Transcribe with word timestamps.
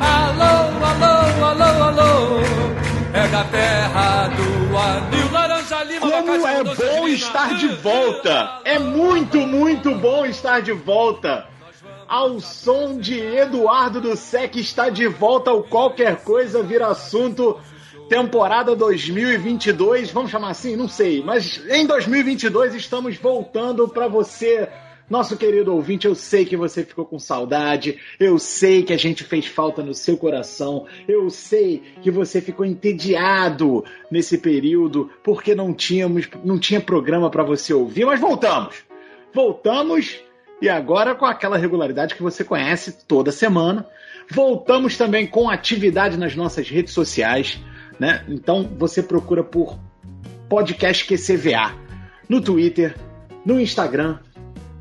Alô, 0.00 0.84
alô, 0.84 1.44
alô, 1.46 1.84
alô. 1.84 2.40
É 3.12 3.28
da 3.28 3.44
terra 3.44 4.28
do 4.28 4.76
anil 4.76 5.32
laranja 5.32 5.84
lima. 5.84 6.00
Como 6.00 6.46
é 6.46 6.64
bom 6.64 7.08
estar 7.08 7.56
de 7.56 7.68
volta! 7.68 8.60
É 8.64 8.78
muito, 8.78 9.38
muito 9.46 9.94
bom 9.94 10.26
estar 10.26 10.60
de 10.60 10.72
volta! 10.72 11.46
Ao 12.08 12.40
som 12.40 12.98
de 12.98 13.18
Eduardo 13.20 14.00
do 14.00 14.16
Sec 14.16 14.56
está 14.56 14.88
de 14.88 15.06
volta 15.06 15.50
ao 15.50 15.62
Qualquer 15.62 16.16
Coisa 16.24 16.62
Vira 16.62 16.88
Assunto 16.88 17.60
temporada 18.08 18.74
2022, 18.74 20.10
vamos 20.10 20.32
chamar 20.32 20.50
assim, 20.50 20.74
não 20.74 20.88
sei, 20.88 21.22
mas 21.22 21.62
em 21.70 21.86
2022 21.86 22.74
estamos 22.74 23.16
voltando 23.16 23.86
para 23.86 24.08
você, 24.08 24.68
nosso 25.10 25.36
querido 25.36 25.74
ouvinte. 25.74 26.06
Eu 26.06 26.14
sei 26.14 26.44
que 26.44 26.56
você 26.56 26.84
ficou 26.84 27.04
com 27.04 27.18
saudade, 27.18 27.98
eu 28.18 28.38
sei 28.38 28.84
que 28.84 28.92
a 28.92 28.96
gente 28.96 29.24
fez 29.24 29.46
falta 29.46 29.82
no 29.82 29.92
seu 29.92 30.16
coração, 30.16 30.86
eu 31.08 31.28
sei 31.28 31.82
que 32.00 32.10
você 32.10 32.40
ficou 32.40 32.64
entediado 32.64 33.84
nesse 34.10 34.38
período 34.38 35.10
porque 35.24 35.54
não 35.54 35.74
tínhamos, 35.74 36.28
não 36.44 36.58
tinha 36.58 36.80
programa 36.80 37.28
para 37.28 37.42
você 37.42 37.74
ouvir, 37.74 38.06
mas 38.06 38.20
voltamos. 38.20 38.76
Voltamos 39.34 40.20
e 40.62 40.68
agora 40.68 41.14
com 41.14 41.26
aquela 41.26 41.58
regularidade 41.58 42.14
que 42.14 42.22
você 42.22 42.44
conhece 42.44 43.04
toda 43.06 43.32
semana. 43.32 43.86
Voltamos 44.30 44.96
também 44.96 45.26
com 45.26 45.50
atividade 45.50 46.16
nas 46.16 46.36
nossas 46.36 46.68
redes 46.68 46.92
sociais. 46.92 47.60
Né? 47.98 48.24
Então 48.28 48.68
você 48.78 49.02
procura 49.02 49.42
por 49.42 49.78
podcast 50.48 51.04
QCVA 51.04 51.74
no 52.28 52.40
Twitter, 52.40 52.96
no 53.44 53.60
Instagram 53.60 54.18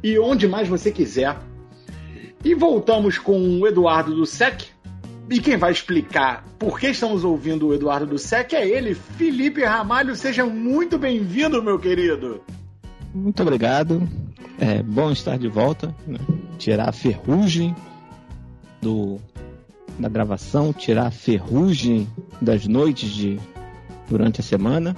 e 0.03 0.17
onde 0.17 0.47
mais 0.47 0.67
você 0.67 0.91
quiser. 0.91 1.37
E 2.43 2.55
voltamos 2.55 3.17
com 3.17 3.59
o 3.59 3.67
Eduardo 3.67 4.15
do 4.15 4.25
SEC. 4.25 4.67
E 5.29 5.39
quem 5.39 5.57
vai 5.57 5.71
explicar 5.71 6.43
por 6.57 6.79
que 6.79 6.87
estamos 6.87 7.23
ouvindo 7.23 7.67
o 7.67 7.73
Eduardo 7.73 8.07
do 8.07 8.17
SEC 8.17 8.53
é 8.53 8.67
ele, 8.67 8.95
Felipe 8.95 9.63
Ramalho. 9.63 10.15
Seja 10.15 10.45
muito 10.45 10.97
bem-vindo, 10.97 11.61
meu 11.61 11.77
querido. 11.77 12.41
Muito 13.13 13.41
obrigado. 13.41 14.07
É 14.57 14.81
bom 14.81 15.11
estar 15.11 15.37
de 15.37 15.47
volta. 15.47 15.93
Né? 16.07 16.17
Tirar 16.57 16.89
a 16.89 16.91
ferrugem 16.91 17.75
do 18.81 19.17
da 19.99 20.07
gravação, 20.07 20.71
tirar 20.71 21.07
a 21.07 21.11
ferrugem 21.11 22.07
das 22.41 22.65
noites 22.65 23.09
de 23.09 23.37
durante 24.09 24.39
a 24.39 24.43
semana. 24.43 24.95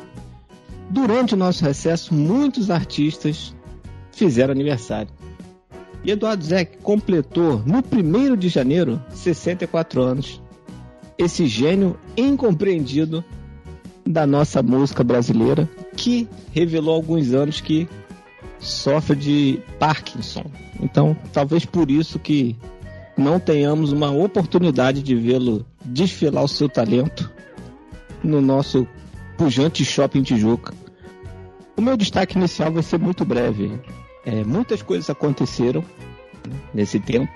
Durante 0.89 1.33
o 1.33 1.37
nosso 1.37 1.63
recesso, 1.63 2.13
muitos 2.13 2.69
artistas 2.69 3.55
fizeram 4.11 4.51
aniversário. 4.51 5.09
E 6.03 6.11
Eduardo 6.11 6.43
Zeck 6.43 6.77
completou 6.77 7.61
no 7.65 7.77
1 7.77 8.35
de 8.35 8.49
janeiro 8.49 9.01
64 9.09 10.01
anos. 10.01 10.41
Esse 11.17 11.45
gênio 11.45 11.97
incompreendido 12.17 13.23
da 14.05 14.25
nossa 14.25 14.63
música 14.63 15.03
brasileira, 15.03 15.69
que 15.95 16.27
revelou 16.51 16.95
há 16.95 16.97
alguns 16.97 17.33
anos 17.33 17.61
que 17.61 17.87
sofre 18.59 19.15
de 19.15 19.59
Parkinson. 19.79 20.45
Então, 20.81 21.15
talvez 21.31 21.65
por 21.65 21.91
isso 21.91 22.17
que 22.17 22.55
não 23.17 23.39
tenhamos 23.39 23.91
uma 23.91 24.11
oportunidade 24.11 25.03
de 25.03 25.15
vê-lo 25.15 25.65
desfilar 25.85 26.43
o 26.43 26.47
seu 26.47 26.67
talento 26.67 27.31
no 28.23 28.41
nosso 28.41 28.87
pujante 29.37 29.85
shopping 29.85 30.23
Tijuca. 30.23 30.73
O 31.77 31.81
meu 31.81 31.97
destaque 31.97 32.37
inicial 32.37 32.71
vai 32.71 32.83
ser 32.83 32.99
muito 32.99 33.25
breve. 33.25 33.71
É, 34.25 34.43
muitas 34.43 34.81
coisas 34.81 35.09
aconteceram 35.09 35.83
nesse 36.73 36.99
tempo 36.99 37.31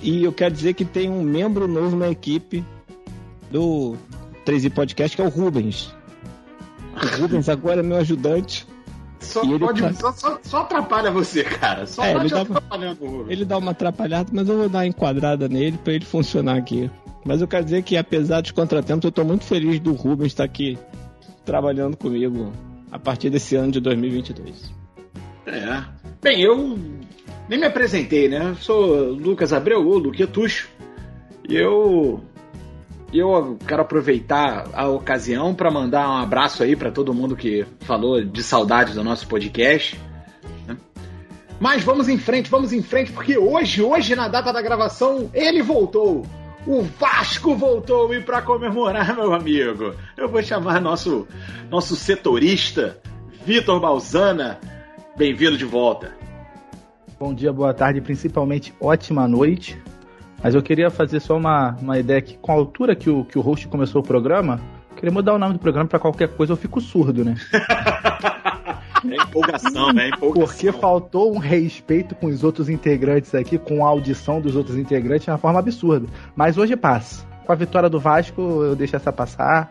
e 0.00 0.22
eu 0.24 0.32
quero 0.32 0.54
dizer 0.54 0.74
que 0.74 0.84
tem 0.84 1.10
um 1.10 1.22
membro 1.22 1.66
novo 1.66 1.96
na 1.96 2.08
equipe 2.08 2.64
do 3.50 3.96
13 4.44 4.70
Podcast 4.70 5.16
que 5.16 5.22
é 5.22 5.24
o 5.24 5.28
Rubens. 5.28 5.94
O 6.94 7.20
Rubens 7.20 7.48
agora 7.48 7.80
é 7.80 7.82
meu 7.82 7.96
ajudante 7.96 8.66
só, 9.20 9.58
pode, 9.58 9.80
faz... 9.80 9.98
só, 9.98 10.12
só, 10.12 10.38
só, 10.42 10.58
atrapalha 10.58 11.10
você, 11.10 11.42
cara. 11.42 11.86
Só 11.86 12.04
é, 12.04 12.14
ele 12.14 12.28
dá, 12.28 12.46
ele 13.28 13.44
dá 13.44 13.58
uma 13.58 13.70
atrapalhada, 13.72 14.30
mas 14.32 14.48
eu 14.48 14.56
vou 14.56 14.68
dar 14.68 14.78
uma 14.78 14.86
enquadrada 14.86 15.48
nele 15.48 15.78
para 15.78 15.94
ele 15.94 16.04
funcionar 16.04 16.56
aqui. 16.56 16.90
Mas 17.24 17.40
eu 17.40 17.48
quero 17.48 17.64
dizer 17.64 17.82
que, 17.82 17.96
apesar 17.96 18.40
dos 18.40 18.52
contratempos, 18.52 19.04
eu 19.04 19.08
estou 19.08 19.24
muito 19.24 19.44
feliz 19.44 19.80
do 19.80 19.92
Rubens 19.92 20.28
estar 20.28 20.44
aqui 20.44 20.78
trabalhando 21.44 21.96
comigo 21.96 22.52
a 22.90 22.98
partir 22.98 23.30
desse 23.30 23.56
ano 23.56 23.72
de 23.72 23.80
2022. 23.80 24.72
É. 25.46 25.84
Bem, 26.20 26.42
eu 26.42 26.78
nem 27.48 27.58
me 27.58 27.66
apresentei, 27.66 28.28
né? 28.28 28.56
Sou 28.60 29.12
Lucas 29.12 29.52
Abreu, 29.52 29.86
ou 29.86 29.98
Luquetucho. 29.98 30.68
E 31.48 31.54
eu 31.54 32.22
eu 33.12 33.56
quero 33.66 33.82
aproveitar 33.82 34.68
a 34.72 34.88
ocasião 34.88 35.54
para 35.54 35.70
mandar 35.70 36.08
um 36.10 36.16
abraço 36.16 36.62
aí 36.62 36.74
para 36.74 36.90
todo 36.90 37.14
mundo 37.14 37.36
que 37.36 37.64
falou 37.80 38.22
de 38.22 38.42
saudade 38.42 38.92
do 38.92 39.04
nosso 39.04 39.26
podcast. 39.28 39.98
Né? 40.66 40.76
Mas 41.60 41.82
vamos 41.84 42.08
em 42.08 42.18
frente, 42.18 42.50
vamos 42.50 42.72
em 42.72 42.82
frente, 42.82 43.12
porque 43.12 43.38
hoje, 43.38 43.80
hoje 43.82 44.14
na 44.16 44.28
data 44.28 44.52
da 44.52 44.60
gravação, 44.60 45.30
ele 45.32 45.62
voltou. 45.62 46.26
O 46.66 46.82
Vasco 46.82 47.54
voltou 47.54 48.12
e 48.12 48.20
para 48.20 48.42
comemorar, 48.42 49.14
meu 49.14 49.32
amigo, 49.32 49.94
eu 50.16 50.28
vou 50.28 50.42
chamar 50.42 50.80
nosso 50.80 51.28
nosso 51.70 51.94
setorista 51.94 52.98
Vitor 53.46 53.78
Balzana. 53.78 54.58
Bem-vindo 55.16 55.56
de 55.56 55.64
volta. 55.64 56.14
Bom 57.18 57.32
dia, 57.32 57.50
boa 57.50 57.72
tarde, 57.72 58.02
principalmente 58.02 58.74
ótima 58.78 59.26
noite. 59.26 59.82
Mas 60.44 60.54
eu 60.54 60.62
queria 60.62 60.90
fazer 60.90 61.20
só 61.20 61.38
uma, 61.38 61.74
uma 61.80 61.98
ideia 61.98 62.20
que, 62.20 62.36
com 62.36 62.52
a 62.52 62.54
altura 62.54 62.94
que 62.94 63.08
o, 63.08 63.24
que 63.24 63.38
o 63.38 63.40
host 63.40 63.66
começou 63.68 64.02
o 64.02 64.04
programa, 64.04 64.60
eu 64.90 64.96
queria 64.96 65.10
mudar 65.10 65.32
o 65.32 65.38
nome 65.38 65.54
do 65.54 65.58
programa 65.58 65.88
para 65.88 65.98
qualquer 65.98 66.28
coisa, 66.36 66.52
eu 66.52 66.56
fico 66.56 66.80
surdo, 66.82 67.24
né? 67.24 67.34
É 69.08 69.22
empolgação, 69.22 69.92
né? 69.92 70.06
É 70.06 70.08
empolgação. 70.08 70.46
Porque 70.46 70.72
faltou 70.72 71.32
um 71.32 71.38
respeito 71.38 72.14
com 72.14 72.26
os 72.26 72.42
outros 72.42 72.68
integrantes 72.68 73.34
aqui, 73.36 73.56
com 73.56 73.86
a 73.86 73.88
audição 73.88 74.40
dos 74.40 74.56
outros 74.56 74.76
integrantes 74.76 75.26
de 75.26 75.30
uma 75.30 75.38
forma 75.38 75.60
absurda. 75.60 76.08
Mas 76.34 76.58
hoje 76.58 76.76
passa. 76.76 77.24
Com 77.44 77.52
a 77.52 77.54
vitória 77.54 77.88
do 77.88 78.00
Vasco, 78.00 78.40
eu 78.40 78.74
deixo 78.74 78.96
essa 78.96 79.12
passar. 79.12 79.70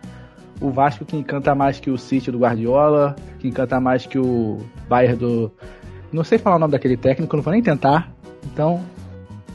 O 0.62 0.70
Vasco 0.72 1.06
que 1.06 1.18
encanta 1.18 1.54
mais 1.54 1.80
que 1.80 1.90
o 1.90 1.98
City 1.98 2.32
do 2.32 2.40
Guardiola, 2.40 3.16
que 3.40 3.48
encanta 3.48 3.80
mais 3.80 4.06
que 4.06 4.18
o 4.18 4.60
Bayern 4.88 5.18
do. 5.18 5.52
Não 6.12 6.24
sei 6.24 6.38
falar 6.38 6.56
o 6.56 6.60
nome 6.60 6.72
daquele 6.72 6.96
técnico, 6.96 7.36
não 7.36 7.44
vou 7.44 7.52
nem 7.52 7.62
tentar. 7.62 8.14
Então, 8.46 8.84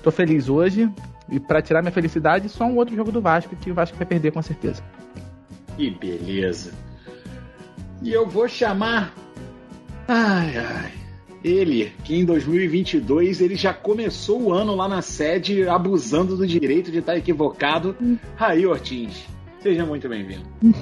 Tô 0.03 0.11
feliz 0.11 0.49
hoje. 0.49 0.91
E 1.31 1.39
para 1.39 1.63
tirar 1.63 1.83
minha 1.83 1.93
felicidade, 1.93 2.49
só 2.49 2.65
um 2.65 2.77
outro 2.77 2.97
jogo 2.97 3.13
do 3.13 3.21
Vasco 3.21 3.55
que 3.55 3.71
o 3.71 3.75
Vasco 3.75 3.97
vai 3.97 4.07
perder 4.07 4.33
com 4.33 4.43
certeza. 4.43 4.83
Que 5.77 5.91
beleza. 5.91 6.73
E 8.03 8.13
eu 8.13 8.27
vou 8.27 8.49
chamar. 8.49 9.15
Ai, 10.09 10.57
ai. 10.57 10.93
Ele, 11.43 11.93
que 12.05 12.17
em 12.17 12.25
2022 12.25 13.41
ele 13.41 13.55
já 13.55 13.73
começou 13.73 14.43
o 14.43 14.53
ano 14.53 14.75
lá 14.75 14.89
na 14.89 15.01
sede 15.01 15.67
abusando 15.69 16.37
do 16.37 16.47
direito 16.47 16.91
de 16.91 16.99
estar 16.99 17.17
equivocado. 17.17 17.97
Raí 18.37 18.67
Ortins, 18.67 19.25
seja 19.63 19.85
muito 19.85 20.09
bem-vindo. 20.09 20.45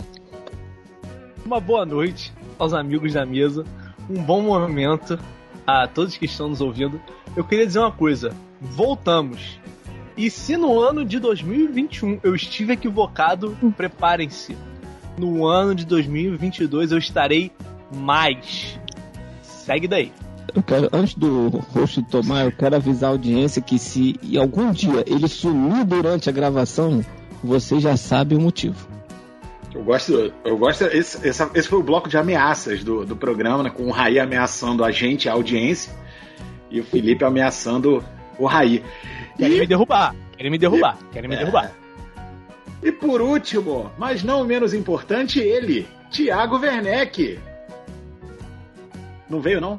Uma 1.44 1.61
boa 1.61 1.84
noite 1.84 2.33
aos 2.59 2.72
amigos 2.72 3.15
da 3.15 3.25
mesa, 3.25 3.65
um 4.09 4.22
bom 4.22 4.43
momento 4.43 5.19
a 5.66 5.87
todos 5.87 6.16
que 6.16 6.27
estão 6.27 6.49
nos 6.49 6.61
ouvindo. 6.61 7.00
Eu 7.34 7.44
queria 7.44 7.67
dizer 7.67 7.78
uma 7.78 7.93
coisa: 7.93 8.34
voltamos. 8.61 9.59
E 10.17 10.31
se 10.31 10.56
no 10.56 10.81
ano 10.81 11.05
de 11.05 11.19
2021 11.19 12.21
eu 12.22 12.34
estive 12.34 12.75
equivocado, 12.75 13.56
preparem-se. 13.77 14.56
No 15.17 15.47
ano 15.47 15.75
de 15.75 15.87
2022 15.87 16.93
eu 16.93 16.99
estarei 16.99 17.50
mais. 17.94 18.79
Segue 19.43 19.88
daí. 19.88 20.12
Eu 20.55 20.62
quero, 20.62 20.88
antes 20.93 21.14
do 21.14 21.49
host 21.73 22.03
tomar, 22.05 22.44
eu 22.44 22.53
quero 22.53 22.76
avisar 22.76 23.11
a 23.11 23.12
audiência 23.12 23.62
que 23.62 23.79
se 23.79 24.19
algum 24.38 24.70
dia 24.70 25.05
ele 25.06 25.29
sumir 25.29 25.85
durante 25.85 26.29
a 26.29 26.32
gravação, 26.32 27.05
você 27.43 27.81
já 27.81 27.96
sabe 27.96 28.35
o 28.35 28.40
motivo. 28.40 28.88
Eu 29.75 29.85
gosto, 29.85 30.32
eu 30.44 30.56
gosto. 30.56 30.85
Esse, 30.85 31.26
esse, 31.26 31.49
esse 31.55 31.69
foi 31.69 31.79
o 31.79 31.82
bloco 31.82 32.08
de 32.08 32.17
ameaças 32.17 32.82
do, 32.82 33.05
do 33.05 33.14
programa, 33.14 33.62
né, 33.62 33.70
com 33.70 33.85
o 33.85 33.90
Raí 33.90 34.19
ameaçando 34.19 34.85
a 34.85 34.90
gente, 34.90 35.29
a 35.29 35.32
audiência, 35.32 35.93
e 36.70 36.81
o 36.81 36.85
Felipe 36.85 37.25
ameaçando 37.25 38.02
o 38.38 38.46
Raí. 38.46 38.82
Querem 39.37 39.56
e... 39.56 39.61
me 39.61 39.67
derrubar, 39.67 40.14
querem 40.37 40.50
me 40.50 40.58
derrubar, 40.58 40.99
e... 41.00 41.12
querem 41.12 41.29
me 41.29 41.37
é... 41.37 41.38
derrubar. 41.38 41.73
E 42.82 42.93
por 42.93 43.20
último, 43.20 43.91
mas 43.99 44.23
não 44.23 44.44
menos 44.44 44.73
importante, 44.73 45.41
ele, 45.41 45.87
Thiago 46.11 46.58
Werneck. 46.58 47.38
Não 49.29 49.41
veio, 49.41 49.61
não? 49.61 49.79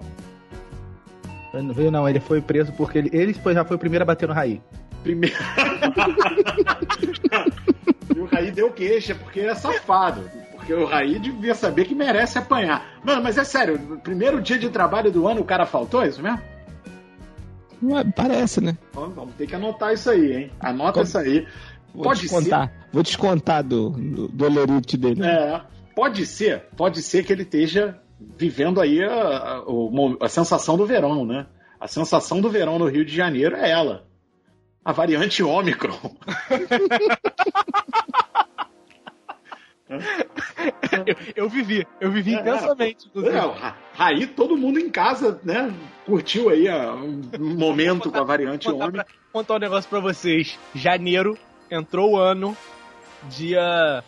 Não 1.53 1.73
veio, 1.73 1.89
não. 1.89 2.07
Ele 2.07 2.19
foi 2.19 2.41
preso 2.41 2.71
porque 2.73 2.97
ele, 2.99 3.09
ele 3.11 3.33
já 3.33 3.65
foi 3.65 3.75
o 3.75 3.79
primeiro 3.79 4.03
a 4.03 4.05
bater 4.05 4.27
no 4.27 4.33
Raí. 4.33 4.61
Primeiro. 5.03 5.35
e 8.15 8.19
o 8.19 8.25
Raí 8.25 8.51
deu 8.51 8.71
queixa 8.71 9.15
porque 9.15 9.41
é 9.41 9.55
safado. 9.55 10.29
Porque 10.51 10.73
o 10.73 10.85
Raí 10.85 11.17
devia 11.19 11.55
saber 11.55 11.85
que 11.85 11.95
merece 11.95 12.37
apanhar. 12.37 12.99
Mano, 13.03 13.23
mas 13.23 13.37
é 13.37 13.43
sério, 13.43 13.79
no 13.79 13.97
primeiro 13.99 14.41
dia 14.41 14.59
de 14.59 14.69
trabalho 14.69 15.11
do 15.11 15.27
ano 15.27 15.41
o 15.41 15.45
cara 15.45 15.65
faltou, 15.65 16.03
é 16.03 16.07
isso 16.09 16.21
mesmo? 16.21 16.39
Ué, 17.81 18.03
Parece, 18.15 18.61
né? 18.61 18.77
Vamos, 18.93 19.15
vamos 19.15 19.35
ter 19.35 19.47
que 19.47 19.55
anotar 19.55 19.93
isso 19.93 20.09
aí, 20.09 20.33
hein? 20.33 20.51
Anota 20.59 20.93
Como- 20.93 21.05
isso 21.05 21.17
aí. 21.17 21.47
Vou 21.93 22.03
Pode 22.03 22.21
descontar. 22.21 22.71
Vou 22.91 23.01
descontar 23.01 23.63
do, 23.63 23.89
do, 23.89 24.27
do 24.27 24.97
dele. 24.97 25.25
É, 25.25 25.61
pode 25.95 26.25
ser, 26.25 26.65
pode 26.77 27.01
ser 27.01 27.23
que 27.23 27.33
ele 27.33 27.41
esteja 27.43 27.99
vivendo 28.37 28.79
aí 28.79 29.03
a, 29.03 29.11
a- 29.11 29.63
a 30.21 30.29
sensação 30.29 30.77
do 30.77 30.85
verão, 30.85 31.25
né? 31.25 31.47
A 31.79 31.87
sensação 31.87 32.41
do 32.41 32.49
verão 32.49 32.77
no 32.77 32.85
Rio 32.85 33.05
de 33.05 33.15
Janeiro 33.15 33.55
é 33.55 33.71
ela. 33.71 34.05
A 34.83 34.91
variante 34.91 35.43
Ômicron. 35.43 35.97
Eu, 41.05 41.15
eu 41.35 41.49
vivi, 41.49 41.87
eu 41.99 42.11
vivi 42.11 42.35
É, 42.35 42.39
intensamente. 42.39 43.09
É, 43.15 43.73
Raí, 43.93 44.27
todo 44.27 44.55
mundo 44.55 44.79
em 44.79 44.89
casa, 44.89 45.39
né? 45.43 45.73
Curtiu 46.05 46.49
aí 46.49 46.67
ó, 46.69 46.95
um 46.95 47.55
momento 47.57 48.11
com 48.11 48.17
a 48.19 48.23
variante 48.23 48.67
contar, 48.67 48.85
Ômicron. 48.85 49.03
pra, 49.03 49.13
contar 49.33 49.55
um 49.55 49.59
negócio 49.59 49.89
pra 49.89 49.99
vocês. 49.99 50.59
Janeiro, 50.75 51.37
entrou 51.71 52.11
o 52.11 52.17
ano, 52.17 52.55
dia 53.29 54.03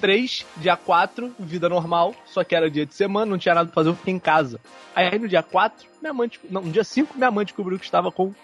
3, 0.00 0.46
dia 0.58 0.76
4, 0.76 1.34
vida 1.38 1.68
normal, 1.68 2.14
só 2.26 2.44
que 2.44 2.54
era 2.54 2.70
dia 2.70 2.84
de 2.84 2.94
semana, 2.94 3.30
não 3.30 3.38
tinha 3.38 3.54
nada 3.54 3.66
pra 3.68 3.74
fazer, 3.74 3.90
eu 3.90 3.96
fiquei 3.96 4.14
em 4.14 4.18
casa. 4.18 4.60
Aí 4.94 5.18
no 5.18 5.28
dia 5.28 5.42
4, 5.42 5.88
minha 6.00 6.12
mãe, 6.12 6.30
não, 6.50 6.62
no 6.62 6.70
dia 6.70 6.84
5, 6.84 7.16
minha 7.16 7.30
mãe 7.30 7.44
descobriu 7.44 7.78
que 7.78 7.84
estava 7.84 8.12
com 8.12 8.34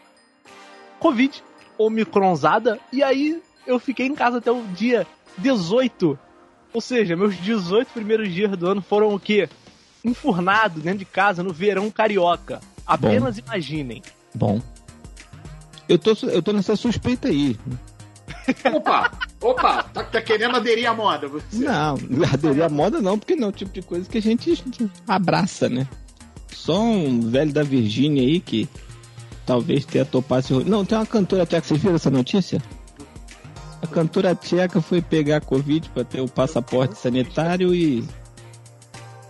Covid, 0.99 1.43
omicronzada, 1.79 2.79
e 2.93 3.03
aí 3.03 3.41
eu 3.67 3.79
fiquei 3.79 4.07
em 4.07 4.15
casa 4.15 4.39
até 4.39 4.51
o 4.51 4.63
dia 4.75 5.07
18. 5.39 6.19
Ou 6.73 6.81
seja, 6.81 7.17
meus 7.17 7.37
18 7.37 7.89
primeiros 7.93 8.33
dias 8.33 8.57
do 8.57 8.69
ano 8.69 8.83
foram 8.83 9.15
o 9.15 9.21
quê? 9.21 9.49
Enfurnado 10.05 10.81
dentro 10.81 10.99
de 10.99 11.05
casa 11.05 11.43
no 11.43 11.53
verão 11.53 11.91
carioca. 11.91 12.61
Apenas 12.87 13.39
imaginem. 13.39 14.03
Bom. 14.35 14.61
Eu 15.89 15.99
tô, 15.99 16.13
eu 16.29 16.43
tô 16.43 16.53
nessa 16.53 16.77
suspeita 16.77 17.29
aí. 17.29 17.57
Opa, 18.73 19.11
opa, 19.41 19.83
tá, 19.85 20.05
tá 20.05 20.23
querendo 20.23 20.57
aderir 20.57 20.89
à 20.89 20.95
moda? 20.95 21.29
Você. 21.29 21.65
Não, 21.65 21.97
aderir 22.33 22.63
à 22.63 22.69
moda 22.69 23.01
não, 23.01 23.19
porque 23.19 23.35
não 23.35 23.49
é 23.49 23.51
o 23.51 23.53
tipo 23.53 23.73
de 23.73 23.83
coisa 23.83 24.09
que 24.09 24.19
a 24.19 24.23
gente 24.23 24.63
abraça, 25.07 25.69
né? 25.69 25.89
Só 26.53 26.81
um 26.81 27.21
velho 27.21 27.53
da 27.53 27.63
Virgínia 27.63 28.23
aí 28.23 28.41
que 28.41 28.69
talvez 29.47 29.85
tenha 29.85 30.05
topado 30.05 30.41
esse. 30.41 30.53
Não, 30.69 30.85
tem 30.85 30.99
uma 30.99 31.07
cantora 31.07 31.47
tcheca, 31.47 31.67
vocês 31.67 31.81
viram 31.81 31.95
essa 31.95 32.11
notícia? 32.11 32.61
A 33.81 33.87
cantora 33.87 34.35
tcheca 34.35 34.81
foi 34.81 35.01
pegar 35.01 35.41
Covid 35.41 35.89
pra 35.91 36.05
ter 36.05 36.21
o 36.21 36.29
passaporte 36.29 36.99
sanitário 36.99 37.75
e 37.75 38.05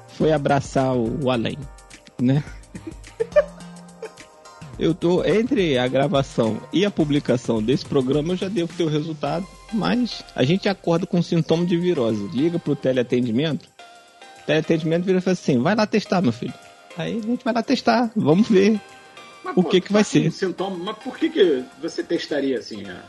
foi 0.09 0.33
abraçar 0.33 0.97
o, 0.97 1.27
o 1.27 1.31
além, 1.31 1.59
né? 2.21 2.43
Eu 4.79 4.95
tô 4.95 5.25
entre 5.25 5.79
a 5.79 5.89
gravação 5.89 6.61
e 6.71 6.85
a 6.85 6.91
publicação 6.91 7.63
desse 7.63 7.85
programa, 7.87 8.35
eu 8.35 8.37
já 8.37 8.47
devo 8.47 8.71
ter 8.75 8.85
o 8.85 8.91
resultado, 8.91 9.47
mas 9.73 10.23
a 10.35 10.45
gente 10.45 10.69
acorda 10.69 11.07
com 11.07 11.23
sintoma 11.23 11.65
de 11.65 11.79
virose. 11.79 12.29
Liga 12.29 12.59
pro 12.59 12.77
teleatendimento, 12.77 13.67
teleatendimento 14.47 15.07
vira 15.07 15.19
e 15.19 15.23
fala 15.23 15.33
assim: 15.33 15.59
vai 15.63 15.75
lá 15.75 15.87
testar, 15.87 16.21
meu 16.21 16.31
filho. 16.33 16.53
Aí 16.95 17.19
a 17.19 17.27
gente 17.27 17.43
vai 17.43 17.55
lá 17.55 17.63
testar, 17.63 18.11
vamos 18.15 18.51
ver. 18.51 18.79
Mas, 19.47 19.57
O 19.57 19.63
que 19.65 19.81
que 19.81 19.93
vai 19.93 20.03
um 20.03 20.05
ser? 20.05 20.31
Sintoma, 20.33 20.77
mas 20.77 20.97
por 20.99 21.17
que, 21.17 21.31
que 21.31 21.65
você 21.81 22.03
testaria 22.03 22.59
assim? 22.59 22.83
Né? 22.83 23.01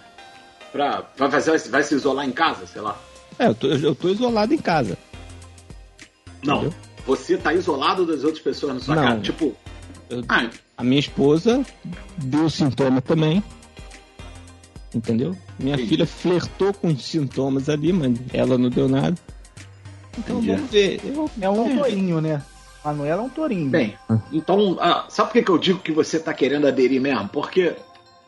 Pra, 0.71 1.03
vai, 1.17 1.31
fazer, 1.31 1.57
vai 1.69 1.83
se 1.83 1.95
isolar 1.95 2.25
em 2.27 2.31
casa, 2.31 2.65
sei 2.67 2.81
lá? 2.81 2.99
É, 3.39 3.47
eu 3.47 3.55
tô, 3.55 3.67
eu 3.67 3.95
tô 3.95 4.09
isolado 4.09 4.53
em 4.53 4.57
casa. 4.57 4.97
Não. 6.43 6.57
Entendeu? 6.57 6.73
Você 7.05 7.37
tá 7.37 7.53
isolado 7.53 8.05
das 8.05 8.23
outras 8.23 8.43
pessoas 8.43 8.73
na 8.75 8.79
sua 8.79 8.95
Não. 8.95 9.03
casa. 9.03 9.21
Tipo, 9.21 9.55
Eu- 10.09 10.23
ah, 10.29 10.49
A 10.77 10.83
minha 10.83 10.99
esposa 10.99 11.65
deu 12.17 12.49
sintoma 12.49 13.01
também. 13.01 13.43
Entendeu? 14.93 15.35
Minha 15.59 15.75
Entendi. 15.75 15.89
filha 15.89 16.05
flertou 16.07 16.73
com 16.73 16.87
os 16.87 17.03
sintomas 17.05 17.67
ali, 17.69 17.91
mas 17.91 18.17
ela 18.33 18.57
não 18.57 18.69
deu 18.69 18.87
nada. 18.87 19.15
Então 20.17 20.37
Entendi. 20.37 20.55
vamos 20.55 20.71
ver. 20.71 21.01
Eu- 21.03 21.29
É 21.41 21.49
um 21.49 21.77
tourinho, 21.77 22.21
né? 22.21 22.41
Manuela 22.87 23.21
é 23.21 23.25
um 23.25 23.29
tourinho. 23.29 23.69
bem, 23.69 23.97
então, 24.31 24.77
ah, 24.79 25.05
sabe 25.09 25.29
por 25.29 25.33
que, 25.33 25.43
que 25.43 25.51
eu 25.51 25.57
digo 25.57 25.79
que 25.79 25.91
você 25.91 26.19
tá 26.19 26.33
querendo 26.33 26.67
aderir 26.67 27.01
mesmo? 27.01 27.27
Porque 27.27 27.75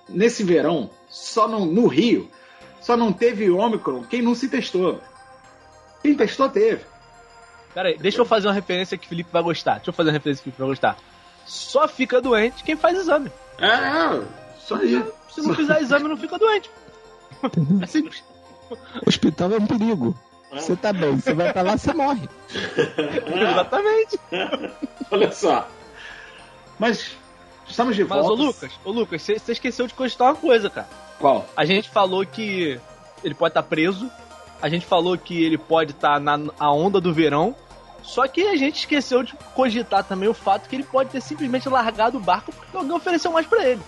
nesse 0.08 0.44
verão, 0.44 0.90
só 1.08 1.48
no, 1.48 1.66
no 1.66 1.88
Rio, 1.88 2.30
só 2.82 2.98
não 2.98 3.14
teve 3.14 3.50
Ômicron 3.50 4.04
quem 4.04 4.22
não 4.22 4.36
se 4.36 4.50
testou. 4.50 5.00
Quem 6.02 6.14
testou, 6.16 6.50
teve. 6.50 6.84
Pera 7.74 7.90
aí, 7.90 7.98
deixa 7.98 8.20
eu 8.20 8.26
fazer 8.26 8.48
uma 8.48 8.54
referência 8.54 8.98
que 8.98 9.06
o 9.06 9.10
Felipe 9.10 9.30
vai 9.32 9.44
gostar. 9.44 9.76
Deixa 9.76 9.90
eu 9.90 9.94
fazer 9.94 10.10
uma 10.10 10.14
referência 10.14 10.44
que 10.44 10.50
o 10.50 10.52
Felipe 10.52 10.60
vai 10.60 10.70
gostar. 10.70 10.98
Só 11.46 11.88
fica 11.88 12.22
doente 12.22 12.64
quem 12.64 12.76
faz 12.76 12.98
exame. 12.98 13.32
É, 13.60 13.68
é 13.68 14.22
só 14.60 14.76
aí. 14.76 15.04
Se 15.30 15.42
não 15.42 15.56
fizer 15.56 15.82
exame, 15.82 16.08
não 16.08 16.18
fica 16.18 16.38
doente. 16.38 16.70
É 17.82 17.86
simples. 17.86 18.22
Hospital 19.08 19.54
é 19.54 19.58
um 19.58 19.66
perigo. 19.66 20.14
Você 20.52 20.76
tá 20.76 20.92
bem, 20.92 21.16
você 21.16 21.34
vai 21.34 21.54
pra 21.54 21.62
lá, 21.62 21.78
você 21.78 21.94
morre. 21.94 22.28
Exatamente. 22.52 24.20
Olha 25.12 25.32
só. 25.32 25.68
Mas 26.78 27.16
estamos 27.68 27.96
de 27.96 28.04
Mas, 28.04 28.20
ô 28.20 28.28
volta. 28.30 28.44
Lucas, 28.44 28.72
ô 28.84 28.92
Lucas, 28.92 29.22
você 29.22 29.52
esqueceu 29.52 29.86
de 29.86 29.94
cogitar 29.94 30.30
uma 30.30 30.36
coisa, 30.36 30.70
cara. 30.70 30.88
Qual? 31.20 31.48
A 31.56 31.66
gente 31.66 31.90
falou 31.90 32.26
que 32.26 32.80
ele 33.24 33.36
pode 33.36 33.52
estar 33.52 33.64
preso. 33.64 34.10
A 34.62 34.68
gente 34.70 34.86
falou 34.86 35.18
que 35.18 35.44
ele 35.44 35.58
pode 35.58 35.92
estar 35.92 36.20
na 36.20 36.40
a 36.60 36.72
onda 36.72 37.00
do 37.00 37.14
verão. 37.14 37.56
Só 38.02 38.28
que 38.28 38.42
a 38.48 38.56
gente 38.56 38.80
esqueceu 38.80 39.22
de 39.24 39.34
cogitar 39.54 40.04
também 40.04 40.28
o 40.28 40.34
fato 40.34 40.68
que 40.68 40.76
ele 40.76 40.84
pode 40.84 41.12
ter 41.12 41.22
simplesmente 41.22 41.70
largado 41.70 42.18
o 42.18 42.22
barco 42.22 42.52
porque 42.52 42.76
alguém 42.76 42.94
ofereceu 42.94 43.32
mais 43.32 43.46
pra 43.46 43.64
ele. 43.68 43.82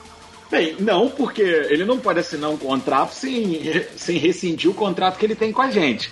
Bem, 0.49 0.75
não, 0.79 1.09
porque 1.09 1.41
ele 1.41 1.85
não 1.85 1.97
pode 1.97 2.19
assinar 2.19 2.49
um 2.49 2.57
contrato 2.57 3.13
sem, 3.13 3.61
sem 3.95 4.17
rescindir 4.17 4.69
o 4.69 4.73
contrato 4.73 5.17
que 5.17 5.25
ele 5.25 5.33
tem 5.33 5.51
com 5.51 5.61
a 5.61 5.71
gente. 5.71 6.11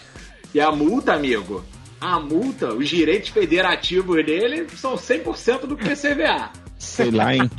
E 0.54 0.60
a 0.60 0.72
multa, 0.72 1.14
amigo, 1.14 1.64
a 2.02 2.20
multa, 2.20 2.74
os 2.74 2.88
direitos 2.90 3.30
federativos 3.30 4.26
dele 4.26 4.68
são 4.76 4.96
100% 4.96 5.66
do 5.66 5.76
PCVA. 5.78 6.52
Sei 6.78 7.12
lá, 7.12 7.36
hein? 7.36 7.50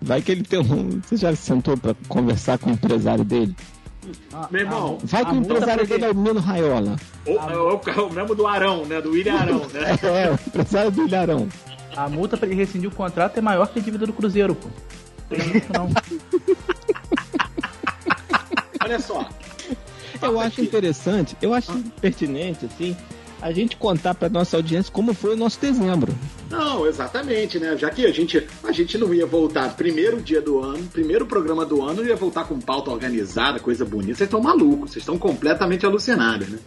Vai 0.00 0.22
que 0.22 0.32
ele 0.32 0.42
tem 0.42 0.58
um. 0.60 1.00
Você 1.00 1.16
já 1.16 1.34
sentou 1.36 1.76
pra 1.76 1.94
conversar 2.08 2.58
com 2.58 2.70
o 2.70 2.72
empresário 2.72 3.24
dele? 3.24 3.54
Ah, 4.32 4.48
Meu 4.50 4.60
irmão, 4.62 4.98
Vai 5.02 5.24
que 5.24 5.32
o 5.32 5.36
empresário 5.36 5.86
dele 5.86 6.04
é 6.04 6.10
o 6.10 6.14
Nino 6.14 6.38
Raiola. 6.40 6.96
O, 7.26 7.30
é 7.32 7.56
o, 7.56 7.80
é 7.86 8.00
o 8.00 8.12
mesmo 8.12 8.34
do 8.34 8.46
Arão, 8.46 8.84
né? 8.86 9.00
Do 9.00 9.10
William 9.10 9.34
Arão, 9.34 9.66
né? 9.68 9.98
É, 10.02 10.30
o 10.30 10.34
empresário 10.34 10.90
do 10.90 11.06
Ilharão. 11.06 11.48
A 11.96 12.08
multa 12.08 12.36
pra 12.36 12.46
ele 12.46 12.54
rescindir 12.56 12.88
o 12.88 12.94
contrato 12.94 13.38
é 13.38 13.40
maior 13.40 13.66
que 13.68 13.78
a 13.78 13.82
dívida 13.82 14.06
do 14.06 14.12
Cruzeiro, 14.12 14.54
pô. 14.54 14.68
Não 15.30 15.38
tem 15.38 15.56
isso 15.56 15.72
não. 15.72 15.90
Olha 18.82 19.00
só. 19.00 19.28
Eu 20.22 20.40
acho 20.40 20.60
interessante, 20.60 21.36
eu 21.40 21.54
acho 21.54 21.72
pertinente, 22.00 22.66
assim, 22.66 22.96
a 23.40 23.52
gente 23.52 23.76
contar 23.76 24.14
pra 24.14 24.28
nossa 24.28 24.56
audiência 24.56 24.92
como 24.92 25.12
foi 25.12 25.34
o 25.34 25.36
nosso 25.36 25.60
dezembro. 25.60 26.12
Não, 26.50 26.86
exatamente, 26.86 27.58
né? 27.58 27.76
Já 27.76 27.90
que 27.90 28.06
a 28.06 28.12
gente, 28.12 28.46
a 28.64 28.72
gente 28.72 28.96
não 28.96 29.12
ia 29.12 29.26
voltar 29.26 29.76
primeiro 29.76 30.20
dia 30.20 30.40
do 30.40 30.60
ano, 30.60 30.84
primeiro 30.92 31.26
programa 31.26 31.64
do 31.64 31.82
ano, 31.82 32.04
ia 32.04 32.16
voltar 32.16 32.44
com 32.44 32.58
pauta 32.58 32.90
organizada, 32.90 33.58
coisa 33.58 33.84
bonita. 33.84 34.18
Vocês 34.18 34.26
estão 34.26 34.40
malucos, 34.40 34.92
vocês 34.92 35.02
estão 35.02 35.18
completamente 35.18 35.84
alucinados, 35.84 36.48
né? 36.48 36.58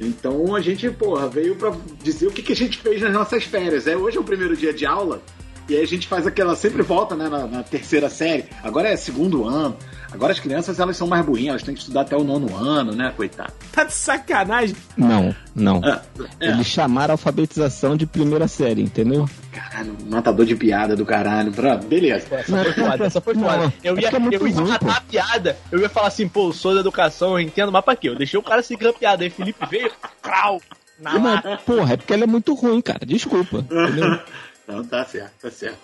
Então 0.00 0.56
a 0.56 0.60
gente, 0.60 0.90
porra, 0.90 1.28
veio 1.28 1.54
pra 1.54 1.72
dizer 2.02 2.26
o 2.26 2.30
que, 2.30 2.42
que 2.42 2.52
a 2.52 2.56
gente 2.56 2.78
fez 2.78 3.00
nas 3.00 3.12
nossas 3.12 3.44
férias. 3.44 3.86
É, 3.86 3.96
hoje 3.96 4.16
é 4.16 4.20
o 4.20 4.24
primeiro 4.24 4.56
dia 4.56 4.72
de 4.72 4.84
aula, 4.84 5.22
e 5.68 5.76
aí 5.76 5.82
a 5.82 5.86
gente 5.86 6.06
faz 6.06 6.26
aquela, 6.26 6.56
sempre 6.56 6.82
volta, 6.82 7.14
né, 7.14 7.28
na, 7.28 7.46
na 7.46 7.62
terceira 7.62 8.10
série. 8.10 8.44
Agora 8.62 8.88
é 8.88 8.96
segundo 8.96 9.44
ano. 9.44 9.76
Agora 10.14 10.32
as 10.32 10.38
crianças, 10.38 10.78
elas 10.78 10.96
são 10.96 11.08
mais 11.08 11.26
burrinhas, 11.26 11.48
elas 11.48 11.62
têm 11.64 11.74
que 11.74 11.80
estudar 11.80 12.02
até 12.02 12.16
o 12.16 12.22
nono 12.22 12.54
ano, 12.56 12.92
né, 12.92 13.12
coitado. 13.16 13.52
Tá 13.72 13.82
de 13.82 13.92
sacanagem. 13.92 14.76
Não, 14.96 15.34
não. 15.54 15.80
É, 15.84 16.00
é. 16.38 16.48
Eles 16.50 16.68
chamaram 16.68 17.12
a 17.12 17.14
alfabetização 17.14 17.96
de 17.96 18.06
primeira 18.06 18.46
série, 18.46 18.80
entendeu? 18.80 19.28
Caralho, 19.52 19.96
matador 20.08 20.46
de 20.46 20.54
piada 20.54 20.94
do 20.94 21.04
caralho. 21.04 21.50
Pra... 21.50 21.76
Beleza. 21.76 22.26
Essa 22.30 22.62
foi 22.62 22.72
foda, 22.72 23.04
essa 23.04 23.20
foi 23.20 23.34
foda. 23.34 23.74
Eu 23.82 23.98
é 23.98 24.00
ia, 24.02 24.08
é 24.08 24.18
muito 24.20 24.34
eu 24.34 24.46
ia 24.46 24.54
ruim, 24.54 24.68
matar 24.68 24.86
pô. 24.86 24.90
a 24.92 25.00
piada, 25.00 25.56
eu 25.72 25.80
ia 25.80 25.88
falar 25.88 26.06
assim, 26.06 26.28
pô, 26.28 26.48
eu 26.48 26.52
sou 26.52 26.72
da 26.72 26.80
educação, 26.80 27.32
eu 27.32 27.40
entendo, 27.40 27.72
mas 27.72 27.84
pra 27.84 27.96
quê? 27.96 28.08
Eu 28.08 28.14
deixei 28.16 28.38
o 28.38 28.42
cara 28.42 28.62
seguir 28.62 28.86
a 28.86 28.92
piada, 28.92 29.24
aí 29.24 29.30
Felipe 29.30 29.66
veio, 29.68 29.90
crau, 30.22 30.62
na 31.00 31.14
Não, 31.14 31.34
lata. 31.34 31.58
porra, 31.66 31.94
é 31.94 31.96
porque 31.96 32.12
ela 32.12 32.22
é 32.22 32.26
muito 32.28 32.54
ruim, 32.54 32.80
cara. 32.80 33.04
Desculpa. 33.04 33.58
Entendeu? 33.58 34.20
Não, 34.66 34.84
tá 34.84 35.04
certo, 35.04 35.32
tá 35.42 35.50
certo. 35.50 35.78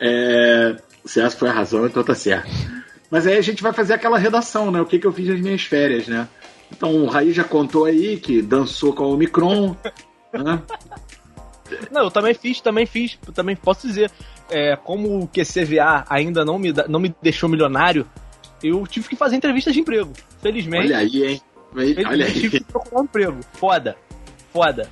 É, 0.00 0.76
se 1.04 1.20
essa 1.20 1.36
foi 1.36 1.48
a 1.48 1.52
razão, 1.52 1.84
então 1.84 2.02
tá 2.02 2.14
certo. 2.14 2.48
Mas 3.10 3.26
aí 3.26 3.36
a 3.36 3.42
gente 3.42 3.62
vai 3.62 3.72
fazer 3.72 3.94
aquela 3.94 4.18
redação, 4.18 4.70
né? 4.70 4.80
O 4.80 4.86
que, 4.86 4.98
que 4.98 5.06
eu 5.06 5.12
fiz 5.12 5.28
nas 5.28 5.40
minhas 5.40 5.62
férias, 5.62 6.08
né? 6.08 6.28
Então 6.70 6.94
o 6.94 7.06
Raí 7.06 7.32
já 7.32 7.44
contou 7.44 7.84
aí 7.84 8.16
que 8.18 8.42
dançou 8.42 8.92
com 8.92 9.04
a 9.04 9.06
Omicron, 9.06 9.76
né? 10.32 10.62
Não, 11.90 12.02
eu 12.04 12.10
também 12.10 12.34
fiz, 12.34 12.60
também 12.60 12.86
fiz, 12.86 13.18
eu 13.26 13.32
também 13.32 13.56
posso 13.56 13.86
dizer, 13.86 14.10
é, 14.50 14.76
como 14.76 15.20
o 15.20 15.28
QCVA 15.28 16.04
ainda 16.08 16.44
não 16.44 16.58
me, 16.58 16.72
não 16.88 17.00
me 17.00 17.14
deixou 17.22 17.48
milionário, 17.48 18.06
eu 18.62 18.86
tive 18.86 19.08
que 19.08 19.16
fazer 19.16 19.36
entrevistas 19.36 19.74
de 19.74 19.80
emprego. 19.80 20.12
Felizmente, 20.40 20.86
Olha 20.86 20.98
aí, 20.98 21.24
hein? 21.24 21.40
Aí- 21.76 21.94
felizmente 21.94 22.08
Olha 22.08 22.26
tive 22.26 22.56
aí. 22.56 22.64
que 22.64 22.72
procurar 22.72 23.00
um 23.00 23.04
emprego. 23.04 23.40
Foda, 23.52 23.96
foda. 24.52 24.88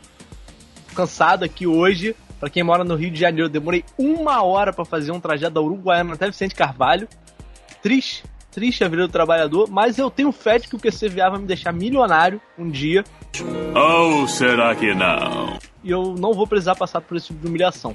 Cansado 0.94 1.44
aqui 1.44 1.66
hoje 1.66 2.14
Pra 2.44 2.50
quem 2.50 2.62
mora 2.62 2.84
no 2.84 2.94
Rio 2.94 3.10
de 3.10 3.18
Janeiro, 3.18 3.46
eu 3.46 3.50
demorei 3.50 3.82
uma 3.96 4.42
hora 4.42 4.70
pra 4.70 4.84
fazer 4.84 5.10
um 5.10 5.18
trajeto 5.18 5.54
da 5.54 5.62
Uruguaiana 5.62 6.12
até 6.12 6.26
Vicente 6.26 6.54
Carvalho. 6.54 7.08
Triste, 7.84 8.24
triste 8.50 8.82
a 8.82 8.88
vida 8.88 9.06
do 9.06 9.12
trabalhador, 9.12 9.68
mas 9.70 9.98
eu 9.98 10.10
tenho 10.10 10.32
fé 10.32 10.58
de 10.58 10.66
que 10.68 10.74
o 10.74 10.78
PCVA 10.78 11.28
vai 11.28 11.38
me 11.38 11.44
deixar 11.46 11.70
milionário 11.70 12.40
um 12.58 12.70
dia. 12.70 13.04
Ou 13.74 14.26
será 14.26 14.74
que 14.74 14.94
não? 14.94 15.58
E 15.82 15.90
eu 15.90 16.14
não 16.18 16.32
vou 16.32 16.46
precisar 16.46 16.74
passar 16.76 17.02
por 17.02 17.14
esse 17.14 17.26
tipo 17.26 17.40
de 17.40 17.46
humilhação. 17.46 17.94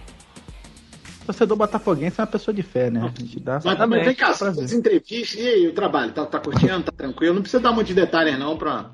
Torcedor 1.26 1.58
botafoguense 1.58 2.20
é 2.20 2.24
uma 2.24 2.28
pessoa 2.28 2.54
de 2.54 2.62
fé, 2.62 2.92
né? 2.92 3.02
A 3.02 3.20
gente 3.20 3.40
dá 3.40 3.60
Mas 3.66 3.78
também 3.80 4.04
vem 4.04 4.14
cá, 4.14 4.30
as 4.30 4.72
entrevistas, 4.72 5.34
e 5.34 5.48
aí, 5.48 5.68
o 5.68 5.74
trabalho? 5.74 6.12
Tá, 6.12 6.24
tá 6.24 6.40
curtindo? 6.40 6.84
Tá 6.84 6.92
tranquilo? 6.92 7.34
Não 7.34 7.42
precisa 7.42 7.62
dar 7.64 7.72
muito 7.72 7.88
de 7.88 7.96
detalhes, 7.96 8.38
não, 8.38 8.56
pra, 8.58 8.92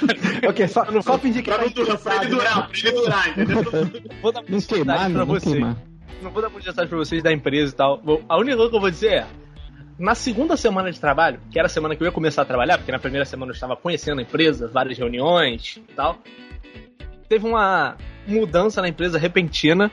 Ok, 0.48 0.66
só, 0.66 0.86
só 1.02 1.18
fingir 1.18 1.42
que 1.44 1.50
pra, 1.50 1.58
tá 1.58 1.64
não 1.66 1.72
durar, 1.72 1.98
pra 1.98 2.16
ele 2.16 2.26
durar, 2.30 2.56
né? 2.56 2.66
pra 2.68 2.88
ele 2.88 2.92
durar, 2.96 3.28
entendeu? 3.28 4.12
Vou 4.22 4.32
dar 4.32 4.40
Não 4.40 4.48
muitos 4.48 4.66
queimar, 4.66 4.96
detalhes 4.96 5.14
não, 5.14 5.26
pra 5.26 5.34
não 5.34 5.40
vocês. 5.40 5.76
Não 6.22 6.30
vou 6.30 6.42
dar 6.42 6.48
muitos 6.48 6.66
detalhes 6.66 6.88
pra 6.88 6.98
vocês 6.98 7.22
da 7.22 7.32
empresa 7.32 7.72
e 7.72 7.76
tal. 7.76 8.00
Vou- 8.02 8.22
A 8.28 8.36
única 8.38 8.56
coisa 8.56 8.70
que 8.70 8.76
eu 8.76 8.80
vou 8.80 8.90
dizer 8.90 9.12
é. 9.12 9.26
Na 9.98 10.14
segunda 10.14 10.56
semana 10.56 10.92
de 10.92 11.00
trabalho, 11.00 11.40
que 11.50 11.58
era 11.58 11.66
a 11.66 11.68
semana 11.68 11.96
que 11.96 12.02
eu 12.02 12.06
ia 12.06 12.12
começar 12.12 12.42
a 12.42 12.44
trabalhar, 12.44 12.78
porque 12.78 12.92
na 12.92 13.00
primeira 13.00 13.24
semana 13.24 13.50
eu 13.50 13.54
estava 13.54 13.74
conhecendo 13.76 14.20
a 14.20 14.22
empresa, 14.22 14.68
várias 14.68 14.96
reuniões 14.96 15.76
e 15.88 15.92
tal, 15.92 16.18
teve 17.28 17.46
uma 17.46 17.96
mudança 18.26 18.80
na 18.80 18.88
empresa 18.88 19.18
repentina, 19.18 19.90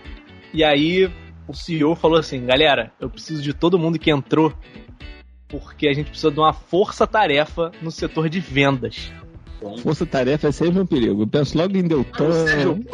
e 0.54 0.64
aí 0.64 1.12
o 1.48 1.54
CEO 1.56 1.96
falou 1.96 2.20
assim: 2.20 2.46
galera, 2.46 2.92
eu 3.00 3.10
preciso 3.10 3.42
de 3.42 3.52
todo 3.52 3.80
mundo 3.80 3.98
que 3.98 4.12
entrou, 4.12 4.54
porque 5.48 5.88
a 5.88 5.94
gente 5.94 6.10
precisa 6.12 6.32
de 6.32 6.40
uma 6.40 6.54
força-tarefa 6.54 7.72
no 7.82 7.90
setor 7.90 8.30
de 8.30 8.40
vendas. 8.40 9.12
Força 9.82 10.06
tarefa 10.06 10.50
é 10.50 10.52
sempre 10.52 10.80
um 10.82 10.86
perigo. 10.86 11.24
Eu 11.24 11.28
penso 11.28 11.58
logo 11.58 11.76
em 11.76 11.88
Deltan. 11.88 12.32
Sério? 12.46 12.86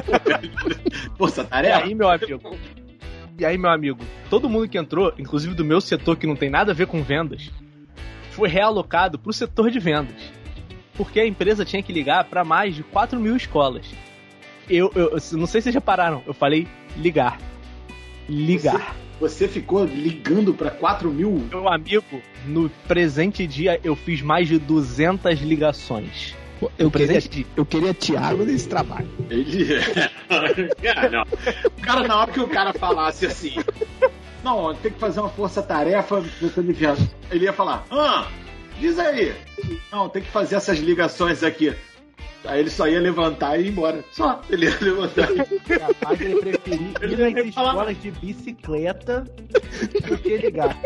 Força 1.18 1.42
E 1.42 1.44
tarefa? 1.44 1.84
aí, 1.84 1.94
meu 1.94 2.08
amigo. 2.08 2.56
E 3.38 3.44
aí, 3.44 3.58
meu 3.58 3.70
amigo, 3.70 4.02
todo 4.30 4.48
mundo 4.48 4.66
que 4.66 4.78
entrou, 4.78 5.12
inclusive 5.18 5.54
do 5.54 5.64
meu 5.64 5.78
setor 5.78 6.16
que 6.16 6.26
não 6.26 6.34
tem 6.34 6.48
nada 6.48 6.72
a 6.72 6.74
ver 6.74 6.86
com 6.86 7.02
vendas, 7.02 7.50
foi 8.30 8.48
realocado 8.48 9.18
pro 9.18 9.32
setor 9.32 9.70
de 9.70 9.78
vendas. 9.78 10.16
Porque 10.94 11.20
a 11.20 11.26
empresa 11.26 11.62
tinha 11.62 11.82
que 11.82 11.92
ligar 11.92 12.24
para 12.24 12.44
mais 12.44 12.74
de 12.74 12.82
4 12.82 13.20
mil 13.20 13.36
escolas. 13.36 13.86
Eu, 14.70 14.90
eu, 14.94 15.10
eu 15.10 15.38
não 15.38 15.46
sei 15.46 15.60
se 15.60 15.64
vocês 15.64 15.74
repararam, 15.74 16.22
eu 16.26 16.32
falei 16.32 16.66
ligar. 16.96 17.38
Ligar. 18.26 18.96
Você 19.20 19.46
ficou 19.46 19.84
ligando 19.84 20.54
pra 20.54 20.70
4 20.70 21.10
mil? 21.10 21.46
Meu 21.50 21.68
amigo, 21.68 22.22
no 22.46 22.70
presente 22.88 23.46
dia 23.46 23.78
eu 23.84 23.94
fiz 23.94 24.22
mais 24.22 24.48
de 24.48 24.58
200 24.58 25.40
ligações. 25.40 26.34
Eu 26.78 26.90
queria, 26.90 27.18
eu 27.56 27.66
queria 27.66 27.92
Thiago 27.92 28.44
nesse 28.44 28.68
trabalho. 28.68 29.08
Ele. 29.28 29.66
Cara, 30.82 31.10
não. 31.10 31.22
O 31.22 31.82
cara, 31.82 32.08
na 32.08 32.18
hora 32.18 32.32
que 32.32 32.40
o 32.40 32.48
cara 32.48 32.72
falasse 32.72 33.26
assim. 33.26 33.56
Não, 34.42 34.74
tem 34.74 34.92
que 34.92 34.98
fazer 34.98 35.20
uma 35.20 35.28
força-tarefa. 35.28 36.24
Ele 37.30 37.44
ia 37.44 37.52
falar: 37.52 37.84
Ah, 37.90 38.28
diz 38.80 38.98
aí. 38.98 39.34
Não, 39.92 40.08
tem 40.08 40.22
que 40.22 40.30
fazer 40.30 40.56
essas 40.56 40.78
ligações 40.78 41.42
aqui. 41.42 41.74
Aí 42.44 42.60
ele 42.60 42.70
só 42.70 42.86
ia 42.86 43.00
levantar 43.00 43.58
e 43.58 43.64
ir 43.64 43.68
embora. 43.68 44.04
Só. 44.12 44.40
Ele 44.48 44.66
ia 44.66 44.78
levantar. 44.80 45.28
Capaz 45.66 46.20
ele 46.20 46.36
preferir 46.36 46.92
Ele 47.00 47.14
ir 47.14 47.44
nas 47.44 47.54
falar 47.54 47.70
escolas 47.70 48.02
de 48.02 48.10
bicicleta 48.12 49.24
do 50.08 50.18
que 50.18 50.36
ligar. 50.36 50.76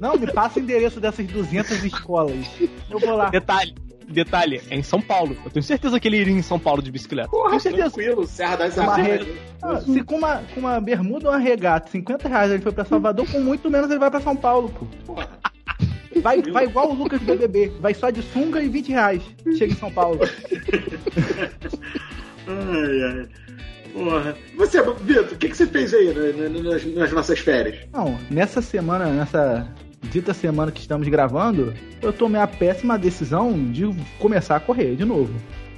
Não, 0.00 0.16
me 0.16 0.26
passa 0.32 0.58
o 0.58 0.62
endereço 0.62 1.00
dessas 1.00 1.26
200 1.26 1.84
escolas. 1.84 2.46
Eu 2.90 2.98
vou 2.98 3.14
lá. 3.16 3.28
Detalhe, 3.30 3.74
detalhe, 4.08 4.60
é 4.70 4.76
em 4.76 4.82
São 4.82 5.00
Paulo. 5.00 5.36
Eu 5.44 5.50
tenho 5.50 5.62
certeza 5.62 5.98
que 5.98 6.06
ele 6.08 6.18
iria 6.18 6.32
em 6.34 6.42
São 6.42 6.58
Paulo 6.58 6.82
de 6.82 6.90
bicicleta. 6.90 7.28
Porra, 7.28 7.50
tenho 7.50 7.60
certeza. 7.60 7.90
tranquilo. 7.90 8.26
Serra 8.26 8.56
das 8.56 8.76
Uma 8.76 8.92
Armas. 8.92 9.06
re- 9.06 9.34
Ah, 9.62 9.80
se 9.80 10.02
com 10.02 10.16
uma, 10.16 10.36
com 10.54 10.60
uma 10.60 10.80
bermuda 10.80 11.28
ou 11.28 11.32
uma 11.34 11.38
regata, 11.40 11.90
50 11.90 12.28
reais 12.28 12.50
ele 12.50 12.62
foi 12.62 12.72
pra 12.72 12.84
Salvador, 12.84 13.26
com 13.30 13.40
muito 13.40 13.70
menos 13.70 13.90
ele 13.90 13.98
vai 13.98 14.10
pra 14.10 14.20
São 14.20 14.36
Paulo, 14.36 14.68
pô. 14.70 14.86
Porra. 15.14 15.28
Vai, 16.22 16.40
vai 16.40 16.64
igual 16.64 16.90
o 16.90 16.94
Lucas 16.94 17.20
do 17.20 17.26
BBB, 17.26 17.72
vai 17.78 17.92
só 17.92 18.08
de 18.08 18.22
sunga 18.22 18.62
e 18.62 18.68
20 18.70 18.88
reais. 18.88 19.22
Chega 19.58 19.72
em 19.72 19.76
São 19.76 19.92
Paulo. 19.92 20.18
Ai, 22.48 23.02
ai. 23.02 23.26
Porra. 23.92 24.36
Você, 24.56 24.82
Vitor, 24.82 25.24
o 25.32 25.36
que, 25.36 25.48
que 25.48 25.56
você 25.56 25.66
fez 25.66 25.92
aí 25.94 26.12
na- 26.14 26.48
na- 26.48 26.62
nas, 26.70 26.84
nas 26.84 27.12
nossas 27.12 27.38
férias? 27.38 27.86
Não, 27.92 28.18
nessa 28.30 28.60
semana, 28.62 29.06
nessa 29.06 29.66
dita 30.02 30.32
semana 30.34 30.72
que 30.72 30.80
estamos 30.80 31.06
gravando, 31.08 31.74
eu 32.00 32.12
tomei 32.12 32.40
a 32.40 32.46
péssima 32.46 32.98
decisão 32.98 33.70
de 33.70 33.84
começar 34.18 34.56
a 34.56 34.60
correr 34.60 34.96
de 34.96 35.04
novo. 35.04 35.32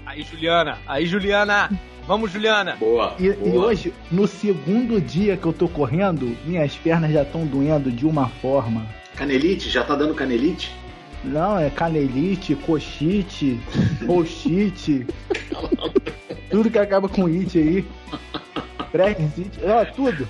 Aí, 0.07 0.23
Juliana, 0.23 0.79
aí, 0.87 1.07
Juliana. 1.07 1.71
Vamos, 2.07 2.33
Juliana. 2.33 2.77
Boa. 2.77 3.15
E, 3.19 3.31
boa. 3.33 3.49
e 3.49 3.59
hoje, 3.59 3.95
no 4.11 4.27
segundo 4.27 5.01
dia 5.01 5.37
que 5.37 5.45
eu 5.45 5.53
tô 5.53 5.69
correndo, 5.69 6.35
minhas 6.47 6.75
pernas 6.75 7.13
já 7.13 7.23
estão 7.23 7.45
doendo 7.45 7.91
de 7.91 8.07
uma 8.07 8.29
forma. 8.29 8.87
Canelite? 9.15 9.69
Já 9.69 9.85
tá 9.85 9.95
dando 9.95 10.15
canelite? 10.15 10.75
Não, 11.25 11.59
é 11.59 11.69
canelite, 11.69 12.55
coxite, 12.55 13.61
roxite, 14.07 15.07
tudo 16.51 16.71
que 16.71 16.79
acaba 16.79 17.09
com 17.09 17.27
it 17.27 17.59
aí. 17.59 17.85
Brexit, 18.93 19.51
ó, 19.65 19.85
tudo. 19.85 20.27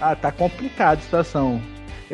Ah, 0.00 0.16
tá 0.16 0.32
complicada 0.32 0.98
a 0.98 1.02
situação. 1.02 1.62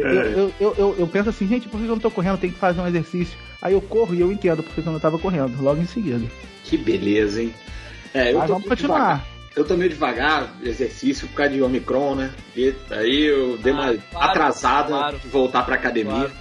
Eu, 0.00 0.20
É. 0.20 0.26
eu, 0.34 0.52
eu, 0.60 0.74
eu, 0.78 0.96
eu 1.00 1.06
penso 1.06 1.28
assim, 1.28 1.46
gente, 1.46 1.68
por 1.68 1.78
que 1.78 1.84
eu 1.86 1.90
não 1.90 1.98
tô 1.98 2.10
correndo? 2.10 2.38
Tem 2.38 2.50
que 2.50 2.58
fazer 2.58 2.80
um 2.80 2.86
exercício. 2.86 3.36
Aí 3.62 3.72
eu 3.74 3.80
corro 3.80 4.14
e 4.14 4.20
eu 4.20 4.32
entendo 4.32 4.62
por 4.62 4.72
que 4.74 4.80
eu 4.80 4.92
não 4.92 5.00
tava 5.00 5.18
correndo, 5.18 5.60
logo 5.62 5.80
em 5.80 5.86
seguida. 5.86 6.24
Que 6.64 6.76
beleza, 6.76 7.42
hein? 7.42 7.54
É, 8.14 8.32
eu 8.32 8.38
Mas 8.38 8.46
tô 8.46 8.52
vamos 8.54 8.68
continuar. 8.68 8.96
devagar. 8.98 9.26
Eu 9.56 9.64
tô 9.64 9.76
meio 9.76 9.90
devagar, 9.90 10.54
exercício, 10.62 11.26
por 11.28 11.34
causa 11.34 11.52
de 11.52 11.60
Omicron, 11.62 12.14
né? 12.14 12.30
E 12.56 12.72
aí 12.90 13.24
eu 13.24 13.58
dei 13.58 13.72
uma 13.72 13.90
Ah, 13.90 13.96
claro, 14.12 14.30
atrasada 14.30 14.88
claro. 14.88 15.18
de 15.18 15.28
voltar 15.28 15.62
pra 15.64 15.74
academia. 15.74 16.12
Claro. 16.12 16.32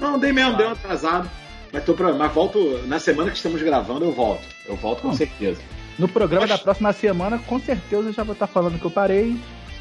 Não, 0.00 0.18
dei 0.18 0.32
mesmo, 0.32 0.50
Claro. 0.50 0.56
dei 0.58 0.66
uma 0.66 0.72
atrasada. 0.74 1.30
Mas, 1.72 1.84
tô 1.84 1.94
pra, 1.94 2.12
mas 2.12 2.32
volto, 2.32 2.80
na 2.86 2.98
semana 2.98 3.30
que 3.30 3.36
estamos 3.36 3.62
gravando, 3.62 4.04
eu 4.04 4.12
volto. 4.12 4.42
Eu 4.68 4.76
volto 4.76 5.02
com 5.02 5.08
Hum. 5.08 5.14
certeza. 5.14 5.60
No 5.98 6.08
programa 6.08 6.46
Mas- 6.46 6.50
da 6.50 6.62
próxima 6.62 6.92
semana, 6.92 7.38
com 7.38 7.58
certeza 7.60 8.08
eu 8.08 8.12
já 8.12 8.22
vou 8.22 8.34
estar 8.34 8.46
falando 8.46 8.78
que 8.78 8.84
eu 8.84 8.90
parei. 8.90 9.36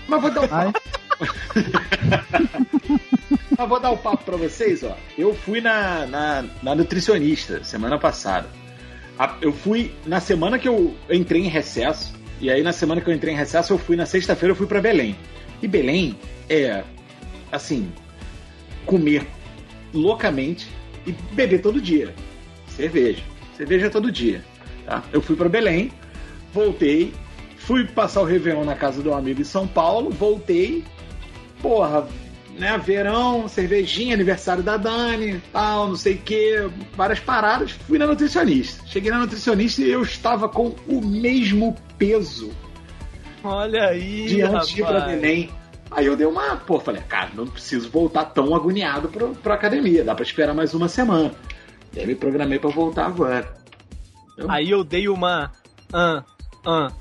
Mas 0.08 0.22
vou 0.22 0.32
dar 0.32 0.42
um 0.42 0.48
Ai, 0.52 0.72
Mas 3.58 3.70
vou 3.70 3.80
dar 3.80 3.92
o 3.92 3.98
papo 3.98 4.24
pra 4.24 4.38
vocês, 4.38 4.84
ó. 4.84 4.96
Eu 5.18 5.34
fui 5.34 5.62
na, 5.62 6.06
na, 6.06 6.46
na 6.62 6.76
nutricionista 6.76 7.64
semana 7.64 7.98
passada. 7.98 8.50
Eu 9.42 9.54
fui 9.54 9.94
na 10.06 10.20
semana 10.20 10.60
que 10.60 10.68
eu 10.68 10.94
entrei 11.10 11.46
em 11.46 11.50
recesso. 11.50 12.14
E 12.42 12.50
aí, 12.50 12.62
na 12.62 12.74
semana 12.74 13.00
que 13.00 13.10
eu 13.10 13.14
entrei 13.14 13.34
em 13.34 13.38
recesso, 13.38 13.72
eu 13.72 13.78
fui 13.78 13.96
na 13.96 14.06
sexta-feira, 14.06 14.52
eu 14.52 14.56
fui 14.56 14.68
pra 14.68 14.82
Belém. 14.82 15.16
E 15.62 15.68
Belém 15.68 16.18
é, 16.50 16.84
assim, 17.50 17.90
comer 18.86 19.26
loucamente 19.94 20.68
e 21.08 21.14
beber 21.34 21.62
todo 21.62 21.82
dia. 21.82 22.14
Cerveja. 22.68 23.24
Cerveja 23.56 23.90
todo 23.90 24.12
dia. 24.12 24.44
Tá? 24.86 25.02
Eu 25.14 25.22
fui 25.22 25.36
pra 25.36 25.48
Belém, 25.48 25.92
voltei, 26.54 27.14
fui 27.58 27.86
passar 27.86 28.22
o 28.22 28.26
Réveillon 28.26 28.66
na 28.66 28.76
casa 28.76 29.02
de 29.02 29.08
um 29.08 29.16
amigo 29.16 29.42
em 29.42 29.46
São 29.46 29.66
Paulo, 29.66 30.10
voltei, 30.12 30.84
porra, 31.62 32.06
né, 32.58 32.78
verão, 32.78 33.48
cervejinha, 33.48 34.14
aniversário 34.14 34.64
da 34.64 34.78
Dani, 34.78 35.42
tal, 35.52 35.90
não 35.90 35.96
sei 35.96 36.16
o 36.16 36.18
que, 36.20 36.70
várias 36.96 37.20
paradas. 37.20 37.72
Fui 37.72 37.98
na 37.98 38.08
nutricionista. 38.08 38.86
Cheguei 38.88 39.12
na 39.12 39.20
nutricionista 39.20 39.82
e 39.82 39.90
eu 39.92 40.02
estava 40.02 40.48
com 40.48 40.76
o 40.88 41.06
mesmo 41.06 41.76
peso 41.98 42.52
Olha 43.46 43.90
aí, 43.90 44.26
de 44.26 44.42
antes 44.42 44.70
de 44.70 44.82
ir 44.82 44.86
pra. 44.86 45.02
Belém. 45.02 45.52
Aí 45.92 46.08
eu 46.08 46.16
dei 46.18 46.26
uma, 46.26 46.58
pô, 46.58 46.80
falei, 46.80 47.02
cara, 47.04 47.30
não 47.36 47.46
preciso 47.46 47.90
voltar 47.92 48.26
tão 48.26 48.56
agoniado 48.56 49.08
pro, 49.08 49.36
pra 49.36 49.54
academia, 49.54 50.04
dá 50.04 50.16
pra 50.16 50.24
esperar 50.26 50.54
mais 50.54 50.74
uma 50.74 50.88
semana. 50.88 51.32
E 51.94 52.00
aí 52.00 52.08
me 52.08 52.16
programei 52.16 52.58
pra 52.58 52.72
voltar 52.72 53.06
agora. 53.06 53.56
Aí 54.50 54.72
eu 54.72 54.84
dei 54.84 55.08
uma. 55.08 55.52
Ah, 55.94 56.24
ah. 56.66 56.92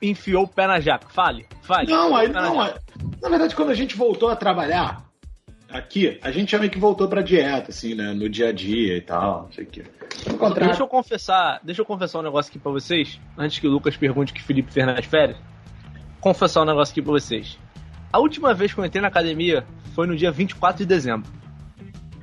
Enfiou 0.00 0.44
o 0.44 0.48
pé 0.48 0.66
na 0.66 0.80
jaca. 0.80 1.06
Fale, 1.10 1.46
fale. 1.62 1.90
Não, 1.90 2.16
aí 2.16 2.28
não. 2.28 2.60
aí- 2.60 2.74
Na 3.22 3.28
verdade, 3.28 3.54
quando 3.56 3.70
a 3.70 3.74
gente 3.74 3.96
voltou 3.96 4.28
a 4.28 4.36
trabalhar 4.36 5.04
aqui, 5.70 6.18
a 6.22 6.30
gente 6.30 6.52
já 6.52 6.58
meio 6.58 6.70
que 6.70 6.78
voltou 6.78 7.08
pra 7.08 7.22
dieta, 7.22 7.70
assim, 7.70 7.94
né? 7.94 8.12
No 8.12 8.28
dia 8.28 8.48
a 8.48 8.52
dia 8.52 8.96
e 8.96 9.00
tal, 9.00 9.44
não 9.44 9.52
sei 9.52 9.64
o 9.64 9.66
quê. 9.66 9.84
Contrário. 10.38 10.68
Deixa 10.68 10.82
eu 10.82 10.86
confessar, 10.88 11.60
deixa 11.62 11.80
eu 11.82 11.86
confessar 11.86 12.20
um 12.20 12.22
negócio 12.22 12.50
aqui 12.50 12.58
pra 12.58 12.70
vocês, 12.70 13.20
antes 13.36 13.58
que 13.58 13.66
o 13.66 13.70
Lucas 13.70 13.96
pergunte 13.96 14.32
o 14.32 14.34
que 14.34 14.40
o 14.40 14.44
Felipe 14.44 14.72
fez 14.72 14.86
nas 14.86 15.04
férias. 15.04 15.36
Confessar 16.20 16.62
um 16.62 16.66
negócio 16.66 16.92
aqui 16.92 17.02
pra 17.02 17.12
vocês. 17.12 17.58
A 18.12 18.18
última 18.18 18.54
vez 18.54 18.72
que 18.72 18.78
eu 18.78 18.84
entrei 18.84 19.02
na 19.02 19.08
academia 19.08 19.66
foi 19.94 20.06
no 20.06 20.16
dia 20.16 20.30
24 20.30 20.78
de 20.78 20.86
dezembro. 20.86 21.28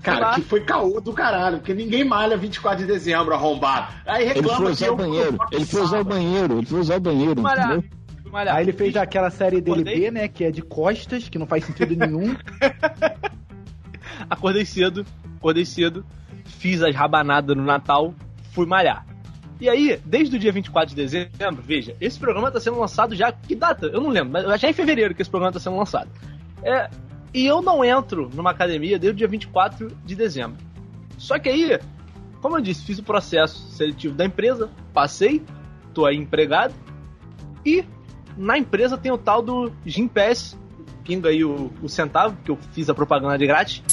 Cara, 0.01 0.29
Tá. 0.29 0.35
que 0.35 0.41
foi 0.41 0.61
caô 0.61 0.99
do 0.99 1.13
caralho, 1.13 1.57
porque 1.57 1.73
ninguém 1.75 2.03
malha 2.03 2.35
24 2.35 2.79
de 2.79 2.91
dezembro, 2.91 3.35
arrombado. 3.35 3.93
Aí 4.07 4.23
Ele 4.23 4.33
reclama 4.33 4.57
foi 4.57 4.65
que 4.67 4.71
usar 4.71 4.87
eu 4.87 4.93
o 4.93 4.95
banheiro. 4.95 5.37
Ele 5.51 5.65
foi 5.65 5.81
usar 5.81 5.99
o 5.99 6.03
banheiro. 6.03 6.57
Ele 6.57 6.65
foi 6.65 6.79
usar 6.79 6.95
o 6.95 6.99
banheiro. 6.99 7.41
Malhar. 7.41 7.71
Entendeu? 7.73 7.89
Malhar. 8.31 8.55
Aí 8.55 8.63
ele 8.63 8.73
fez 8.73 8.95
aquela 8.95 9.29
série 9.29 9.57
Acordei. 9.57 9.83
DLB, 9.83 10.11
né? 10.11 10.27
Que 10.27 10.45
é 10.45 10.51
de 10.51 10.61
costas, 10.61 11.27
que 11.27 11.37
não 11.37 11.45
faz 11.45 11.65
sentido 11.65 11.95
nenhum. 11.95 12.35
Acordei 14.29 14.65
cedo, 14.65 15.05
acordei 15.37 15.65
cedo, 15.65 16.05
fiz 16.45 16.81
as 16.81 16.95
rabanadas 16.95 17.55
no 17.55 17.63
Natal, 17.63 18.13
fui 18.51 18.65
malhar. 18.65 19.05
E 19.59 19.69
aí, 19.69 19.99
desde 20.05 20.35
o 20.35 20.39
dia 20.39 20.51
24 20.51 20.95
de 20.95 20.95
dezembro, 20.95 21.61
veja, 21.61 21.95
esse 21.99 22.19
programa 22.19 22.47
está 22.47 22.59
sendo 22.59 22.79
lançado 22.79 23.15
já. 23.15 23.31
Que 23.31 23.55
data? 23.55 23.85
Eu 23.87 24.01
não 24.01 24.09
lembro, 24.09 24.31
mas 24.31 24.59
já 24.59 24.67
é 24.67 24.71
em 24.71 24.73
fevereiro 24.73 25.13
que 25.13 25.21
esse 25.21 25.29
programa 25.29 25.51
está 25.51 25.59
sendo 25.59 25.77
lançado. 25.77 26.09
É, 26.63 26.89
e 27.33 27.45
eu 27.45 27.61
não 27.61 27.83
entro 27.83 28.29
numa 28.33 28.51
academia 28.51 28.97
desde 28.97 29.13
o 29.13 29.17
dia 29.17 29.27
24 29.27 29.95
de 30.03 30.15
dezembro. 30.15 30.57
Só 31.17 31.37
que 31.37 31.47
aí, 31.49 31.79
como 32.41 32.57
eu 32.57 32.61
disse, 32.61 32.83
fiz 32.83 32.97
o 32.97 33.03
processo 33.03 33.59
seletivo 33.71 34.15
da 34.15 34.25
empresa, 34.25 34.69
passei, 34.93 35.43
tô 35.93 36.05
aí 36.05 36.17
empregado. 36.17 36.73
E 37.63 37.85
na 38.41 38.57
empresa 38.57 38.97
tem 38.97 39.11
o 39.11 39.17
tal 39.17 39.41
do 39.41 39.71
Gimpass, 39.85 40.57
pinga 41.03 41.29
aí 41.29 41.45
o, 41.45 41.71
o 41.81 41.87
centavo, 41.87 42.35
que 42.43 42.49
eu 42.49 42.57
fiz 42.73 42.89
a 42.89 42.93
propaganda 42.93 43.37
de 43.37 43.45
grátis. 43.45 43.83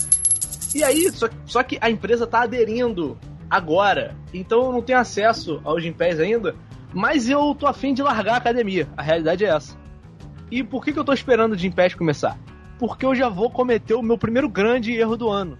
E 0.74 0.82
aí, 0.82 1.10
só, 1.12 1.28
só 1.44 1.62
que 1.62 1.78
a 1.80 1.90
empresa 1.90 2.26
tá 2.26 2.42
aderindo 2.42 3.18
agora. 3.50 4.16
Então 4.32 4.64
eu 4.64 4.72
não 4.72 4.82
tenho 4.82 4.98
acesso 4.98 5.60
ao 5.64 5.78
Gympass 5.78 6.18
ainda. 6.18 6.56
Mas 6.94 7.28
eu 7.28 7.54
tô 7.54 7.66
afim 7.66 7.92
de 7.92 8.02
largar 8.02 8.34
a 8.34 8.36
academia. 8.38 8.88
A 8.96 9.02
realidade 9.02 9.44
é 9.44 9.48
essa. 9.48 9.76
E 10.50 10.64
por 10.64 10.82
que, 10.82 10.94
que 10.94 10.98
eu 10.98 11.04
tô 11.04 11.12
esperando 11.12 11.52
o 11.52 11.58
Gympass 11.58 11.94
começar? 11.94 12.38
Porque 12.78 13.04
eu 13.04 13.14
já 13.14 13.28
vou 13.28 13.50
cometer 13.50 13.94
o 13.94 14.02
meu 14.02 14.16
primeiro 14.16 14.48
grande 14.48 14.94
erro 14.94 15.16
do 15.16 15.28
ano. 15.28 15.58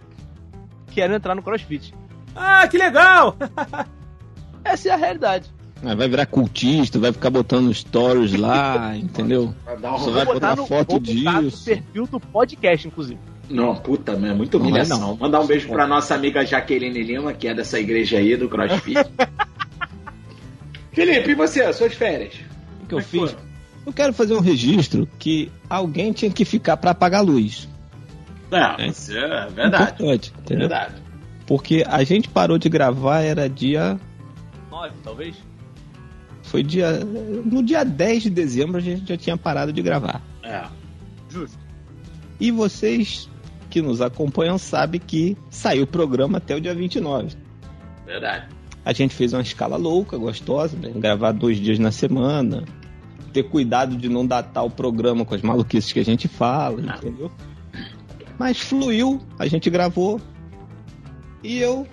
Que 0.90 1.02
era 1.02 1.14
entrar 1.14 1.34
no 1.34 1.42
CrossFit. 1.42 1.94
Ah, 2.34 2.66
que 2.66 2.78
legal! 2.78 3.36
Essa 4.64 4.88
é 4.88 4.92
a 4.92 4.96
realidade. 4.96 5.57
Vai 5.82 6.08
virar 6.08 6.26
cultista, 6.26 6.98
vai 6.98 7.12
ficar 7.12 7.30
botando 7.30 7.72
stories 7.72 8.34
lá, 8.34 8.96
entendeu? 8.96 9.54
Vai 9.64 9.76
dar 9.76 9.92
Você 9.92 10.10
vai 10.10 10.24
botar 10.24 10.56
no, 10.56 10.66
foto 10.66 10.90
vou 10.90 11.00
botar 11.00 11.32
no 11.40 11.50
disso. 11.50 11.64
perfil 11.66 12.06
do 12.06 12.18
podcast, 12.20 12.88
inclusive. 12.88 13.20
Não, 13.48 13.74
puta, 13.76 14.12
é 14.12 14.34
muito 14.34 14.58
Não 14.58 14.66
humilhação. 14.66 14.98
não. 15.00 15.16
Mandar 15.16 15.40
um 15.40 15.46
beijo 15.46 15.68
pra 15.68 15.86
nossa 15.86 16.14
amiga 16.14 16.44
Jaqueline 16.44 17.02
Lima, 17.02 17.32
que 17.32 17.46
é 17.48 17.54
dessa 17.54 17.78
igreja 17.78 18.18
aí 18.18 18.36
do 18.36 18.48
CrossFit. 18.48 18.98
Felipe, 20.92 21.30
e 21.30 21.34
você? 21.34 21.72
Suas 21.72 21.94
férias? 21.94 22.34
O 22.82 22.86
que 22.86 22.94
eu 22.94 22.98
Como 22.98 23.00
é 23.00 23.02
fiz? 23.02 23.30
foi? 23.32 23.40
Eu 23.86 23.92
quero 23.92 24.12
fazer 24.12 24.34
um 24.34 24.40
registro 24.40 25.08
que 25.18 25.50
alguém 25.70 26.12
tinha 26.12 26.30
que 26.30 26.44
ficar 26.44 26.76
pra 26.76 26.90
apagar 26.90 27.20
a 27.20 27.24
luz. 27.24 27.68
Não, 28.50 28.76
É. 28.78 28.88
isso 28.88 29.12
é 29.16 29.48
verdade. 29.48 29.92
Importante, 29.92 30.32
entendeu? 30.40 30.68
Verdade. 30.68 30.94
Porque 31.46 31.84
a 31.86 32.02
gente 32.04 32.28
parou 32.28 32.58
de 32.58 32.68
gravar, 32.68 33.20
era 33.22 33.48
dia. 33.48 33.98
Nove, 34.70 34.92
talvez? 35.02 35.36
Foi 36.48 36.62
dia. 36.62 37.04
No 37.44 37.62
dia 37.62 37.84
10 37.84 38.24
de 38.24 38.30
dezembro 38.30 38.78
a 38.78 38.80
gente 38.80 39.06
já 39.06 39.16
tinha 39.16 39.36
parado 39.36 39.72
de 39.72 39.82
gravar. 39.82 40.22
É. 40.42 40.64
Justo. 41.28 41.58
E 42.40 42.50
vocês 42.50 43.28
que 43.68 43.82
nos 43.82 44.00
acompanham 44.00 44.56
sabem 44.56 45.00
que 45.00 45.36
saiu 45.50 45.84
o 45.84 45.86
programa 45.86 46.38
até 46.38 46.56
o 46.56 46.60
dia 46.60 46.74
29. 46.74 47.36
Verdade. 48.06 48.48
A 48.82 48.92
gente 48.94 49.14
fez 49.14 49.34
uma 49.34 49.42
escala 49.42 49.76
louca, 49.76 50.16
gostosa, 50.16 50.74
né? 50.78 50.90
Gravar 50.96 51.32
dois 51.32 51.58
dias 51.58 51.78
na 51.78 51.92
semana. 51.92 52.64
Ter 53.30 53.42
cuidado 53.42 53.94
de 53.94 54.08
não 54.08 54.26
datar 54.26 54.64
o 54.64 54.70
programa 54.70 55.26
com 55.26 55.34
as 55.34 55.42
maluquices 55.42 55.92
que 55.92 56.00
a 56.00 56.04
gente 56.04 56.28
fala, 56.28 56.80
entendeu? 56.80 57.30
Mas 58.38 58.58
fluiu, 58.58 59.20
a 59.38 59.46
gente 59.46 59.68
gravou. 59.68 60.18
E 61.44 61.58
eu 61.58 61.86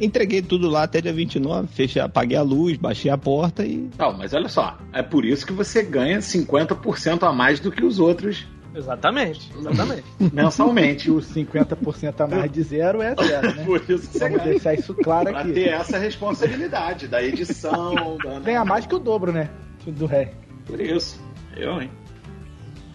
entreguei 0.00 0.42
tudo 0.42 0.68
lá 0.68 0.82
até 0.84 1.00
dia 1.00 1.12
29. 1.12 1.68
Fechei, 1.68 2.00
apaguei 2.02 2.36
a 2.36 2.42
luz, 2.42 2.76
baixei 2.76 3.10
a 3.10 3.18
porta 3.18 3.64
e. 3.64 3.88
Não, 3.98 4.16
mas 4.16 4.32
olha 4.34 4.48
só. 4.48 4.78
É 4.92 5.02
por 5.02 5.24
isso 5.24 5.46
que 5.46 5.52
você 5.52 5.82
ganha 5.82 6.18
50% 6.18 7.22
a 7.22 7.32
mais 7.32 7.60
do 7.60 7.70
que 7.70 7.84
os 7.84 7.98
outros 7.98 8.46
Exatamente, 8.74 9.52
exatamente. 9.56 10.04
mensalmente. 10.34 11.10
O 11.10 11.18
50% 11.18 12.20
a 12.20 12.26
mais 12.26 12.50
de 12.50 12.62
zero 12.62 13.00
é 13.00 13.14
zero, 13.14 13.54
né? 13.54 13.64
por 13.64 13.78
isso 13.88 14.08
que 14.08 14.18
você 14.18 14.18
Vamos 14.18 14.38
ganha. 14.38 14.50
deixar 14.50 14.74
isso 14.74 14.92
claro 14.94 15.30
Pra 15.30 15.40
aqui. 15.42 15.52
ter 15.52 15.68
essa 15.68 15.96
responsabilidade 15.96 17.06
da 17.06 17.22
edição. 17.22 18.16
da... 18.18 18.40
Ganha 18.42 18.64
mais 18.64 18.84
que 18.84 18.94
o 18.94 18.98
dobro, 18.98 19.32
né? 19.32 19.48
Do 19.86 20.06
ré. 20.06 20.32
Por 20.66 20.80
isso. 20.80 21.20
Eu, 21.56 21.80
hein? 21.80 21.90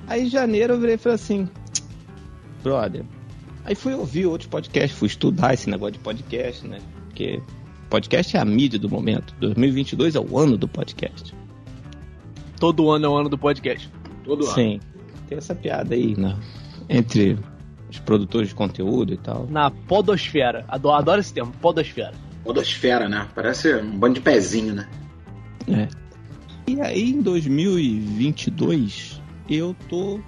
Aí 0.08 0.24
em 0.24 0.30
janeiro 0.30 0.74
eu 0.74 0.80
virei 0.80 0.96
e 0.96 0.98
falei 0.98 1.16
assim, 1.16 1.48
brother. 2.62 3.04
Aí 3.64 3.76
fui 3.76 3.94
ouvir 3.94 4.26
outros 4.26 4.50
podcasts, 4.50 4.98
fui 4.98 5.08
estudar 5.08 5.54
esse 5.54 5.70
negócio 5.70 5.94
de 5.94 6.00
podcast, 6.00 6.68
né? 6.68 6.80
Porque 7.20 7.44
podcast 7.90 8.38
é 8.38 8.40
a 8.40 8.46
mídia 8.46 8.80
do 8.80 8.90
momento. 8.90 9.36
2022 9.42 10.16
é 10.16 10.20
o 10.22 10.40
ano 10.40 10.58
do 10.58 10.70
podcast. 10.70 11.36
Todo 12.58 12.90
ano 12.90 13.06
é 13.06 13.10
o 13.10 13.18
ano 13.18 13.28
do 13.28 13.38
podcast. 13.38 13.92
Todo 14.24 14.46
ano. 14.46 14.56
Sim. 14.56 14.80
Tem 15.28 15.38
essa 15.38 15.54
piada 15.54 15.96
aí, 15.96 16.16
né? 16.18 16.38
Entre 16.88 17.38
os 17.90 18.00
produtores 18.00 18.48
de 18.48 18.56
conteúdo 18.56 19.14
e 19.14 19.18
tal. 19.18 19.48
Na 19.50 19.70
podosfera. 19.70 20.64
Adoro, 20.70 20.96
adoro 20.96 21.20
esse 21.20 21.34
termo, 21.34 21.52
podosfera. 21.62 22.14
Podosfera, 22.42 23.10
né? 23.10 23.28
Parece 23.36 23.76
um 23.76 23.98
bando 23.98 24.14
de 24.14 24.22
pezinho, 24.22 24.74
né? 24.74 24.88
É. 25.68 25.90
E 26.68 26.80
aí 26.80 27.10
em 27.10 27.22
2022 27.22 29.22
eu 29.50 29.76
tô 29.90 30.22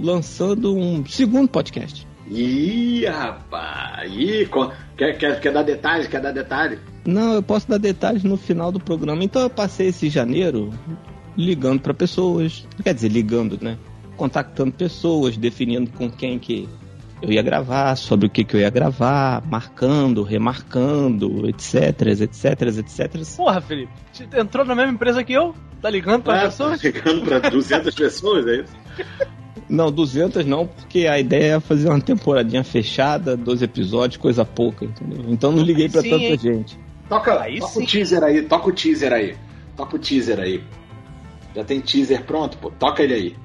lançando 0.00 0.74
um 0.74 1.04
segundo 1.04 1.50
podcast. 1.50 2.06
Ih, 2.30 3.04
rapaz. 3.06 4.10
Ih, 4.12 4.48
quer, 4.96 5.18
quer, 5.18 5.40
quer 5.40 5.52
dar 5.52 5.62
detalhes? 5.62 6.06
Quer 6.06 6.20
dar 6.20 6.32
detalhe? 6.32 6.78
Não, 7.06 7.34
eu 7.34 7.42
posso 7.42 7.68
dar 7.68 7.78
detalhes 7.78 8.24
no 8.24 8.36
final 8.36 8.72
do 8.72 8.80
programa. 8.80 9.22
Então 9.22 9.42
eu 9.42 9.50
passei 9.50 9.88
esse 9.88 10.08
janeiro 10.08 10.72
ligando 11.36 11.80
para 11.80 11.92
pessoas, 11.92 12.66
quer 12.82 12.94
dizer, 12.94 13.08
ligando, 13.08 13.58
né? 13.60 13.76
Contactando 14.16 14.72
pessoas, 14.72 15.36
definindo 15.36 15.90
com 15.90 16.10
quem 16.10 16.38
que 16.38 16.68
eu 17.20 17.32
ia 17.32 17.42
gravar, 17.42 17.96
sobre 17.96 18.26
o 18.26 18.30
que 18.30 18.44
que 18.44 18.54
eu 18.56 18.60
ia 18.60 18.70
gravar, 18.70 19.42
marcando, 19.46 20.22
remarcando, 20.22 21.48
etc, 21.48 22.02
etc, 22.20 22.62
etc. 22.78 23.36
Porra, 23.36 23.60
Felipe, 23.60 23.92
você 24.12 24.28
entrou 24.38 24.64
na 24.64 24.74
mesma 24.74 24.92
empresa 24.92 25.24
que 25.24 25.32
eu? 25.32 25.54
Tá 25.82 25.90
ligando 25.90 26.22
pra 26.22 26.42
Ah, 26.42 26.44
pessoas? 26.46 26.80
Chegando 26.80 27.24
pra 27.24 27.38
200 27.50 27.92
pessoas, 27.96 28.46
é 28.46 28.56
isso? 28.60 28.72
Não, 29.68 29.90
200 29.90 30.44
não, 30.44 30.66
porque 30.66 31.06
a 31.06 31.18
ideia 31.18 31.54
é 31.56 31.60
fazer 31.60 31.88
uma 31.88 32.00
temporadinha 32.00 32.62
fechada, 32.62 33.36
12 33.36 33.64
episódios, 33.64 34.18
coisa 34.18 34.44
pouca, 34.44 34.84
entendeu? 34.84 35.24
Então 35.28 35.50
não 35.50 35.62
liguei 35.62 35.88
pra 35.88 36.02
Sim, 36.02 36.10
tanta 36.10 36.24
hein? 36.24 36.38
gente. 36.38 36.78
Toca, 37.08 37.40
Aí 37.40 37.58
toca 37.58 37.72
sim. 37.72 37.82
o 37.82 37.86
teaser 37.86 38.22
aí, 38.22 38.42
toca 38.42 38.68
o 38.68 38.72
teaser 38.72 39.12
aí. 39.12 39.36
Toca 39.76 39.96
o 39.96 39.98
teaser 39.98 40.38
aí. 40.40 40.62
Já 41.54 41.64
tem 41.64 41.80
teaser 41.80 42.24
pronto, 42.24 42.58
pô. 42.58 42.70
Toca 42.70 43.02
ele 43.02 43.14
aí. 43.14 43.36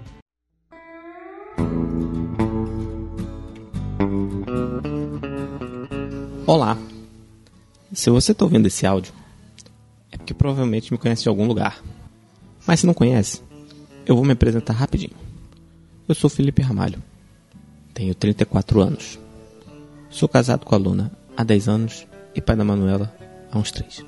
Olá. 6.46 6.78
Se 7.94 8.10
você 8.10 8.32
está 8.32 8.44
ouvindo 8.46 8.68
esse 8.68 8.86
áudio, 8.86 9.14
é 10.12 10.18
porque 10.18 10.34
provavelmente 10.34 10.92
me 10.92 10.98
conhece 10.98 11.24
de 11.24 11.30
algum 11.30 11.46
lugar. 11.48 11.82
Mas 12.66 12.82
se 12.82 12.88
não 12.88 12.94
conhece, 12.94 13.42
eu 14.06 14.16
vou 14.16 14.26
me 14.26 14.34
apresentar 14.34 14.74
rapidinho. 14.74 15.29
Eu 16.10 16.16
sou 16.16 16.28
Felipe 16.28 16.64
Ramalho. 16.64 17.04
Tenho 17.94 18.16
34 18.16 18.82
anos. 18.82 19.20
Sou 20.10 20.28
casado 20.28 20.66
com 20.66 20.74
a 20.74 20.78
Luna 20.80 21.12
há 21.38 21.44
10 21.44 21.68
anos 21.68 22.08
e 22.34 22.42
pai 22.42 22.56
da 22.56 22.64
Manuela 22.64 23.16
há 23.52 23.60
uns 23.60 23.70
3. 23.70 24.04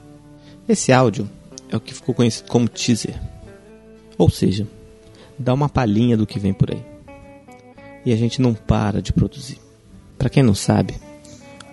Esse 0.68 0.92
áudio 0.92 1.30
é 1.70 1.78
o 1.78 1.80
que 1.80 1.94
ficou 1.94 2.16
conhecido 2.16 2.50
como 2.50 2.68
teaser. 2.68 3.22
Ou 4.18 4.32
seja, 4.32 4.68
dá 5.38 5.54
uma 5.54 5.70
palhinha 5.70 6.18
do 6.18 6.26
que 6.26 6.40
vem 6.40 6.54
por 6.54 6.72
aí. 6.72 6.84
E 8.04 8.12
a 8.12 8.16
gente 8.16 8.42
não 8.42 8.56
para 8.56 9.00
de 9.00 9.14
produzir. 9.14 9.60
Para 10.18 10.28
quem 10.32 10.42
não 10.42 10.56
sabe, 10.56 10.96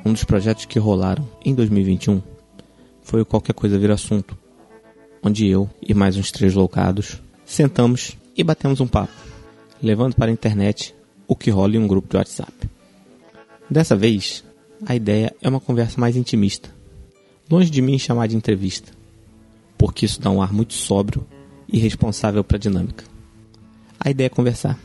um 0.05 0.13
dos 0.13 0.25
projetos 0.25 0.67
que 0.67 0.79
rolaram 0.79 1.27
em 1.43 1.55
2021 1.55 2.21
foi 3.01 3.23
o 3.23 3.27
Qualquer 3.27 3.55
Coisa 3.55 3.79
Vira 3.79 3.95
Assunto, 3.95 4.37
onde 5.23 5.49
eu 5.49 5.71
e 5.81 5.95
mais 5.95 6.19
uns 6.19 6.31
três 6.31 6.53
loucados 6.53 7.19
sentamos 7.47 8.15
e 8.37 8.45
batemos 8.45 8.79
um 8.79 8.87
papo, 8.87 9.28
levando 9.83 10.15
para 10.15 10.31
a 10.31 10.35
internet 10.35 10.95
o 11.27 11.37
que 11.37 11.51
rola 11.51 11.77
em 11.77 11.79
um 11.79 11.87
grupo 11.87 12.09
de 12.09 12.17
WhatsApp. 12.17 12.53
Dessa 13.71 13.95
vez, 13.95 14.45
a 14.87 14.95
ideia 14.95 15.35
é 15.43 15.49
uma 15.49 15.61
conversa 15.61 16.01
mais 16.01 16.17
intimista, 16.17 16.71
longe 17.51 17.71
de 17.71 17.83
mim 17.83 17.99
chamar 17.99 18.27
de 18.29 18.37
entrevista, 18.37 18.93
porque 19.77 20.07
isso 20.07 20.21
dá 20.21 20.31
um 20.31 20.41
ar 20.41 20.53
muito 20.53 20.75
sóbrio 20.75 21.27
e 21.69 21.79
responsável 21.79 22.43
para 22.43 22.57
a 22.57 22.61
dinâmica. 22.61 23.05
A 24.01 24.11
ideia 24.11 24.27
é 24.27 24.31
conversar, 24.31 24.79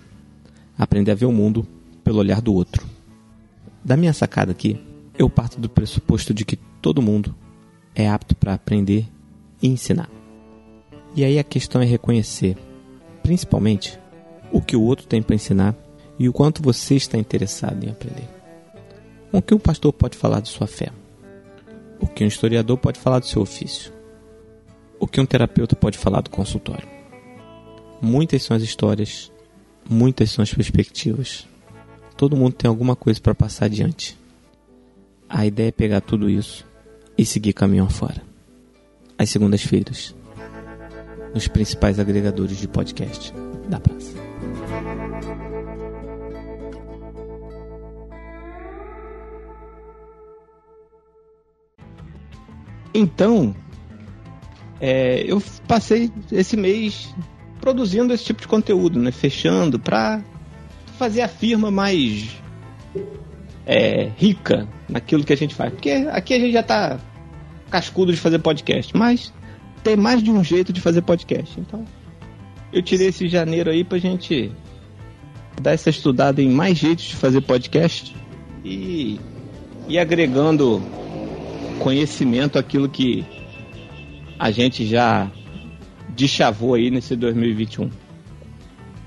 aprender 0.78 1.12
a 1.12 1.16
ver 1.16 1.26
o 1.26 1.32
mundo 1.32 1.66
pelo 2.04 2.20
olhar 2.20 2.42
do 2.42 2.54
outro. 2.54 2.86
Da 3.84 3.96
minha 3.96 4.14
sacada 4.14 4.52
aqui, 4.52 4.80
eu 5.18 5.30
parto 5.30 5.60
do 5.60 5.70
pressuposto 5.70 6.34
de 6.34 6.44
que 6.44 6.58
todo 6.82 7.02
mundo 7.02 7.36
é 7.96 8.10
apto 8.10 8.36
para 8.36 8.54
aprender 8.54 9.08
e 9.62 9.68
ensinar. 9.68 10.10
E 11.16 11.24
aí 11.24 11.38
a 11.38 11.44
questão 11.44 11.82
é 11.82 11.86
reconhecer, 11.86 12.58
principalmente, 13.22 14.00
o 14.54 14.62
que 14.62 14.76
o 14.78 14.82
outro 14.84 15.08
tem 15.08 15.22
para 15.22 15.36
ensinar 15.36 15.76
e 16.18 16.30
o 16.30 16.34
quanto 16.34 16.62
você 16.62 16.96
está 16.96 17.18
interessado 17.18 17.84
em 17.84 17.90
aprender. 17.90 18.30
O 19.32 19.42
que 19.42 19.54
um 19.54 19.60
pastor 19.60 19.92
pode 19.92 20.16
falar 20.16 20.40
de 20.42 20.48
sua 20.48 20.68
fé? 20.68 20.92
O 22.00 22.06
que 22.06 22.24
um 22.24 22.28
historiador 22.28 22.78
pode 22.78 23.00
falar 23.00 23.18
do 23.18 23.26
seu 23.26 23.42
ofício? 23.42 23.92
O 25.00 25.08
que 25.08 25.20
um 25.20 25.26
terapeuta 25.26 25.76
pode 25.76 25.98
falar 25.98 26.22
do 26.22 26.30
consultório? 26.30 26.88
Muitas 28.00 28.44
são 28.44 28.56
as 28.56 28.62
histórias, 28.62 29.32
muitas 29.90 30.30
são 30.30 30.44
as 30.44 30.54
perspectivas. 30.54 31.48
Todo 32.16 32.38
mundo 32.38 32.54
tem 32.54 32.70
alguma 32.70 32.96
coisa 32.96 33.20
para 33.20 33.34
passar 33.34 33.66
adiante. 33.66 34.18
A 35.28 35.48
ideia 35.48 35.70
é 35.70 35.72
pegar 35.72 36.02
tudo 36.02 36.30
isso 36.30 36.64
e 37.18 37.26
seguir 37.26 37.54
caminho 37.54 37.86
afora. 37.86 38.22
às 39.18 39.30
segundas-feiras, 39.30 40.14
nos 41.34 41.48
principais 41.48 42.00
agregadores 42.00 42.58
de 42.58 42.68
podcast 42.68 43.34
da 43.70 43.80
praça. 43.80 44.33
Então, 52.94 53.56
é, 54.80 55.24
eu 55.26 55.42
passei 55.68 56.12
esse 56.32 56.56
mês 56.56 57.14
produzindo 57.60 58.14
esse 58.14 58.26
tipo 58.26 58.42
de 58.42 58.48
conteúdo, 58.48 59.00
né? 59.00 59.12
Fechando 59.12 59.80
para 59.80 60.22
fazer 60.98 61.22
a 61.22 61.28
firma 61.28 61.72
mais 61.72 62.30
é, 63.66 64.12
rica 64.18 64.68
naquilo 64.90 65.24
que 65.24 65.34
a 65.34 65.38
gente 65.38 65.56
faz. 65.56 65.72
Porque 65.72 65.90
aqui 65.90 66.34
a 66.34 66.40
gente 66.40 66.52
já 66.52 66.64
tá 66.64 67.00
cascudo 67.70 68.12
de 68.12 68.20
fazer 68.20 68.40
podcast, 68.40 68.96
mas 68.96 69.34
tem 69.84 69.96
mais 69.96 70.22
de 70.22 70.30
um 70.30 70.44
jeito 70.44 70.72
de 70.72 70.82
fazer 70.82 71.02
podcast. 71.02 71.60
Então, 71.60 71.86
eu 72.72 72.82
tirei 72.82 73.08
esse 73.08 73.28
janeiro 73.28 73.70
aí 73.70 73.84
pra 73.84 73.98
gente 73.98 74.52
dar 75.62 75.72
essa 75.72 75.90
estudada 75.90 76.42
em 76.42 76.50
mais 76.50 76.78
jeitos 76.78 77.06
de 77.06 77.16
fazer 77.16 77.42
podcast 77.42 78.16
e, 78.64 79.20
e 79.88 79.98
agregando 79.98 80.82
conhecimento 81.80 82.58
aquilo 82.58 82.90
que 82.90 83.26
a 84.40 84.52
gente 84.52 84.86
já 84.86 85.32
deschavou 86.10 86.74
aí 86.74 86.90
nesse 86.90 87.16
2021. 87.16 87.90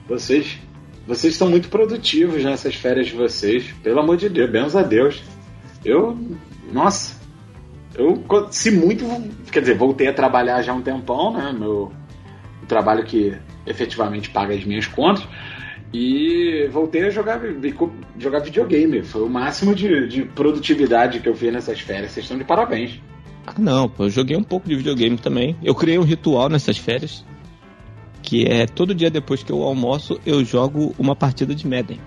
Vocês, 0.09 0.59
vocês 1.07 1.33
estão 1.33 1.49
muito 1.49 1.69
produtivos 1.69 2.43
nessas 2.45 2.75
férias 2.75 3.09
de 3.09 3.15
vocês. 3.15 3.73
Pelo 3.83 4.01
amor 4.01 4.17
de 4.17 4.29
Deus, 4.29 4.51
bens 4.51 4.77
a 4.77 4.83
Deus. 4.83 5.23
Eu, 5.85 6.19
nossa, 6.73 7.21
eu 7.95 8.25
se 8.51 8.71
muito, 8.71 9.05
quer 9.51 9.61
dizer, 9.61 9.77
voltei 9.77 10.09
a 10.09 10.13
trabalhar 10.13 10.63
já 10.63 10.73
um 10.73 10.83
tempão, 10.83 11.33
né? 11.33 11.55
Meu 11.57 11.93
trabalho 12.67 13.05
que 13.05 13.37
efetivamente 13.67 14.31
paga 14.31 14.55
as 14.55 14.65
minhas 14.65 14.87
contas. 14.87 15.27
E 15.93 16.69
voltei 16.73 17.05
a 17.05 17.11
jogar, 17.11 17.41
jogar 18.19 18.41
videogame. 18.41 19.03
Foi 19.03 19.23
o 19.23 19.29
máximo 19.29 19.75
de, 19.75 20.09
de 20.09 20.23
produtividade 20.25 21.21
que 21.21 21.29
eu 21.29 21.35
vi 21.35 21.51
nessas 21.51 21.81
férias. 21.81 22.13
Vocês 22.13 22.25
estão 22.25 22.37
de 22.37 22.45
parabéns. 22.45 23.01
Ah, 23.47 23.55
não, 23.59 23.91
eu 23.99 24.11
joguei 24.11 24.37
um 24.37 24.43
pouco 24.43 24.69
de 24.69 24.75
videogame 24.75 25.17
também. 25.17 25.57
Eu 25.63 25.75
criei 25.75 25.99
um 25.99 26.03
ritual 26.03 26.49
nessas 26.49 26.77
férias. 26.77 27.25
Que 28.23 28.45
é 28.45 28.67
todo 28.67 28.95
dia 28.95 29.09
depois 29.09 29.43
que 29.43 29.53
eu 29.53 29.63
almoço, 29.63 30.21
eu 30.27 30.45
jogo 30.45 30.93
uma 30.99 31.15
partida 31.15 31.55
de 31.55 31.67
Madden. 31.67 32.01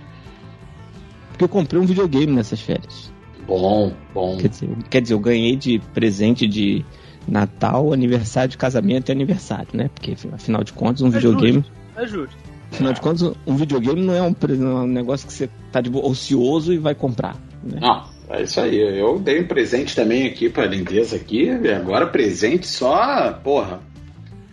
Porque 1.29 1.45
eu 1.45 1.49
comprei 1.49 1.81
um 1.81 1.85
videogame 1.85 2.33
nessas 2.33 2.59
férias. 2.59 3.11
Bom, 3.47 3.93
bom. 4.13 4.37
Quer 4.37 4.49
dizer, 4.49 4.69
quer 4.89 5.01
dizer 5.01 5.13
eu 5.13 5.19
ganhei 5.19 5.55
de 5.55 5.79
presente 5.93 6.45
de 6.45 6.85
Natal, 7.25 7.93
aniversário 7.93 8.49
de 8.49 8.57
casamento 8.57 9.09
e 9.09 9.11
aniversário, 9.13 9.69
né? 9.73 9.89
Porque 9.93 10.15
afinal 10.33 10.63
de 10.63 10.73
contas, 10.73 11.01
um 11.01 11.07
é 11.07 11.11
videogame. 11.11 11.63
Justo, 11.63 11.71
é 11.95 12.07
justo. 12.07 12.48
Afinal 12.71 12.93
de 12.93 13.01
contas, 13.01 13.33
um 13.45 13.55
videogame 13.55 14.01
não 14.01 14.13
é 14.13 14.21
um, 14.21 14.35
um 14.83 14.87
negócio 14.87 15.27
que 15.27 15.33
você 15.33 15.49
tá 15.71 15.81
de 15.81 15.89
ocioso 15.89 16.71
e 16.71 16.77
vai 16.77 16.93
comprar. 16.95 17.35
Né? 17.63 17.79
Não, 17.81 18.05
é 18.29 18.43
isso 18.43 18.59
aí. 18.61 18.77
Eu 18.77 19.19
dei 19.19 19.41
um 19.41 19.47
presente 19.47 19.95
também 19.95 20.27
aqui 20.27 20.49
pra 20.49 20.65
lindeza 20.65 21.15
aqui. 21.15 21.45
E 21.45 21.71
agora 21.71 22.07
presente 22.07 22.67
só, 22.67 23.33
porra. 23.33 23.81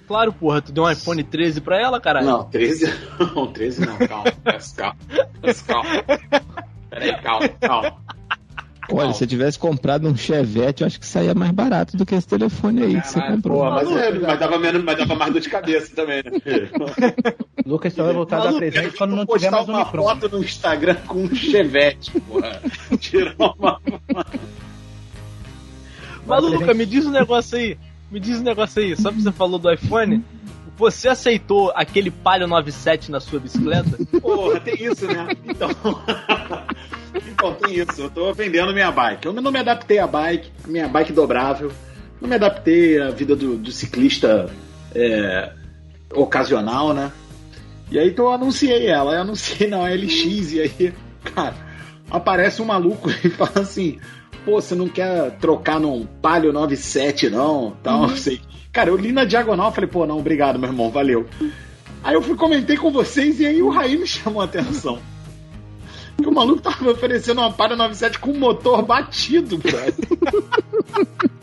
Claro, 0.07 0.33
porra, 0.33 0.63
tu 0.63 0.73
deu 0.73 0.85
um 0.85 0.91
iPhone 0.91 1.23
13 1.23 1.61
pra 1.61 1.81
ela, 1.81 2.01
caralho? 2.01 2.27
Não, 2.27 2.45
13 2.45 2.93
não, 3.35 3.53
13 3.53 3.81
não, 3.87 3.99
calma, 3.99 4.33
calma, 4.77 4.97
calma. 5.67 5.91
Peraí, 6.89 7.21
calma, 7.21 7.49
calma. 7.61 7.97
Olha, 8.93 9.13
se 9.13 9.25
eu 9.25 9.29
tivesse 9.29 9.59
comprado 9.59 10.09
um 10.09 10.17
Chevette, 10.17 10.83
eu 10.83 10.87
acho 10.87 11.01
que 11.01 11.07
saía 11.07 11.35
mais 11.35 11.51
barato 11.51 11.97
do 11.97 12.07
que 12.07 12.15
esse 12.15 12.27
telefone 12.27 12.83
aí 12.83 13.01
que 13.01 13.09
você 13.09 13.21
comprou. 13.21 13.59
Porra, 13.59 13.71
mas, 13.71 13.97
é, 13.97 14.13
mas, 14.13 14.39
dava 14.39 14.59
menos, 14.59 14.85
mas 14.85 14.99
dava 14.99 15.15
mais 15.15 15.33
dor 15.33 15.41
de 15.41 15.49
cabeça 15.49 15.95
também, 15.95 16.23
né? 16.23 16.33
Lucas 17.67 17.93
só 17.93 18.05
vai 18.05 18.15
voltar 18.15 18.41
da 18.41 18.53
presente 18.53 18.97
quando 18.97 19.17
não 19.17 19.27
tiver 19.27 19.51
mais 19.51 19.69
um 19.69 19.73
uma 19.73 19.85
foto 19.87 20.29
no 20.29 20.43
Instagram 20.43 20.97
com 21.07 21.25
um 21.25 21.35
Chevette, 21.35 22.13
porra. 22.21 22.61
Tirar 23.01 23.35
uma... 23.39 23.81
Maluca, 26.27 26.75
me 26.75 26.87
diz 26.87 27.07
um 27.07 27.11
negócio 27.11 27.57
aí. 27.57 27.79
Me 28.11 28.21
diz 28.21 28.39
um 28.39 28.43
negócio 28.43 28.83
aí. 28.83 28.97
Só 28.97 29.11
que 29.11 29.21
você 29.21 29.33
falou 29.33 29.59
do 29.59 29.73
iPhone. 29.73 30.25
Você 30.77 31.09
aceitou 31.09 31.73
aquele 31.75 32.11
Palio 32.11 32.47
97 32.47 33.11
na 33.11 33.19
sua 33.19 33.41
bicicleta? 33.41 33.97
Porra, 34.21 34.61
tem 34.61 34.75
isso, 34.85 35.07
né? 35.07 35.29
Então. 35.47 35.71
então, 37.29 37.55
tem 37.55 37.75
isso. 37.75 38.01
Eu 38.01 38.11
tô 38.11 38.33
vendendo 38.33 38.73
minha 38.73 38.91
bike. 38.91 39.27
Eu 39.27 39.33
não 39.33 39.53
me 39.53 39.59
adaptei 39.59 39.99
à 39.99 40.07
bike, 40.07 40.51
minha 40.67 40.89
bike 40.89 41.13
dobrável. 41.13 41.73
Não 42.21 42.29
me 42.29 42.35
adaptei 42.35 43.01
à 43.01 43.11
vida 43.11 43.37
do, 43.37 43.57
do 43.57 43.71
ciclista 43.71 44.51
é, 44.95 45.53
ocasional, 46.15 46.95
né? 46.95 47.13
E 47.91 47.99
aí 47.99 48.09
então 48.09 48.27
eu 48.27 48.33
anunciei 48.33 48.87
ela. 48.87 49.15
Eu 49.15 49.21
anunciei 49.21 49.69
na 49.69 49.81
OLX 49.81 50.53
e 50.53 50.61
aí, 50.61 50.95
cara, 51.35 51.55
aparece 52.11 52.61
um 52.63 52.67
maluco 52.67 53.11
e 53.25 53.31
fala 53.31 53.61
assim: 53.61 53.99
pô, 54.45 54.61
você 54.61 54.75
não 54.75 54.89
quer 54.89 55.33
trocar 55.39 55.79
num 55.79 56.07
Palio 56.07 56.53
97 56.53 57.29
não? 57.31 57.77
Tal, 57.83 58.03
uhum. 58.03 58.17
sei. 58.17 58.41
Cara, 58.73 58.91
eu 58.91 58.97
li 58.97 59.11
na 59.11 59.25
diagonal 59.25 59.73
falei, 59.73 59.89
pô, 59.89 60.05
não, 60.05 60.19
obrigado, 60.19 60.59
meu 60.59 60.69
irmão, 60.69 60.91
valeu. 60.91 61.27
Aí 62.05 62.15
eu 62.15 62.23
fui 62.23 62.37
comentei 62.37 62.77
com 62.77 62.91
vocês 62.91 63.41
e 63.41 63.47
aí 63.47 63.63
o 63.63 63.71
Raí 63.71 63.97
me 63.97 64.07
chamou 64.07 64.43
a 64.43 64.45
atenção. 64.45 64.99
Que 66.17 66.29
o 66.29 66.33
maluco 66.33 66.63
tava 66.63 66.83
me 66.83 66.91
oferecendo 66.91 67.41
uma 67.41 67.53
Palio 67.53 67.77
97 67.77 68.19
com 68.19 68.33
motor 68.33 68.83
batido, 68.83 69.59
brother. 69.59 69.95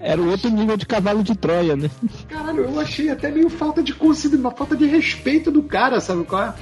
Era 0.00 0.22
o 0.22 0.30
outro 0.30 0.48
nível 0.48 0.76
de 0.76 0.86
cavalo 0.86 1.22
de 1.22 1.36
Troia, 1.36 1.76
né? 1.76 1.90
Caralho, 2.28 2.64
eu 2.64 2.80
achei 2.80 3.10
até 3.10 3.30
meio 3.30 3.50
falta 3.50 3.82
de 3.82 3.92
consideração, 3.92 4.48
uma 4.48 4.56
falta 4.56 4.76
de 4.76 4.86
respeito 4.86 5.50
do 5.50 5.62
cara, 5.62 6.00
sabe 6.00 6.24
qual 6.24 6.44
é? 6.44 6.54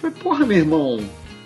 Falei, 0.00 0.16
porra, 0.22 0.46
meu 0.46 0.58
irmão, 0.58 1.00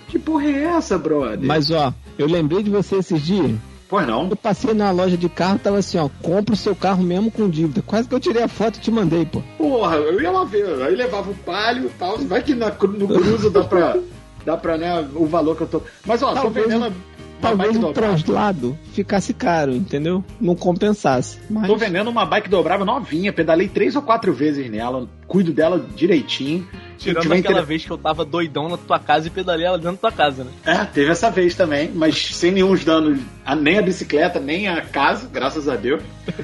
que 0.08 0.18
porra 0.18 0.44
é 0.44 0.64
essa, 0.64 0.98
brother? 0.98 1.40
Mas 1.40 1.70
ó, 1.70 1.94
eu 2.18 2.26
lembrei 2.26 2.62
de 2.62 2.70
você 2.70 2.96
esses 2.96 3.22
dias. 3.22 3.52
Pois 3.88 4.06
não. 4.06 4.28
Eu 4.28 4.36
passei 4.36 4.74
na 4.74 4.90
loja 4.90 5.16
de 5.16 5.28
carro, 5.28 5.58
tava 5.58 5.78
assim, 5.78 5.98
ó, 5.98 6.08
compra 6.22 6.54
o 6.54 6.56
seu 6.56 6.76
carro 6.76 7.02
mesmo 7.02 7.30
com 7.30 7.48
dívida. 7.48 7.82
Quase 7.82 8.08
que 8.08 8.14
eu 8.14 8.20
tirei 8.20 8.42
a 8.42 8.48
foto 8.48 8.76
e 8.76 8.80
te 8.80 8.90
mandei, 8.90 9.24
pô. 9.24 9.42
Porra, 9.56 9.96
eu 9.96 10.20
ia 10.20 10.30
lá 10.30 10.44
ver, 10.44 10.82
aí 10.82 10.94
levava 10.94 11.30
o 11.30 11.34
palio 11.34 11.86
e 11.86 11.90
tal, 11.98 12.18
vai 12.18 12.42
que 12.42 12.54
na, 12.54 12.68
no 12.68 13.08
cruzo 13.08 13.50
dá 13.50 13.64
pra, 13.64 13.96
dá 14.44 14.56
pra, 14.56 14.76
né, 14.76 15.08
o 15.14 15.24
valor 15.24 15.56
que 15.56 15.62
eu 15.62 15.66
tô... 15.66 15.82
Mas 16.06 16.22
ó, 16.22 16.34
Talvez 16.34 16.66
tô 16.66 16.70
vendendo... 16.70 16.94
Talvez 17.40 17.76
o 17.76 17.92
translado 17.92 18.76
ficasse 18.92 19.32
caro, 19.32 19.72
entendeu? 19.72 20.24
Não 20.40 20.56
compensasse. 20.56 21.38
Mas... 21.48 21.68
Tô 21.68 21.76
vendendo 21.76 22.10
uma 22.10 22.26
bike 22.26 22.48
dobrável 22.48 22.84
novinha, 22.84 23.32
pedalei 23.32 23.68
três 23.68 23.94
ou 23.94 24.02
quatro 24.02 24.32
vezes 24.32 24.68
nela, 24.68 25.08
cuido 25.28 25.52
dela 25.52 25.84
direitinho. 25.94 26.66
Tirando 26.98 27.32
aquela 27.32 27.38
inter... 27.38 27.64
vez 27.64 27.84
que 27.84 27.90
eu 27.90 27.96
tava 27.96 28.24
doidão 28.24 28.68
na 28.68 28.76
tua 28.76 28.98
casa 28.98 29.28
e 29.28 29.30
pedalei 29.30 29.64
ela 29.66 29.78
dentro 29.78 29.92
da 29.92 30.10
tua 30.10 30.12
casa, 30.12 30.44
né? 30.44 30.50
É, 30.66 30.84
teve 30.84 31.10
essa 31.10 31.30
vez 31.30 31.54
também, 31.54 31.90
mas 31.94 32.34
sem 32.34 32.50
nenhum 32.50 32.74
danos, 32.74 33.20
nem 33.60 33.78
a 33.78 33.82
bicicleta, 33.82 34.40
nem 34.40 34.68
a 34.68 34.82
casa, 34.82 35.28
graças 35.32 35.68
a 35.68 35.76
Deus. 35.76 36.02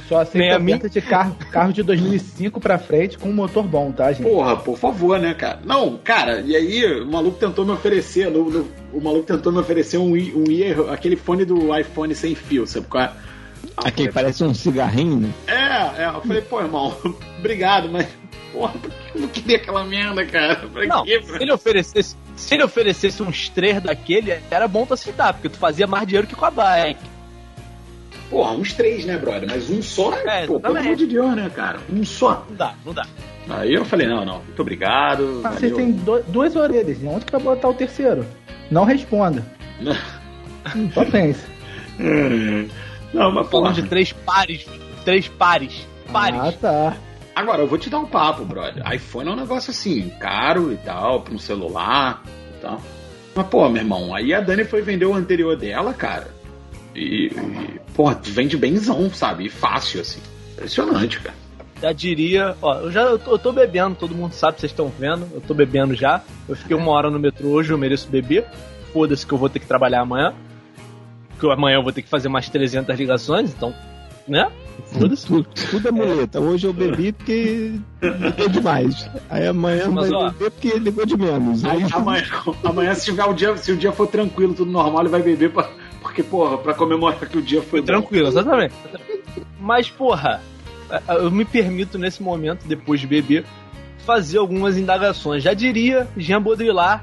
Só 0.09 0.21
assim 0.21 0.39
nem 0.39 0.53
a 0.53 0.79
de 0.79 1.01
carro, 1.01 1.37
carro 1.51 1.73
de 1.73 1.83
2005 1.83 2.61
pra 2.61 2.79
frente 2.79 3.19
com 3.19 3.29
um 3.29 3.35
motor 3.35 3.65
bom, 3.65 3.91
tá, 3.91 4.13
gente? 4.13 4.23
Porra, 4.23 4.57
por 4.57 4.79
favor, 4.79 5.19
né, 5.19 5.35
cara? 5.35 5.61
Não, 5.65 5.99
cara, 5.99 6.41
e 6.41 6.55
aí 6.55 7.03
o 7.03 7.11
maluco 7.11 7.39
tentou 7.39 7.65
me 7.65 7.73
oferecer, 7.73 8.31
no, 8.31 8.49
no, 8.49 8.69
o 8.93 9.01
maluco 9.01 9.27
tentou 9.27 9.53
me 9.53 9.59
oferecer 9.59 9.99
um, 9.99 10.13
um 10.13 10.93
aquele 10.93 11.17
fone 11.17 11.45
do 11.45 11.77
iPhone 11.77 12.15
sem 12.15 12.35
fio, 12.35 12.67
sabe 12.67 12.87
qual 12.87 13.05
é? 13.05 13.13
Aquele 13.77 14.13
parece 14.13 14.45
um 14.45 14.55
cigarrinho, 14.55 15.19
né? 15.19 15.31
É, 15.47 16.03
é, 16.03 16.07
eu 16.07 16.21
falei, 16.21 16.43
pô, 16.43 16.61
irmão, 16.61 16.97
obrigado, 17.39 17.89
mas 17.89 18.07
porra, 18.55 18.73
por 18.79 18.91
que 18.91 19.17
eu 19.17 19.21
não 19.21 19.29
queria 19.29 19.57
aquela 19.57 19.85
merda, 19.85 20.25
cara? 20.25 20.57
Pra 20.73 20.87
não, 20.87 21.05
quê, 21.05 21.21
se 21.21 21.43
ele 21.43 21.53
oferecesse, 21.53 22.17
se 22.37 22.55
ele 22.55 22.63
oferecesse 22.63 23.23
uns 23.23 23.49
três 23.49 23.83
daquele, 23.83 24.39
era 24.49 24.69
bom 24.69 24.87
tu 24.87 24.95
aceitar, 24.95 25.35
porque 25.35 25.49
tu 25.49 25.59
fazia 25.59 25.87
mais 25.89 26.07
dinheiro 26.07 26.29
que 26.29 26.37
com 26.37 26.45
a 26.45 26.51
bike. 26.51 27.01
Porra, 28.31 28.53
uns 28.53 28.73
três, 28.73 29.05
né, 29.05 29.19
brother? 29.19 29.49
Mas 29.51 29.69
um 29.69 29.83
só, 29.83 30.15
é, 30.15 30.47
pô, 30.47 30.59
pelo 30.61 30.79
amor 30.79 30.97
de 30.97 31.07
Deus, 31.07 31.35
né, 31.35 31.51
cara? 31.55 31.81
Um 31.93 32.05
só. 32.05 32.47
Não 32.49 32.57
dá, 32.57 32.75
não 32.87 32.95
dá. 32.95 33.07
Aí 33.51 33.75
eu 33.75 33.85
falei, 33.85 34.07
não, 34.07 34.25
não, 34.25 34.43
muito 34.43 34.63
obrigado. 34.63 35.43
Ah, 35.45 35.51
você 35.51 35.71
tem 35.71 35.93
do, 35.93 36.23
duas 36.23 36.57
orelhas, 36.57 36.99
né? 36.99 37.11
onde 37.13 37.27
que 37.27 37.33
vai 37.33 37.43
botar 37.43 37.69
o 37.69 37.75
terceiro? 37.75 38.25
Não 38.71 38.85
responda. 38.85 39.45
Só 40.95 41.05
pense. 41.05 41.45
Não, 43.13 43.31
mas 43.31 43.49
falando 43.51 43.75
de 43.75 43.83
três 43.83 44.13
pares, 44.13 44.67
três 45.05 45.29
pares. 45.29 45.87
Pares. 46.11 46.41
Ah, 46.41 46.53
tá. 46.53 46.97
Agora, 47.35 47.63
eu 47.63 47.67
vou 47.67 47.79
te 47.79 47.91
dar 47.91 47.99
um 47.99 48.07
papo, 48.07 48.45
brother. 48.45 48.85
iPhone 48.93 49.29
é 49.29 49.33
um 49.33 49.37
negócio 49.37 49.71
assim, 49.71 50.09
caro 50.21 50.73
e 50.73 50.77
tal, 50.77 51.23
pra 51.23 51.35
um 51.35 51.39
celular 51.39 52.23
e 52.57 52.61
tal. 52.61 52.81
Mas, 53.35 53.47
pô, 53.49 53.69
meu 53.69 53.83
irmão, 53.83 54.15
aí 54.15 54.33
a 54.33 54.41
Dani 54.41 54.65
foi 54.65 54.83
vender 54.83 55.07
o 55.07 55.15
anterior 55.15 55.57
dela, 55.57 55.93
cara. 55.93 56.29
E, 56.95 57.27
e 57.27 57.81
pô, 57.95 58.11
vende 58.23 58.57
benzão, 58.57 59.11
sabe? 59.11 59.47
E 59.47 59.49
fácil, 59.49 60.01
assim. 60.01 60.21
Impressionante, 60.53 61.19
cara. 61.19 61.37
Já 61.83 61.93
diria, 61.93 62.57
ó, 62.63 62.77
eu 62.77 62.93
já 62.93 63.03
eu 63.03 63.19
tô, 63.19 63.33
eu 63.33 63.39
tô 63.39 63.53
bebendo, 63.53 63.97
todo 63.97 64.15
mundo 64.15 64.33
sabe, 64.33 64.61
vocês 64.61 64.71
estão 64.71 64.89
vendo, 64.89 65.29
eu 65.35 65.41
tô 65.41 65.53
bebendo 65.53 65.95
já. 65.95 66.23
Eu 66.49 66.55
fiquei 66.55 66.77
uma 66.77 66.93
hora 66.93 67.11
no 67.11 67.19
metrô 67.19 67.49
hoje, 67.49 67.73
eu 67.73 67.79
mereço 67.79 68.09
beber. 68.09 68.47
Foda-se 68.93 69.27
que 69.27 69.35
eu 69.35 69.39
vou 69.39 69.49
ter 69.49 69.59
que 69.59 69.67
trabalhar 69.67 70.01
amanhã. 70.01 70.33
porque 71.31 71.53
amanhã 71.53 71.79
eu 71.79 71.83
vou 71.83 71.93
ter 71.93 72.03
que 72.03 72.09
fazer 72.09 72.29
mais 72.29 72.49
300 72.49 72.97
ligações, 72.97 73.53
então, 73.53 73.75
né? 74.29 74.51
Foda-se. 74.87 75.27
Tudo, 75.27 75.47
tudo 75.71 75.89
é 75.89 75.91
muleta. 75.91 76.41
Hoje 76.41 76.67
eu 76.67 76.73
bebi 76.73 77.13
porque 77.13 77.73
liguei 78.03 78.49
demais. 78.49 79.09
Aí 79.31 79.47
amanhã 79.47 79.89
Mas, 79.91 80.11
vai 80.11 80.19
ó, 80.19 80.31
beber 80.31 80.51
porque 80.51 80.79
ligou 80.79 81.07
de 81.07 81.17
menos. 81.17 81.65
Aí, 81.65 81.83
Aí, 81.83 81.91
amanhã, 81.93 82.25
amanhã, 82.65 82.95
se 82.95 83.05
tiver 83.07 83.25
o 83.25 83.33
dia, 83.35 83.57
se 83.57 83.73
o 83.73 83.77
dia 83.77 83.93
for 83.93 84.07
tranquilo, 84.07 84.55
tudo 84.55 84.71
normal, 84.71 85.03
ele 85.03 85.09
vai 85.09 85.23
beber 85.23 85.51
pra, 85.51 85.69
porque, 86.01 86.23
porra, 86.23 86.59
pra 86.59 86.75
comemorar 86.75 87.19
que 87.19 87.39
o 87.39 87.43
dia 87.43 87.61
foi 87.61 87.71
Foi 87.71 87.81
bom. 87.81 87.87
tranquilo, 87.87 88.29
exatamente. 88.29 88.75
Mas, 89.59 89.89
porra, 89.91 90.41
eu 91.09 91.31
me 91.31 91.45
permito 91.45 91.99
nesse 91.99 92.23
momento, 92.23 92.67
depois 92.67 93.01
de 93.01 93.07
beber, 93.07 93.45
fazer 94.05 94.39
algumas 94.39 94.77
indagações. 94.77 95.43
Já 95.43 95.55
diria 95.55 96.07
Jean 96.17 96.43
Baudrillard, 96.43 97.03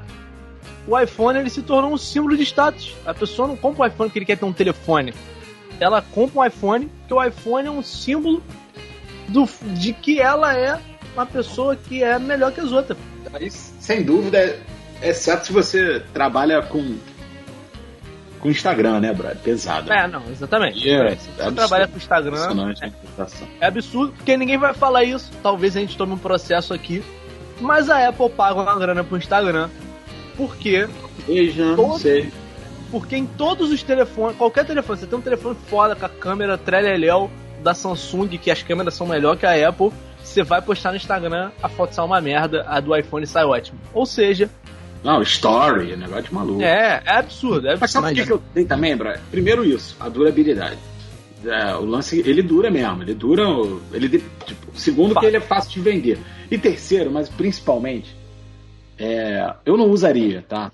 o 0.86 0.98
iPhone 0.98 1.38
ele 1.38 1.50
se 1.50 1.62
tornou 1.62 1.92
um 1.92 1.96
símbolo 1.98 2.36
de 2.36 2.42
status. 2.44 2.94
A 3.04 3.12
pessoa 3.12 3.48
não 3.48 3.56
compra 3.56 3.82
o 3.82 3.86
iPhone 3.86 4.08
porque 4.08 4.18
ele 4.20 4.26
quer 4.26 4.38
ter 4.38 4.44
um 4.44 4.52
telefone. 4.52 5.12
Ela 5.80 6.02
compra 6.02 6.40
um 6.40 6.44
iPhone 6.46 6.86
porque 7.00 7.14
o 7.14 7.22
iPhone 7.22 7.68
é 7.68 7.70
um 7.70 7.82
símbolo 7.82 8.42
do, 9.28 9.48
de 9.74 9.92
que 9.92 10.20
ela 10.20 10.56
é 10.56 10.78
uma 11.14 11.26
pessoa 11.26 11.76
que 11.76 12.02
é 12.02 12.18
melhor 12.18 12.52
que 12.52 12.60
as 12.60 12.72
outras. 12.72 12.96
Aí, 13.34 13.50
sem 13.50 14.02
dúvida, 14.02 14.58
exceto 15.02 15.46
se 15.46 15.52
você 15.52 16.02
trabalha 16.12 16.62
com 16.62 16.96
com 18.40 18.50
Instagram, 18.50 18.98
né, 18.98 19.12
brother? 19.14 19.36
Pesado. 19.38 19.92
É, 19.92 20.08
não, 20.08 20.20
exatamente. 20.28 20.84
E 20.84 20.90
é- 20.90 21.10
Se 21.10 21.12
é 21.12 21.16
você 21.16 21.30
absurdo. 21.30 21.54
trabalha 21.54 21.86
com 21.86 21.96
Instagram, 21.96 22.74
reputação. 22.80 23.48
É 23.60 23.66
absurdo, 23.66 24.12
porque 24.14 24.36
ninguém 24.36 24.58
vai 24.58 24.74
falar 24.74 25.04
isso. 25.04 25.30
Talvez 25.44 25.76
a 25.76 25.80
gente 25.80 25.96
tome 25.96 26.14
um 26.14 26.18
processo 26.18 26.74
aqui. 26.74 27.04
Mas 27.60 27.88
a 27.88 28.08
Apple 28.08 28.28
paga 28.30 28.60
uma 28.60 28.76
grana 28.76 29.04
pro 29.04 29.16
Instagram. 29.16 29.70
Por 30.36 30.56
quê? 30.56 30.88
Veja, 31.24 31.76
não 31.76 31.96
sei. 31.96 32.32
Porque 32.92 33.16
em 33.16 33.26
todos 33.26 33.72
os 33.72 33.82
telefones, 33.82 34.36
qualquer 34.36 34.64
telefone, 34.66 35.00
você 35.00 35.06
tem 35.06 35.18
um 35.18 35.22
telefone 35.22 35.56
foda 35.66 35.96
com 35.96 36.06
a 36.06 36.08
câmera 36.08 36.56
treleléu 36.58 37.28
da 37.62 37.72
Samsung, 37.74 38.28
que 38.38 38.50
as 38.50 38.62
câmeras 38.62 38.94
são 38.94 39.06
melhor 39.06 39.36
que 39.36 39.46
a 39.46 39.68
Apple, 39.68 39.90
você 40.22 40.42
vai 40.42 40.60
postar 40.62 40.90
no 40.90 40.96
Instagram, 40.96 41.50
a 41.62 41.68
foto 41.68 41.94
sai 41.94 42.04
uma 42.04 42.20
merda, 42.20 42.64
a 42.68 42.78
do 42.80 42.94
iPhone 42.94 43.26
sai 43.26 43.44
ótima. 43.44 43.78
Ou 43.94 44.04
seja, 44.04 44.50
Não, 45.02 45.22
story, 45.22 45.92
é 45.92 45.96
negócio 45.96 46.24
de 46.24 46.34
maluco. 46.34 46.62
é, 46.62 47.02
é 47.04 47.16
absurdo. 47.16 47.66
É 47.66 47.76
Mas 47.80 47.90
sabe 47.90 48.08
absurdo. 48.08 48.14
por 48.14 48.14
que, 48.14 48.26
que 48.26 48.32
eu 48.32 48.42
tenho 48.54 48.68
também, 48.68 48.96
brother? 48.96 49.20
Primeiro 49.30 49.64
isso, 49.64 49.96
a 49.98 50.08
durabilidade. 50.08 50.78
É, 51.44 51.74
o 51.74 51.84
lance, 51.86 52.20
ele 52.20 52.42
dura 52.42 52.70
mesmo, 52.70 53.02
ele 53.02 53.14
dura. 53.14 53.42
Ele, 53.92 54.22
tipo, 54.44 54.78
segundo, 54.78 55.18
que 55.18 55.26
ele 55.26 55.38
é 55.38 55.40
fácil 55.40 55.72
de 55.72 55.80
vender. 55.80 56.18
E 56.50 56.56
terceiro, 56.58 57.10
mas 57.10 57.28
principalmente, 57.28 58.14
é, 58.98 59.52
eu 59.64 59.76
não 59.76 59.86
usaria, 59.90 60.44
tá? 60.48 60.70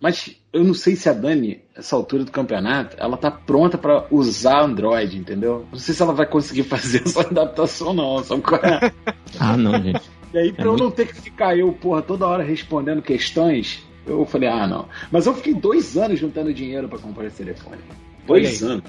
Mas 0.00 0.36
eu 0.52 0.62
não 0.62 0.74
sei 0.74 0.94
se 0.94 1.08
a 1.08 1.12
Dani, 1.12 1.60
essa 1.74 1.96
altura 1.96 2.24
do 2.24 2.30
campeonato, 2.30 2.96
ela 3.00 3.16
tá 3.16 3.30
pronta 3.30 3.76
pra 3.76 4.04
usar 4.10 4.60
Android, 4.62 5.18
entendeu? 5.18 5.66
Não 5.72 5.78
sei 5.78 5.92
se 5.94 6.00
ela 6.02 6.12
vai 6.14 6.24
conseguir 6.26 6.62
fazer 6.68 7.02
essa 7.04 7.20
adaptação, 7.22 7.92
não. 7.92 8.22
Sabe 8.22 8.42
qual 8.42 8.60
é? 8.62 8.92
Ah, 9.40 9.56
não, 9.56 9.72
gente. 9.82 10.00
E 10.32 10.38
aí, 10.38 10.52
pra 10.52 10.64
É 10.64 10.66
eu 10.66 10.70
muito- 10.72 10.84
não 10.84 10.90
ter 10.90 11.06
que 11.08 11.14
ficar 11.20 11.56
eu, 11.56 11.72
porra, 11.72 12.00
toda 12.02 12.26
hora 12.26 12.42
respondendo 12.44 13.02
questões, 13.02 13.82
eu 14.06 14.24
falei, 14.24 14.48
ah, 14.48 14.66
não. 14.66 14.88
Mas 15.10 15.26
eu 15.26 15.34
fiquei 15.34 15.52
dois 15.54 15.96
anos 15.96 16.18
juntando 16.20 16.52
dinheiro 16.54 16.88
pra 16.88 16.98
comprar 16.98 17.26
esse 17.26 17.36
telefone. 17.42 17.78
Dois 18.26 18.62
anos. 18.62 18.84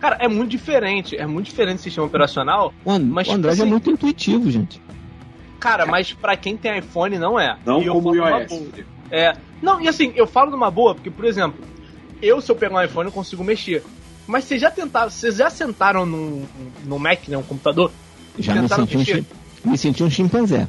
Cara, 0.00 0.16
é 0.20 0.28
muito 0.28 0.50
diferente. 0.50 1.16
É 1.16 1.26
muito 1.26 1.46
diferente 1.46 1.78
o 1.78 1.82
sistema 1.82 2.06
operacional. 2.06 2.72
O, 2.84 2.90
An- 2.90 2.98
Mas, 2.98 3.28
o 3.28 3.32
Android 3.32 3.58
é 3.58 3.62
assim- 3.62 3.70
muito 3.70 3.90
intuitivo, 3.90 4.50
gente. 4.50 4.80
Cara, 5.60 5.86
mas 5.86 6.12
pra 6.12 6.36
quem 6.36 6.56
tem 6.56 6.78
iPhone 6.78 7.18
não 7.18 7.38
é. 7.40 7.56
Não 7.64 7.80
E 7.82 7.88
como 7.88 8.10
o 8.10 8.14
iOS. 8.14 8.62
É. 9.10 9.36
Não, 9.62 9.80
e 9.80 9.88
assim, 9.88 10.12
eu 10.14 10.26
falo 10.26 10.50
numa 10.50 10.70
boa, 10.70 10.94
porque, 10.94 11.10
por 11.10 11.24
exemplo, 11.24 11.64
eu, 12.20 12.40
se 12.40 12.50
eu 12.50 12.56
pegar 12.56 12.74
um 12.74 12.82
iPhone, 12.82 13.08
eu 13.08 13.12
consigo 13.12 13.44
mexer. 13.44 13.82
Mas 14.26 14.44
vocês 14.44 14.60
já 14.60 14.70
tentaram, 14.70 15.10
vocês 15.10 15.36
já 15.36 15.48
sentaram 15.48 16.04
num, 16.04 16.44
num 16.84 16.98
Mac, 16.98 17.28
né? 17.28 17.38
Um 17.38 17.42
computador? 17.42 17.92
Já 18.38 18.54
me 18.54 18.68
senti, 18.68 18.96
um, 18.96 18.98
mexer? 18.98 19.24
me 19.64 19.78
senti 19.78 20.02
um 20.02 20.10
chimpanzé. 20.10 20.66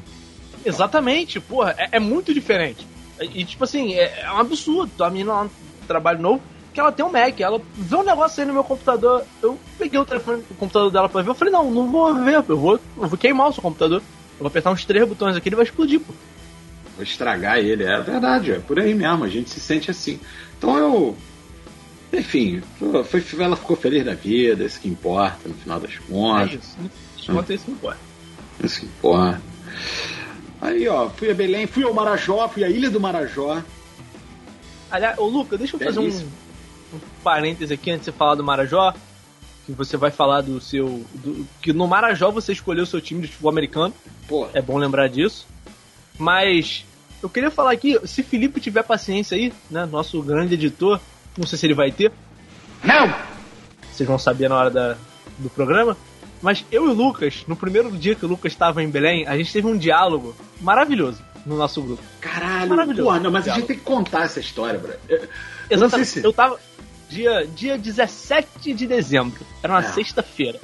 Exatamente, 0.63 1.39
porra, 1.39 1.75
é, 1.77 1.89
é 1.93 1.99
muito 1.99 2.33
diferente. 2.33 2.85
E, 3.19 3.43
tipo 3.43 3.63
assim, 3.63 3.93
é, 3.93 4.21
é 4.21 4.31
um 4.31 4.37
absurdo. 4.37 5.03
A 5.03 5.09
menina 5.09 5.33
lá 5.33 5.43
no 5.45 5.51
trabalho 5.87 6.21
novo, 6.21 6.41
que 6.73 6.79
ela 6.79 6.91
tem 6.91 7.03
um 7.03 7.11
Mac, 7.11 7.39
ela 7.39 7.59
vê 7.75 7.95
um 7.95 8.03
negócio 8.03 8.39
aí 8.39 8.47
no 8.47 8.53
meu 8.53 8.63
computador. 8.63 9.23
Eu 9.41 9.57
peguei 9.77 9.99
o 9.99 10.05
telefone, 10.05 10.43
o 10.51 10.55
computador 10.55 10.91
dela 10.91 11.09
pra 11.09 11.23
ver, 11.23 11.29
eu 11.29 11.35
falei, 11.35 11.51
não, 11.51 11.71
não 11.71 11.91
vou 11.91 12.13
ver, 12.13 12.43
eu 12.47 12.57
vou, 12.57 12.79
eu 12.97 13.07
vou 13.07 13.17
queimar 13.17 13.49
o 13.49 13.53
seu 13.53 13.63
computador. 13.63 13.99
Eu 13.99 14.39
vou 14.39 14.47
apertar 14.47 14.71
uns 14.71 14.85
três 14.85 15.07
botões 15.07 15.35
aqui, 15.35 15.49
ele 15.49 15.55
vai 15.55 15.65
explodir, 15.65 15.99
pô. 15.99 16.13
Vou 16.97 17.03
estragar 17.03 17.59
ele. 17.59 17.83
É 17.85 18.01
verdade, 18.01 18.51
é 18.51 18.59
por 18.59 18.77
aí 18.79 18.93
mesmo. 18.93 19.23
A 19.23 19.29
gente 19.29 19.49
se 19.49 19.59
sente 19.61 19.89
assim. 19.89 20.19
Então 20.57 20.77
eu. 20.77 21.17
Enfim, 22.11 22.61
foi, 22.79 23.23
ela 23.39 23.55
ficou 23.55 23.75
feliz 23.77 24.03
da 24.03 24.13
vida, 24.13 24.63
isso 24.63 24.79
que 24.79 24.87
importa, 24.89 25.47
no 25.47 25.53
final 25.55 25.79
das 25.79 25.91
É 25.91 25.97
contas. 26.11 26.53
isso. 26.53 26.77
Desconta 27.17 27.53
isso, 27.53 27.65
não 27.69 27.77
pode. 27.77 27.99
Isso 28.63 28.79
que 28.79 28.85
importa. 28.87 29.41
Aí, 30.61 30.87
ó, 30.87 31.09
fui 31.09 31.29
a 31.29 31.33
Belém, 31.33 31.67
fui 31.67 31.83
ao 31.83 31.93
Marajó, 31.93 32.47
fui 32.47 32.63
à 32.63 32.69
Ilha 32.69 32.89
do 32.89 32.99
Marajó. 32.99 33.61
Aliás, 34.89 35.17
ô 35.19 35.25
Luca, 35.25 35.57
deixa 35.57 35.75
eu 35.75 35.79
fazer 35.79 35.99
um, 35.99 36.07
um 36.95 36.99
parêntese 37.23 37.73
aqui 37.73 37.91
antes 37.91 38.05
de 38.05 38.11
você 38.11 38.17
falar 38.17 38.35
do 38.35 38.43
Marajó. 38.43 38.93
Que 39.65 39.73
você 39.73 39.97
vai 39.97 40.09
falar 40.09 40.41
do 40.41 40.61
seu. 40.61 41.05
do- 41.13 41.45
que 41.61 41.73
no 41.73 41.85
Marajó 41.87 42.31
você 42.31 42.53
escolheu 42.53 42.83
o 42.85 42.87
seu 42.87 43.01
time 43.01 43.21
de 43.21 43.27
futebol 43.27 43.51
americano. 43.51 43.93
Pô, 44.27 44.47
É 44.53 44.61
bom 44.61 44.77
lembrar 44.77 45.09
disso. 45.09 45.45
Mas 46.17 46.85
eu 47.21 47.29
queria 47.29 47.51
falar 47.51 47.71
aqui, 47.71 47.99
se 48.05 48.23
Felipe 48.23 48.59
tiver 48.59 48.83
paciência 48.83 49.35
aí, 49.37 49.53
né? 49.69 49.85
Nosso 49.85 50.21
grande 50.21 50.53
editor, 50.55 50.99
não 51.37 51.45
sei 51.47 51.57
se 51.57 51.65
ele 51.65 51.73
vai 51.73 51.91
ter. 51.91 52.11
não! 52.83 53.13
Vocês 53.91 54.07
vão 54.07 54.19
saber 54.19 54.47
na 54.47 54.55
hora 54.55 54.69
da, 54.69 54.95
do 55.39 55.49
programa. 55.49 55.97
Mas 56.39 56.63
eu 56.71 56.85
e 56.85 56.89
o 56.89 56.93
Lucas, 56.93 57.43
no 57.47 57.55
primeiro 57.55 57.89
dia 57.91 58.13
que 58.13 58.23
o 58.23 58.29
Lucas 58.29 58.51
estava 58.51 58.83
em 58.83 58.89
Belém, 58.91 59.25
a 59.27 59.35
gente 59.35 59.51
teve 59.51 59.65
um 59.65 59.75
diálogo 59.75 60.35
maravilhoso 60.61 61.19
no 61.43 61.57
nosso 61.57 61.81
grupo. 61.81 62.03
Caralho, 62.21 62.69
Maravilhoso. 62.69 63.03
porra, 63.09 63.19
não, 63.19 63.31
mas 63.31 63.41
a 63.41 63.43
Diálogo. 63.45 63.61
gente 63.61 63.67
tem 63.69 63.77
que 63.79 63.83
contar 63.83 64.25
essa 64.25 64.39
história, 64.39 64.77
bro. 64.79 64.93
Eu- 65.09 65.21
não 65.21 65.27
Exatamente. 65.71 66.09
sei 66.09 66.21
se- 66.21 66.27
Eu 66.27 66.31
tava. 66.31 66.59
Dia, 67.09 67.47
dia 67.47 67.75
17 67.77 68.71
de 68.73 68.85
dezembro. 68.85 69.43
Era 69.63 69.73
uma 69.73 69.79
É. 69.79 69.83
sexta-feira. 69.93 70.59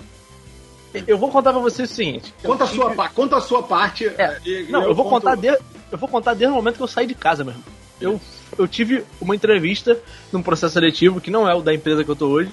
Eu 1.08 1.18
vou 1.18 1.30
contar 1.32 1.52
pra 1.52 1.62
vocês 1.62 1.90
o 1.92 1.94
seguinte. 1.94 2.34
Conta 2.44 2.64
a, 2.64 2.68
Eu 2.68 2.74
sua, 2.74 3.10
conta 3.10 3.38
a 3.38 3.42
sua 3.42 3.64
parte. 3.64 4.06
É, 4.08 4.40
e- 4.46 4.68
Não, 4.70 4.84
eu, 4.84 4.94
vou 4.94 5.06
conto- 5.06 5.24
contar 5.24 5.36
desde, 5.36 5.64
eu 5.92 5.98
vou 5.98 6.08
contar 6.10 6.34
desde 6.34 6.52
o 6.54 6.56
momento 6.56 6.76
que 6.78 6.84
eu 6.84 6.88
saí 6.88 7.08
de 7.08 7.16
casa 7.16 7.44
mesmo. 7.44 7.64
Eu, 8.00 8.20
eu 8.58 8.68
tive 8.68 9.04
uma 9.22 9.36
entrevista 9.36 9.98
num 10.32 10.42
processo 10.44 10.74
seletivo 10.74 11.20
que 11.22 11.32
não 11.32 11.50
é 11.50 11.56
o 11.56 11.62
da 11.62 11.74
empresa 11.74 12.04
que 12.04 12.12
eu 12.12 12.16
tô 12.16 12.28
hoje. 12.28 12.52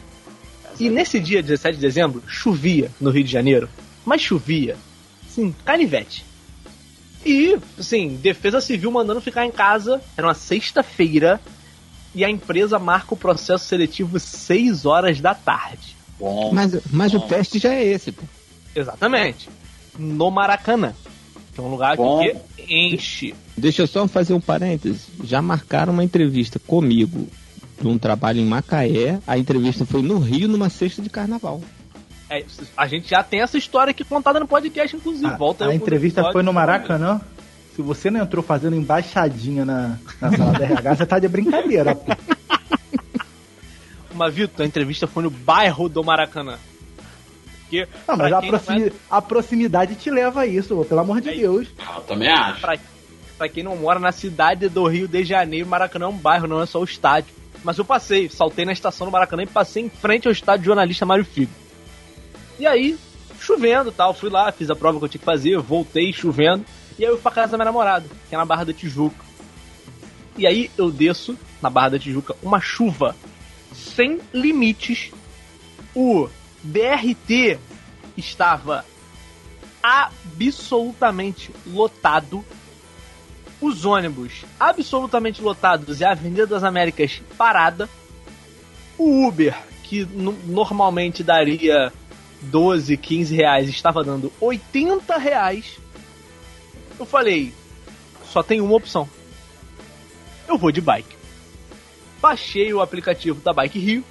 E 0.78 0.88
nesse 0.88 1.20
dia, 1.20 1.42
17 1.42 1.74
de 1.76 1.80
dezembro, 1.82 2.22
chovia 2.26 2.90
no 3.00 3.10
Rio 3.10 3.24
de 3.24 3.30
Janeiro. 3.30 3.68
Mas 4.04 4.22
chovia. 4.22 4.76
Sim, 5.28 5.54
canivete. 5.64 6.24
E, 7.24 7.58
assim, 7.78 8.16
Defesa 8.16 8.60
Civil 8.62 8.90
mandando 8.90 9.20
ficar 9.20 9.44
em 9.44 9.50
casa. 9.50 10.00
Era 10.16 10.28
uma 10.28 10.34
sexta-feira. 10.34 11.38
E 12.14 12.24
a 12.24 12.30
empresa 12.30 12.78
marca 12.78 13.12
o 13.14 13.16
processo 13.16 13.64
seletivo 13.66 14.18
6 14.18 14.86
horas 14.86 15.20
da 15.20 15.34
tarde. 15.34 15.96
Bom, 16.20 16.52
Mas, 16.52 16.78
mas 16.92 17.14
o 17.14 17.20
teste 17.20 17.58
já 17.58 17.72
é 17.72 17.82
esse, 17.82 18.12
pô. 18.12 18.22
Exatamente. 18.76 19.48
No 19.98 20.30
Maracanã. 20.30 20.92
Que 21.54 21.60
é 21.60 21.62
um 21.62 21.70
lugar 21.70 21.96
Bom. 21.96 22.20
que 22.20 22.36
enche. 22.68 23.34
Deixa 23.56 23.82
eu 23.82 23.86
só 23.86 24.06
fazer 24.06 24.34
um 24.34 24.40
parêntese. 24.40 25.06
Já 25.24 25.40
marcaram 25.42 25.92
uma 25.92 26.04
entrevista 26.04 26.58
comigo 26.58 27.26
de 27.80 27.88
um 27.88 27.98
trabalho 27.98 28.38
em 28.38 28.44
Macaé. 28.44 29.18
A 29.26 29.38
entrevista 29.38 29.84
foi 29.86 30.02
no 30.02 30.18
Rio, 30.18 30.46
numa 30.46 30.68
sexta 30.68 31.00
de 31.02 31.08
carnaval. 31.08 31.60
É, 32.28 32.44
a 32.76 32.86
gente 32.86 33.10
já 33.10 33.24
tem 33.24 33.40
essa 33.40 33.58
história 33.58 33.90
aqui 33.90 34.04
contada 34.04 34.38
no 34.38 34.46
podcast, 34.46 34.94
inclusive. 34.94 35.26
A, 35.26 35.36
Volta 35.36 35.66
a 35.66 35.74
entrevista 35.74 36.20
episódio. 36.20 36.32
foi 36.34 36.42
no 36.42 36.52
Maracanã. 36.52 37.20
Se 37.74 37.82
você 37.82 38.10
não 38.10 38.20
entrou 38.20 38.44
fazendo 38.44 38.76
embaixadinha 38.76 39.64
na, 39.64 39.98
na 40.20 40.36
sala 40.36 40.52
da 40.52 40.64
RH, 40.64 40.94
você 40.94 41.06
tá 41.06 41.18
de 41.18 41.28
brincadeira, 41.28 41.94
pô. 41.94 42.12
Mas, 44.20 44.34
Vitor, 44.34 44.62
a 44.62 44.68
entrevista 44.68 45.06
foi 45.06 45.22
no 45.22 45.30
bairro 45.30 45.88
do 45.88 46.04
Maracanã. 46.04 46.58
Porque, 47.62 47.88
Não, 48.06 48.18
mas 48.18 48.30
a, 48.30 48.40
não 48.42 48.90
a 49.10 49.22
proximidade 49.22 49.94
te 49.94 50.10
leva 50.10 50.42
a 50.42 50.46
isso, 50.46 50.74
pô, 50.76 50.84
pelo 50.84 51.00
amor 51.00 51.22
de 51.22 51.30
É 51.30 51.34
Deus. 51.36 51.68
eu 51.96 52.00
também 52.02 52.28
acho. 52.28 52.60
pra, 52.60 52.76
pra 53.38 53.48
quem 53.48 53.62
não 53.64 53.74
mora 53.76 53.98
na 53.98 54.12
cidade 54.12 54.68
do 54.68 54.86
Rio 54.86 55.08
de 55.08 55.24
Janeiro, 55.24 55.66
Maracanã 55.66 56.04
é 56.04 56.08
um 56.10 56.18
bairro, 56.18 56.46
não 56.46 56.60
é 56.60 56.66
só 56.66 56.78
o 56.80 56.84
estádio. 56.84 57.32
Mas 57.64 57.78
eu 57.78 57.84
passei, 57.86 58.28
saltei 58.28 58.66
na 58.66 58.72
estação 58.72 59.06
do 59.06 59.10
Maracanã 59.10 59.42
e 59.44 59.46
passei 59.46 59.84
em 59.84 59.88
frente 59.88 60.28
ao 60.28 60.32
estádio 60.32 60.66
jornalista 60.66 61.06
Mário 61.06 61.24
Figo. 61.24 61.50
E 62.58 62.66
aí, 62.66 62.98
chovendo 63.40 63.88
e 63.88 63.92
tal, 63.94 64.12
fui 64.12 64.28
lá, 64.28 64.52
fiz 64.52 64.68
a 64.68 64.76
prova 64.76 64.98
que 64.98 65.04
eu 65.06 65.08
tinha 65.08 65.18
que 65.20 65.24
fazer, 65.24 65.56
voltei 65.60 66.12
chovendo, 66.12 66.62
e 66.98 67.06
aí 67.06 67.10
eu 67.10 67.14
fui 67.16 67.22
pra 67.22 67.32
casa 67.32 67.52
da 67.52 67.56
minha 67.56 67.64
namorada, 67.64 68.04
que 68.28 68.34
é 68.34 68.36
na 68.36 68.44
Barra 68.44 68.64
da 68.64 68.74
Tijuca. 68.74 69.24
E 70.36 70.46
aí 70.46 70.70
eu 70.76 70.90
desço 70.90 71.38
na 71.62 71.70
Barra 71.70 71.88
da 71.90 71.98
Tijuca, 71.98 72.36
uma 72.42 72.60
chuva 72.60 73.16
sem 73.72 74.20
limites. 74.32 75.10
O 75.94 76.28
BRT 76.62 77.58
estava 78.16 78.84
absolutamente 79.82 81.50
lotado. 81.66 82.44
Os 83.60 83.84
ônibus 83.84 84.44
absolutamente 84.58 85.42
lotados 85.42 86.00
e 86.00 86.04
a 86.04 86.12
Avenida 86.12 86.46
das 86.46 86.64
Américas 86.64 87.20
parada. 87.36 87.88
O 88.96 89.26
Uber, 89.26 89.56
que 89.82 90.04
no- 90.04 90.38
normalmente 90.46 91.22
daria 91.22 91.92
12, 92.42 92.96
15 92.96 93.34
reais, 93.34 93.68
estava 93.68 94.02
dando 94.02 94.32
80 94.40 95.18
reais. 95.18 95.78
Eu 96.98 97.04
falei, 97.04 97.52
só 98.30 98.42
tem 98.42 98.60
uma 98.60 98.74
opção. 98.74 99.08
Eu 100.48 100.56
vou 100.56 100.72
de 100.72 100.80
bike. 100.80 101.19
Baixei 102.20 102.72
o 102.72 102.80
aplicativo 102.80 103.40
da 103.40 103.52
Bike 103.52 103.78
Rio 103.78 104.04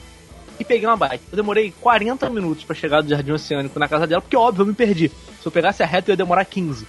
e 0.60 0.66
peguei 0.66 0.86
uma 0.86 0.98
bike. 0.98 1.24
Eu 1.32 1.38
demorei 1.38 1.74
40 1.80 2.30
minutos 2.30 2.66
pra 2.66 2.76
chegar 2.76 3.02
do 3.02 3.10
Jardim 3.10 3.32
Oceânico 3.32 3.80
na 3.80 3.88
casa 3.88 4.06
dela, 4.06 4.22
porque 4.22 4.36
óbvio, 4.36 4.64
eu 4.64 4.68
me 4.68 4.74
perdi. 4.74 5.10
Se 5.42 5.48
eu 5.48 5.52
pegasse 5.52 5.82
a 5.82 5.86
reta, 5.86 6.12
eu 6.12 6.14
ia 6.14 6.18
demorar 6.18 6.44
15. 6.44 6.86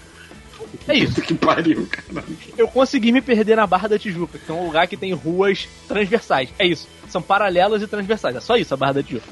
É 0.88 0.94
isso. 0.94 1.20
que 1.22 1.34
pariu, 1.34 1.86
cara. 1.88 2.24
Eu 2.58 2.66
consegui 2.66 3.12
me 3.12 3.20
perder 3.20 3.56
na 3.56 3.66
Barra 3.66 3.88
da 3.88 3.98
Tijuca, 3.98 4.38
que 4.38 4.50
é 4.50 4.54
um 4.54 4.66
lugar 4.66 4.88
que 4.88 4.96
tem 4.96 5.12
ruas 5.12 5.68
transversais. 5.86 6.50
É 6.58 6.66
isso. 6.66 6.88
São 7.08 7.22
paralelas 7.22 7.82
e 7.82 7.86
transversais. 7.86 8.36
É 8.36 8.40
só 8.40 8.56
isso 8.56 8.74
a 8.74 8.76
Barra 8.76 8.94
da 8.94 9.02
Tijuca. 9.02 9.28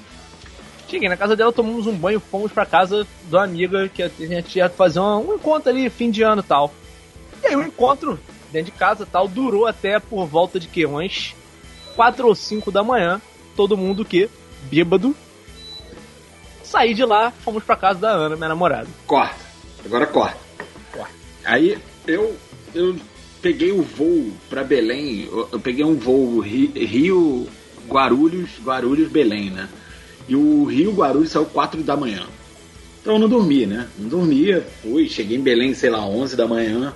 Cheguei 0.89 1.09
na 1.09 1.17
casa 1.17 1.37
dela, 1.37 1.53
tomamos 1.53 1.87
um 1.87 1.95
banho, 1.95 2.19
fomos 2.19 2.51
pra 2.51 2.65
casa 2.65 3.07
de 3.29 3.35
uma 3.35 3.45
amiga 3.45 3.89
que 3.89 4.03
a 4.03 4.09
gente 4.09 4.57
ia 4.57 4.71
fazer 4.71 5.01
um, 5.01 5.31
um 5.31 5.35
encontro 5.35 5.69
ali, 5.69 5.91
fim 5.91 6.11
de 6.11 6.23
ano 6.23 6.41
e 6.41 6.45
tal. 6.45 6.73
E 7.43 7.47
aí 7.49 7.57
o 7.57 7.63
encontro 7.63 8.19
dentro 8.51 8.73
de 8.73 8.79
casa 8.79 9.03
e 9.03 9.07
tal 9.07 9.29
durou 9.29 9.67
até 9.67 9.99
por 9.99 10.27
volta 10.27 10.59
de 10.59 10.67
que? 10.67 10.87
Umas 10.87 11.35
4 11.99 12.29
ou 12.29 12.33
5 12.35 12.71
da 12.71 12.81
manhã. 12.85 13.21
Todo 13.57 13.77
mundo 13.77 14.05
que? 14.05 14.31
Bêbado. 14.71 15.17
Saí 16.63 16.95
de 16.95 17.05
lá, 17.05 17.33
fomos 17.33 17.65
pra 17.65 17.75
casa 17.75 17.99
da 17.99 18.11
Ana, 18.11 18.37
minha 18.37 18.49
namorada. 18.51 18.87
Corta. 19.05 19.35
Agora 19.85 20.07
corta. 20.07 20.39
Corta. 20.93 21.13
Aí 21.45 21.77
eu, 22.07 22.37
eu 22.73 22.95
peguei 23.43 23.73
o 23.73 23.83
voo 23.83 24.31
pra 24.49 24.63
Belém. 24.63 25.29
Eu, 25.51 25.59
peguei 25.59 25.85
um 25.85 25.97
voo 25.97 26.39
Ri- 26.39 26.71
Rio, 26.77 27.49
Guarulhos, 27.89 28.51
Guarulhos, 28.63 29.11
Belém, 29.11 29.51
né? 29.51 29.69
E 30.29 30.37
o 30.37 30.67
Rio 30.67 30.93
Guarulhos 30.93 31.33
saiu 31.33 31.47
4 31.47 31.83
da 31.83 31.97
manhã. 31.97 32.25
Então 33.01 33.15
eu 33.15 33.19
não 33.19 33.29
dormi, 33.29 33.67
né? 33.67 33.89
Não 33.99 34.09
dormia. 34.09 34.65
Fui, 34.83 35.09
cheguei 35.09 35.37
em 35.37 35.43
Belém, 35.43 35.75
sei 35.75 35.91
lá, 35.91 36.07
11 36.07 36.37
da 36.37 36.47
manhã. 36.47 36.93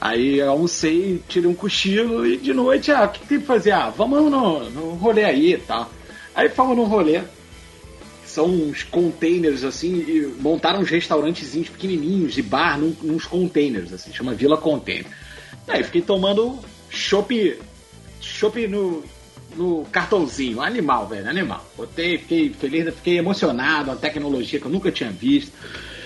Aí 0.00 0.40
almocei, 0.40 1.22
tirei 1.28 1.48
um 1.48 1.54
cochilo 1.54 2.26
e 2.26 2.36
de 2.36 2.52
noite, 2.52 2.92
ah, 2.92 3.04
o 3.04 3.08
que, 3.08 3.20
que 3.20 3.26
tem 3.26 3.38
pra 3.38 3.54
fazer? 3.54 3.72
Ah, 3.72 3.90
vamos 3.90 4.30
no, 4.30 4.70
no 4.70 4.90
rolê 4.94 5.24
aí 5.24 5.54
e 5.54 5.58
tal. 5.58 5.90
Aí 6.34 6.48
fomos 6.48 6.76
no 6.76 6.84
rolê. 6.84 7.22
São 8.24 8.46
uns 8.46 8.82
containers 8.82 9.64
assim, 9.64 9.94
e 9.96 10.34
montaram 10.40 10.80
uns 10.80 10.90
restaurantezinhos 10.90 11.70
pequenininhos 11.70 12.34
de 12.34 12.42
bar 12.42 12.78
num, 12.78 12.94
nos 13.02 13.24
containers, 13.24 13.92
assim, 13.92 14.12
chama 14.12 14.34
Vila 14.34 14.58
Container. 14.58 15.06
Aí 15.66 15.82
fiquei 15.82 16.02
tomando 16.02 16.58
chopp 16.90 17.58
chopp 18.20 18.66
no, 18.66 19.02
no 19.56 19.84
cartãozinho, 19.90 20.60
animal, 20.60 21.06
velho, 21.06 21.28
animal. 21.28 21.64
Botei, 21.76 22.18
fiquei 22.18 22.50
feliz, 22.50 22.94
fiquei 22.96 23.18
emocionado, 23.18 23.90
uma 23.90 23.96
tecnologia 23.96 24.60
que 24.60 24.66
eu 24.66 24.70
nunca 24.70 24.90
tinha 24.90 25.10
visto. 25.10 25.52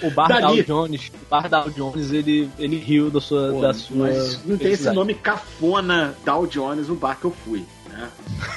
O 0.03 0.11
Bar 0.11 0.29
Dali. 0.29 0.63
Jones, 0.63 1.09
o 1.09 1.29
Bar 1.29 1.49
Dow 1.49 1.71
Jones, 1.71 2.11
ele, 2.11 2.51
ele 2.59 2.79
riu 2.79 3.11
da 3.11 3.21
sua, 3.21 3.53
Pô, 3.53 3.61
da 3.61 3.75
sua 3.75 4.09
mas 4.09 4.45
não 4.45 4.57
tem 4.57 4.73
esse 4.73 4.91
nome 4.91 5.15
cafona 5.15 6.15
Dow 6.25 6.47
Jones 6.47 6.89
no 6.89 6.95
bar 6.95 7.19
que 7.19 7.27
eu 7.27 7.31
fui, 7.45 7.65
né? 7.89 8.11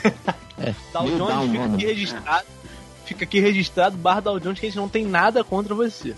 É, 0.56 0.74
Dow 0.94 1.06
Jones 1.08 1.50
fica 1.50 1.60
mano. 1.60 1.76
aqui 1.76 1.86
registrado. 1.86 2.46
Fica 3.06 3.24
aqui 3.26 3.40
registrado, 3.40 3.98
Bar 3.98 4.22
Dow 4.22 4.40
Jones, 4.40 4.60
que 4.60 4.68
a 4.68 4.70
gente 4.70 4.78
não 4.78 4.88
tem 4.88 5.06
nada 5.06 5.44
contra 5.44 5.76
você. 5.76 6.16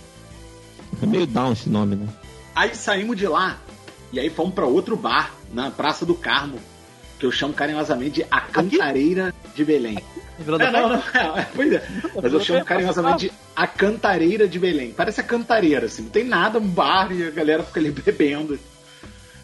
É 1.02 1.06
meio 1.06 1.26
down 1.26 1.54
esse 1.54 1.70
nome, 1.70 1.96
né? 1.96 2.08
Aí 2.54 2.76
saímos 2.76 3.18
de 3.18 3.28
lá 3.28 3.58
e 4.12 4.20
aí 4.20 4.30
fomos 4.30 4.54
pra 4.54 4.66
outro 4.66 4.96
bar 4.96 5.34
na 5.52 5.72
Praça 5.72 6.06
do 6.06 6.14
Carmo, 6.14 6.60
que 7.18 7.26
eu 7.26 7.32
chamo 7.32 7.54
carinhosamente 7.54 8.22
de 8.22 8.28
A 8.30 8.42
Cantareira 8.42 9.34
de 9.56 9.66
Belém. 9.66 9.96
Vila 9.96 10.25
É, 10.39 10.71
não, 10.71 10.89
não, 10.89 11.38
é, 11.38 11.48
pois 11.56 11.71
é. 11.71 11.88
Mas 12.21 12.34
eu 12.34 12.41
chamo 12.41 12.65
carinhosamente 12.65 13.28
de 13.28 13.32
A 13.56 13.65
Cantareira 13.65 14.48
de 14.48 14.60
Belém. 14.60 14.91
Parece 14.91 15.21
a 15.21 15.24
cantareira, 15.24 15.86
assim. 15.86 16.04
Não 16.04 16.10
tem 16.10 16.26
nada, 16.26 16.60
um 16.60 16.67
bar 16.67 17.12
e 17.12 17.26
a 17.26 17.32
galera 17.32 17.63
fica 17.63 17.80
ali 17.80 17.91
bebendo. 17.91 18.60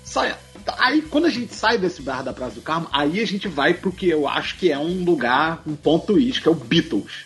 Sai. 0.04 0.36
Aí, 0.78 1.02
quando 1.02 1.26
a 1.26 1.30
gente 1.30 1.56
sai 1.56 1.78
desse 1.78 2.02
bar 2.02 2.24
da 2.24 2.34
Praça 2.34 2.56
do 2.56 2.62
Carmo, 2.62 2.88
aí 2.92 3.22
a 3.22 3.26
gente 3.26 3.48
vai 3.48 3.74
pro 3.74 3.92
que 3.92 4.10
eu 4.10 4.28
acho 4.28 4.58
que 4.58 4.72
é 4.72 4.78
um 4.78 5.04
lugar, 5.04 5.62
um 5.66 5.76
ponto 5.76 6.08
turístico, 6.08 6.44
que 6.44 6.50
é 6.50 6.52
o 6.52 6.66
Beatles. 6.66 7.26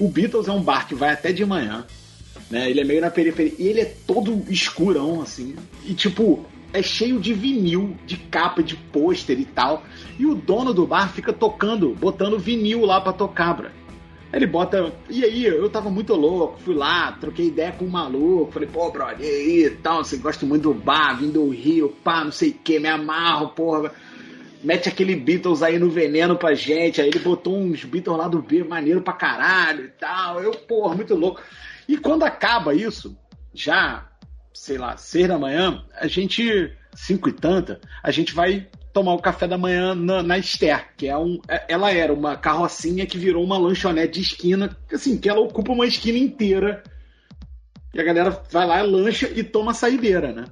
O 0.00 0.08
Beatles 0.08 0.48
é 0.48 0.52
um 0.52 0.62
bar 0.62 0.88
que 0.88 0.94
vai 0.94 1.12
até 1.12 1.32
de 1.32 1.44
manhã, 1.44 1.84
né? 2.50 2.70
Ele 2.70 2.80
é 2.80 2.84
meio 2.84 3.00
na 3.00 3.10
periferia. 3.10 3.54
E 3.58 3.68
ele 3.68 3.80
é 3.82 3.94
todo 4.06 4.44
escurão, 4.48 5.20
assim. 5.20 5.54
E, 5.84 5.94
tipo, 5.94 6.46
é 6.72 6.82
cheio 6.82 7.20
de 7.20 7.34
vinil, 7.34 7.96
de 8.06 8.16
capa, 8.16 8.62
de 8.62 8.76
pôster 8.76 9.38
e 9.38 9.44
tal. 9.44 9.82
E 10.18 10.26
o 10.26 10.34
dono 10.34 10.72
do 10.72 10.86
bar 10.86 11.12
fica 11.12 11.32
tocando, 11.32 11.94
botando 11.94 12.38
vinil 12.38 12.84
lá 12.84 13.00
pra 13.00 13.12
tocar. 13.12 13.60
Aí 13.60 13.70
Ele 14.32 14.46
bota. 14.46 14.92
E 15.10 15.22
aí, 15.22 15.44
eu 15.44 15.68
tava 15.68 15.90
muito 15.90 16.14
louco, 16.14 16.60
fui 16.60 16.74
lá, 16.74 17.12
troquei 17.12 17.48
ideia 17.48 17.72
com 17.72 17.84
o 17.84 17.90
maluco, 17.90 18.52
falei, 18.52 18.68
pô, 18.68 18.90
brother, 18.90 19.20
e 19.20 19.64
aí 19.66 19.70
tal, 19.82 20.02
você 20.02 20.16
gosta 20.16 20.46
muito 20.46 20.62
do 20.62 20.74
bar, 20.74 21.18
vim 21.18 21.30
do 21.30 21.50
Rio, 21.50 21.90
pá, 22.02 22.24
não 22.24 22.32
sei 22.32 22.50
o 22.50 22.54
que, 22.54 22.78
me 22.78 22.88
amarro, 22.88 23.48
porra. 23.50 23.92
Mete 24.64 24.88
aquele 24.88 25.16
Beatles 25.16 25.60
aí 25.60 25.76
no 25.76 25.90
veneno 25.90 26.36
pra 26.36 26.54
gente. 26.54 27.00
Aí 27.00 27.08
ele 27.08 27.18
botou 27.18 27.58
uns 27.58 27.84
Beatles 27.84 28.16
lá 28.16 28.28
do 28.28 28.40
B, 28.40 28.62
maneiro 28.62 29.02
pra 29.02 29.12
caralho 29.12 29.86
e 29.86 29.88
tal. 29.88 30.40
Eu, 30.40 30.52
porra, 30.52 30.94
muito 30.94 31.16
louco. 31.16 31.42
E 31.88 31.96
quando 31.96 32.22
acaba 32.22 32.72
isso, 32.72 33.18
já, 33.52 34.06
sei 34.54 34.78
lá, 34.78 34.96
seis 34.96 35.28
da 35.28 35.38
manhã, 35.38 35.84
a 35.98 36.06
gente, 36.06 36.72
cinco 36.94 37.28
e 37.28 37.32
tanta, 37.32 37.80
a 38.02 38.10
gente 38.10 38.34
vai 38.34 38.68
tomar 38.92 39.14
o 39.14 39.22
café 39.22 39.48
da 39.48 39.56
manhã 39.56 39.94
na, 39.94 40.22
na 40.22 40.38
Esther, 40.38 40.88
que 40.96 41.08
é 41.08 41.16
um. 41.16 41.40
é- 41.48 41.64
Ela 41.68 41.92
era 41.92 42.12
uma 42.12 42.36
carrocinha 42.36 43.06
que 43.06 43.18
virou 43.18 43.42
uma 43.42 43.58
lanchonete 43.58 44.20
de 44.20 44.26
esquina, 44.26 44.76
assim, 44.92 45.18
que 45.18 45.28
ela 45.28 45.40
ocupa 45.40 45.72
uma 45.72 45.86
esquina 45.86 46.18
inteira. 46.18 46.82
E 47.94 48.00
a 48.00 48.04
galera 48.04 48.42
vai 48.50 48.66
lá, 48.66 48.80
lancha 48.82 49.28
e 49.34 49.42
toma 49.42 49.72
a 49.72 49.74
saideira, 49.74 50.32
né? 50.32 50.44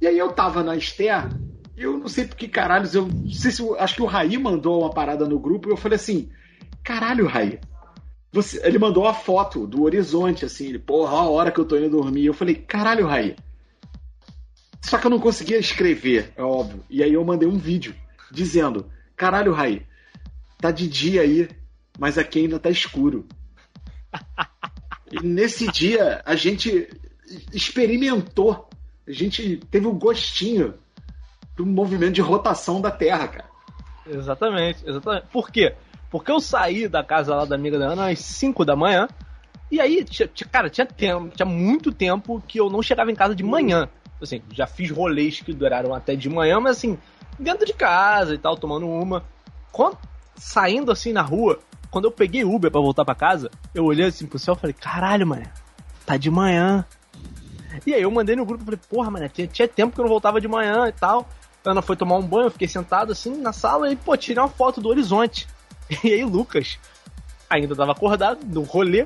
E 0.00 0.06
aí 0.06 0.18
eu 0.18 0.32
tava 0.32 0.62
na 0.62 0.76
Esther, 0.76 1.28
eu 1.76 1.98
não 1.98 2.08
sei 2.08 2.26
por 2.26 2.36
que 2.36 2.48
caralhos, 2.48 2.94
eu 2.94 3.06
não 3.06 3.30
sei 3.30 3.50
se. 3.50 3.62
acho 3.78 3.94
que 3.94 4.02
o 4.02 4.06
Raí 4.06 4.36
mandou 4.38 4.80
uma 4.80 4.90
parada 4.90 5.26
no 5.26 5.38
grupo 5.38 5.68
e 5.68 5.72
eu 5.72 5.76
falei 5.76 5.96
assim: 5.96 6.30
caralho, 6.82 7.26
Raí. 7.26 7.58
Você, 8.32 8.64
ele 8.64 8.78
mandou 8.78 9.06
a 9.06 9.14
foto 9.14 9.66
do 9.66 9.82
horizonte, 9.82 10.44
assim, 10.44 10.68
ele, 10.68 10.78
porra, 10.78 11.16
a 11.16 11.28
hora 11.28 11.50
que 11.50 11.58
eu 11.58 11.64
tô 11.64 11.76
indo 11.76 11.90
dormir. 11.90 12.26
Eu 12.26 12.34
falei, 12.34 12.54
caralho, 12.54 13.06
Raí. 13.06 13.34
Só 14.82 14.98
que 14.98 15.06
eu 15.06 15.10
não 15.10 15.18
conseguia 15.20 15.58
escrever, 15.58 16.32
é 16.36 16.42
óbvio. 16.42 16.82
E 16.88 17.02
aí 17.02 17.12
eu 17.12 17.24
mandei 17.24 17.48
um 17.48 17.58
vídeo 17.58 17.94
dizendo: 18.30 18.90
caralho, 19.16 19.52
Raí, 19.52 19.86
tá 20.58 20.70
de 20.70 20.88
dia 20.88 21.22
aí, 21.22 21.48
mas 21.98 22.16
aqui 22.16 22.40
ainda 22.40 22.58
tá 22.58 22.70
escuro. 22.70 23.26
E 25.12 25.24
nesse 25.26 25.66
dia 25.70 26.22
a 26.24 26.34
gente 26.34 26.88
experimentou, 27.52 28.68
a 29.06 29.12
gente 29.12 29.58
teve 29.70 29.86
o 29.86 29.92
gostinho 29.92 30.74
do 31.56 31.66
movimento 31.66 32.14
de 32.14 32.20
rotação 32.20 32.80
da 32.80 32.90
Terra, 32.90 33.28
cara. 33.28 33.50
Exatamente, 34.06 34.88
exatamente. 34.88 35.26
Por 35.32 35.50
quê? 35.50 35.74
Porque 36.10 36.30
eu 36.30 36.40
saí 36.40 36.88
da 36.88 37.04
casa 37.04 37.34
lá 37.34 37.44
da 37.44 37.54
amiga 37.54 37.78
da 37.78 37.86
Ana 37.86 38.10
às 38.10 38.18
5 38.18 38.64
da 38.64 38.74
manhã. 38.74 39.08
E 39.70 39.80
aí, 39.80 40.04
cara, 40.50 40.68
tinha, 40.68 40.84
tempo, 40.84 41.28
tinha 41.34 41.46
muito 41.46 41.92
tempo 41.92 42.42
que 42.46 42.58
eu 42.58 42.68
não 42.68 42.82
chegava 42.82 43.10
em 43.10 43.14
casa 43.14 43.34
de 43.34 43.44
manhã. 43.44 43.88
Assim, 44.20 44.42
já 44.52 44.66
fiz 44.66 44.90
rolês 44.90 45.40
que 45.40 45.52
duraram 45.52 45.94
até 45.94 46.14
de 46.16 46.28
manhã, 46.28 46.60
mas 46.60 46.76
assim, 46.76 46.98
dentro 47.38 47.64
de 47.64 47.72
casa 47.72 48.34
e 48.34 48.38
tal, 48.38 48.56
tomando 48.56 48.88
uma. 48.88 49.24
Quando, 49.70 49.96
saindo 50.34 50.90
assim 50.90 51.12
na 51.12 51.22
rua, 51.22 51.60
quando 51.90 52.06
eu 52.06 52.10
peguei 52.10 52.44
Uber 52.44 52.70
pra 52.70 52.80
voltar 52.80 53.04
pra 53.04 53.14
casa, 53.14 53.50
eu 53.72 53.84
olhei 53.84 54.06
assim 54.06 54.26
pro 54.26 54.38
céu 54.38 54.54
e 54.54 54.58
falei, 54.58 54.74
caralho, 54.74 55.26
mano, 55.26 55.46
tá 56.04 56.16
de 56.16 56.30
manhã. 56.30 56.84
E 57.86 57.94
aí 57.94 58.02
eu 58.02 58.10
mandei 58.10 58.34
no 58.34 58.44
grupo 58.44 58.62
e 58.62 58.64
falei, 58.64 58.80
porra, 58.90 59.10
mano, 59.10 59.28
tinha, 59.28 59.46
tinha 59.46 59.68
tempo 59.68 59.94
que 59.94 60.00
eu 60.00 60.04
não 60.04 60.10
voltava 60.10 60.40
de 60.40 60.48
manhã 60.48 60.88
e 60.88 60.92
tal. 60.92 61.26
Ana 61.64 61.82
foi 61.82 61.94
tomar 61.94 62.16
um 62.16 62.22
banho, 62.22 62.46
eu 62.46 62.50
fiquei 62.50 62.68
sentado 62.68 63.12
assim 63.12 63.36
na 63.36 63.52
sala 63.52 63.90
e, 63.92 63.96
pô, 63.96 64.16
tirei 64.16 64.42
uma 64.42 64.48
foto 64.48 64.80
do 64.80 64.88
horizonte. 64.88 65.46
E 66.04 66.12
aí 66.14 66.24
o 66.24 66.28
Lucas 66.28 66.78
ainda 67.48 67.74
tava 67.74 67.92
acordado 67.92 68.44
no 68.46 68.62
rolê 68.62 69.04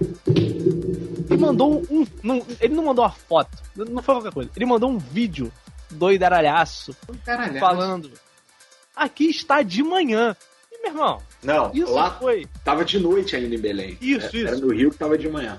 e 1.31 1.37
mandou 1.37 1.83
um. 1.91 2.07
não- 2.23 2.45
ele 2.61 2.75
não 2.75 2.85
mandou 2.85 3.05
uma 3.05 3.11
foto, 3.11 3.51
não 3.77 4.03
foi 4.03 4.15
qualquer 4.17 4.33
coisa. 4.33 4.51
Ele 4.55 4.67
mandou 4.67 4.91
um 4.91 4.99
vídeo 4.99 5.51
doidaralhaço 5.91 6.95
Caralho. 7.25 7.59
falando: 7.59 8.11
Aqui 8.95 9.27
está 9.31 9.63
de 9.63 9.83
manhã. 9.83 10.37
E 10.71 10.83
meu 10.83 10.91
irmão, 10.93 11.23
Não, 11.43 11.71
isso 11.73 11.93
lá 11.95 12.11
foi. 12.13 12.47
tava 12.63 12.85
de 12.85 12.99
noite 12.99 13.35
ainda 13.35 13.55
em 13.55 13.59
Belém. 13.59 13.97
Isso, 14.01 14.37
É, 14.37 14.41
Era 14.41 14.53
isso. 14.57 14.67
no 14.67 14.73
Rio 14.75 14.91
que 14.91 14.99
tava 14.99 15.17
de 15.17 15.29
manhã. 15.29 15.57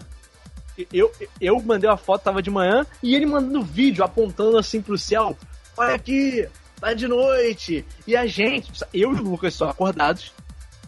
Eu, 0.91 1.11
eu 1.39 1.59
mandei 1.61 1.89
uma 1.89 1.95
foto, 1.97 2.21
tava 2.23 2.41
de 2.41 2.51
manhã, 2.51 2.85
e 3.01 3.15
ele 3.15 3.25
mandando 3.25 3.63
vídeo 3.63 4.03
apontando 4.03 4.57
assim 4.57 4.81
pro 4.81 4.97
céu: 4.97 5.35
Olha 5.77 5.95
aqui, 5.95 6.47
tá 6.79 6.93
de 6.93 7.07
noite. 7.07 7.83
E 8.05 8.15
a 8.15 8.25
gente, 8.27 8.71
eu 8.93 9.13
e 9.15 9.19
o 9.19 9.23
Lucas 9.23 9.53
só 9.53 9.69
acordados, 9.69 10.31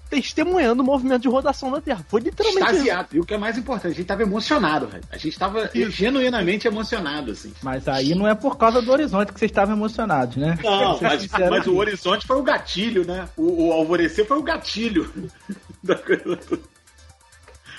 testemunhando 0.09 0.81
o 0.81 0.85
movimento 0.85 1.21
de 1.21 1.27
rotação 1.27 1.71
da 1.71 1.81
Terra. 1.81 2.05
Foi 2.07 2.21
literalmente 2.21 2.63
isso. 2.63 2.73
Extasiado. 2.73 3.09
E 3.13 3.19
o 3.19 3.25
que 3.25 3.33
é 3.33 3.37
mais 3.37 3.57
importante, 3.57 3.93
a 3.93 3.95
gente 3.95 4.05
tava 4.05 4.23
emocionado, 4.23 4.87
velho. 4.87 5.03
A 5.11 5.17
gente 5.17 5.37
tava 5.37 5.69
genuinamente 5.89 6.67
emocionado, 6.67 7.31
assim. 7.31 7.53
Mas 7.61 7.87
aí 7.87 8.15
não 8.15 8.27
é 8.27 8.35
por 8.35 8.57
causa 8.57 8.81
do 8.81 8.91
horizonte 8.91 9.31
que 9.31 9.39
vocês 9.39 9.51
estavam 9.51 9.75
emocionados, 9.75 10.37
né? 10.37 10.57
Não, 10.63 10.99
mas, 11.01 11.27
mas 11.27 11.67
o 11.67 11.71
isso. 11.71 11.77
horizonte 11.77 12.27
foi 12.27 12.37
o 12.37 12.43
gatilho, 12.43 13.05
né? 13.05 13.27
O, 13.35 13.67
o 13.67 13.73
alvorecer 13.73 14.25
foi 14.25 14.37
o 14.37 14.43
gatilho. 14.43 15.11
da 15.83 15.95
coisa 15.95 16.37
toda. 16.37 16.61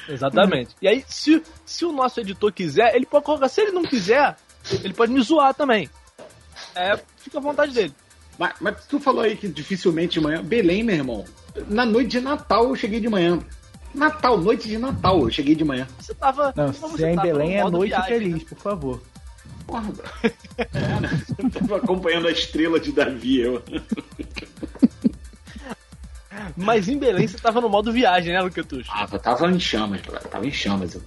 Exatamente. 0.09 0.75
E 0.81 0.89
aí, 0.89 1.05
se, 1.07 1.43
se 1.67 1.85
o 1.85 1.93
nosso 1.93 2.21
editor 2.21 2.53
quiser, 2.53 2.95
ele 2.95 3.05
pode 3.05 3.25
colocar. 3.25 3.49
Se 3.49 3.61
ele 3.61 3.73
não 3.73 3.83
quiser, 3.83 4.37
ele 4.83 4.95
pode 4.95 5.13
me 5.13 5.21
zoar 5.21 5.53
também. 5.55 5.89
É, 6.75 6.99
fica 7.19 7.39
à 7.39 7.41
vontade 7.41 7.75
dele. 7.75 7.95
Mas, 8.39 8.55
mas 8.61 8.87
tu 8.87 8.99
falou 8.99 9.23
aí 9.23 9.37
que 9.37 9.49
dificilmente 9.49 10.19
de 10.19 10.21
manhã. 10.21 10.43
Belém, 10.43 10.83
meu 10.83 10.97
irmão. 10.97 11.25
Na 11.69 11.85
noite 11.85 12.09
de 12.11 12.21
Natal 12.21 12.69
eu 12.69 12.77
cheguei 12.77 13.01
de 13.01 13.09
manhã. 13.09 13.39
Natal, 13.95 14.39
noite 14.39 14.69
de 14.69 14.79
Natal 14.79 15.21
eu 15.21 15.31
cheguei 15.31 15.55
de 15.55 15.65
manhã. 15.65 15.87
Você 15.99 16.15
tava. 16.15 16.53
Não, 16.55 16.73
se 16.73 16.81
você 16.81 17.07
é 17.07 17.13
em 17.13 17.17
tava 17.17 17.27
Belém 17.27 17.57
é 17.57 17.65
noite 17.71 17.91
viagem, 17.91 18.09
feliz, 18.19 18.35
né? 18.35 18.41
por 18.49 18.59
favor. 18.59 19.03
Porra, 19.67 19.91
bro. 19.93 20.05
Eu 21.39 21.51
tava 21.51 21.77
acompanhando 21.77 22.29
a 22.29 22.31
estrela 22.31 22.79
de 22.81 22.93
Davi. 22.93 23.41
Eu. 23.41 23.63
Mas 26.57 26.89
em 26.89 26.99
Belém 26.99 27.27
você 27.27 27.37
tava 27.39 27.61
no 27.61 27.69
modo 27.69 27.93
viagem, 27.93 28.33
né, 28.33 28.41
Luquetucho? 28.41 28.91
Ah, 28.93 29.07
eu 29.11 29.19
tava 29.19 29.51
em 29.51 29.59
chamas. 29.61 30.01
Tava 30.31 30.47
em 30.47 30.53
chamas. 30.53 30.95
eu- 30.95 31.03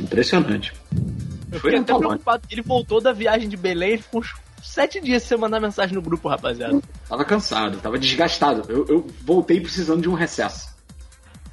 Impressionante. 0.00 0.72
Eu 1.52 1.60
Foi 1.60 1.70
fiquei 1.70 1.78
até 1.78 1.96
preocupado. 1.96 2.42
Ele 2.50 2.60
voltou 2.62 3.00
da 3.00 3.12
viagem 3.12 3.48
de 3.48 3.56
Belém 3.56 3.94
e 3.94 3.98
ficou 3.98 4.22
sete 4.66 5.00
dias 5.00 5.22
sem 5.22 5.36
você 5.36 5.40
mandar 5.40 5.60
mensagem 5.60 5.94
no 5.94 6.02
grupo, 6.02 6.28
rapaziada. 6.28 6.80
Tava 7.08 7.24
cansado, 7.24 7.78
tava 7.78 7.98
desgastado. 7.98 8.70
Eu, 8.70 8.84
eu 8.88 9.06
voltei 9.22 9.60
precisando 9.60 10.02
de 10.02 10.08
um 10.08 10.14
recesso. 10.14 10.74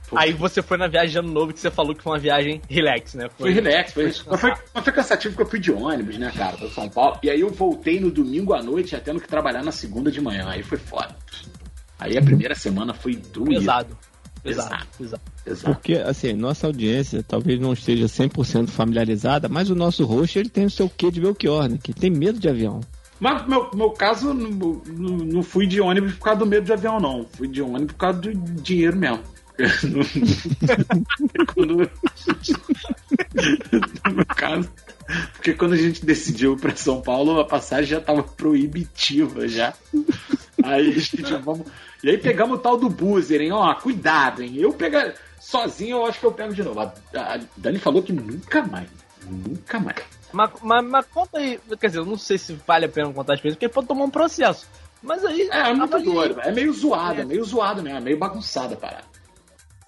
Foi. 0.03 0.22
Aí 0.22 0.34
você 0.34 0.61
foi 0.61 0.78
na 0.78 0.88
viagem 0.88 1.11
de 1.11 1.20
ano 1.20 1.32
novo 1.32 1.53
que 1.53 1.59
você 1.59 1.72
falou 1.72 1.95
que 1.95 2.03
foi 2.03 2.14
uma 2.14 2.20
viagem 2.20 2.61
relax, 2.70 3.14
né? 3.14 3.30
Foi 3.38 3.51
relax, 3.51 3.93
foi, 3.93 4.05
mas, 4.05 4.20
foi, 4.20 4.53
mas 4.74 4.84
foi 4.84 4.93
cansativo 4.93 5.34
porque 5.34 5.43
eu 5.43 5.49
fui 5.49 5.59
de 5.59 5.72
ônibus, 5.72 6.18
né, 6.18 6.32
cara, 6.36 6.57
pra 6.57 6.70
São 6.70 6.89
Paulo. 6.89 7.18
E 7.24 7.30
aí 7.30 7.39
eu 7.39 7.49
voltei 7.49 7.99
no 7.99 8.11
domingo 8.11 8.53
à 8.53 8.61
noite, 8.61 8.91
já 8.91 8.99
tendo 8.99 9.20
que 9.20 9.28
trabalhar 9.28 9.64
na 9.64 9.72
segunda 9.72 10.11
de 10.11 10.20
manhã. 10.20 10.49
Aí 10.49 10.61
foi 10.61 10.78
foda. 10.78 11.16
Aí 11.99 12.18
a 12.18 12.22
primeira 12.22 12.53
semana 12.53 12.93
foi 12.93 13.16
doída. 13.16 13.59
Pesado. 13.59 13.97
Pesado, 14.43 14.70
Pesado. 14.70 14.88
pesado. 14.97 15.22
Exato. 15.45 15.74
Porque, 15.74 15.93
assim, 15.93 16.34
nossa 16.34 16.68
audiência 16.68 17.24
talvez 17.24 17.59
não 17.59 17.72
esteja 17.72 18.05
100% 18.05 18.68
familiarizada, 18.68 19.47
mas 19.47 19.70
o 19.70 19.76
nosso 19.76 20.05
host, 20.05 20.38
ele 20.38 20.49
tem 20.49 20.66
o 20.66 20.70
seu 20.70 20.89
quê 20.89 21.09
de 21.09 21.22
Belchior, 21.22 21.70
né? 21.70 21.80
Que 21.82 21.93
tem 21.93 22.09
medo 22.09 22.38
de 22.39 22.49
avião. 22.49 22.82
Mas 23.20 23.43
no 23.43 23.49
meu, 23.49 23.70
meu 23.74 23.91
caso, 23.91 24.34
não, 24.34 24.82
não- 24.88 25.43
fui 25.43 25.66
de 25.68 25.80
ônibus 25.80 26.14
por 26.14 26.26
causa 26.26 26.39
do 26.39 26.45
medo 26.45 26.66
de 26.66 26.74
avião, 26.74 26.99
não. 26.99 27.26
Fui 27.38 27.47
de 27.47 27.61
ônibus 27.61 27.93
por 27.93 27.97
causa 27.99 28.20
do 28.20 28.34
dinheiro 28.34 28.97
mesmo. 28.97 29.20
Quando... 31.53 31.78
no 34.05 34.14
meu 34.16 34.26
caso. 34.26 34.70
Porque 35.34 35.53
quando 35.53 35.74
a 35.74 35.78
gente 35.78 36.05
decidiu 36.05 36.55
pra 36.57 36.76
São 36.76 37.01
Paulo, 37.01 37.39
a 37.39 37.45
passagem 37.45 37.86
já 37.86 38.01
tava 38.01 38.24
proibitiva 38.24 39.47
já. 39.47 39.74
Aí 40.64 40.89
a 40.89 40.99
gente, 40.99 41.22
vamos. 41.43 41.68
E 42.03 42.09
aí 42.09 42.18
pegamos 42.18 42.57
o 42.57 42.61
tal 42.61 42.78
do 42.78 42.89
buzzer, 42.89 43.41
hein? 43.41 43.51
Ó, 43.51 43.74
cuidado, 43.76 44.41
hein? 44.41 44.55
Eu 44.57 44.74
pegar 44.74 45.14
sozinho, 45.39 45.97
eu 45.97 46.05
acho 46.05 46.20
que 46.20 46.26
eu 46.26 46.32
pego 46.32 46.53
de 46.53 46.64
novo. 46.64 46.80
A, 46.80 46.93
a 47.16 47.39
Dani 47.57 47.80
falou 47.80 48.01
que 48.01 48.14
nunca 48.14 48.64
mais. 48.64 48.88
Nunca 49.30 49.80
mais. 49.80 49.97
Mas, 50.34 50.50
mas, 50.62 50.84
mas 50.86 51.06
conta 51.06 51.38
aí, 51.38 51.60
quer 51.80 51.88
dizer, 51.88 52.00
eu 52.00 52.06
não 52.06 52.18
sei 52.18 52.38
se 52.38 52.54
vale 52.68 52.86
a 52.86 52.90
pena 52.90 53.14
contar 53.14 53.36
as 53.36 53.42
coisas, 53.42 53.56
porque 53.58 53.70
pode 53.72 53.88
tomar 53.88 54.06
um 54.06 54.10
processo. 54.10 54.68
Mas 55.02 55.24
aí. 55.24 55.48
É, 55.52 55.70
é 55.70 55.74
muito 55.74 56.00
doido, 56.02 56.40
é 56.42 56.52
meio 56.52 56.74
zoado, 56.74 57.22
é 57.22 57.26
meio 57.26 57.44
zoado 57.44 57.84
mesmo, 57.84 57.98
é 57.98 58.02
meio 58.02 58.18
bagunçada 58.18 58.74
a 58.74 58.78
parada. 58.78 59.06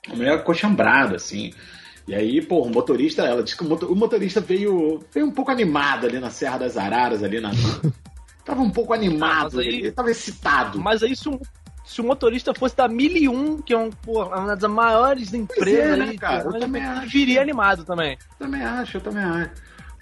É 0.09 0.15
meio 0.15 0.33
acochambrado, 0.35 1.15
assim. 1.15 1.51
E 2.07 2.13
aí, 2.13 2.39
pô, 2.41 2.61
o 2.61 2.69
motorista, 2.69 3.23
ela 3.23 3.41
disse 3.41 3.57
que 3.57 3.63
o, 3.63 3.67
motor- 3.67 3.91
o 3.91 3.95
motorista 3.95 4.39
veio, 4.39 5.03
veio 5.11 5.25
um 5.25 5.31
pouco 5.31 5.49
animado 5.49 6.05
ali 6.05 6.19
na 6.19 6.29
Serra 6.29 6.59
das 6.59 6.77
Araras, 6.77 7.23
ali 7.23 7.39
na. 7.41 7.49
tava 8.45 8.61
um 8.61 8.69
pouco 8.69 8.93
animado, 8.93 9.59
aí- 9.59 9.67
ele 9.67 9.91
tava 9.91 10.11
excitado. 10.11 10.79
Mas 10.79 11.01
aí 11.01 11.15
se 11.15 11.27
o, 11.27 11.39
se 11.83 12.01
o 12.01 12.03
motorista 12.03 12.53
fosse 12.53 12.75
da 12.75 12.87
1001, 12.87 13.61
que 13.63 13.73
é 13.73 13.77
um, 13.77 13.89
pô, 13.89 14.23
uma 14.25 14.55
das 14.55 14.69
maiores 14.69 15.33
empresas 15.33 15.73
é, 15.73 15.95
né, 15.95 16.05
aí, 16.11 16.17
cara? 16.17 16.43
Eu 16.43 16.59
também 16.59 16.83
acho. 16.83 17.09
viria 17.09 17.41
animado 17.41 17.83
também. 17.83 18.15
Também 18.37 18.61
acho, 18.61 18.97
eu 18.97 19.01
também 19.01 19.23
acho. 19.23 19.51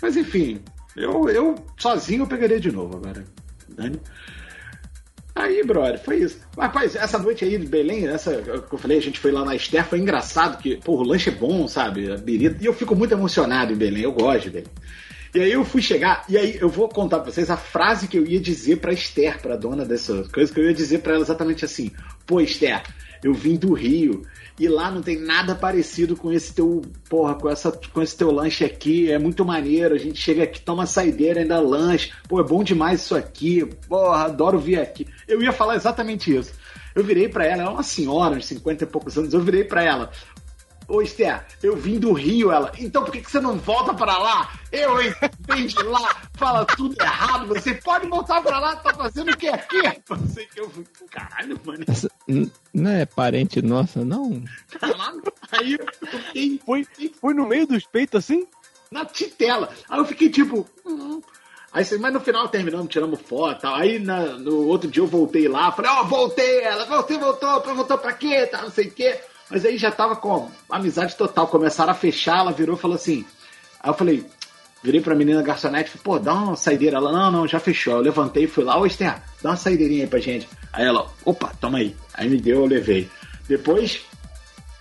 Mas 0.01 0.17
enfim, 0.17 0.59
eu, 0.95 1.29
eu 1.29 1.55
sozinho 1.77 2.23
eu 2.23 2.27
pegaria 2.27 2.59
de 2.59 2.71
novo 2.71 2.97
agora. 2.97 3.23
Dani. 3.69 3.99
Aí, 5.35 5.63
brother, 5.63 5.99
foi 5.99 6.17
isso. 6.19 6.39
Mas, 6.55 6.67
Rapaz, 6.67 6.95
essa 6.95 7.17
noite 7.17 7.43
aí 7.43 7.57
de 7.57 7.65
Belém, 7.65 8.07
essa 8.07 8.35
que 8.37 8.73
eu 8.73 8.77
falei, 8.77 8.99
a 8.99 9.01
gente 9.01 9.19
foi 9.19 9.31
lá 9.31 9.43
na 9.43 9.55
Esther, 9.55 9.83
foi 9.83 9.99
engraçado, 9.99 10.61
que, 10.61 10.77
pô, 10.77 10.93
o 10.97 11.03
lanche 11.03 11.29
é 11.29 11.33
bom, 11.33 11.67
sabe? 11.67 12.11
A 12.11 12.17
birita. 12.17 12.57
E 12.61 12.67
eu 12.67 12.73
fico 12.73 12.95
muito 12.95 13.13
emocionado 13.13 13.73
em 13.73 13.75
Belém, 13.75 14.03
eu 14.03 14.11
gosto 14.11 14.43
de 14.43 14.49
Belém. 14.51 14.71
E 15.33 15.39
aí 15.39 15.51
eu 15.51 15.65
fui 15.65 15.81
chegar, 15.81 16.23
e 16.29 16.37
aí 16.37 16.57
eu 16.61 16.69
vou 16.69 16.87
contar 16.87 17.19
pra 17.19 17.31
vocês 17.31 17.49
a 17.49 17.57
frase 17.57 18.07
que 18.07 18.15
eu 18.15 18.25
ia 18.27 18.39
dizer 18.39 18.77
pra 18.77 18.93
Esther, 18.93 19.41
pra 19.41 19.55
dona 19.55 19.83
dessa 19.83 20.23
coisa, 20.31 20.53
que 20.53 20.59
eu 20.59 20.65
ia 20.65 20.73
dizer 20.73 20.99
pra 20.99 21.15
ela 21.15 21.23
exatamente 21.23 21.65
assim: 21.65 21.91
Pô, 22.27 22.39
Esther, 22.39 22.83
eu 23.23 23.33
vim 23.33 23.55
do 23.55 23.73
Rio 23.73 24.21
e 24.59 24.67
lá 24.67 24.91
não 24.91 25.01
tem 25.01 25.19
nada 25.19 25.55
parecido 25.55 26.15
com 26.15 26.31
esse 26.31 26.53
teu, 26.53 26.81
porra, 27.09 27.35
com, 27.35 27.49
essa, 27.49 27.71
com 27.71 28.01
esse 28.01 28.15
teu 28.15 28.31
lanche 28.31 28.63
aqui, 28.63 29.11
é 29.11 29.17
muito 29.17 29.43
maneiro. 29.43 29.95
A 29.95 29.97
gente 29.97 30.19
chega 30.19 30.43
aqui, 30.43 30.61
toma 30.61 30.85
saideira, 30.85 31.41
ainda 31.41 31.59
lanche, 31.59 32.11
pô, 32.27 32.39
é 32.39 32.43
bom 32.43 32.63
demais 32.63 33.01
isso 33.01 33.15
aqui, 33.15 33.65
porra, 33.87 34.25
adoro 34.25 34.59
vir 34.59 34.79
aqui. 34.79 35.07
Eu 35.27 35.41
ia 35.41 35.51
falar 35.51 35.75
exatamente 35.75 36.35
isso. 36.35 36.53
Eu 36.95 37.03
virei 37.03 37.27
pra 37.27 37.45
ela, 37.45 37.63
é 37.63 37.67
uma 37.67 37.81
senhora, 37.81 38.35
uns 38.35 38.45
50 38.45 38.83
e 38.83 38.87
poucos 38.87 39.17
anos, 39.17 39.33
eu 39.33 39.41
virei 39.41 39.63
pra 39.63 39.83
ela. 39.83 40.11
Ô 40.87 41.01
Esther, 41.01 41.45
eu 41.63 41.75
vim 41.77 41.97
do 41.97 42.11
Rio, 42.13 42.51
ela. 42.51 42.71
Então 42.77 43.03
por 43.03 43.11
que, 43.11 43.21
que 43.21 43.31
você 43.31 43.39
não 43.39 43.57
volta 43.57 43.93
pra 43.93 44.17
lá? 44.17 44.51
Eu, 44.71 45.01
hein? 45.01 45.13
Vem 45.41 45.65
de 45.67 45.81
lá, 45.83 46.21
fala 46.35 46.65
tudo 46.65 46.95
errado. 47.01 47.47
Você 47.47 47.73
pode 47.75 48.07
voltar 48.07 48.41
pra 48.41 48.59
lá, 48.59 48.75
tá 48.75 48.93
fazendo 48.93 49.31
o 49.31 49.37
que 49.37 49.47
aqui? 49.47 49.81
Não 50.09 50.27
sei 50.27 50.45
que 50.47 50.59
eu 50.59 50.69
fui. 50.69 50.85
Caralho, 51.09 51.59
mano. 51.65 51.85
Essa, 51.87 52.09
não 52.73 52.91
é 52.91 53.05
parente 53.05 53.61
nossa, 53.61 54.03
não? 54.03 54.43
Caralho. 54.79 55.21
Aí 55.51 55.73
eu 55.73 55.87
fiquei 56.09 56.61
Foi, 56.65 56.87
foi 57.21 57.33
no 57.33 57.47
meio 57.47 57.65
dos 57.67 57.85
peitos 57.85 58.19
assim? 58.23 58.45
na 58.91 59.05
titela. 59.05 59.69
Aí 59.89 59.97
eu 59.99 60.05
fiquei 60.05 60.29
tipo. 60.29 60.67
hum. 60.85 61.21
Aí, 61.71 61.83
mas 61.97 62.13
no 62.13 62.19
final 62.19 62.47
terminamos, 62.49 62.87
tiramos 62.89 63.19
foto 63.21 63.57
e 63.57 63.61
tal. 63.61 63.73
Aí 63.75 63.97
na- 63.97 64.37
no 64.37 64.67
outro 64.67 64.87
dia 64.91 65.01
eu 65.01 65.07
voltei 65.07 65.47
lá, 65.47 65.71
falei, 65.71 65.89
ó, 65.89 66.03
voltei, 66.03 66.59
ela, 66.61 66.85
você 66.85 67.17
voltou, 67.17 67.59
voltou 67.73 67.97
pra 67.97 68.13
quê? 68.13 68.45
Tá, 68.45 68.61
não 68.61 68.69
sei 68.69 68.87
o 68.89 68.91
quê. 68.91 69.19
Mas 69.53 69.63
aí 69.65 69.77
já 69.77 69.91
tava 69.91 70.15
com 70.15 70.49
amizade 70.67 71.15
total. 71.15 71.45
Começaram 71.45 71.91
a 71.91 71.95
fechar, 71.95 72.39
ela 72.39 72.51
virou 72.51 72.75
e 72.75 72.79
falou 72.79 72.95
assim. 72.95 73.23
Aí 73.79 73.87
eu 73.87 73.93
falei, 73.93 74.25
virei 74.81 74.99
pra 74.99 75.13
menina 75.13 75.43
garçonete, 75.43 75.91
falei, 75.91 76.03
pô, 76.03 76.17
dá 76.17 76.33
uma 76.33 76.55
saideira. 76.55 76.97
Ela, 76.97 77.11
não, 77.11 77.31
não, 77.31 77.47
já 77.47 77.59
fechou. 77.59 77.93
Eu 77.93 78.01
levantei 78.01 78.47
fui 78.47 78.63
lá, 78.63 78.79
ô 78.79 78.85
Esther, 78.87 79.21
dá 79.43 79.51
uma 79.51 79.55
saideirinha 79.55 80.05
aí 80.05 80.09
pra 80.09 80.17
gente. 80.17 80.49
Aí 80.73 80.83
ela, 80.83 81.07
opa, 81.23 81.51
toma 81.61 81.77
aí. 81.77 81.95
Aí 82.15 82.27
me 82.27 82.41
deu, 82.41 82.61
eu 82.61 82.65
levei. 82.65 83.07
Depois 83.47 84.01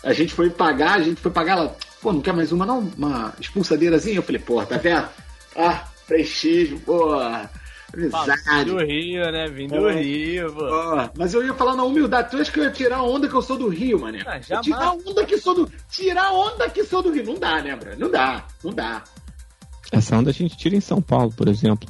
a 0.02 0.14
gente 0.14 0.32
foi 0.32 0.48
pagar, 0.48 0.94
a 0.94 1.02
gente 1.02 1.20
foi 1.20 1.30
pagar 1.30 1.58
ela, 1.58 1.76
pô, 2.00 2.10
não 2.10 2.22
quer 2.22 2.32
mais 2.32 2.50
uma 2.50 2.64
não? 2.64 2.90
Uma 2.96 3.34
expulsadeirazinha? 3.38 4.16
Eu 4.16 4.22
falei, 4.22 4.40
pô, 4.40 4.64
tá 4.64 4.78
vendo? 4.78 5.06
Ah, 5.54 5.84
prestígio, 6.06 6.80
pô, 6.80 7.10
Vim 7.94 8.64
do 8.64 8.78
Rio, 8.78 9.30
né? 9.32 9.48
Vim 9.48 9.66
do 9.68 9.88
É. 9.88 10.00
Rio, 10.00 10.52
pô. 10.52 10.64
Mas 11.16 11.34
eu 11.34 11.44
ia 11.44 11.54
falar 11.54 11.76
na 11.76 11.84
humildade, 11.84 12.30
tu 12.30 12.36
acha 12.38 12.50
que 12.50 12.58
eu 12.60 12.64
ia 12.64 12.70
tirar 12.70 12.96
a 12.98 13.02
onda 13.02 13.28
que 13.28 13.34
eu 13.34 13.42
sou 13.42 13.58
do 13.58 13.68
Rio, 13.68 14.00
mané? 14.00 14.22
Ah, 14.26 14.40
jamais. 14.40 14.64
Tirar 14.66 14.84
a 14.86 14.92
onda 14.92 15.24
que 15.26 15.38
sou 15.38 15.54
do. 15.54 15.70
Tirar 15.90 16.24
a 16.26 16.32
onda 16.32 16.70
que 16.70 16.84
sou 16.84 17.02
do 17.02 17.12
Rio. 17.12 17.24
Não 17.24 17.34
dá, 17.34 17.60
né, 17.62 17.76
Bruno? 17.76 17.96
Não 17.98 18.10
dá, 18.10 18.44
não 18.64 18.72
dá. 18.72 19.02
Essa 19.90 20.16
onda 20.16 20.30
a 20.30 20.32
gente 20.32 20.56
tira 20.56 20.74
em 20.74 20.80
São 20.80 21.02
Paulo, 21.02 21.32
por 21.36 21.48
exemplo. 21.48 21.88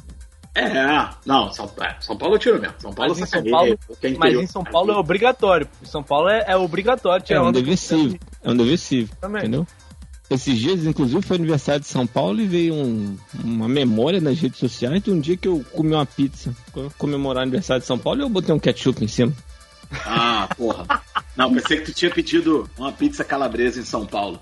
É, 0.55 1.09
não, 1.25 1.51
São, 1.51 1.71
é, 1.81 1.95
São 1.99 2.15
Paulo 2.15 2.35
eu 2.35 2.39
tiro 2.39 2.61
mesmo. 2.61 2.75
São 2.77 2.93
Paulo 2.93 3.11
Mas 3.17 3.19
em 3.21 3.25
São 3.25 3.43
Paulo, 3.49 3.73
é 3.73 3.77
mas 3.89 4.13
interior. 4.13 4.43
em 4.43 4.47
São 4.47 4.63
Paulo 4.63 4.91
é 4.91 4.97
obrigatório. 4.97 5.67
Em 5.81 5.85
São 5.85 6.03
Paulo 6.03 6.29
é, 6.29 6.43
é 6.47 6.55
obrigatório 6.55 7.23
É 7.23 7.25
tirar 7.25 7.41
um 7.43 7.47
onda. 7.47 7.59
dever 7.59 7.75
cívico. 7.77 8.23
É 8.43 8.51
um 8.51 8.55
dever 8.57 8.77
cívico, 8.77 9.15
Também. 9.19 9.41
entendeu? 9.41 9.65
Esses 10.29 10.57
dias, 10.57 10.85
inclusive, 10.85 11.21
foi 11.21 11.37
aniversário 11.37 11.81
de 11.81 11.87
São 11.87 12.07
Paulo 12.07 12.39
e 12.41 12.47
veio 12.47 12.73
um- 12.73 13.17
uma 13.43 13.67
memória 13.67 14.19
nas 14.21 14.39
redes 14.39 14.57
sociais 14.59 15.01
de 15.03 15.11
um 15.11 15.19
dia 15.19 15.35
que 15.37 15.47
eu 15.47 15.63
comi 15.73 15.93
uma 15.93 16.05
pizza. 16.05 16.55
Comemorar 16.97 17.41
o 17.41 17.43
aniversário 17.43 17.81
de 17.81 17.87
São 17.87 17.99
Paulo 17.99 18.21
e 18.21 18.23
eu 18.23 18.29
botei 18.29 18.53
um 18.55 18.59
ketchup 18.59 19.03
em 19.03 19.07
cima. 19.07 19.33
Ah, 20.05 20.49
porra. 20.57 21.01
Não, 21.35 21.53
pensei 21.53 21.77
que 21.77 21.85
tu 21.85 21.93
tinha 21.93 22.09
pedido 22.09 22.67
uma 22.77 22.91
pizza 22.91 23.23
calabresa 23.23 23.79
em 23.79 23.83
São 23.83 24.05
Paulo. 24.05 24.39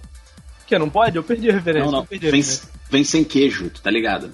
Que 0.65 0.77
não 0.79 0.89
pode? 0.89 1.17
Eu 1.17 1.23
perdi 1.23 1.49
a 1.49 1.53
referência. 1.53 1.85
Não, 1.85 1.91
não. 1.99 2.05
perdi 2.05 2.27
a 2.27 2.31
Vem, 2.31 2.39
referência. 2.39 2.69
vem 2.89 3.03
sem 3.03 3.23
queijo, 3.23 3.69
tu 3.69 3.81
tá 3.81 3.91
ligado? 3.91 4.27
né? 4.27 4.33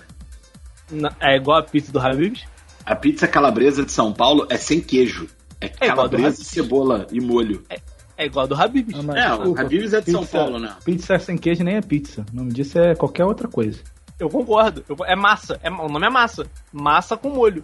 Na- 0.92 1.16
É 1.20 1.36
igual 1.38 1.58
a 1.60 1.64
pizza 1.64 1.92
do 1.92 2.00
Habib's? 2.00 2.44
A 2.86 2.96
pizza 2.96 3.28
calabresa 3.28 3.84
de 3.84 3.92
São 3.92 4.14
Paulo 4.14 4.46
é 4.50 4.58
sem 4.58 4.80
queijo. 4.80 5.28
É 5.60 5.70
do 5.70 5.78
calabresa, 5.80 6.44
cebola 6.44 7.08
e 7.12 7.20
molho. 7.20 7.64
É 7.70 7.80
igual 8.26 8.46
a 8.46 8.48
do 8.48 8.56
Habib's. 8.56 8.96
Ah, 8.98 9.04
mas 9.04 9.16
É, 9.18 9.34
o 9.36 9.60
Habib's 9.60 9.94
é 9.94 10.02
de 10.02 10.12
São 10.12 10.22
pizza- 10.22 10.38
Paulo, 10.40 10.60
né? 10.60 10.76
Pizza 10.84 11.20
sem 11.20 11.38
queijo 11.38 11.64
nem 11.64 11.76
é 11.76 11.82
pizza. 11.82 12.26
O 12.34 12.36
nome 12.36 12.52
disso 12.52 12.80
é 12.80 12.96
qualquer 12.96 13.26
outra 13.26 13.48
coisa. 13.48 13.80
Eu 14.20 14.30
concordo. 14.30 14.84
Eu- 14.90 14.98
é 15.06 15.16
massa. 15.16 15.60
É, 15.62 15.70
o 15.70 15.88
nome 15.90 16.08
é 16.08 16.10
massa. 16.10 16.48
Massa 16.74 17.16
com 17.16 17.30
molho. 17.30 17.64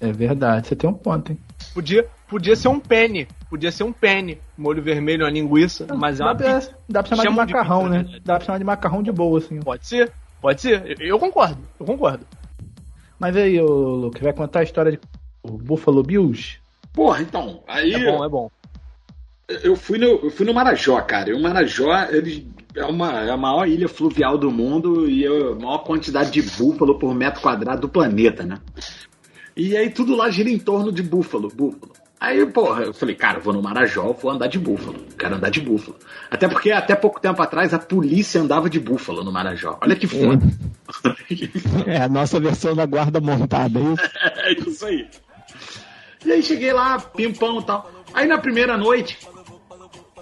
É 0.00 0.12
verdade, 0.12 0.66
você 0.66 0.74
tem 0.76 0.90
um 0.90 0.94
ponto, 0.94 1.30
hein? 1.32 1.38
Podia, 1.72 2.04
podia 2.28 2.56
ser 2.56 2.68
um 2.68 2.80
penne. 2.80 3.28
Podia 3.48 3.70
ser 3.70 3.84
um 3.84 3.92
penne. 3.92 4.38
Molho 4.58 4.82
vermelho, 4.82 5.24
uma 5.24 5.30
linguiça. 5.30 5.86
Mas 5.94 6.18
é 6.20 6.24
uma 6.24 6.34
dá, 6.34 6.44
pra- 6.44 6.54
pizza. 6.56 6.74
dá 6.88 7.02
pra 7.02 7.08
chamar 7.10 7.22
de 7.22 7.28
Chamam 7.30 7.46
de 7.46 7.52
macarrão, 7.52 7.78
pizza, 7.78 7.90
né? 7.90 7.98
verdade. 8.02 8.22
Dá 8.24 8.36
pra 8.36 8.44
chamar 8.44 8.58
de 8.58 8.64
macarrão 8.64 9.02
de 9.02 9.12
boa, 9.12 9.38
assim. 9.38 9.60
Pode 9.60 9.86
ser. 9.86 10.12
Pode 10.40 10.60
ser. 10.60 11.00
Eu, 11.00 11.06
eu 11.06 11.18
concordo. 11.20 11.58
Eu 11.78 11.86
concordo. 11.86 12.26
Mas 13.18 13.36
aí, 13.36 13.60
ô 13.60 13.66
Luke, 13.94 14.22
vai 14.22 14.32
contar 14.32 14.60
a 14.60 14.64
história 14.64 14.90
de 14.92 15.00
o 15.44 15.56
Buffalo 15.56 16.02
Bills? 16.02 16.58
Porra, 16.92 17.22
então, 17.22 17.62
aí. 17.66 17.94
É 17.94 18.04
bom, 18.12 18.24
é 18.24 18.28
bom. 18.28 18.50
Eu 19.62 19.76
fui 19.76 19.98
no, 19.98 20.06
eu 20.06 20.30
fui 20.30 20.46
no 20.46 20.54
Marajó, 20.54 21.00
cara. 21.00 21.30
E 21.30 21.32
o 21.32 21.40
Marajó, 21.40 21.92
ele 22.10 22.46
é, 22.74 22.84
uma, 22.84 23.22
é 23.22 23.30
a 23.30 23.36
maior 23.36 23.66
ilha 23.66 23.88
fluvial 23.88 24.38
do 24.38 24.50
mundo 24.50 25.08
e 25.08 25.24
é 25.24 25.28
a 25.28 25.54
maior 25.54 25.78
quantidade 25.78 26.30
de 26.30 26.42
búfalo 26.42 26.98
por 26.98 27.14
metro 27.14 27.40
quadrado 27.40 27.82
do 27.82 27.88
planeta, 27.88 28.44
né? 28.44 28.58
E 29.56 29.76
aí 29.76 29.90
tudo 29.90 30.16
lá 30.16 30.30
gira 30.30 30.48
em 30.48 30.58
torno 30.58 30.90
de 30.90 31.02
búfalo, 31.02 31.48
búfalo. 31.48 31.92
Aí, 32.22 32.46
porra, 32.46 32.84
eu 32.84 32.94
falei, 32.94 33.16
cara, 33.16 33.38
eu 33.38 33.42
vou 33.42 33.52
no 33.52 33.60
Marajó, 33.60 34.12
vou 34.12 34.30
andar 34.30 34.46
de 34.46 34.56
búfalo. 34.56 35.04
Quero 35.18 35.34
andar 35.34 35.50
de 35.50 35.60
búfalo. 35.60 35.96
Até 36.30 36.46
porque 36.46 36.70
até 36.70 36.94
pouco 36.94 37.20
tempo 37.20 37.42
atrás 37.42 37.74
a 37.74 37.80
polícia 37.80 38.40
andava 38.40 38.70
de 38.70 38.78
búfalo 38.78 39.24
no 39.24 39.32
Marajó. 39.32 39.76
Olha 39.82 39.96
que 39.96 40.06
foda. 40.06 40.40
É 41.84 41.96
a 42.02 42.08
nossa 42.08 42.38
versão 42.38 42.76
da 42.76 42.86
guarda 42.86 43.20
montada, 43.20 43.80
é 43.80 43.82
isso? 43.82 44.02
é 44.38 44.70
isso 44.70 44.86
aí. 44.86 45.08
E 46.24 46.30
aí 46.30 46.42
cheguei 46.44 46.72
lá, 46.72 47.00
pimpão 47.00 47.58
e 47.58 47.64
tal. 47.64 47.90
Aí 48.14 48.28
na 48.28 48.38
primeira 48.38 48.76
noite, 48.76 49.18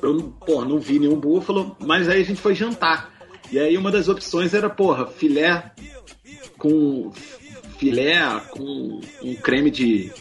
eu, 0.03 0.32
porra, 0.46 0.66
não 0.66 0.78
vi 0.78 0.98
nenhum 0.98 1.18
búfalo, 1.18 1.76
mas 1.80 2.09
aí 2.09 2.20
a 2.22 2.24
gente 2.24 2.40
foi 2.40 2.55
jantar. 2.55 3.12
E 3.51 3.59
aí 3.59 3.76
uma 3.76 3.90
das 3.90 4.09
opções 4.09 4.55
era, 4.55 4.70
porra, 4.70 5.07
filé 5.07 5.72
com 6.57 7.11
filé 7.78 8.20
com 8.51 9.01
um 9.22 9.34
creme 9.34 9.70
de, 9.70 10.12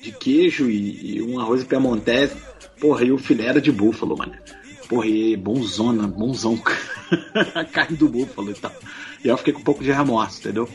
de 0.00 0.12
queijo 0.12 0.68
e, 0.68 1.16
e 1.16 1.22
um 1.22 1.38
arroz 1.38 1.64
piemontese. 1.64 2.36
Porra, 2.80 3.04
e 3.04 3.12
o 3.12 3.18
filé 3.18 3.46
era 3.46 3.60
de 3.60 3.70
búfalo, 3.70 4.16
mano. 4.16 4.34
Porra, 4.88 5.06
e 5.06 5.36
bonzona, 5.36 6.08
bonzão. 6.08 6.60
a 7.54 7.64
carne 7.64 7.96
do 7.96 8.08
búfalo 8.08 8.50
e 8.50 8.54
tal. 8.54 8.72
E 9.24 9.28
eu 9.28 9.36
fiquei 9.36 9.52
com 9.52 9.60
um 9.60 9.64
pouco 9.64 9.84
de 9.84 9.92
remorso, 9.92 10.40
entendeu? 10.40 10.68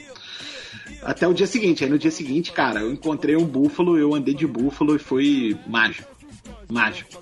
Até 1.03 1.27
o 1.27 1.33
dia 1.33 1.47
seguinte. 1.47 1.83
Aí 1.83 1.89
no 1.89 1.99
dia 1.99 2.11
seguinte, 2.11 2.51
cara, 2.51 2.81
eu 2.81 2.91
encontrei 2.91 3.35
um 3.35 3.45
búfalo, 3.45 3.97
eu 3.97 4.15
andei 4.15 4.33
de 4.33 4.47
búfalo 4.47 4.95
e 4.95 4.99
foi 4.99 5.57
mágico. 5.67 6.15
Mágico. 6.69 7.21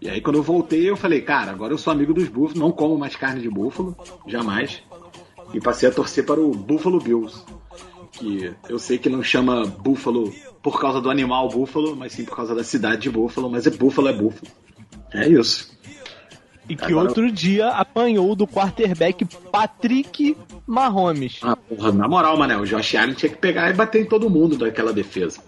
E 0.00 0.08
aí 0.08 0.20
quando 0.20 0.36
eu 0.36 0.42
voltei, 0.42 0.88
eu 0.88 0.96
falei, 0.96 1.20
cara, 1.20 1.50
agora 1.50 1.72
eu 1.72 1.78
sou 1.78 1.92
amigo 1.92 2.14
dos 2.14 2.28
búfalos, 2.28 2.54
não 2.60 2.70
como 2.70 2.96
mais 2.98 3.16
carne 3.16 3.40
de 3.40 3.50
búfalo, 3.50 3.96
jamais. 4.26 4.82
E 5.52 5.60
passei 5.60 5.88
a 5.88 5.92
torcer 5.92 6.24
para 6.24 6.40
o 6.40 6.52
Buffalo 6.52 7.00
Bills. 7.00 7.42
Que 8.12 8.52
eu 8.68 8.78
sei 8.78 8.98
que 8.98 9.08
não 9.08 9.22
chama 9.22 9.64
búfalo 9.66 10.32
por 10.62 10.80
causa 10.80 11.00
do 11.00 11.10
animal 11.10 11.48
búfalo, 11.48 11.96
mas 11.96 12.12
sim 12.12 12.24
por 12.24 12.36
causa 12.36 12.54
da 12.54 12.64
cidade 12.64 13.02
de 13.02 13.10
búfalo, 13.10 13.50
mas 13.50 13.66
é 13.66 13.70
búfalo 13.70 14.08
é 14.08 14.12
búfalo. 14.12 14.50
É 15.12 15.26
isso. 15.28 15.76
E 16.68 16.76
que 16.76 16.84
Agora- 16.84 17.08
outro 17.08 17.32
dia 17.32 17.68
apanhou 17.70 18.34
do 18.36 18.46
quarterback 18.46 19.24
Patrick 19.50 20.36
Mahomes. 20.66 21.40
Ah, 21.42 21.56
porra, 21.56 21.90
na 21.92 22.06
moral, 22.06 22.36
mané, 22.36 22.58
o 22.58 22.66
Josh 22.66 22.94
Allen 22.94 23.14
tinha 23.14 23.30
que 23.30 23.38
pegar 23.38 23.70
e 23.70 23.72
bater 23.72 24.02
em 24.02 24.06
todo 24.06 24.28
mundo 24.28 24.56
daquela 24.58 24.92
defesa. 24.92 25.40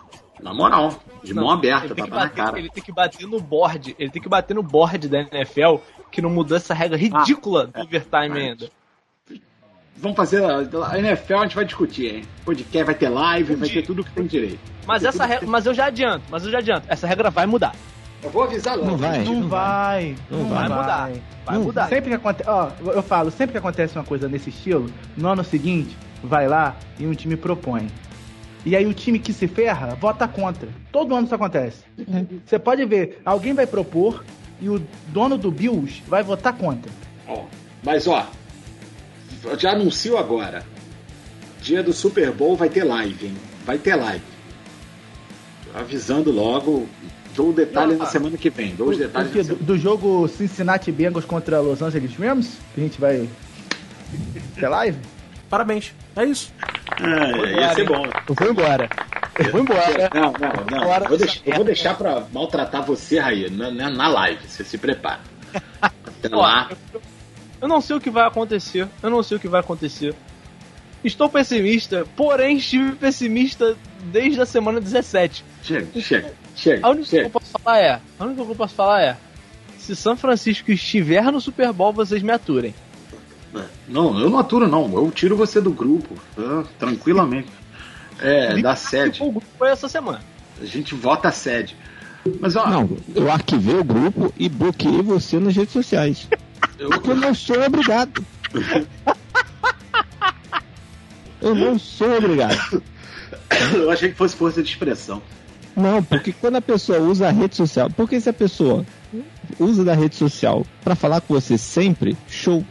Na 0.43 0.55
moral, 0.55 0.95
de 1.23 1.35
mão 1.35 1.45
Não, 1.45 1.51
aberta, 1.51 1.89
tapa 1.89 2.03
que 2.05 2.11
na 2.11 2.17
bater, 2.17 2.35
cara. 2.37 2.59
ele 2.59 2.71
tem 2.71 2.83
que 2.83 2.93
bater 2.93 3.27
no 3.27 3.41
board. 3.41 3.95
Ele 3.99 4.11
tem 4.11 4.23
que 4.23 4.29
bater 4.29 4.55
no 4.55 4.63
board 4.63 5.09
da 5.09 5.21
NFL, 5.21 5.77
que 6.11 6.23
não 6.23 6.31
mudou 6.31 6.57
essa 6.57 6.73
regra 6.75 6.97
ridícula 6.97 7.67
do 7.67 7.81
overtime 7.81 8.29
mas- 8.29 8.39
ainda. 8.39 8.71
Vamos 9.97 10.17
fazer 10.17 10.43
a, 10.43 10.99
NFL, 10.99 11.35
a 11.35 11.43
gente 11.43 11.57
vai 11.57 11.65
discutir, 11.67 12.15
hein? 12.15 12.25
Podcast 12.43 12.85
vai 12.87 12.95
ter 12.95 13.11
live, 13.11 13.55
vai 13.55 13.69
ter 13.69 13.83
tudo 13.83 14.03
que 14.03 14.11
tem 14.13 14.27
direito. 14.27 14.59
Mas 14.87 15.05
essa 15.05 15.27
regra, 15.27 15.47
mas 15.47 15.67
eu 15.67 15.75
já 15.75 15.87
adianto, 15.87 16.25
mas 16.31 16.43
eu 16.43 16.51
já 16.51 16.57
adianto, 16.59 16.87
essa 16.89 17.07
regra 17.07 17.29
vai 17.29 17.45
mudar. 17.45 17.75
Eu 18.23 18.31
vou 18.31 18.43
avisar 18.43 18.77
logo. 18.79 18.91
Não 18.93 18.97
vai. 18.97 19.19
Não 19.25 19.49
vai. 19.49 20.17
Não 20.31 20.45
vai 20.49 20.69
vai. 20.69 20.79
mudar. 20.79 21.11
Vai 21.45 21.55
Não 21.57 21.65
mudar. 21.65 21.89
Sempre 21.89 22.11
que 22.11 22.17
acontece, 22.17 22.49
ó, 22.49 22.71
eu 22.81 23.03
falo, 23.03 23.31
sempre 23.31 23.53
que 23.53 23.59
acontece 23.59 23.95
uma 23.99 24.05
coisa 24.05 24.27
nesse 24.27 24.49
estilo, 24.49 24.91
no 25.19 25.29
ano 25.29 25.45
seguinte, 25.45 25.95
vai 26.23 26.49
lá 26.49 26.77
e 26.99 27.07
um 27.07 27.13
time 27.13 27.37
propõe. 27.37 27.87
E 28.65 28.77
aí 28.77 28.87
o 28.87 28.93
time 28.93 29.19
que 29.19 29.33
se 29.33 29.49
ferra 29.49 29.95
vota 29.95 30.29
contra. 30.29 30.69
Todo 30.93 31.15
ano 31.15 31.25
isso 31.25 31.35
acontece. 31.35 31.83
Você 32.45 32.59
pode 32.59 32.85
ver, 32.85 33.21
alguém 33.25 33.55
vai 33.55 33.67
propor 33.67 34.25
e 34.61 34.69
o 34.69 34.83
dono 35.09 35.39
do 35.39 35.51
Bills 35.51 36.03
vai 36.07 36.23
votar 36.23 36.53
contra. 36.53 36.91
Ó, 37.27 37.45
mas 37.83 38.07
ó, 38.07 38.29
eu 39.45 39.59
já 39.59 39.73
anuncio 39.73 40.19
agora. 40.19 40.63
Dia 41.63 41.83
do 41.83 41.93
Super 41.93 42.33
Bowl 42.33 42.57
vai 42.57 42.69
ter 42.69 42.85
live, 42.85 43.27
hein? 43.27 43.35
Vai 43.65 43.79
ter 43.79 43.95
live. 43.95 44.25
Avisando 45.75 46.31
logo. 46.31 46.87
Dou 47.35 47.51
o 47.51 47.53
detalhe 47.53 47.95
na 47.95 48.07
semana 48.07 48.37
que 48.37 48.51
vem. 48.51 48.75
Dou 48.75 48.89
os 48.89 48.99
detalhes 48.99 49.31
do, 49.31 49.45
semana. 49.45 49.65
do 49.65 49.79
jogo 49.79 50.29
Cincinnati 50.29 50.91
Bengals 50.91 51.25
contra 51.25 51.61
Los 51.61 51.81
Angeles 51.81 52.15
Rams, 52.17 52.59
que 52.75 52.81
a 52.81 52.85
gente 52.85 53.01
vai 53.01 53.29
ter 54.57 54.69
live. 54.69 54.99
Parabéns. 55.51 55.93
É 56.17 56.25
isso. 56.25 56.53
Ah, 57.03 57.61
ia 57.61 57.75
ser 57.75 57.85
bom. 57.85 58.05
Eu 58.29 58.35
vou 58.35 58.51
embora. 58.51 58.89
Eu 59.39 59.51
vou 59.53 59.61
embora. 59.61 60.11
Não, 60.15 60.33
não, 60.33 60.65
não. 60.71 60.83
Agora 60.83 61.09
Vou 61.09 61.19
deixar- 61.19 61.41
eu 61.45 61.55
vou 61.57 61.65
deixar 61.65 61.97
pra 61.97 62.23
maltratar 62.33 62.83
você, 62.85 63.19
Raí, 63.19 63.51
na, 63.51 63.71
na, 63.71 63.91
na 63.91 64.09
live. 64.09 64.47
Você 64.47 64.63
se 64.65 64.79
prepara. 64.79 65.21
Até 65.83 66.29
lá. 66.29 66.71
Eu 67.61 67.67
não 67.69 67.81
sei 67.81 67.97
o 67.97 68.01
que 68.01 68.11
vai 68.11 68.27
acontecer. 68.27 68.87
Eu 69.03 69.11
não 69.11 69.23
sei 69.23 69.37
o 69.37 69.41
que 69.41 69.49
vai 69.49 69.61
acontecer. 69.61 70.15
Estou 71.03 71.29
pessimista, 71.29 72.07
porém 72.15 72.59
estive 72.59 72.93
pessimista 72.93 73.77
desde 74.05 74.41
a 74.41 74.47
semana 74.47 74.81
17. 74.81 75.45
Chega, 75.63 76.01
chega, 76.01 76.33
chega. 76.55 76.87
A 76.87 76.91
única 76.91 77.09
coisa 77.09 77.21
que 77.23 77.27
eu 77.27 77.31
posso 77.31 77.51
falar 77.59 77.79
é, 77.79 78.01
a 78.19 78.25
única 78.25 78.37
coisa 78.37 78.45
que 78.45 78.51
eu 78.53 78.57
posso 78.57 78.75
falar 78.75 79.03
é, 79.03 79.17
se 79.79 79.97
São 79.97 80.15
Francisco 80.17 80.71
estiver 80.71 81.23
no 81.33 81.41
Super 81.41 81.73
Bowl, 81.73 81.93
vocês 81.93 82.23
me 82.23 82.31
aturem. 82.33 82.75
Não, 83.89 84.19
eu 84.21 84.31
não 84.31 84.39
aturo, 84.39 84.69
não. 84.69 84.93
Eu 84.93 85.11
tiro 85.11 85.37
você 85.37 85.61
do 85.61 85.71
grupo. 85.71 86.15
tá? 86.37 86.65
tranquilamente. 86.79 87.49
É, 88.21 88.61
da 88.61 88.77
sede. 88.77 89.23
O 89.23 89.33
grupo 89.33 89.47
foi 89.59 89.71
essa 89.71 89.89
semana. 89.89 90.21
A 90.61 90.65
gente 90.65 90.95
vota 90.95 91.29
a 91.29 91.33
sede. 91.33 91.75
Mas 92.39 92.55
ó, 92.55 92.69
Não, 92.69 92.97
eu 93.15 93.31
arquivei 93.31 93.77
o 93.77 93.85
grupo 93.85 94.33
e 94.37 94.49
bloqueei 94.49 95.01
você 95.03 95.39
nas 95.41 95.57
redes 95.57 95.73
sociais. 95.73 96.29
eu, 96.79 96.91
Porque 96.91 97.11
eu 97.11 97.17
não 97.17 97.35
sou 97.35 97.63
obrigado. 97.63 98.25
Eu 101.41 101.55
não 101.55 101.79
sou 101.79 102.15
obrigado. 102.17 102.83
eu 103.75 103.91
achei 103.91 104.11
que 104.11 104.15
fosse 104.17 104.37
força 104.37 104.63
de 104.63 104.69
expressão. 104.69 105.23
Não, 105.75 106.03
porque 106.03 106.33
quando 106.33 106.57
a 106.57 106.61
pessoa 106.61 106.99
usa 106.99 107.29
a 107.29 107.31
rede 107.31 107.57
social, 107.57 107.89
porque 107.91 108.21
se 108.21 108.29
a 108.29 108.33
pessoa 108.33 108.85
usa 109.59 109.85
da 109.85 109.95
rede 109.95 110.17
social 110.17 110.67
pra 110.85 110.95
falar 110.95 111.21
com 111.23 111.33
você 111.33 111.57
sempre, 111.57 112.17
show. 112.29 112.65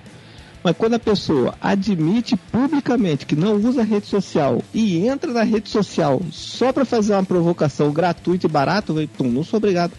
Mas 0.63 0.75
quando 0.75 0.95
a 0.95 0.99
pessoa 0.99 1.55
admite 1.61 2.35
publicamente 2.35 3.25
que 3.25 3.35
não 3.35 3.55
usa 3.55 3.81
rede 3.83 4.07
social 4.07 4.61
e 4.73 5.07
entra 5.07 5.31
na 5.31 5.43
rede 5.43 5.69
social 5.69 6.21
só 6.31 6.73
pra 6.73 6.83
fazer 6.83 7.13
uma 7.13 7.23
provocação 7.23 7.91
gratuita 7.91 8.45
e 8.45 8.49
barata, 8.49 8.91
eu 8.91 9.07
pum, 9.07 9.29
não 9.29 9.43
sou 9.43 9.57
obrigado. 9.57 9.93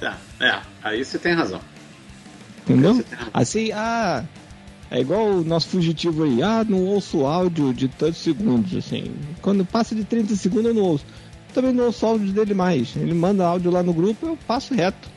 É, 0.00 0.12
é, 0.40 0.60
aí 0.82 1.04
você 1.04 1.18
tem 1.18 1.34
razão. 1.34 1.60
Entendeu? 2.62 2.94
Você 2.94 3.02
tem 3.04 3.18
razão. 3.18 3.30
Assim, 3.32 3.72
ah, 3.72 4.24
é 4.90 5.00
igual 5.00 5.26
o 5.26 5.44
nosso 5.44 5.68
fugitivo 5.68 6.24
aí, 6.24 6.42
ah, 6.42 6.64
não 6.68 6.84
ouço 6.84 7.24
áudio 7.24 7.72
de 7.72 7.88
tantos 7.88 8.20
segundos, 8.20 8.76
assim. 8.76 9.14
Quando 9.40 9.64
passa 9.64 9.94
de 9.94 10.04
30 10.04 10.36
segundos 10.36 10.66
eu 10.66 10.74
não 10.74 10.82
ouço. 10.82 11.06
Também 11.54 11.72
não 11.72 11.86
ouço 11.86 12.04
áudio 12.04 12.30
dele 12.32 12.52
mais. 12.52 12.94
Ele 12.96 13.14
manda 13.14 13.46
áudio 13.46 13.70
lá 13.70 13.82
no 13.82 13.94
grupo, 13.94 14.26
eu 14.26 14.38
passo 14.46 14.74
reto. 14.74 15.08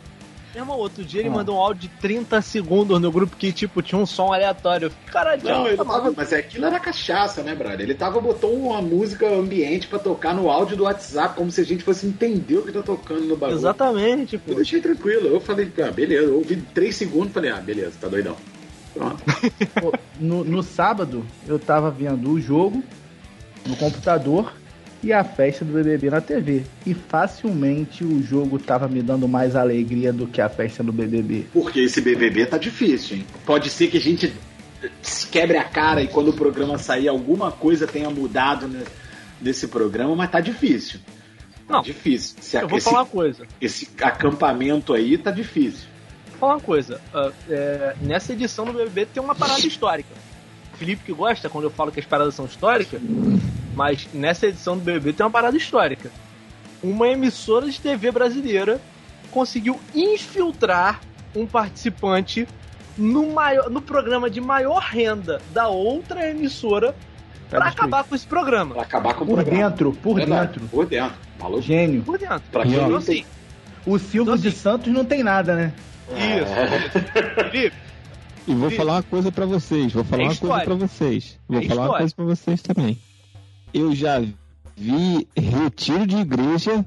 Mesmo 0.56 0.72
outro 0.74 1.03
dia 1.03 1.20
ele 1.20 1.28
Ah. 1.28 1.34
mandou 1.34 1.58
um 1.58 1.60
áudio 1.60 1.82
de 1.82 1.89
30 1.99 2.41
segundos 2.41 2.99
no 3.01 3.12
grupo 3.12 3.36
que, 3.36 3.51
tipo, 3.51 3.82
tinha 3.82 3.99
um 3.99 4.06
som 4.06 4.32
aleatório. 4.34 4.89
Caralho, 5.08 5.43
Não, 5.43 5.64
tá 5.64 5.68
ele 5.68 5.78
tava, 5.78 5.89
maluco?" 5.89 6.14
mas 6.16 6.32
é 6.32 6.38
aquilo 6.38 6.66
era 6.66 6.80
cachaça, 6.80 7.43
né, 7.43 7.53
brother? 7.53 7.82
Ele 7.82 7.93
tava 7.93 8.22
botou 8.22 8.53
uma 8.53 8.82
música 8.82 9.28
ambiente 9.28 9.88
pra 9.88 9.99
tocar 9.99 10.34
no 10.34 10.49
áudio 10.49 10.78
do 10.78 10.84
WhatsApp, 10.84 11.36
como 11.36 11.51
se 11.51 11.60
a 11.60 11.66
gente 11.66 11.84
fosse 11.84 12.08
entender 12.08 12.56
o 12.58 12.64
que 12.64 12.72
tá 12.72 12.82
tocando 12.82 13.22
no 13.26 13.36
bagulho. 13.36 13.58
Exatamente, 13.60 14.38
pô. 14.38 14.51
Eu 14.51 14.56
deixei 14.56 14.80
tranquilo. 14.80 15.28
Eu 15.28 15.41
falei, 15.41 15.70
ah, 15.86 15.91
beleza. 15.91 16.24
Eu 16.28 16.36
ouvi 16.38 16.56
três 16.74 16.95
segundos 16.95 17.34
falei, 17.34 17.51
ah, 17.51 17.58
beleza, 17.60 17.91
tá 17.99 18.08
doidão. 18.08 18.38
Pronto. 18.93 19.22
No, 20.18 20.45
no 20.45 20.64
sábado, 20.64 21.26
eu 21.45 21.60
tava 21.60 21.91
vendo 21.91 22.32
o 22.32 22.39
jogo 22.39 22.82
no 23.68 23.76
computador 23.76 24.53
e 25.06 25.14
a 25.14 25.24
festa 25.24 25.64
do 25.64 25.72
BBB 25.74 26.10
na 26.10 26.20
TV. 26.20 26.64
E 26.86 26.93
facilmente 26.93 28.03
o 28.03 28.22
jogo 28.24 28.58
tava 28.58 28.88
me 28.88 29.01
dando 29.03 29.28
mais 29.28 29.56
alegria 29.56 30.12
do 30.12 30.26
que 30.26 30.41
a 30.41 30.49
festa 30.49 30.84
do 30.84 30.91
BBB. 30.91 31.45
Porque 31.53 31.80
esse 31.82 32.01
BBB 32.01 32.45
tá 32.47 32.58
difícil, 32.58 33.18
hein? 33.18 33.26
Pode 33.45 33.70
ser 33.70 33.88
que 33.88 33.97
a 33.97 34.01
gente 34.01 34.34
se 35.01 35.28
quebre 35.28 35.58
a 35.58 35.64
cara 35.64 36.01
e 36.01 36.08
quando 36.08 36.30
o 36.30 36.34
programa 36.34 36.78
sair 36.78 37.08
alguma 37.08 37.51
coisa 37.51 37.86
tenha 37.88 38.10
mudado 38.10 38.68
ne- 38.68 38.84
nesse 39.41 39.68
programa, 39.68 40.16
mas 40.16 40.32
tá 40.32 40.39
difícil. 40.39 40.99
Tá 41.68 41.76
Não, 41.76 41.82
difícil. 41.82 42.36
Esse, 42.39 42.58
Eu 42.58 42.68
vou 42.68 42.78
esse- 42.78 42.86
falar 42.86 42.99
uma 43.01 43.06
coisa. 43.06 43.45
esse 43.62 43.89
acampamento 44.01 44.93
aí 44.93 45.18
tá 45.18 45.30
difícil. 45.32 45.88
Vou 46.32 46.39
falar 46.39 46.56
uma 46.56 46.62
coisa. 46.62 46.99
ah, 47.14 47.32
é, 47.49 47.95
nessa 48.01 48.34
edição 48.34 48.66
do 48.66 48.74
BBB 48.74 49.06
tem 49.08 49.22
uma 49.24 49.36
parada 49.36 49.66
histórica. 49.66 50.10
Felipe 50.78 51.03
que 51.06 51.14
gosta 51.14 51.47
quando 51.49 51.64
eu 51.66 51.70
falo 51.72 51.91
que 51.91 51.99
as 51.99 52.06
paradas 52.06 52.36
são 52.36 52.45
históricas, 52.45 52.99
mas 53.76 54.08
nessa 54.14 54.48
edição 54.48 54.78
do 54.78 54.84
BBB 54.84 55.14
tem 55.14 55.26
uma 55.26 55.32
parada 55.32 55.56
histórica. 55.58 56.12
Uma 56.82 57.08
emissora 57.10 57.70
de 57.70 57.80
TV 57.80 58.12
brasileira 58.12 58.80
conseguiu 59.32 59.80
infiltrar 59.94 61.02
um 61.36 61.46
participante 61.46 62.48
no, 62.98 63.32
maior, 63.34 63.70
no 63.70 63.82
programa 63.82 64.30
de 64.30 64.40
maior 64.40 64.80
renda 64.82 65.42
da 65.52 65.68
outra 65.68 66.30
emissora 66.30 66.96
destruir. 67.50 67.68
acabar 67.68 68.04
com 68.06 68.16
esse 68.16 68.26
programa. 68.26 68.74
Pra 68.76 68.84
acabar 68.84 69.14
com 69.14 69.24
o 69.24 69.28
Por 69.28 69.36
programa. 69.36 69.70
dentro, 69.70 69.92
por 69.94 70.16
Verdade, 70.16 70.54
dentro. 70.54 70.68
Por 70.70 70.86
dentro. 70.86 71.16
Falou 71.38 71.62
Gênio. 71.62 72.04
Por 72.04 72.18
dentro. 72.18 72.42
Pra 72.52 72.64
quem 72.64 72.74
Então, 72.74 72.90
não 72.90 72.98
assim, 72.98 73.26
O 73.86 74.00
Silvio 74.00 74.34
Então, 74.34 74.38
de 74.38 74.48
assim- 74.48 74.58
Santos 74.58 74.94
não 74.94 75.04
tem 75.06 75.22
nada, 75.24 75.56
né? 75.56 75.74
Isso. 76.12 77.50
Felipe, 77.52 77.76
E 78.48 78.54
vou 78.54 78.70
falar 78.72 78.94
uma 78.94 79.04
coisa 79.04 79.32
pra 79.32 79.46
vocês, 79.46 79.92
vou 79.92 80.04
falar 80.04 80.24
É 80.24 80.26
uma 80.28 80.36
coisa 80.36 80.62
pra 80.64 80.76
vocês. 80.76 81.38
Vou 81.48 81.60
É 81.60 81.64
falar 81.68 81.82
uma 81.82 81.86
história. 81.86 81.98
coisa 82.00 82.16
pra 82.16 82.26
vocês 82.26 82.62
também. 82.62 82.98
Eu 83.74 83.93
já 83.95 84.22
vi 84.76 85.28
retiro 85.36 86.05
de 86.05 86.18
igreja 86.18 86.86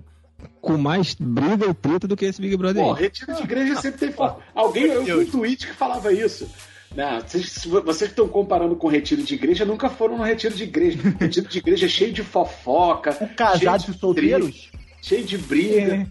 com 0.60 0.76
mais 0.76 1.14
briga 1.14 1.66
e 1.66 1.74
treta 1.74 2.06
do 2.06 2.16
que 2.16 2.24
esse 2.24 2.40
Big 2.40 2.56
Brother 2.56 2.84
aí. 2.84 3.02
retiro 3.02 3.34
de 3.34 3.42
igreja 3.42 3.76
sempre 3.76 4.00
tem 4.00 4.12
foto. 4.12 4.42
Alguém, 4.54 4.84
eu 4.84 5.04
vi 5.04 5.14
um 5.14 5.26
tweet 5.30 5.66
que 5.66 5.74
falava 5.74 6.12
isso. 6.12 6.48
Né? 6.94 7.22
Vocês, 7.26 7.64
vocês 7.64 7.98
que 7.98 8.20
estão 8.20 8.28
comparando 8.28 8.74
com 8.76 8.88
retiro 8.88 9.22
de 9.22 9.34
igreja, 9.34 9.64
nunca 9.64 9.88
foram 9.88 10.16
no 10.16 10.24
retiro 10.24 10.54
de 10.54 10.64
igreja. 10.64 10.98
Retiro 11.20 11.48
de 11.48 11.58
igreja 11.58 11.86
é 11.86 11.88
cheio 11.88 12.12
de 12.12 12.22
fofoca, 12.22 13.12
casados 13.36 13.84
cheio 13.84 13.92
e 13.92 13.94
de 13.94 14.00
solteiros? 14.00 14.70
cheio 15.02 15.24
de 15.24 15.38
briga. 15.38 16.06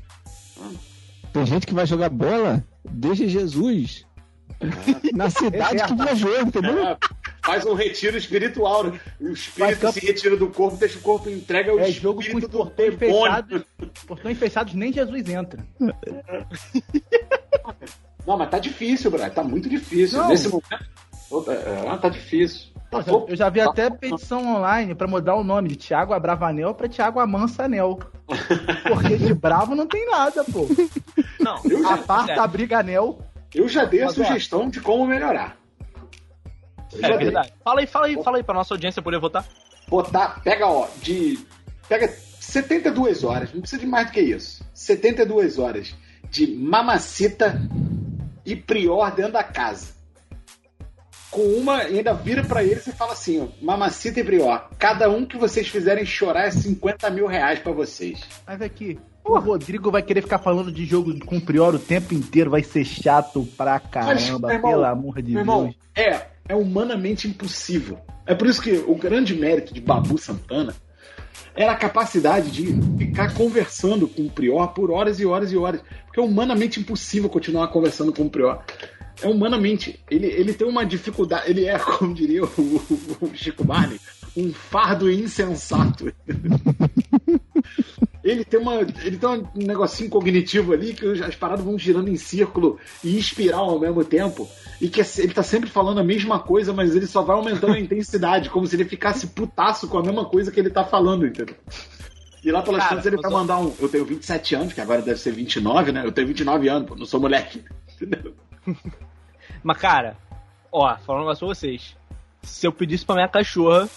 Tem 1.34 1.46
gente 1.46 1.68
que 1.68 1.74
vai 1.74 1.86
jogar 1.86 2.10
bola 2.10 2.64
desde 2.90 3.28
Jesus. 3.28 4.06
Na 5.14 5.30
cidade 5.30 5.84
que 5.84 5.96
viajou, 5.96 6.42
entendeu? 6.42 6.88
É, 6.88 6.98
faz 7.48 7.66
um 7.66 7.74
retiro 7.74 8.18
espiritual. 8.18 8.84
né? 8.84 9.00
O 9.22 9.30
espírito 9.30 9.80
Faz 9.82 9.94
se 9.96 10.06
retira 10.06 10.36
do 10.38 10.48
corpo, 10.50 10.78
deixa 10.78 11.00
o 11.00 11.02
corpo 11.02 11.30
entrega 11.30 11.72
ao 11.72 11.80
É 11.80 11.90
jogo 11.92 12.16
com 12.16 12.22
espírito 12.22 12.46
os 12.46 12.52
do 12.52 12.58
portões 12.58 12.96
demônio. 12.98 13.24
fechados. 13.26 13.64
Portões 14.06 14.38
fechados, 14.38 14.74
nem 14.74 14.92
Jesus 14.94 15.30
entra. 15.30 15.66
Não, 18.26 18.38
mas 18.38 18.50
tá 18.50 18.60
difícil, 18.60 19.10
Brian. 19.10 19.30
Tá 19.30 19.44
muito 19.44 19.70
difícil. 19.70 20.20
Não. 20.20 20.28
Nesse 20.28 20.50
momento. 20.50 21.50
É, 21.50 21.94
é, 21.94 21.98
tá 21.98 22.10
difícil. 22.10 22.68
Tá 22.90 23.04
eu 23.28 23.36
já 23.36 23.50
vi 23.50 23.60
tá 23.62 23.70
até 23.70 23.90
petição 23.90 24.56
online 24.56 24.96
pra 24.96 25.08
mudar 25.08 25.36
o 25.36 25.44
nome 25.44 25.68
de 25.70 25.76
Thiago 25.76 26.14
Abravanel 26.14 26.74
pra 26.74 26.88
Thiago 26.88 27.20
Amansanel. 27.20 28.00
Porque 28.88 29.18
de 29.18 29.34
bravo 29.34 29.76
não 29.76 29.86
tem 29.88 30.06
nada, 30.10 30.44
pô. 30.46 30.66
não. 31.40 31.60
Eu 31.70 31.82
já, 31.84 31.94
Aparta 31.96 32.42
a 32.42 32.48
briga 32.48 32.80
anel. 32.80 33.20
eu 33.54 33.68
já 33.68 33.84
dei 33.84 34.04
a 34.04 34.10
sugestão 34.10 34.70
de 34.70 34.80
como 34.80 35.06
melhorar. 35.06 35.58
É 36.94 37.08
dei. 37.10 37.18
verdade. 37.18 37.54
Fala 37.64 37.80
aí, 37.82 37.88
fala 37.88 38.06
aí, 38.08 38.24
fala 38.24 38.38
aí 38.38 38.44
pra 38.44 38.54
nossa 38.56 38.74
audiência 38.74 39.02
poder 39.02 39.20
votar. 39.20 39.46
botar, 39.88 40.42
pega, 40.44 40.68
ó, 40.68 40.88
de. 41.02 41.40
Pega 41.88 42.08
72 42.40 43.24
horas, 43.24 43.54
não 43.54 43.62
precisa 43.62 43.82
de 43.82 43.88
mais 43.88 44.08
do 44.08 44.14
que 44.14 44.22
isso. 44.22 44.64
72 44.74 45.58
horas 45.60 45.96
de 46.30 46.48
mamacita 46.48 47.60
e 48.46 48.56
prior 48.56 49.12
dentro 49.12 49.34
da 49.34 49.44
casa. 49.44 49.96
Com 51.30 51.42
uma, 51.42 51.84
e 51.84 51.98
ainda 51.98 52.14
vira 52.14 52.44
pra 52.44 52.64
eles 52.64 52.88
e 52.88 52.92
fala 52.92 53.12
assim: 53.14 53.42
ó, 53.42 53.48
mamacita 53.62 54.20
e 54.20 54.24
prior, 54.24 54.70
cada 54.80 55.10
um 55.10 55.26
que 55.26 55.38
vocês 55.38 55.68
fizerem 55.68 56.06
chorar 56.06 56.48
é 56.48 56.52
50 56.52 57.10
mil 57.10 57.28
reais 57.28 57.60
pra 57.60 57.72
vocês. 57.74 58.22
Mas 58.46 58.62
aqui, 58.62 58.98
o 59.26 59.38
Rodrigo 59.38 59.92
vai 59.92 60.02
querer 60.02 60.22
ficar 60.22 60.40
falando 60.40 60.72
de 60.72 60.86
jogo 60.86 61.14
com 61.26 61.36
o 61.38 61.42
Prior 61.42 61.76
o 61.76 61.80
tempo 61.80 62.14
inteiro, 62.14 62.50
vai 62.50 62.64
ser 62.64 62.86
chato 62.86 63.46
pra 63.58 63.78
caramba, 63.80 64.54
irmão, 64.54 64.72
pelo 64.72 64.86
amor 64.86 65.22
de 65.22 65.32
Meu 65.34 65.42
irmão, 65.42 65.64
Deus. 65.64 65.76
é, 65.96 66.28
é 66.48 66.56
humanamente 66.56 67.28
impossível. 67.28 68.00
É 68.26 68.34
por 68.36 68.48
isso 68.48 68.62
que 68.62 68.72
o 68.88 68.96
grande 68.96 69.36
mérito 69.36 69.74
de 69.74 69.82
Babu 69.82 70.18
Santana 70.18 70.76
era 71.56 71.72
a 71.72 71.76
capacidade 71.76 72.52
de 72.52 72.68
ficar 72.98 73.34
conversando 73.34 74.08
com 74.08 74.24
o 74.24 74.30
Prior 74.30 74.68
por 74.74 74.92
horas 74.92 75.20
e 75.20 75.26
horas 75.26 75.52
e 75.52 75.58
horas. 75.58 75.82
Porque 76.06 76.20
é 76.20 76.24
humanamente 76.24 76.80
impossível 76.80 77.30
continuar 77.30 77.68
conversando 77.70 78.14
com 78.14 78.24
o 78.24 78.30
Prior. 78.30 78.64
É 79.22 79.28
humanamente. 79.28 80.00
Ele, 80.12 80.28
ele 80.28 80.54
tem 80.54 80.68
uma 80.68 80.86
dificuldade. 80.86 81.50
Ele 81.50 81.66
é, 81.66 81.78
como 81.98 82.14
diria 82.14 82.44
o, 82.44 82.48
o- 82.48 83.18
o 83.22 83.32
Chico 83.36 83.64
Barney, 83.64 84.00
um 84.36 84.54
fardo 84.54 85.10
insensato. 85.12 86.14
Ele 88.24 88.44
tem, 88.44 88.60
uma, 88.60 88.76
ele 89.06 89.16
tem 89.18 89.30
um 89.30 89.48
negocinho 89.56 90.10
cognitivo 90.10 90.74
ali 90.74 90.94
que 90.94 91.06
as 91.24 91.34
paradas 91.36 91.64
vão 91.64 91.80
girando 91.80 92.10
em 92.10 92.18
círculo 92.18 92.78
e 93.02 93.18
espiral 93.18 93.70
ao 93.70 93.80
mesmo 93.80 94.04
tempo. 94.04 94.50
E 94.80 94.90
que 94.90 95.02
é 95.02 95.06
ele 95.18 95.34
tá 95.34 95.42
sempre 95.42 95.70
falando 95.70 96.00
a 96.00 96.04
mesma 96.04 96.40
coisa, 96.40 96.72
mas 96.72 96.96
ele 96.96 97.08
só 97.08 97.24
vai 97.24 97.36
aumentando 97.36 97.74
a 97.74 97.80
intensidade, 97.80 98.50
como 98.50 98.68
se 98.68 98.76
ele 98.76 98.86
ficasse 98.86 99.28
putaço 99.28 99.88
com 99.88 99.98
a 99.98 100.04
mesma 100.04 100.26
coisa 100.26 100.52
que 100.52 100.60
ele 100.60 100.70
tá 100.70 100.84
falando, 100.84 101.26
entendeu? 101.26 101.56
E 102.44 102.52
lá 102.52 102.62
pelas 102.62 102.88
tantas 102.88 103.06
ele 103.08 103.18
vai 103.18 103.32
eu- 103.32 103.36
mandar 103.36 103.58
um. 103.58 103.74
Eu 103.80 103.90
tenho 103.90 104.06
27 104.06 104.54
anos, 104.56 104.74
que 104.74 104.80
agora 104.80 105.02
deve 105.02 105.20
ser 105.20 105.32
29, 105.32 105.92
né? 105.92 106.04
Eu 106.06 106.12
tenho 106.12 106.28
29 106.28 106.70
anos, 106.70 106.88
pô, 106.88 106.96
não 106.96 107.06
sou 107.06 107.20
moleque. 107.20 107.66
Entendeu? 108.00 108.36
Mas, 109.64 109.78
cara, 109.78 110.16
ó, 110.72 110.96
falando 110.98 111.22
um 111.22 111.26
negócio 111.26 111.46
pra 111.48 111.56
vocês. 111.56 111.96
Se 112.44 112.66
eu 112.68 112.72
pedisse 112.72 113.04
pra 113.06 113.16
minha 113.16 113.28
cachorra, 113.28 113.90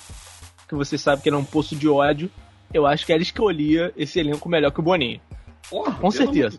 que 0.67 0.75
vocês 0.75 1.01
sabem 1.01 1.23
que 1.23 1.29
ele 1.29 1.37
é 1.37 1.39
um 1.39 1.45
poço 1.45 1.77
de 1.77 1.89
ódio, 1.89 2.31
eu 2.73 2.87
acho 2.87 3.05
que 3.05 3.13
ela 3.13 3.21
escolhia 3.23 3.93
esse 3.97 4.19
elenco 4.19 4.49
melhor 4.49 4.71
que 4.73 4.81
o 4.81 4.83
Boninho. 4.83 5.21
Porra, 5.69 5.93
Com 5.97 6.11
certeza. 6.11 6.59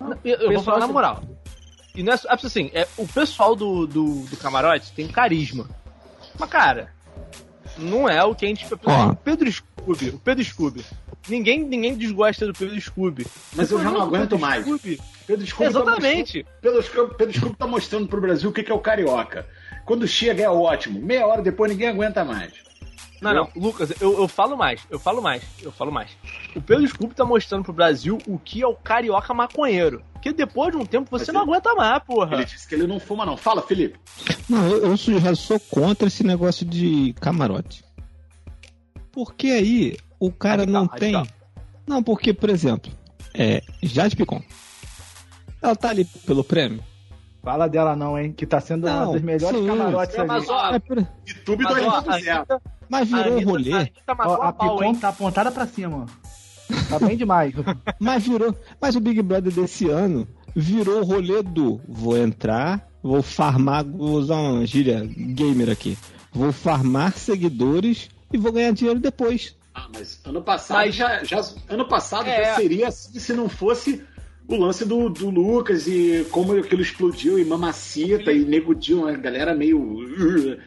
amor 0.00 0.18
Eu, 0.24 0.34
eu 0.34 0.38
vou 0.38 0.48
pessoal 0.48 0.64
falar 0.64 0.78
na 0.80 0.86
que- 0.86 0.92
moral. 0.92 1.22
E 1.96 2.02
não 2.02 2.12
é, 2.12 2.16
é 2.16 2.34
assim, 2.46 2.70
é, 2.74 2.86
o 2.96 3.06
pessoal 3.08 3.56
do, 3.56 3.86
do, 3.86 4.20
do 4.26 4.36
camarote 4.36 4.92
tem 4.92 5.08
carisma. 5.08 5.68
Mas, 6.38 6.50
cara, 6.50 6.92
não 7.78 8.08
é 8.08 8.22
o 8.22 8.34
que 8.34 8.44
a 8.44 8.48
gente. 8.48 8.66
O 8.72 9.16
Pedro 9.16 9.50
Scooby, 9.50 10.10
o 10.10 10.18
Pedro 10.18 10.44
Scooby. 10.44 10.84
Ninguém, 11.28 11.64
ninguém 11.64 11.96
desgosta 11.96 12.46
do 12.46 12.52
Pedro 12.52 12.80
Scooby. 12.80 13.26
Mas 13.54 13.70
eu 13.70 13.82
já 13.82 13.90
não 13.90 14.02
aguento 14.02 14.30
Pedro 14.30 14.38
mais. 14.38 14.64
Scooby- 14.64 15.00
Pedro 15.26 15.46
Scooby 15.46 15.72
tá 15.72 15.80
Exatamente. 15.80 16.46
Pedro 16.60 16.82
Scooby, 16.82 17.14
Pedro 17.16 17.38
Scooby 17.38 17.56
tá 17.56 17.66
mostrando 17.66 18.06
pro 18.06 18.20
Brasil 18.20 18.50
o 18.50 18.52
que 18.52 18.62
que 18.62 18.70
é 18.70 18.74
o 18.74 18.78
carioca. 18.78 19.46
Quando 19.84 20.06
chega 20.06 20.42
é 20.44 20.50
ótimo. 20.50 21.00
Meia 21.00 21.26
hora 21.26 21.42
depois 21.42 21.70
ninguém 21.70 21.88
aguenta 21.88 22.24
mais. 22.24 22.52
Não, 23.20 23.32
não, 23.34 23.48
Lucas, 23.56 23.92
eu, 24.00 24.18
eu 24.18 24.28
falo 24.28 24.56
mais, 24.56 24.82
eu 24.90 24.98
falo 24.98 25.22
mais, 25.22 25.42
eu 25.62 25.72
falo 25.72 25.90
mais. 25.90 26.10
O 26.54 26.60
Pedro 26.60 26.86
Scooby 26.86 27.14
tá 27.14 27.24
mostrando 27.24 27.64
pro 27.64 27.72
Brasil 27.72 28.18
o 28.26 28.38
que 28.38 28.62
é 28.62 28.66
o 28.66 28.74
carioca 28.74 29.32
maconheiro. 29.32 30.02
Que 30.20 30.32
depois 30.32 30.70
de 30.72 30.76
um 30.76 30.84
tempo 30.84 31.08
você 31.10 31.26
Mas 31.32 31.34
não 31.34 31.42
ele- 31.42 31.50
aguenta 31.52 31.74
mais, 31.74 32.02
porra. 32.04 32.34
Ele 32.36 32.44
disse 32.44 32.68
que 32.68 32.74
ele 32.74 32.86
não 32.86 32.98
fuma, 33.00 33.24
não. 33.24 33.36
Fala, 33.36 33.62
Felipe. 33.62 33.98
Não, 34.48 34.66
eu, 34.68 34.84
eu 34.90 34.96
sou- 34.96 35.18
já 35.20 35.34
sou 35.34 35.58
contra 35.58 36.08
esse 36.08 36.22
negócio 36.24 36.66
de 36.66 37.14
camarote. 37.20 37.84
Porque 39.12 39.48
aí 39.48 39.96
o 40.20 40.30
cara 40.30 40.62
Radical, 40.62 40.82
não 40.82 40.88
tem. 40.88 41.12
radical. 41.14 41.36
Não, 41.86 42.02
porque, 42.02 42.34
por 42.34 42.50
exemplo, 42.50 42.90
é, 43.32 43.62
Jade 43.82 44.16
Picon. 44.16 44.42
Ela 45.62 45.74
tá 45.76 45.88
ali 45.90 46.04
pelo 46.04 46.44
prêmio. 46.44 46.82
Fala 47.46 47.68
dela 47.68 47.94
não, 47.94 48.18
hein? 48.18 48.32
Que 48.32 48.44
tá 48.44 48.60
sendo 48.60 48.88
Não, 48.88 49.04
uma 49.04 49.12
das 49.12 49.22
melhores 49.22 49.60
sim. 49.60 49.66
camarotes 49.68 50.18
ali. 50.18 50.26
Mas, 50.26 50.48
ó, 50.48 50.70
É 50.72 50.80
YouTube 51.28 51.62
mas, 51.62 51.86
ó, 51.86 51.90
a 51.90 52.02
2.0. 52.02 52.28
Anitta, 52.36 52.62
Mas 52.88 53.12
a 53.12 53.16
virou 53.16 53.32
Anitta- 53.34 53.50
rolê. 53.50 53.72
a 53.72 53.76
Anitta 53.76 54.14
matou 54.16 54.32
Ó, 54.32 54.42
a 54.42 54.52
Picon 54.52 54.94
tá 54.96 55.08
apontada 55.10 55.50
pra 55.52 55.64
cima, 55.64 56.06
ó. 56.08 56.76
Tá 56.88 56.98
bem 57.06 57.16
demais. 57.16 57.54
Mas 58.00 58.26
virou. 58.26 58.52
Mas 58.80 58.96
o 58.96 59.00
Big 59.00 59.22
Brother 59.22 59.52
desse 59.52 59.88
ano 59.88 60.26
virou 60.56 61.02
o 61.02 61.04
rolê 61.04 61.40
do 61.40 61.80
vou 61.88 62.18
entrar, 62.18 62.84
vou 63.00 63.22
farmar, 63.22 63.84
vou 63.84 64.14
usar 64.16 64.34
uma 64.34 64.66
gíria 64.66 65.08
gamer 65.16 65.70
aqui. 65.70 65.96
Vou 66.32 66.50
farmar 66.50 67.12
seguidores 67.12 68.08
e 68.32 68.36
vou 68.38 68.50
ganhar 68.50 68.72
dinheiro 68.72 68.98
depois. 68.98 69.54
Ah, 69.72 69.86
mas 69.94 70.20
ano 70.24 70.42
passado 70.42 70.78
Mas- 70.78 70.96
já, 70.96 71.22
já 71.22 71.40
ano 71.68 71.86
passado 71.86 72.26
É. 72.26 72.44
já 72.46 72.54
seria 72.56 72.88
assim 72.88 73.20
se 73.20 73.32
não 73.32 73.48
fosse 73.48 74.02
o 74.48 74.56
lance 74.56 74.84
do, 74.84 75.08
do 75.08 75.30
Lucas 75.30 75.86
e 75.86 76.26
como 76.30 76.52
aquilo 76.56 76.82
explodiu 76.82 77.38
e 77.38 77.44
mamacita 77.44 78.32
e 78.32 78.44
nego 78.44 78.74
Dil, 78.74 79.08
a 79.08 79.12
galera 79.12 79.54
meio 79.54 79.80
uh, 79.80 80.58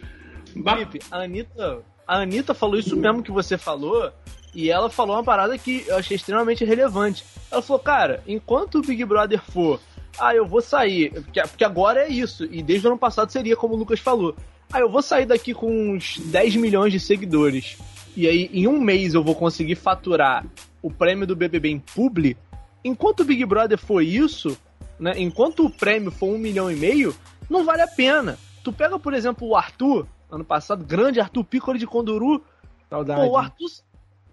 Felipe, 0.64 1.00
a 1.12 1.24
Anitta, 1.24 1.82
a 2.08 2.22
Anitta 2.22 2.54
falou 2.54 2.78
isso 2.78 2.96
mesmo 2.96 3.24
que 3.24 3.32
você 3.32 3.58
falou, 3.58 4.12
e 4.54 4.70
ela 4.70 4.90
falou 4.90 5.16
uma 5.16 5.24
parada 5.24 5.58
que 5.58 5.86
eu 5.88 5.96
achei 5.96 6.16
extremamente 6.16 6.66
relevante. 6.66 7.24
Ela 7.52 7.62
falou, 7.62 7.80
cara, 7.80 8.24
enquanto 8.28 8.80
o 8.80 8.82
Big 8.82 9.06
Brother 9.06 9.42
for, 9.42 9.80
ah, 10.20 10.34
eu 10.34 10.46
vou 10.46 10.62
sair, 10.62 11.12
porque, 11.12 11.64
agora 11.64 12.02
é 12.02 12.10
isso, 12.10 12.46
e 12.46 12.64
desde 12.64 12.88
o 12.88 12.90
ano 12.90 13.00
passado 13.00 13.32
seria 13.32 13.56
como 13.56 13.76
o 13.76 13.78
Lucas 13.78 14.00
falou. 14.00 14.36
Ah, 14.72 14.80
eu 14.80 14.90
vou 14.90 15.02
sair 15.02 15.26
daqui 15.26 15.54
com 15.54 15.94
uns 15.94 16.18
10 16.18 16.56
milhões 16.56 16.92
de 16.92 17.00
seguidores, 17.00 17.78
e 18.16 18.28
aí 18.28 18.50
em 18.52 18.68
um 18.68 18.80
mês 18.82 19.14
eu 19.14 19.24
vou 19.24 19.36
conseguir 19.36 19.76
faturar 19.76 20.46
o 20.82 20.92
prêmio 20.92 21.28
do 21.28 21.36
BBB 21.36 21.70
em 21.70 21.80
publi. 21.80 22.36
Enquanto 22.84 23.22
o 23.22 23.26
Big 23.26 23.44
Brother 23.46 23.78
for 23.78 24.02
isso, 24.02 24.58
né, 25.00 25.14
enquanto 25.18 25.66
o 25.66 25.70
prêmio 25.70 26.12
for 26.12 26.28
um 26.28 26.38
milhão 26.38 26.72
e 26.72 26.76
meio, 26.76 27.16
não 27.50 27.64
vale 27.66 27.82
a 27.82 27.88
pena. 27.88 28.38
Tu 28.64 28.72
pega, 28.72 28.98
por 29.00 29.14
exemplo, 29.14 29.48
o 29.48 29.56
Arthur, 29.56 30.06
ano 30.32 30.44
passado, 30.46 30.84
grande 30.86 31.20
Arthur 31.20 31.44
Piccoli 31.44 31.80
de 31.80 31.88
Conduru. 31.88 32.42
Saudade. 32.90 33.22
Pô, 33.22 33.28
o 33.34 33.38
Arthur, 33.38 33.70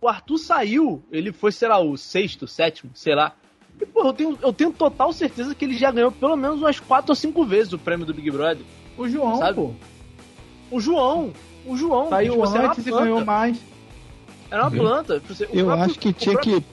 o 0.00 0.08
Arthur 0.08 0.38
saiu, 0.38 1.02
ele 1.10 1.32
foi, 1.32 1.52
sei 1.52 1.68
lá, 1.68 1.78
o 1.78 1.96
sexto, 1.96 2.46
sétimo, 2.46 2.90
sei 2.94 3.14
lá. 3.14 3.32
E, 3.80 3.84
pô, 3.84 4.02
eu 4.06 4.12
tenho, 4.12 4.38
eu 4.42 4.52
tenho 4.52 4.72
total 4.72 5.12
certeza 5.12 5.54
que 5.54 5.64
ele 5.64 5.76
já 5.76 5.90
ganhou 5.90 6.10
pelo 6.12 6.36
menos 6.36 6.58
umas 6.60 6.80
quatro 6.80 7.10
ou 7.12 7.16
cinco 7.16 7.44
vezes 7.44 7.72
o 7.72 7.78
prêmio 7.78 8.06
do 8.06 8.14
Big 8.14 8.30
Brother. 8.30 8.64
O 8.96 9.08
João, 9.08 9.36
Sabe? 9.38 9.54
pô. 9.56 9.72
O 10.70 10.80
João, 10.80 11.32
o 11.66 11.76
João, 11.76 12.08
Saiu 12.08 12.32
tipo, 12.32 12.44
era 12.46 12.60
uma 12.62 12.70
antes 12.70 12.86
e 12.86 12.90
planta, 12.90 13.04
ganhou 13.04 13.24
mais. 13.24 13.58
Era 14.50 14.62
uma 14.62 14.70
planta. 14.70 15.20
Tipo, 15.20 15.32
assim, 15.32 15.44
o 15.44 15.48
Eu 15.52 15.66
próprio- 15.66 15.84
acho 15.84 15.98
que 15.98 16.08
o 16.08 16.12
tinha 16.12 16.32
próprio- 16.38 16.64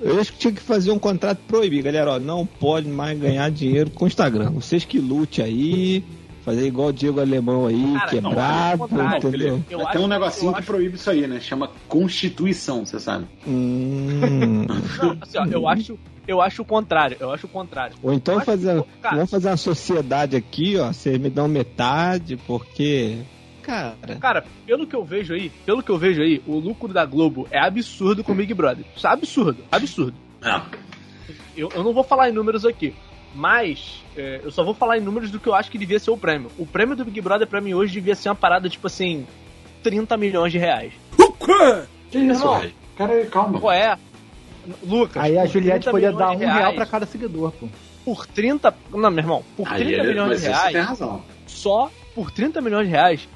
Eu 0.00 0.20
acho 0.20 0.32
que 0.32 0.38
tinha 0.38 0.52
que 0.52 0.60
fazer 0.60 0.90
um 0.92 0.98
contrato 0.98 1.38
proibir, 1.46 1.82
galera. 1.82 2.12
Ó, 2.12 2.18
não 2.18 2.46
pode 2.46 2.88
mais 2.88 3.18
ganhar 3.18 3.50
dinheiro 3.50 3.90
com 3.90 4.04
o 4.04 4.08
Instagram. 4.08 4.50
Vocês 4.50 4.84
que 4.84 4.98
lute 4.98 5.42
aí, 5.42 6.04
fazer 6.44 6.66
igual 6.66 6.88
o 6.88 6.92
Diego 6.92 7.20
Alemão 7.20 7.66
aí, 7.66 7.94
Cara, 7.94 8.08
quebrado, 8.08 8.88
não, 8.90 9.16
entendeu? 9.16 9.62
Eu 9.68 9.78
Tem 9.78 9.86
acho- 9.88 9.98
um 10.00 10.06
negocinho 10.06 10.52
que 10.52 10.58
acho- 10.58 10.66
proíbe 10.66 10.94
isso 10.96 11.10
aí, 11.10 11.26
né? 11.26 11.40
Chama 11.40 11.70
Constituição, 11.88 12.86
você 12.86 13.00
sabe? 13.00 13.26
Hum, 13.46 14.66
Não, 15.02 15.16
assim, 15.20 15.38
ó, 15.38 15.44
eu 15.46 15.68
acho, 15.68 15.98
Eu 16.26 16.42
acho 16.42 16.60
o 16.60 16.64
contrário, 16.64 17.16
eu 17.18 17.32
acho 17.32 17.46
o 17.46 17.48
contrário. 17.48 17.96
Ou 18.02 18.12
então 18.12 18.38
fazer, 18.42 18.82
que, 18.82 18.88
cara, 19.00 19.14
vamos 19.16 19.30
fazer 19.30 19.48
uma 19.48 19.56
sociedade 19.56 20.36
aqui, 20.36 20.76
ó. 20.76 20.92
Vocês 20.92 21.18
me 21.18 21.30
dão 21.30 21.48
metade, 21.48 22.36
porque. 22.46 23.16
Cara, 23.68 23.96
Cara, 24.18 24.44
pelo 24.66 24.86
que 24.86 24.96
eu 24.96 25.04
vejo 25.04 25.34
aí, 25.34 25.50
pelo 25.66 25.82
que 25.82 25.90
eu 25.90 25.98
vejo 25.98 26.22
aí, 26.22 26.42
o 26.46 26.58
lucro 26.58 26.92
da 26.92 27.04
Globo 27.04 27.46
é 27.50 27.58
absurdo 27.60 28.24
com 28.24 28.32
o 28.32 28.34
Big 28.34 28.52
Brother. 28.54 28.84
Isso 28.96 29.06
é 29.06 29.10
absurdo, 29.10 29.62
absurdo. 29.70 30.14
É. 30.42 30.60
Eu, 31.56 31.68
eu 31.74 31.84
não 31.84 31.92
vou 31.92 32.02
falar 32.02 32.30
em 32.30 32.32
números 32.32 32.64
aqui, 32.64 32.94
mas 33.34 34.02
é, 34.16 34.40
eu 34.42 34.50
só 34.50 34.64
vou 34.64 34.72
falar 34.74 34.96
em 34.96 35.00
números 35.02 35.30
do 35.30 35.38
que 35.38 35.48
eu 35.48 35.54
acho 35.54 35.70
que 35.70 35.76
devia 35.76 35.98
ser 35.98 36.10
o 36.10 36.16
prêmio. 36.16 36.50
O 36.56 36.64
prêmio 36.64 36.96
do 36.96 37.04
Big 37.04 37.20
Brother 37.20 37.46
pra 37.46 37.60
mim 37.60 37.74
hoje 37.74 37.92
devia 37.92 38.14
ser 38.14 38.30
uma 38.30 38.34
parada 38.34 38.68
tipo 38.68 38.86
assim, 38.86 39.26
30 39.82 40.16
milhões 40.16 40.50
de 40.52 40.58
reais. 40.58 40.92
Que 42.10 42.18
isso, 42.18 42.42
Irmão. 42.42 42.60
velho? 42.60 42.72
Cara, 42.96 43.26
calma. 43.26 43.60
Qual 43.60 43.72
é? 43.72 43.96
Lucas. 44.82 45.22
Aí 45.22 45.38
a 45.38 45.46
Juliette 45.46 45.84
30 45.84 45.90
podia 45.90 46.12
dar 46.12 46.30
um 46.30 46.36
de 46.38 46.44
real 46.44 46.56
reais, 46.58 46.74
pra 46.74 46.86
cada 46.86 47.06
seguidor, 47.06 47.52
pô. 47.52 47.68
Por 48.04 48.26
30. 48.26 48.74
Não, 48.92 49.10
meu 49.10 49.18
irmão, 49.22 49.44
por 49.56 49.68
Aí 49.68 49.84
30 49.84 49.92
ele- 50.00 50.08
milhões 50.08 50.28
mas 50.30 50.40
de 50.40 50.46
isso 50.46 50.54
reais, 50.56 50.72
tem 50.72 50.80
razão. 50.82 51.22
só 51.46 51.90
por 52.14 52.30
30 52.30 52.60
milhões 52.60 52.86
de 52.86 52.90
reais, 52.92 53.28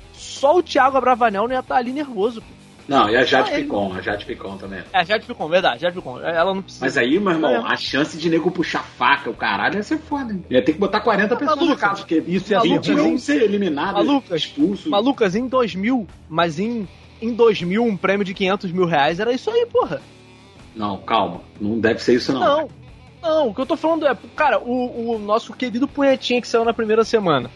só 0.43 0.57
o 0.57 0.63
Thiago 0.63 0.97
Abravanel 0.97 1.45
não 1.47 1.55
ia 1.55 1.61
estar 1.61 1.77
ali 1.77 1.93
nervoso. 1.93 2.41
Pô. 2.41 2.47
Não, 2.89 3.09
e 3.09 3.17
a 3.17 3.23
Jade 3.23 3.51
Ah, 3.51 3.55
ele- 3.55 3.63
Picon, 3.63 3.93
a 3.95 4.01
Jade 4.03 4.25
Picon 4.27 4.57
também. 4.57 4.81
É, 4.93 5.05
já 5.05 5.21
ficou, 5.21 5.49
verdade, 5.49 5.83
já 5.83 5.93
ficou. 5.93 6.21
Ela 6.21 6.53
não 6.53 6.61
precisa. 6.63 6.85
Mas 6.85 6.99
aí, 6.99 7.17
meu 7.21 7.31
irmão, 7.33 7.49
É. 7.69 7.73
a 7.73 7.77
chance 7.77 8.19
de 8.19 8.29
nego 8.29 8.51
puxar 8.51 8.83
faca, 8.83 9.31
o 9.31 9.35
caralho, 9.35 9.77
ia 9.77 9.85
ser 9.85 9.99
foda, 9.99 10.33
hein? 10.33 10.45
Ia 10.51 10.61
ter 10.65 10.73
que 10.73 10.81
botar 10.81 10.99
40 11.01 11.37
pessoas 11.37 11.61
no 11.69 11.77
caso, 11.77 12.01
porque 12.03 12.17
isso 12.27 12.53
ia 12.53 12.61
ser 12.61 12.69
20 12.69 12.93
ruim. 12.93 13.09
iam 13.11 13.19
ser 13.19 13.41
eliminados, 13.41 13.95
Mas, 14.05 14.07
Lucas, 14.07 14.41
expulsos. 14.43 14.87
Mas, 14.87 15.05
Lucas, 15.05 15.37
em 15.37 15.47
2000, 15.47 16.09
mas 16.29 16.59
em, 16.59 16.89
em 17.21 17.33
2000, 17.33 17.85
um 17.85 17.97
prêmio 17.97 18.25
de 18.25 18.35
500 18.35 18.73
mil 18.73 18.85
reais 18.85 19.21
era 19.21 19.33
isso 19.33 19.49
aí, 19.49 19.65
porra. 19.67 20.03
Não, 20.75 20.99
calma. 20.99 21.41
Não 21.61 21.79
deve 21.79 22.03
ser 22.03 22.15
isso, 22.17 22.33
não. 22.33 22.41
Não. 22.41 22.69
Não, 23.23 23.49
o 23.51 23.55
que 23.55 23.61
eu 23.61 23.67
tô 23.67 23.77
falando 23.77 24.09
é, 24.09 24.17
cara, 24.35 24.59
o, 24.59 25.15
o 25.15 25.19
nosso 25.21 25.53
querido 25.53 25.87
punhetinha 25.87 26.41
que 26.41 26.49
saiu 26.49 26.65
na 26.65 26.75
primeira 26.75 27.05
semana. 27.05 27.49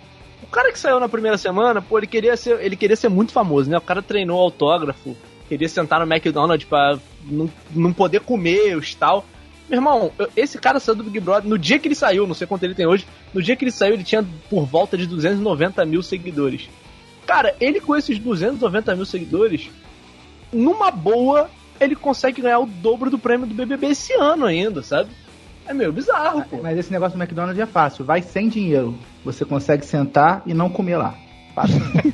O 0.48 0.50
cara 0.50 0.72
que 0.72 0.78
saiu 0.78 1.00
na 1.00 1.08
primeira 1.08 1.36
semana, 1.36 1.82
pô, 1.82 1.98
ele 1.98 2.06
queria 2.06 2.36
ser, 2.36 2.60
ele 2.60 2.76
queria 2.76 2.96
ser 2.96 3.08
muito 3.08 3.32
famoso, 3.32 3.68
né? 3.68 3.76
O 3.76 3.80
cara 3.80 4.00
treinou 4.00 4.40
autógrafo, 4.40 5.16
queria 5.48 5.68
sentar 5.68 6.04
no 6.04 6.12
McDonald's 6.12 6.66
pra 6.66 6.98
não, 7.24 7.50
não 7.74 7.92
poder 7.92 8.20
comer 8.20 8.76
os 8.76 8.94
tal. 8.94 9.26
Meu 9.68 9.78
irmão, 9.78 10.12
esse 10.36 10.58
cara 10.58 10.78
saiu 10.78 10.94
do 10.94 11.02
Big 11.02 11.18
Brother, 11.18 11.48
no 11.48 11.58
dia 11.58 11.78
que 11.78 11.88
ele 11.88 11.94
saiu, 11.94 12.26
não 12.26 12.34
sei 12.34 12.46
quanto 12.46 12.62
ele 12.62 12.74
tem 12.74 12.86
hoje, 12.86 13.04
no 13.34 13.42
dia 13.42 13.56
que 13.56 13.64
ele 13.64 13.72
saiu, 13.72 13.94
ele 13.94 14.04
tinha 14.04 14.24
por 14.48 14.64
volta 14.64 14.96
de 14.96 15.06
290 15.06 15.84
mil 15.84 16.02
seguidores. 16.02 16.68
Cara, 17.26 17.56
ele 17.60 17.80
com 17.80 17.96
esses 17.96 18.18
290 18.18 18.94
mil 18.94 19.04
seguidores, 19.04 19.68
numa 20.52 20.92
boa, 20.92 21.50
ele 21.80 21.96
consegue 21.96 22.40
ganhar 22.40 22.60
o 22.60 22.66
dobro 22.66 23.10
do 23.10 23.18
prêmio 23.18 23.46
do 23.46 23.54
BBB 23.54 23.88
esse 23.88 24.12
ano 24.12 24.46
ainda, 24.46 24.82
sabe? 24.82 25.10
É 25.66 25.74
meio 25.74 25.92
bizarro, 25.92 26.44
pô. 26.44 26.58
Mas 26.62 26.78
esse 26.78 26.92
negócio 26.92 27.18
do 27.18 27.22
McDonald's 27.22 27.60
é 27.60 27.66
fácil. 27.66 28.04
Vai 28.04 28.22
sem 28.22 28.48
dinheiro. 28.48 28.96
Você 29.24 29.44
consegue 29.44 29.84
sentar 29.84 30.42
e 30.46 30.54
não 30.54 30.70
comer 30.70 30.96
lá. 30.96 31.14
Fácil. 31.54 31.80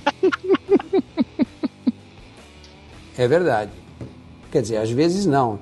É 3.16 3.28
verdade. 3.28 3.70
Quer 4.50 4.62
dizer, 4.62 4.76
às 4.78 4.90
vezes 4.90 5.26
não. 5.26 5.61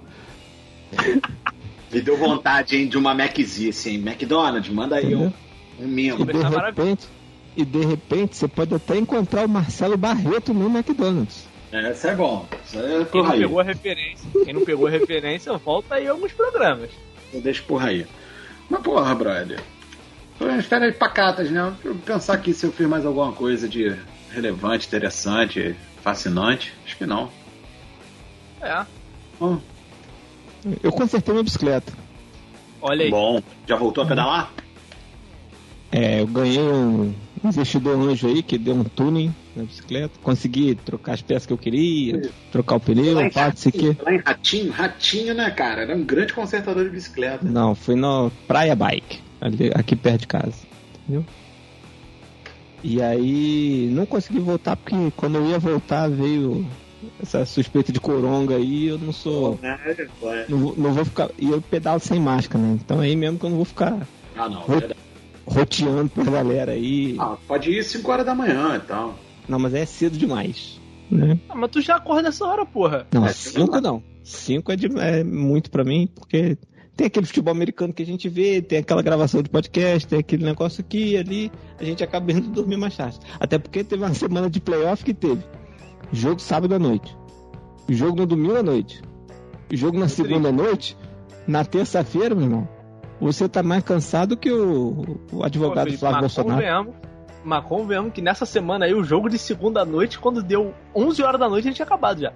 Me 1.93 2.01
deu 2.01 2.17
vontade, 2.17 2.77
hein, 2.77 2.89
de 2.89 2.97
uma 2.97 3.15
Maczice, 3.15 3.91
hein? 3.91 3.97
McDonald's, 3.97 4.73
manda 4.73 4.97
aí 4.97 5.15
um, 5.15 5.27
um 5.27 5.33
e 5.81 5.85
mimo. 5.85 6.25
de 6.25 6.33
repente. 6.33 7.09
E 7.57 7.65
de 7.65 7.85
repente 7.85 8.37
você 8.37 8.47
pode 8.47 8.75
até 8.75 8.97
encontrar 8.97 9.45
o 9.45 9.49
Marcelo 9.49 9.97
Barreto 9.97 10.55
no 10.55 10.67
McDonald's. 10.67 11.49
É, 11.73 11.91
isso 11.91 12.07
é 12.07 12.15
bom. 12.15 12.47
Isso 12.65 12.79
é 12.79 13.05
Quem 13.05 13.23
não 13.23 13.31
pegou 13.31 13.61
a 13.61 13.63
referência, 13.65 14.31
quem 14.45 14.55
não 14.55 14.65
pegou 14.65 14.87
a 14.87 14.91
referência, 14.91 15.57
volta 15.59 15.97
aí 15.97 16.09
alguns 16.09 16.33
programas. 16.33 16.91
Eu 17.33 17.41
deixo 17.41 17.65
porra 17.65 17.89
aí. 17.89 18.07
Mas 18.69 18.83
porra, 18.83 19.15
brother. 19.15 19.61
Férias 20.63 20.97
pacatas, 20.97 21.51
né? 21.51 21.63
Deixa 21.75 21.89
eu 21.89 21.95
pensar 21.97 22.35
aqui 22.35 22.55
se 22.55 22.65
eu 22.65 22.73
fiz 22.73 22.89
mais 22.89 23.05
alguma 23.05 23.33
coisa 23.33 23.69
de 23.69 23.95
relevante, 24.31 24.87
interessante, 24.87 25.77
fascinante. 26.03 26.73
Acho 26.85 26.97
que 26.97 27.07
não. 27.07 27.31
É. 28.63 28.85
Eu 30.83 30.93
consertei 30.93 31.33
minha 31.33 31.45
bicicleta. 31.45 31.93
Olha 32.81 33.05
aí. 33.05 33.11
bom. 33.11 33.43
Já 33.67 33.77
voltou 33.77 34.05
a 34.05 34.07
pedalar? 34.07 34.53
É, 35.93 36.21
eu 36.21 36.27
ganhei 36.27 36.61
um 36.61 37.15
investidor 37.45 37.99
anjo 37.99 38.29
aí 38.29 38.43
que 38.43 38.57
deu 38.57 38.75
um 38.75 38.85
tuning 38.85 39.35
na 39.57 39.65
bicicleta. 39.65 40.19
Consegui 40.23 40.75
trocar 40.75 41.13
as 41.15 41.23
peças 41.23 41.47
que 41.47 41.53
eu 41.53 41.59
queria, 41.59 42.21
trocar 42.53 42.77
o 42.77 42.81
pneu, 42.81 43.15
Lá 43.15 43.25
em 43.25 43.31
parte, 43.31 43.57
isso 43.59 43.69
aqui. 43.69 43.97
Lá 44.03 44.15
em 44.15 44.19
Ratinho, 44.25 44.73
Ratinho, 44.73 45.35
né, 45.35 45.51
cara? 45.51 45.83
Era 45.83 45.97
um 45.97 46.05
grande 46.05 46.33
consertador 46.33 46.85
de 46.85 46.91
bicicleta. 46.91 47.45
Não, 47.49 47.75
fui 47.75 47.95
no 47.97 48.31
Praia 48.47 48.75
Bike, 48.77 49.21
ali, 49.41 49.71
aqui 49.75 49.97
perto 49.97 50.21
de 50.21 50.27
casa. 50.27 50.55
Entendeu? 51.03 51.25
E 52.83 53.03
aí 53.03 53.91
não 53.93 54.07
consegui 54.07 54.39
voltar 54.41 54.75
porque 54.77 54.97
quando 55.17 55.37
eu 55.37 55.47
ia 55.47 55.59
voltar 55.59 56.09
veio 56.09 56.67
essa 57.23 57.45
suspeita 57.45 57.93
de 57.93 58.01
coronga 58.01 58.57
aí, 58.57 58.87
eu 58.87 58.99
não 58.99 59.13
sou. 59.13 59.59
É, 59.63 60.07
foi. 60.19 60.45
Não, 60.49 60.59
vou- 60.59 60.75
não 60.77 60.93
vou 60.95 61.05
ficar. 61.05 61.29
E 61.39 61.51
eu 61.51 61.61
pedalo 61.61 62.01
sem 62.01 62.19
máscara, 62.19 62.63
né? 62.65 62.79
Então 62.83 63.01
aí 63.01 63.15
mesmo 63.17 63.39
que 63.39 63.45
eu 63.45 63.51
não 63.51 63.57
vou 63.57 63.67
ficar 63.67 63.99
Ah, 64.37 64.49
não. 64.49 64.61
Ro- 64.61 64.79
verdade. 64.79 64.97
roteando 65.47 66.09
pra 66.11 66.25
galera 66.25 66.73
aí. 66.73 67.17
Ah, 67.19 67.37
pode 67.47 67.71
ir 67.71 67.83
5 67.85 68.11
horas 68.11 68.25
da 68.25 68.35
manhã 68.35 68.77
e 68.77 68.81
tal. 68.81 69.19
Não, 69.51 69.59
mas 69.59 69.75
é 69.75 69.85
cedo 69.85 70.17
demais. 70.17 70.81
Né? 71.11 71.39
Ah, 71.49 71.55
mas 71.57 71.71
tu 71.71 71.81
já 71.81 71.97
acorda 71.97 72.29
essa 72.29 72.47
hora, 72.47 72.65
porra. 72.65 73.07
Não, 73.13 73.27
É, 73.27 73.33
cinco 73.33 73.81
não. 73.81 74.03
Cinco 74.23 74.71
é, 74.71 74.77
de- 74.77 74.99
é 74.99 75.25
muito 75.25 75.71
pra 75.71 75.83
mim, 75.83 76.09
porque 76.15 76.57
tem 76.97 77.07
aquele 77.09 77.27
futebol 77.27 77.53
americano 77.53 77.93
que 77.93 78.03
a 78.03 78.07
gente 78.07 78.29
vê, 78.29 78.63
tem 78.63 78.79
aquela 78.79 79.03
gravação 79.03 79.43
de 79.43 79.49
podcast, 79.51 80.07
tem 80.07 80.21
aquele 80.21 80.45
negócio 80.45 80.83
aqui 80.83 81.13
e 81.13 81.17
ali, 81.17 81.53
a 81.81 81.85
gente 81.85 82.05
acaba 82.05 82.31
indo 82.31 82.49
dormir 82.51 82.77
mais 82.77 82.97
tarde. 82.97 83.19
Até 83.41 83.59
porque 83.59 83.83
teve 83.83 84.05
uma 84.05 84.13
semana 84.15 84.49
de 84.49 84.61
playoff 84.61 85.03
que 85.05 85.13
teve 85.15 85.43
jogo 86.13 86.39
sábado 86.41 86.75
à 86.75 86.79
noite, 86.79 87.17
jogo 87.89 88.17
no 88.17 88.27
domingo 88.27 88.57
à 88.57 88.63
noite, 88.63 89.03
jogo 89.73 89.99
na 89.99 90.09
segunda 90.09 90.51
à 90.51 90.53
noite, 90.53 90.97
na 91.47 91.65
terça-feira, 91.65 92.35
meu 92.35 92.45
irmão, 92.45 92.69
você 93.21 93.49
tá 93.49 93.63
mais 93.63 93.83
cansado 93.83 94.37
que 94.37 94.51
o, 94.53 95.19
o 95.33 95.43
advogado 95.43 95.87
Felipe, 95.87 95.99
Flávio 96.01 96.21
Bolsonaro. 96.21 96.55
convenhamos, 96.55 96.95
mas 97.45 97.65
convenhamos 97.65 98.13
que 98.13 98.21
nessa 98.21 98.45
semana 98.45 98.85
aí, 98.85 98.95
o 98.95 99.03
jogo 99.03 99.29
de 99.29 99.39
segunda 99.39 99.85
noite, 99.85 100.19
quando 100.19 100.43
deu 100.43 100.75
11 100.95 101.23
horas 101.23 101.41
da 101.41 101.49
noite, 101.49 101.69
ele 101.69 101.75
tinha 101.75 101.87
acabado 101.87 102.21
já. 102.21 102.33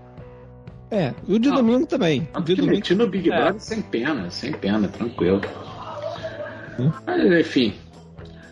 É, 0.91 1.13
e 1.27 1.35
o 1.35 1.39
de 1.39 1.51
domingo 1.51 1.87
também. 1.87 2.29
O 2.37 2.41
de 2.41 2.55
domingo 2.55 2.95
no 2.95 3.09
Big 3.09 3.31
É. 3.31 3.37
Brother 3.37 3.61
sem 3.61 3.83
pena, 3.83 4.31
sem 4.31 4.53
pena, 4.53 4.87
tranquilo. 4.89 5.41
Hum. 6.79 6.91
Mas, 7.07 7.41
enfim, 7.41 7.75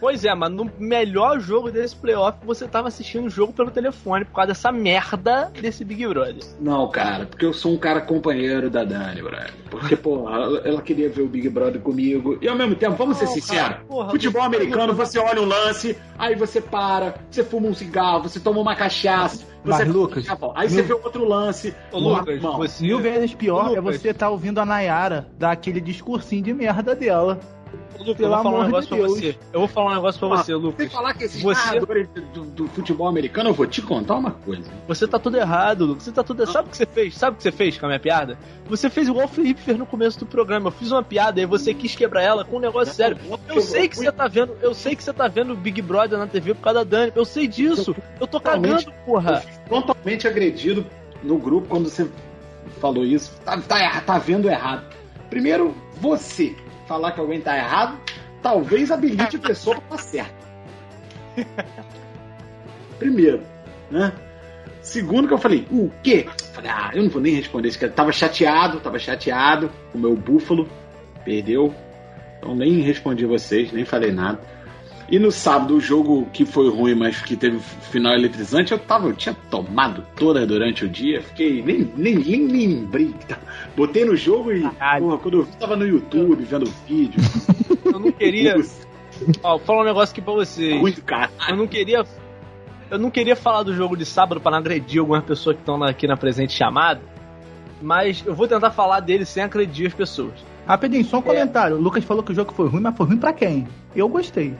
Pois 0.03 0.24
é, 0.24 0.34
mas 0.34 0.50
no 0.50 0.68
melhor 0.80 1.38
jogo 1.38 1.70
desse 1.70 1.94
playoff, 1.94 2.36
você 2.44 2.66
tava 2.66 2.88
assistindo 2.88 3.26
o 3.26 3.30
jogo 3.30 3.53
pelo 3.53 3.70
telefone 3.70 4.24
por 4.24 4.32
causa 4.32 4.48
dessa 4.48 4.72
merda 4.72 5.53
desse 5.61 5.84
Big 5.84 6.05
Brother. 6.09 6.42
não, 6.59 6.90
cara, 6.90 7.24
porque 7.24 7.46
eu 7.46 7.53
sou 7.53 7.72
um 7.72 7.76
cara 7.76 8.00
companheiro 8.00 8.68
da 8.68 8.82
Dani, 8.82 9.22
brother. 9.22 9.53
Porque, 9.70 9.94
pô, 9.94 10.28
ela, 10.28 10.82
queria 10.82 11.09
ver 11.09 11.22
o 11.22 11.28
Big 11.28 11.48
Brother 11.48 11.80
comigo. 11.80 12.36
E 12.42 12.48
ao 12.48 12.57
mesmo 12.57 12.74
tempo, 12.74 12.96
vamos 12.96 13.16
ser 13.16 13.26
Não, 13.26 13.32
sinceros, 13.32 13.62
cara, 13.62 13.84
porra, 13.86 14.11
futebol 14.11 14.42
americano, 14.42 14.92
você 14.92 15.20
olha 15.20 15.40
um 15.40 15.46
lance, 15.46 15.96
aí 16.18 16.34
você 16.34 16.61
para, 16.61 17.14
você 17.30 17.44
fuma 17.44 17.68
um 17.68 17.74
cigarro, 17.74 18.24
você 18.24 18.40
toma 18.40 18.59
uma 18.61 18.74
cachaça, 18.74 19.46
você 19.64 19.84
Mas, 19.84 19.94
Lucas, 19.94 20.26
aí 20.57 20.68
você 20.68 20.82
vê 20.82 20.94
outro 20.94 21.24
lance. 21.24 21.72
Ô, 21.92 22.00
Porra, 22.03 22.24
Lucas. 22.28 22.80
Mil 22.80 22.98
vezes 22.98 23.34
pior 23.34 23.70
Ô, 23.70 23.76
é 23.76 23.78
Lucas. 23.78 24.00
você 24.00 24.09
estar 24.09 24.30
ouvindo 24.30 24.59
a 24.59 24.66
Nayara 24.66 25.28
dar 25.38 25.53
aquele 25.53 25.80
discursinho 25.80 26.42
de 26.42 26.53
merda 26.53 26.96
dela. 26.96 27.38
Lucas, 27.99 28.20
eu 28.20 28.29
vou 28.31 28.43
falar 28.43 28.59
um 28.59 28.62
amor 28.62 28.83
de 28.83 28.91
negócio 28.91 28.97
pra 28.97 28.97
você. 29.07 29.39
Eu 29.53 29.61
vou 29.61 29.68
falar 29.68 29.91
um 29.91 29.95
negócio 29.95 30.18
pra 30.18 30.29
você, 30.29 30.45
Sem 30.53 30.55
Lucas. 30.57 30.93
falar 30.93 31.14
que 31.14 31.25
esses 31.25 31.43
Você- 31.43 31.81
do, 32.35 32.45
do 32.45 32.68
futebol 32.68 33.07
americano, 33.07 33.51
eu 33.51 33.55
vou 33.55 33.66
te 33.66 33.81
contar 33.81 34.16
uma 34.16 34.33
coisa. 34.33 34.64
Você 34.89 35.07
tá 35.07 35.18
tudo 35.18 35.37
errado, 35.37 35.85
Lucas. 35.85 36.05
Você 36.05 36.12
tá 36.12 36.25
tudo. 36.25 36.45
Sabe 36.51 36.68
o 36.68 36.70
que 36.70 36.77
você 36.77 36.87
fez? 36.87 37.14
Sabe 37.16 37.35
o 37.35 37.37
que 37.37 37.43
você 37.45 37.53
fez 37.53 37.79
com 37.79 37.87
a 37.87 37.89
minha 37.91 38.01
piada? 38.01 38.37
Você 38.66 38.91
fez 38.91 39.09
igual 39.09 39.27
o 39.27 39.29
Felipe 39.29 39.61
fez 39.61 39.79
no 39.79 39.87
começo 39.87 40.18
do 40.18 40.27
programa. 40.27 40.68
Eu 40.68 40.73
fiz 40.73 40.91
uma 40.91 41.03
piada 41.03 41.41
e 41.41 41.47
você 41.47 41.73
quis 41.73 41.95
quebrar 41.95 42.23
ela 42.23 42.45
com 42.45 42.57
um 42.57 42.61
negócio 42.61 42.93
sério. 42.95 43.16
Eu 43.49 43.61
sei 43.61 43.89
que 43.89 43.97
você 43.97 44.11
tá 44.11 44.27
vendo, 44.27 44.57
eu 44.61 44.75
sei 44.75 44.97
que 44.97 45.03
você 45.05 45.12
tá 45.12 45.29
vendo 45.29 45.53
o 45.53 45.57
Big 45.57 45.81
Brother 45.81 46.18
na 46.18 46.27
TV 46.27 46.55
por 46.55 46.62
causa 46.62 46.85
da 46.85 46.99
Dani. 46.99 47.12
Eu 47.14 47.25
sei 47.25 47.47
disso. 47.47 47.95
Eu 48.20 48.27
tô 48.27 48.41
cagando, 48.41 48.93
porra. 49.07 49.43
totalmente 49.68 50.27
agredido 50.27 50.85
no 51.23 51.39
grupo 51.39 51.68
quando 51.68 51.89
você 51.89 52.09
falou 52.81 53.05
isso. 53.05 53.33
Tá, 53.45 53.61
tá, 53.61 54.01
tá 54.01 54.18
vendo 54.18 54.49
errado. 54.49 54.85
Primeiro, 55.31 55.75
você 56.01 56.55
falar 56.93 57.12
que 57.12 57.20
alguém 57.20 57.40
tá 57.40 57.57
errado, 57.57 57.99
talvez 58.43 58.90
habilite 58.90 59.36
a 59.36 59.40
pessoa 59.49 59.80
pra 59.80 59.97
estar 59.97 60.11
certa. 60.11 60.34
Primeiro, 62.99 63.43
né? 63.90 64.12
Segundo 64.82 65.26
que 65.26 65.32
eu 65.32 65.38
falei, 65.38 65.66
o 65.70 65.90
quê? 66.03 66.26
Falei, 66.53 66.70
ah, 66.70 66.90
eu 66.93 67.05
não 67.05 67.09
vou 67.09 67.22
nem 67.22 67.34
responder 67.34 67.68
isso. 67.68 67.78
cara. 67.78 67.93
Tava 67.93 68.12
chateado, 68.12 68.80
tava 68.80 68.99
chateado. 68.99 69.70
O 69.95 69.99
meu 69.99 70.14
búfalo 70.14 70.68
perdeu. 71.24 71.74
Então 72.38 72.55
nem 72.55 72.80
respondi 72.80 73.24
vocês, 73.24 73.72
nem 73.72 73.84
falei 73.84 74.12
nada. 74.12 74.40
E 75.12 75.18
no 75.18 75.30
sábado, 75.30 75.76
o 75.76 75.80
jogo 75.80 76.26
que 76.32 76.46
foi 76.46 76.70
ruim, 76.70 76.94
mas 76.94 77.20
que 77.20 77.36
teve 77.36 77.58
final 77.58 78.14
eletrizante, 78.14 78.72
eu 78.72 78.78
tava, 78.78 79.08
eu 79.08 79.12
tinha 79.12 79.36
tomado 79.50 80.02
toda 80.16 80.46
durante 80.46 80.86
o 80.86 80.88
dia, 80.88 81.20
fiquei, 81.20 81.62
nem, 81.62 81.92
nem, 81.94 82.14
nem 82.16 82.46
lembrei. 82.46 83.14
Botei 83.76 84.06
no 84.06 84.16
jogo 84.16 84.50
e, 84.50 84.62
porra, 84.62 85.18
quando 85.18 85.40
eu 85.40 85.46
tava 85.60 85.76
no 85.76 85.86
YouTube 85.86 86.42
vendo 86.42 86.64
vídeo. 86.88 87.20
Eu 87.84 88.00
não 88.00 88.10
queria. 88.10 88.54
Ó, 89.44 89.58
vou 89.58 89.66
falar 89.66 89.82
um 89.82 89.84
negócio 89.84 90.12
aqui 90.14 90.22
pra 90.22 90.32
vocês. 90.32 90.80
Muito 90.80 91.04
caro. 91.04 91.30
Eu 91.46 91.56
não 91.58 91.66
queria. 91.66 92.06
Eu 92.90 92.98
não 92.98 93.10
queria 93.10 93.36
falar 93.36 93.64
do 93.64 93.74
jogo 93.74 93.98
de 93.98 94.06
sábado 94.06 94.40
para 94.40 94.52
não 94.52 94.58
agredir 94.60 94.98
algumas 94.98 95.24
pessoas 95.24 95.56
que 95.56 95.60
estão 95.60 95.82
aqui 95.84 96.06
na 96.06 96.16
presente 96.16 96.54
chamada, 96.54 97.02
mas 97.82 98.24
eu 98.24 98.34
vou 98.34 98.48
tentar 98.48 98.70
falar 98.70 99.00
dele 99.00 99.26
sem 99.26 99.42
agredir 99.42 99.88
as 99.88 99.94
pessoas. 99.94 100.32
Rapidinho, 100.66 101.04
só 101.04 101.18
um 101.18 101.22
comentário. 101.22 101.76
O 101.76 101.80
Lucas 101.80 102.02
falou 102.02 102.22
que 102.22 102.32
o 102.32 102.34
jogo 102.34 102.54
foi 102.54 102.66
ruim, 102.66 102.80
mas 102.80 102.96
foi 102.96 103.06
ruim 103.06 103.18
pra 103.18 103.34
quem? 103.34 103.68
Eu 103.94 104.08
gostei. 104.08 104.54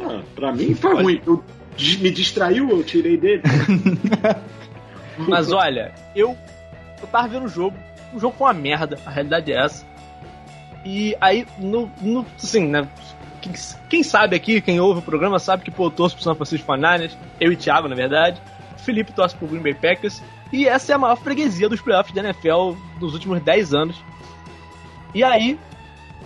Ah, 0.00 0.22
pra 0.34 0.52
mim 0.52 0.74
foi 0.74 1.02
ruim. 1.02 1.20
Eu, 1.26 1.42
me 2.00 2.10
distraiu, 2.10 2.70
eu 2.70 2.82
tirei 2.82 3.16
dele. 3.16 3.42
Mas 5.28 5.52
olha, 5.52 5.92
eu, 6.14 6.36
eu 7.00 7.06
tava 7.08 7.28
vendo 7.28 7.46
o 7.46 7.48
jogo, 7.48 7.76
o 8.12 8.20
jogo 8.20 8.36
foi 8.36 8.46
uma 8.48 8.54
merda, 8.54 8.98
a 9.04 9.10
realidade 9.10 9.52
é 9.52 9.64
essa. 9.64 9.86
E 10.84 11.16
aí, 11.20 11.46
no, 11.58 11.90
no 12.00 12.24
assim, 12.36 12.66
né? 12.66 12.88
Quem, 13.40 13.52
quem 13.88 14.02
sabe 14.02 14.36
aqui, 14.36 14.60
quem 14.60 14.80
ouve 14.80 15.00
o 15.00 15.02
programa, 15.02 15.38
sabe 15.38 15.64
que 15.64 15.70
pô, 15.70 15.86
eu 15.86 15.90
torço 15.90 16.16
pro 16.16 16.24
São 16.24 16.34
Francisco 16.34 16.66
49ers, 16.70 17.16
eu 17.40 17.52
e 17.52 17.56
Thiago, 17.56 17.88
na 17.88 17.94
verdade. 17.94 18.40
Felipe 18.78 19.12
torce 19.12 19.36
pro 19.36 19.46
Green 19.46 19.60
Bay 19.60 19.74
Packers. 19.74 20.22
E 20.52 20.66
essa 20.66 20.92
é 20.92 20.94
a 20.94 20.98
maior 20.98 21.16
freguesia 21.16 21.68
dos 21.68 21.80
playoffs 21.80 22.14
da 22.14 22.22
NFL 22.22 22.74
dos 22.98 23.12
últimos 23.12 23.40
10 23.42 23.74
anos. 23.74 24.02
E 25.14 25.22
aí, 25.22 25.58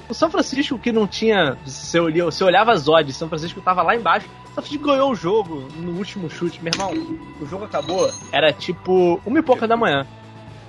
o 0.09 0.14
São 0.14 0.30
Francisco, 0.30 0.78
que 0.78 0.93
não 0.93 1.07
tinha. 1.07 1.57
Você, 1.64 1.99
olhava, 1.99 2.30
você 2.30 2.45
olhava 2.45 2.72
as 2.72 2.88
odds, 2.88 3.16
São 3.16 3.28
Francisco 3.28 3.61
tava 3.61 3.82
lá 3.82 3.97
embaixo. 3.97 4.28
O 4.45 4.47
São 4.47 4.62
Francisco 4.62 4.84
ganhou 4.84 5.11
o 5.11 5.14
jogo 5.14 5.68
no 5.76 5.97
último 5.97 6.28
chute. 6.28 6.62
Meu 6.62 6.72
irmão, 6.74 6.93
o 7.40 7.47
jogo 7.47 7.64
acabou. 7.64 8.11
Era 8.30 8.53
tipo 8.53 9.20
uma 9.24 9.38
e 9.38 9.43
pouca 9.43 9.66
da 9.66 9.76
manhã. 9.76 10.07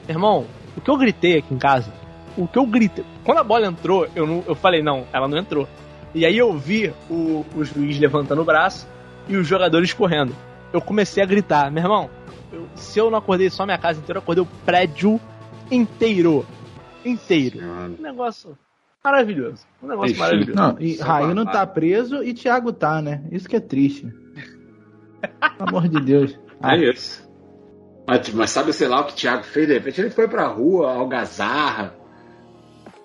Meu 0.08 0.16
irmão, 0.16 0.48
o 0.76 0.82
que 0.82 0.90
eu 0.90 0.98
gritei 0.98 1.40
aqui 1.40 1.54
em 1.54 1.58
casa, 1.58 1.94
o 2.38 2.48
que 2.48 2.58
eu 2.58 2.66
gritei. 2.66 3.06
Quando 3.24 3.40
a 3.40 3.44
bola 3.44 3.68
entrou, 3.68 4.08
eu, 4.16 4.26
não, 4.26 4.44
eu 4.48 4.56
falei, 4.56 4.82
não, 4.82 5.06
ela 5.12 5.28
não 5.28 5.38
entrou. 5.38 5.68
E 6.14 6.26
aí 6.26 6.38
eu 6.38 6.56
vi 6.58 6.94
o, 7.10 7.46
o 7.56 7.64
juiz 7.64 8.00
levantando 8.00 8.42
o 8.42 8.46
braço 8.46 8.88
e 9.28 9.36
os 9.36 9.48
jogadores 9.48 9.94
correndo. 9.94 10.36
Eu 10.72 10.82
comecei 10.82 11.22
a 11.22 11.26
gritar, 11.26 11.72
meu 11.72 11.84
irmão, 11.84 12.10
eu, 12.52 12.68
se 12.76 13.00
eu 13.00 13.10
não 13.10 13.18
acordei 13.18 13.50
só 13.50 13.66
minha 13.66 13.78
casa 13.78 14.00
inteira, 14.00 14.18
eu 14.18 14.22
acordei 14.22 14.44
o 14.44 14.48
prédio 14.66 15.20
inteiro. 15.72 16.46
Inteiro. 17.04 17.60
Um 17.60 18.02
negócio 18.02 18.58
maravilhoso. 19.04 19.66
Um 19.82 19.88
negócio 19.88 20.12
Ixi. 20.12 20.20
maravilhoso. 20.20 20.56
Não, 20.56 20.76
e 20.80 20.98
Raí 20.98 21.34
não 21.34 21.46
tá 21.46 21.66
preso 21.68 22.24
e 22.24 22.34
Thiago 22.34 22.72
tá, 22.72 23.02
né? 23.02 23.24
Isso 23.32 23.48
que 23.50 23.56
é 23.56 23.60
triste. 23.60 24.08
Pelo 25.58 25.70
amor 25.70 25.88
de 25.88 26.00
Deus. 26.02 26.40
É 26.64 26.78
isso. 26.78 27.24
Mas, 28.08 28.34
mas 28.34 28.50
sabe, 28.50 28.74
sei 28.74 28.88
lá, 28.88 29.02
o 29.02 29.06
que 29.06 29.14
o 29.14 29.16
Thiago 29.16 29.44
fez? 29.44 29.68
De 29.68 29.74
repente 29.74 30.02
ele 30.02 30.10
foi 30.10 30.28
pra 30.28 30.48
rua, 30.48 30.94
algazarra, 30.94 31.94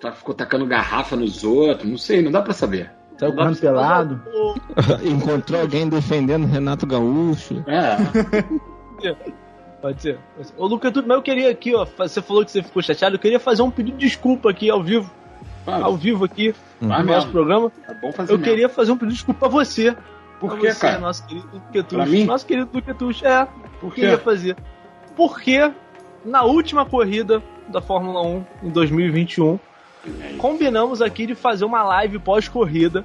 tá- 0.01 0.11
ficou 0.11 0.33
tacando 0.35 0.65
garrafa 0.65 1.15
nos 1.15 1.43
outros, 1.43 1.89
não 1.89 1.97
sei, 1.97 2.21
não 2.21 2.31
dá 2.31 2.41
pra 2.41 2.53
saber. 2.53 2.91
Saiu 3.17 3.33
correndo 3.33 3.59
pelado. 3.59 4.21
Encontrou 5.03 5.59
alguém 5.61 5.87
defendendo 5.89 6.45
Renato 6.47 6.85
Gaúcho. 6.87 7.63
É. 7.67 7.97
Pode 9.81 10.01
ser. 10.01 10.19
Ô, 10.57 10.67
Luca, 10.67 10.91
tu- 10.91 11.03
mas 11.05 11.17
eu 11.17 11.21
queria 11.21 11.49
aqui, 11.49 11.73
ó. 11.75 11.85
Você 11.85 12.21
falou 12.21 12.43
que 12.43 12.51
você 12.51 12.61
ficou 12.63 12.81
chateado. 12.81 13.15
Eu 13.15 13.19
queria 13.19 13.39
fazer 13.39 13.61
um 13.61 13.71
pedido 13.71 13.97
de 13.97 14.05
desculpa 14.05 14.49
aqui 14.49 14.69
ao 14.69 14.83
vivo. 14.83 15.09
Ao 15.75 15.95
vivo 15.95 16.25
aqui 16.25 16.53
Vai 16.81 16.99
no 16.99 17.05
mesmo. 17.05 17.11
nosso 17.11 17.27
programa. 17.29 17.71
É 17.87 17.93
bom 17.93 18.11
fazer 18.11 18.33
Eu 18.33 18.37
mesmo. 18.37 18.51
queria 18.51 18.69
fazer 18.69 18.91
um 18.91 18.95
pedido 18.95 19.09
de 19.11 19.15
desculpa 19.15 19.39
pra 19.41 19.49
você. 19.49 19.95
Por 20.39 20.57
que, 20.57 20.71
você, 20.71 20.79
cara? 20.79 20.99
Nosso 20.99 21.25
querido 21.27 21.47
Duquetucho. 21.49 22.25
Nosso 22.25 22.45
querido 22.45 22.69
Duquetucho. 22.71 23.25
É. 23.27 23.47
Por 23.81 23.93
quê? 23.93 24.01
Queria 24.01 24.17
fazer. 24.17 24.55
Porque 25.15 25.71
na 26.23 26.43
última 26.43 26.85
corrida 26.85 27.43
da 27.67 27.81
Fórmula 27.81 28.21
1 28.21 28.45
em 28.63 28.69
2021, 28.69 29.59
combinamos 30.37 31.01
aqui 31.01 31.25
de 31.25 31.35
fazer 31.35 31.65
uma 31.65 31.83
live 31.83 32.19
pós-corrida. 32.19 33.03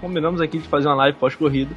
Combinamos 0.00 0.40
aqui 0.40 0.58
de 0.58 0.68
fazer 0.68 0.86
uma 0.88 0.94
live 0.96 1.18
pós-corrida. 1.18 1.74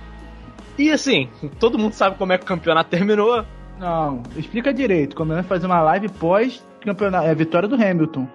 E 0.77 0.91
assim, 0.91 1.29
todo 1.59 1.77
mundo 1.77 1.93
sabe 1.93 2.17
como 2.17 2.33
é 2.33 2.37
que 2.37 2.43
o 2.43 2.47
campeonato 2.47 2.89
terminou. 2.91 3.43
Não, 3.79 4.21
explica 4.35 4.73
direito. 4.73 5.15
Combinamos 5.15 5.47
fazer 5.47 5.65
uma 5.65 5.81
live 5.81 6.09
pós 6.09 6.63
campeonato, 6.85 7.27
é 7.27 7.35
vitória 7.35 7.67
do 7.67 7.75
Hamilton. 7.75 8.27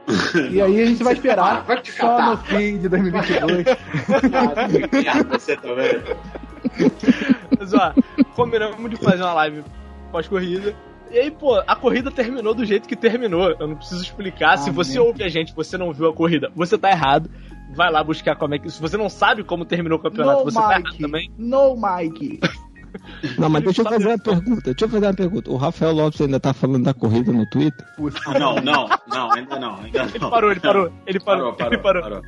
E 0.50 0.60
aí 0.60 0.82
a 0.82 0.86
gente 0.86 1.02
vai 1.02 1.12
esperar 1.14 1.64
Vai 1.66 1.80
te 1.82 1.92
só 1.92 2.30
no 2.30 2.36
fim 2.38 2.78
de 2.78 2.88
2022. 2.88 3.66
Ah, 3.68 5.22
você 5.28 5.56
também. 5.56 6.02
Mas 7.58 7.72
ó, 7.74 7.94
combinamos 8.34 8.90
de 8.90 8.96
fazer 8.96 9.22
uma 9.22 9.34
live 9.34 9.64
pós-corrida. 10.12 10.74
E 11.10 11.18
aí, 11.18 11.30
pô, 11.30 11.54
a 11.66 11.76
corrida 11.76 12.10
terminou 12.10 12.52
do 12.52 12.64
jeito 12.64 12.88
que 12.88 12.96
terminou. 12.96 13.50
Eu 13.60 13.68
não 13.68 13.76
preciso 13.76 14.02
explicar. 14.02 14.58
Se 14.58 14.70
Ah, 14.70 14.72
você 14.72 14.94
meu. 14.94 15.06
ouve 15.06 15.22
a 15.22 15.28
gente, 15.28 15.54
você 15.54 15.78
não 15.78 15.92
viu 15.92 16.08
a 16.08 16.12
corrida, 16.12 16.50
você 16.54 16.76
tá 16.76 16.90
errado. 16.90 17.30
Vai 17.74 17.90
lá 17.90 18.02
buscar 18.02 18.34
como 18.36 18.54
é 18.54 18.58
que. 18.58 18.68
Se 18.70 18.80
você 18.80 18.96
não 18.96 19.08
sabe 19.08 19.44
como 19.44 19.64
terminou 19.64 19.98
o 19.98 20.02
campeonato, 20.02 20.38
no 20.44 20.50
você 20.50 20.58
tá 20.58 20.70
errado 20.70 20.84
Mike. 20.84 20.98
também. 21.02 21.30
No 21.38 21.76
Mike. 21.76 22.40
Não, 23.38 23.48
mas 23.48 23.64
deixa 23.64 23.82
eu 23.82 23.86
fazer 23.86 24.06
uma 24.08 24.18
pergunta. 24.18 24.62
Deixa 24.64 24.84
eu 24.84 24.88
fazer 24.88 25.06
uma 25.06 25.14
pergunta. 25.14 25.50
O 25.50 25.56
Rafael 25.56 25.92
Lopes 25.92 26.20
ainda 26.20 26.40
tá 26.40 26.52
falando 26.52 26.84
da 26.84 26.94
corrida 26.94 27.32
no 27.32 27.46
Twitter? 27.46 27.86
Não, 28.38 28.56
não, 28.56 28.88
não, 29.06 29.32
ainda 29.32 29.58
não, 29.58 29.76
ainda 29.76 30.02
Ele 30.04 30.18
não. 30.18 30.30
parou, 30.30 30.50
ele 30.50 30.60
parou, 30.60 30.92
ele 31.06 31.20
parou, 31.20 31.52
Parou, 31.54 31.72
ele 31.72 31.82
parou, 31.82 32.02
parou. 32.02 32.22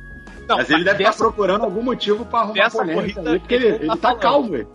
Não, 0.47 0.57
Mas 0.57 0.69
ele 0.69 0.83
deve 0.83 0.97
estar 1.03 1.09
dessa, 1.11 1.23
procurando 1.23 1.63
algum 1.63 1.83
motivo 1.83 2.25
pra 2.25 2.39
arrumar 2.39 2.71
polêmica 2.71 3.01
corrida, 3.13 3.31
aí, 3.33 3.39
porque 3.39 3.53
ele, 3.53 3.65
ele 3.67 3.75
ele 3.75 3.87
tá 3.87 3.95
tá 3.97 4.15
calmo, 4.15 4.49
velho. 4.49 4.67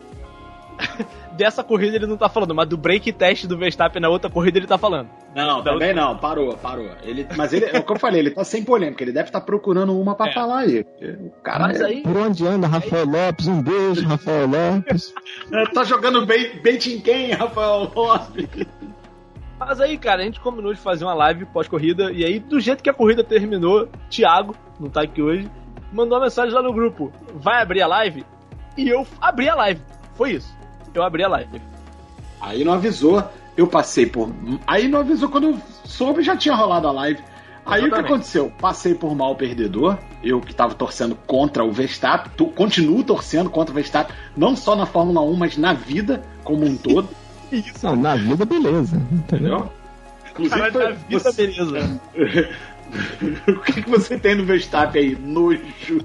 Dessa 1.36 1.62
corrida 1.64 1.96
ele 1.96 2.06
não 2.06 2.16
tá 2.16 2.28
falando, 2.28 2.54
mas 2.54 2.68
do 2.68 2.76
break 2.76 3.12
test 3.12 3.46
do 3.46 3.56
Verstappen 3.58 4.00
na 4.00 4.08
outra 4.08 4.30
corrida 4.30 4.58
ele 4.58 4.66
tá 4.66 4.78
falando. 4.78 5.08
Não, 5.34 5.62
também 5.62 5.92
não, 5.92 6.16
parou, 6.16 6.56
parou. 6.56 6.88
Ele, 7.02 7.26
mas 7.36 7.52
ele, 7.52 7.66
é 7.66 7.78
o 7.78 7.82
que 7.82 7.92
eu 7.92 7.98
falei, 7.98 8.20
ele 8.20 8.30
tá 8.30 8.44
sem 8.44 8.62
polêmica, 8.64 9.02
ele 9.02 9.12
deve 9.12 9.28
estar 9.28 9.40
procurando 9.40 9.98
uma 10.00 10.14
pra 10.14 10.28
É. 10.28 10.32
falar 10.32 10.58
aí. 10.60 10.80
O 11.02 11.30
cara 11.42 11.66
Mas 11.68 11.80
é- 11.80 11.84
aí, 11.86 12.02
Por 12.02 12.16
onde 12.16 12.46
anda 12.46 12.66
Rafael 12.66 13.04
Lopes? 13.06 13.46
Um 13.46 13.62
beijo, 13.62 14.06
Rafael 14.06 14.46
Lopes. 14.46 15.12
É, 15.52 15.64
tá 15.74 15.84
jogando 15.84 16.24
bait, 16.24 16.60
bait 16.62 16.86
em 16.86 17.00
quem, 17.00 17.32
Rafael 17.32 17.90
Lopes? 17.94 18.48
Mas 19.58 19.80
aí, 19.80 19.96
cara, 19.96 20.22
a 20.22 20.24
gente 20.24 20.40
combinou 20.40 20.72
de 20.74 20.80
fazer 20.80 21.04
uma 21.04 21.14
live 21.14 21.46
pós-corrida, 21.46 22.10
e 22.12 22.24
aí, 22.24 22.38
do 22.38 22.60
jeito 22.60 22.82
que 22.82 22.90
a 22.90 22.94
corrida 22.94 23.22
terminou, 23.24 23.88
Thiago, 24.10 24.54
não 24.78 24.90
tá 24.90 25.02
aqui 25.02 25.22
hoje, 25.22 25.48
mandou 25.92 26.18
uma 26.18 26.24
mensagem 26.24 26.52
lá 26.52 26.60
no 26.62 26.72
grupo: 26.72 27.12
vai 27.34 27.62
abrir 27.62 27.80
a 27.82 27.86
live? 27.86 28.24
E 28.76 28.88
eu 28.88 29.06
abri 29.20 29.48
a 29.48 29.54
live. 29.54 29.80
Foi 30.14 30.32
isso. 30.32 30.52
Eu 30.94 31.02
abri 31.02 31.22
a 31.24 31.28
live. 31.28 31.60
Aí 32.40 32.64
não 32.64 32.72
avisou, 32.74 33.22
eu 33.56 33.66
passei 33.66 34.06
por. 34.06 34.30
Aí 34.66 34.86
não 34.88 35.00
avisou 35.00 35.28
quando 35.28 35.48
eu 35.48 35.58
soube 35.84 36.22
já 36.22 36.36
tinha 36.36 36.54
rolado 36.54 36.86
a 36.88 36.92
live. 36.92 37.20
Aí 37.66 37.80
o 37.80 37.84
que 37.84 37.86
Exatamente. 37.88 38.12
aconteceu? 38.12 38.52
Passei 38.60 38.94
por 38.94 39.14
mal 39.16 39.34
perdedor, 39.36 39.96
eu 40.22 40.38
que 40.40 40.54
tava 40.54 40.74
torcendo 40.74 41.16
contra 41.26 41.64
o 41.64 41.72
Verstappen, 41.72 42.30
tu- 42.36 42.48
continuo 42.48 43.02
torcendo 43.02 43.48
contra 43.48 43.72
o 43.72 43.74
Verstappen, 43.74 44.14
não 44.36 44.54
só 44.54 44.76
na 44.76 44.84
Fórmula 44.84 45.22
1, 45.22 45.34
mas 45.34 45.56
na 45.56 45.72
vida 45.72 46.22
como 46.44 46.64
um 46.66 46.76
todo, 46.76 47.08
Isso. 47.50 47.86
Não, 47.86 47.96
na 47.96 48.16
vida, 48.16 48.44
beleza. 48.44 49.00
Entendeu? 49.10 49.70
Inclusive, 50.30 50.70
da 50.72 50.90
vida, 50.90 51.18
você- 51.20 51.46
beleza. 51.46 52.00
o 53.48 53.60
que, 53.60 53.82
que 53.82 53.88
você 53.90 54.18
tem 54.18 54.34
no 54.34 54.44
Verstappen 54.44 55.02
aí? 55.02 55.16
Nojo. 55.16 56.04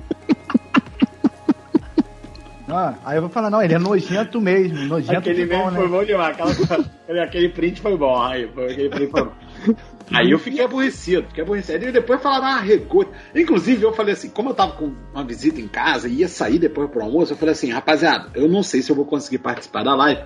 Ah, 2.72 2.96
aí 3.04 3.18
eu 3.18 3.22
vou 3.22 3.30
falar, 3.30 3.50
não, 3.50 3.62
ele 3.62 3.74
é 3.74 3.80
nojento 3.80 4.40
mesmo. 4.40 4.78
Nojento 4.86 5.20
Aquele 5.20 5.46
de 5.46 5.52
bom, 5.52 5.58
meme 5.66 5.72
né? 5.72 5.80
foi 5.80 5.88
bom 5.88 6.04
demais. 6.04 6.38
Aquela, 6.40 7.24
aquele 7.24 7.50
print 7.50 7.82
foi 7.82 7.98
bom. 7.98 8.22
Aí, 8.22 8.48
foi, 8.54 8.72
aquele 8.72 8.90
print 8.90 9.12
foi 9.12 9.24
bom. 9.24 9.32
Aí 10.12 10.32
eu 10.32 10.40
fiquei 10.40 10.64
aborrecido, 10.64 11.28
fiquei 11.28 11.44
aborrecido. 11.44 11.86
E 11.88 11.92
depois 11.92 12.22
falaram, 12.22 12.46
ah, 12.46 12.60
regou. 12.60 13.06
Inclusive, 13.36 13.84
eu 13.84 13.94
falei 13.94 14.14
assim, 14.14 14.30
como 14.30 14.50
eu 14.50 14.54
tava 14.54 14.72
com 14.74 14.94
uma 15.14 15.24
visita 15.24 15.60
em 15.62 15.68
casa 15.68 16.08
e 16.08 16.16
ia 16.20 16.28
sair 16.28 16.58
depois 16.58 16.90
pro 16.90 17.04
almoço, 17.04 17.34
eu 17.34 17.38
falei 17.38 17.54
assim, 17.54 17.70
rapaziada, 17.72 18.30
eu 18.34 18.48
não 18.48 18.64
sei 18.64 18.82
se 18.82 18.90
eu 18.92 18.96
vou 18.96 19.06
conseguir 19.06 19.38
participar 19.40 19.84
da 19.84 19.94
live, 19.96 20.22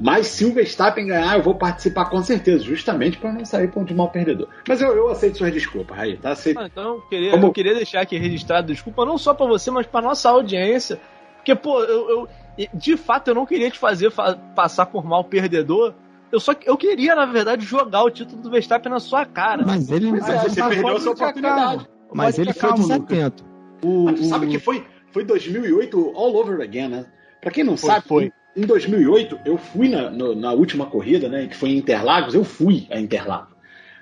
mas 0.00 0.26
se 0.26 0.44
o 0.44 0.52
Verstappen 0.52 1.06
ganhar, 1.06 1.36
eu 1.36 1.42
vou 1.42 1.54
participar 1.54 2.06
com 2.06 2.22
certeza, 2.22 2.64
justamente 2.64 3.16
pra 3.18 3.32
não 3.32 3.44
sair 3.44 3.70
de 3.84 3.94
mal 3.94 4.08
perdedor. 4.10 4.48
Mas 4.68 4.80
eu, 4.82 4.94
eu 4.94 5.08
aceito 5.08 5.38
suas 5.38 5.52
desculpas, 5.52 5.98
aí, 5.98 6.16
tá? 6.16 6.30
Aceito. 6.32 6.58
Ah, 6.58 6.66
então 6.66 6.94
eu 6.96 7.00
queria, 7.02 7.30
Como- 7.30 7.46
eu 7.46 7.52
queria 7.52 7.74
deixar 7.74 8.00
aqui 8.00 8.18
registrado, 8.18 8.66
desculpa, 8.66 9.04
não 9.06 9.16
só 9.16 9.32
pra 9.32 9.46
você, 9.46 9.70
mas 9.70 9.86
pra 9.86 10.02
nossa 10.02 10.28
audiência. 10.28 10.98
Porque, 11.42 11.56
pô, 11.56 11.82
eu, 11.82 12.08
eu- 12.56 12.68
de 12.72 12.96
fato 12.96 13.28
eu 13.28 13.34
não 13.34 13.44
queria 13.44 13.68
te 13.68 13.78
fazer 13.78 14.10
fa- 14.10 14.36
passar 14.54 14.86
por 14.86 15.04
mal 15.04 15.24
perdedor. 15.24 15.92
Eu 16.30 16.38
só 16.38 16.54
eu 16.64 16.76
queria, 16.76 17.14
na 17.16 17.26
verdade, 17.26 17.64
jogar 17.64 18.04
o 18.04 18.10
título 18.10 18.40
do 18.40 18.48
Verstappen 18.50 18.90
na 18.90 19.00
sua 19.00 19.26
cara. 19.26 19.64
Mas 19.66 19.90
ele, 19.90 20.12
Mas 20.12 20.26
Mas 20.28 20.42
você 20.52 20.62
perdeu 20.62 20.96
a 20.96 21.00
sua 21.00 21.12
oportunidade. 21.12 21.88
mas 22.14 22.38
ele 22.38 22.52
ficar 22.52 22.68
foi 22.68 22.76
desatento. 22.78 23.44
O, 23.82 24.04
Mas 24.04 24.20
tu 24.20 24.22
o- 24.26 24.28
sabe 24.28 24.46
que 24.46 24.58
foi, 24.58 24.86
foi 25.10 25.24
2008 25.24 26.12
all 26.14 26.36
over 26.36 26.60
again, 26.60 26.88
né? 26.88 27.06
Pra 27.40 27.50
quem 27.50 27.64
não 27.64 27.76
Foi, 27.76 27.90
sabe, 27.90 28.06
foi. 28.06 28.32
em 28.56 28.64
2008 28.64 29.40
eu 29.44 29.58
fui 29.58 29.88
na, 29.88 30.08
no- 30.08 30.34
na 30.34 30.52
última 30.52 30.86
corrida, 30.86 31.28
né, 31.28 31.48
que 31.48 31.56
foi 31.56 31.70
em 31.70 31.78
Interlagos, 31.78 32.34
eu 32.34 32.44
fui 32.44 32.86
a 32.90 33.00
Interlagos. 33.00 33.52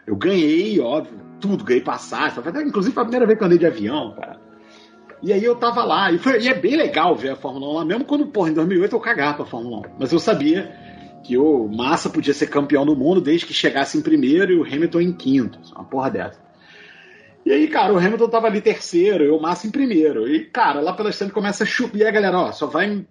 Eu 0.07 0.15
ganhei, 0.15 0.79
óbvio, 0.79 1.19
tudo, 1.41 1.65
ganhei 1.65 1.83
passagem, 1.83 2.39
inclusive 2.67 2.93
foi 2.93 3.03
a 3.03 3.07
primeira 3.07 3.27
vez 3.27 3.39
que 3.39 3.43
eu 3.43 3.47
andei 3.47 3.59
de 3.59 3.67
avião, 3.67 4.15
cara. 4.15 4.39
E 5.23 5.33
aí 5.33 5.45
eu 5.45 5.55
tava 5.57 5.85
lá, 5.85 6.11
e, 6.11 6.19
foi, 6.19 6.41
e 6.41 6.49
é 6.49 6.55
bem 6.55 6.77
legal 6.77 7.15
ver 7.15 7.31
a 7.31 7.37
Fórmula 7.37 7.69
1 7.69 7.73
lá, 7.75 7.85
mesmo 7.85 8.05
quando, 8.05 8.27
porra, 8.27 8.51
em 8.51 8.55
2008 8.55 8.97
eu 8.97 9.01
cagava 9.01 9.39
pra 9.39 9.47
Fórmula 9.47 9.79
1. 9.79 9.83
Mas 9.99 10.13
eu 10.13 10.19
sabia 10.19 10.75
que 11.23 11.37
o 11.37 11.69
Massa 11.69 12.09
podia 12.09 12.33
ser 12.33 12.47
campeão 12.47 12.87
do 12.87 12.97
mundo 12.97 13.21
desde 13.21 13.47
que 13.47 13.53
chegasse 13.53 13.99
em 13.99 14.03
primeiro 14.03 14.53
e 14.53 14.59
o 14.59 14.65
Hamilton 14.65 15.01
em 15.01 15.13
quinto. 15.13 15.59
Uma 15.75 15.85
porra 15.85 16.11
dessa. 16.11 16.41
E 17.45 17.53
aí, 17.53 17.69
cara, 17.69 17.93
o 17.93 17.99
Hamilton 17.99 18.29
tava 18.29 18.47
ali 18.47 18.61
terceiro 18.61 19.25
e 19.25 19.31
o 19.31 19.41
Massa 19.41 19.67
em 19.67 19.71
primeiro. 19.71 20.29
E, 20.29 20.47
cara, 20.47 20.81
lá 20.81 20.93
pela 20.93 21.11
estrada 21.11 21.33
começa 21.33 21.65
a 21.65 21.67
chover. 21.67 21.99
E 21.99 22.07
a 22.07 22.11
galera, 22.11 22.39
ó, 22.39 22.53
só 22.53 22.67
vai. 22.67 23.07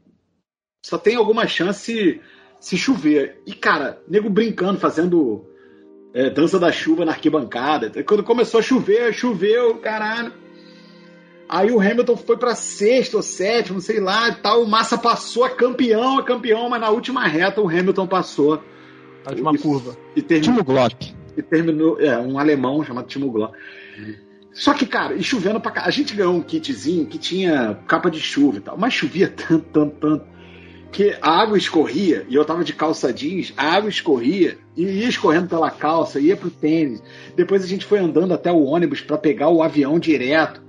Só 0.85 0.97
tem 0.97 1.15
alguma 1.15 1.47
chance 1.47 2.21
se 2.59 2.77
chover. 2.77 3.41
E, 3.45 3.53
cara, 3.53 4.01
nego 4.07 4.29
brincando, 4.29 4.79
fazendo 4.79 5.45
é, 6.13 6.29
dança 6.29 6.59
da 6.59 6.71
chuva 6.71 7.05
na 7.05 7.11
arquibancada. 7.11 8.03
Quando 8.03 8.23
começou 8.23 8.59
a 8.59 8.63
chover, 8.63 9.13
choveu, 9.13 9.77
caralho. 9.77 10.33
Aí 11.49 11.71
o 11.71 11.81
Hamilton 11.81 12.15
foi 12.15 12.37
para 12.37 12.53
sexto 12.53 13.15
ou 13.15 13.23
sétimo, 13.23 13.81
sei 13.81 13.99
lá, 13.99 14.29
e 14.29 14.35
tal. 14.35 14.61
O 14.61 14.67
Massa 14.67 14.99
passou 14.99 15.43
a 15.43 15.49
campeão, 15.49 16.19
a 16.19 16.23
campeão, 16.23 16.69
mas 16.69 16.79
na 16.79 16.91
última 16.91 17.25
reta 17.27 17.59
o 17.59 17.67
Hamilton 17.67 18.05
passou. 18.05 18.63
A 19.25 19.31
última 19.31 19.55
e, 19.55 19.57
curva. 19.57 19.97
E 20.15 20.21
terminou, 20.21 20.53
Timo 20.53 20.63
Glock. 20.63 21.15
e 21.35 21.41
terminou, 21.41 21.99
é, 21.99 22.15
um 22.19 22.37
alemão 22.37 22.83
chamado 22.83 23.07
Timo 23.07 23.31
Glock. 23.31 23.57
Só 24.53 24.75
que, 24.75 24.85
cara, 24.85 25.15
e 25.15 25.23
chovendo 25.23 25.59
pra 25.59 25.71
cá. 25.71 25.85
A 25.85 25.89
gente 25.89 26.15
ganhou 26.15 26.35
um 26.35 26.41
kitzinho 26.41 27.07
que 27.07 27.17
tinha 27.17 27.79
capa 27.87 28.11
de 28.11 28.19
chuva 28.19 28.57
e 28.57 28.61
tal, 28.61 28.77
mas 28.77 28.93
chovia 28.93 29.27
tanto, 29.35 29.65
tanto, 29.73 29.95
tanto, 29.99 30.25
que 30.91 31.17
a 31.19 31.41
água 31.41 31.57
escorria, 31.57 32.25
e 32.29 32.35
eu 32.35 32.45
tava 32.45 32.63
de 32.63 32.73
calça 32.73 33.11
jeans, 33.11 33.53
a 33.57 33.73
água 33.73 33.89
escorria 33.89 34.57
e 34.77 34.83
ia 34.83 35.09
escorrendo 35.09 35.47
pela 35.47 35.71
calça, 35.71 36.19
ia 36.19 36.37
pro 36.37 36.51
tênis. 36.51 37.01
Depois 37.35 37.63
a 37.63 37.67
gente 37.67 37.85
foi 37.85 37.97
andando 37.97 38.35
até 38.35 38.51
o 38.51 38.63
ônibus 38.63 39.01
para 39.01 39.17
pegar 39.17 39.49
o 39.49 39.63
avião 39.63 39.97
direto. 39.97 40.68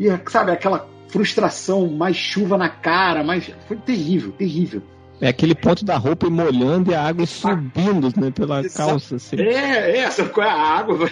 E, 0.00 0.30
sabe, 0.30 0.50
aquela 0.50 0.88
frustração, 1.08 1.86
mais 1.86 2.16
chuva 2.16 2.56
na 2.56 2.70
cara, 2.70 3.22
mais. 3.22 3.52
Foi 3.68 3.76
terrível, 3.76 4.32
terrível. 4.32 4.82
É 5.20 5.28
aquele 5.28 5.54
ponto 5.54 5.84
da 5.84 5.98
roupa 5.98 6.30
molhando 6.30 6.90
e 6.90 6.94
a 6.94 7.02
água 7.02 7.26
subindo 7.26 8.08
né, 8.18 8.30
pela 8.30 8.66
calça. 8.70 9.16
Assim. 9.16 9.36
É, 9.38 9.98
é, 9.98 10.10
sabe 10.10 10.30
qual 10.30 10.46
é 10.46 10.50
a 10.50 10.54
água? 10.54 11.10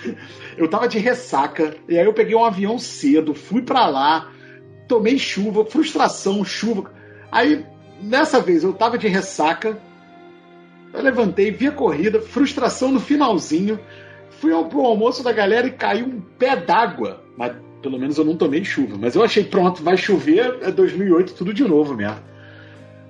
Eu 0.56 0.68
tava 0.68 0.88
de 0.88 0.98
ressaca, 0.98 1.76
e 1.86 1.98
aí 1.98 2.06
eu 2.06 2.14
peguei 2.14 2.34
um 2.34 2.44
avião 2.44 2.78
cedo, 2.78 3.34
fui 3.34 3.60
pra 3.60 3.86
lá, 3.86 4.30
tomei 4.88 5.18
chuva, 5.18 5.66
frustração, 5.66 6.42
chuva. 6.42 6.90
Aí, 7.30 7.66
nessa 8.00 8.40
vez, 8.40 8.64
eu 8.64 8.72
tava 8.72 8.96
de 8.96 9.06
ressaca, 9.08 9.78
eu 10.94 11.02
levantei, 11.02 11.50
vi 11.50 11.66
a 11.66 11.72
corrida, 11.72 12.18
frustração 12.18 12.90
no 12.90 13.00
finalzinho, 13.00 13.78
fui 14.40 14.52
ao, 14.52 14.64
pro 14.64 14.86
almoço 14.86 15.22
da 15.22 15.32
galera 15.32 15.66
e 15.66 15.72
caiu 15.72 16.06
um 16.06 16.20
pé 16.38 16.56
d'água. 16.56 17.22
Mas 17.36 17.52
pelo 17.82 17.98
menos 17.98 18.18
eu 18.18 18.24
não 18.24 18.36
tomei 18.36 18.64
chuva. 18.64 18.96
Mas 18.98 19.14
eu 19.14 19.22
achei, 19.22 19.44
pronto, 19.44 19.82
vai 19.82 19.96
chover, 19.96 20.58
é 20.62 20.70
2008, 20.70 21.34
tudo 21.34 21.54
de 21.54 21.64
novo 21.64 21.94
mesmo. 21.94 22.18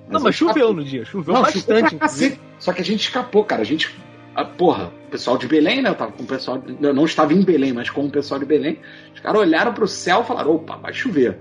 Não, 0.09 0.19
mas 0.19 0.25
eu 0.25 0.47
choveu 0.47 0.73
no 0.73 0.83
dia, 0.83 1.05
choveu 1.05 1.35
Não, 1.35 1.41
bastante. 1.43 1.97
choveu. 1.99 2.37
Só 2.57 2.73
que 2.73 2.81
a 2.81 2.85
gente 2.85 3.01
escapou, 3.01 3.43
cara. 3.43 3.61
A 3.61 3.65
gente. 3.65 3.95
A, 4.35 4.43
porra, 4.43 4.91
o 5.07 5.11
pessoal 5.11 5.37
de 5.37 5.47
Belém, 5.47 5.81
né? 5.81 5.89
Eu 5.89 5.95
tava 5.95 6.11
com 6.11 6.23
o 6.23 6.25
pessoal. 6.25 6.61
Eu 6.81 6.93
não 6.93 7.05
estava 7.05 7.33
em 7.33 7.41
Belém, 7.41 7.73
mas 7.73 7.89
com 7.89 8.05
o 8.05 8.09
pessoal 8.09 8.39
de 8.39 8.45
Belém. 8.45 8.79
Os 9.13 9.19
caras 9.19 9.39
olharam 9.39 9.73
pro 9.73 9.87
céu 9.87 10.21
e 10.21 10.25
falaram: 10.25 10.55
opa, 10.55 10.77
vai 10.77 10.93
chover. 10.93 11.37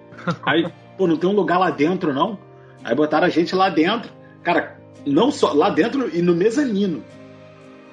Aí, 0.44 0.66
pô, 0.98 1.06
não 1.06 1.16
tem 1.16 1.30
um 1.30 1.34
lugar 1.34 1.58
lá 1.58 1.70
dentro, 1.70 2.12
não? 2.12 2.38
Aí 2.84 2.94
botaram 2.94 3.26
a 3.26 3.30
gente 3.30 3.54
lá 3.54 3.70
dentro. 3.70 4.10
Cara, 4.42 4.78
não 5.06 5.30
só 5.30 5.52
lá 5.52 5.70
dentro 5.70 6.14
e 6.14 6.20
no 6.20 6.34
mezanino. 6.34 7.02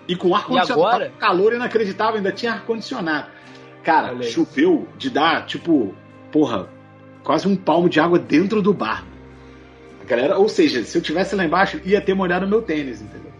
E 0.07 0.15
com 0.15 0.33
ar-condicionado. 0.33 0.87
agora? 0.87 1.11
Calor 1.19 1.53
inacreditável, 1.53 2.15
ainda 2.15 2.31
tinha 2.31 2.53
ar-condicionado. 2.53 3.27
Cara, 3.87 4.21
choveu 4.21 4.85
de 4.97 5.09
dar, 5.09 5.45
tipo, 5.45 5.95
porra, 6.29 6.67
quase 7.23 7.47
um 7.47 7.55
palmo 7.55 7.87
de 7.87 8.01
água 8.01 8.19
dentro 8.19 8.61
do 8.61 8.73
bar. 8.73 9.05
A 10.01 10.03
galera, 10.03 10.37
ou 10.37 10.49
seja, 10.49 10.83
se 10.83 10.97
eu 10.97 11.01
tivesse 11.01 11.33
lá 11.37 11.45
embaixo, 11.45 11.79
ia 11.85 12.01
ter 12.01 12.13
molhado 12.13 12.45
o 12.45 12.49
meu 12.49 12.61
tênis, 12.61 13.01
entendeu? 13.01 13.31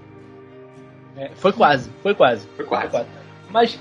É, 1.17 1.31
foi 1.35 1.51
quase, 1.51 1.89
foi 2.01 2.15
quase. 2.15 2.47
Foi 2.55 2.63
quase. 2.63 3.05
Mas, 3.49 3.77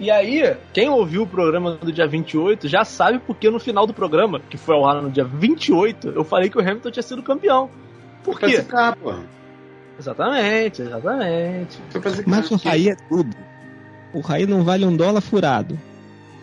e 0.00 0.10
aí, 0.10 0.56
quem 0.72 0.88
ouviu 0.88 1.22
o 1.22 1.26
programa 1.26 1.76
do 1.76 1.92
dia 1.92 2.08
28 2.08 2.66
já 2.66 2.84
sabe 2.84 3.20
porque 3.20 3.48
no 3.48 3.60
final 3.60 3.86
do 3.86 3.94
programa, 3.94 4.40
que 4.40 4.56
foi 4.56 4.74
ao 4.74 4.88
ar 4.88 5.00
no 5.00 5.12
dia 5.12 5.24
28, 5.24 6.08
eu 6.08 6.24
falei 6.24 6.50
que 6.50 6.58
o 6.58 6.60
Hamilton 6.60 6.90
tinha 6.90 7.02
sido 7.04 7.22
campeão. 7.22 7.70
Por 8.24 8.40
Foi 8.40 8.50
quê? 8.50 8.64
porra. 9.00 9.22
Exatamente, 9.96 10.82
exatamente. 10.82 11.78
Foi. 11.90 12.24
Mas 12.26 12.50
o 12.50 12.56
Raí 12.56 12.88
é 12.88 12.96
tudo. 13.08 13.36
O 14.12 14.18
Raí 14.18 14.46
não 14.46 14.64
vale 14.64 14.84
um 14.84 14.96
dólar 14.96 15.20
furado. 15.20 15.78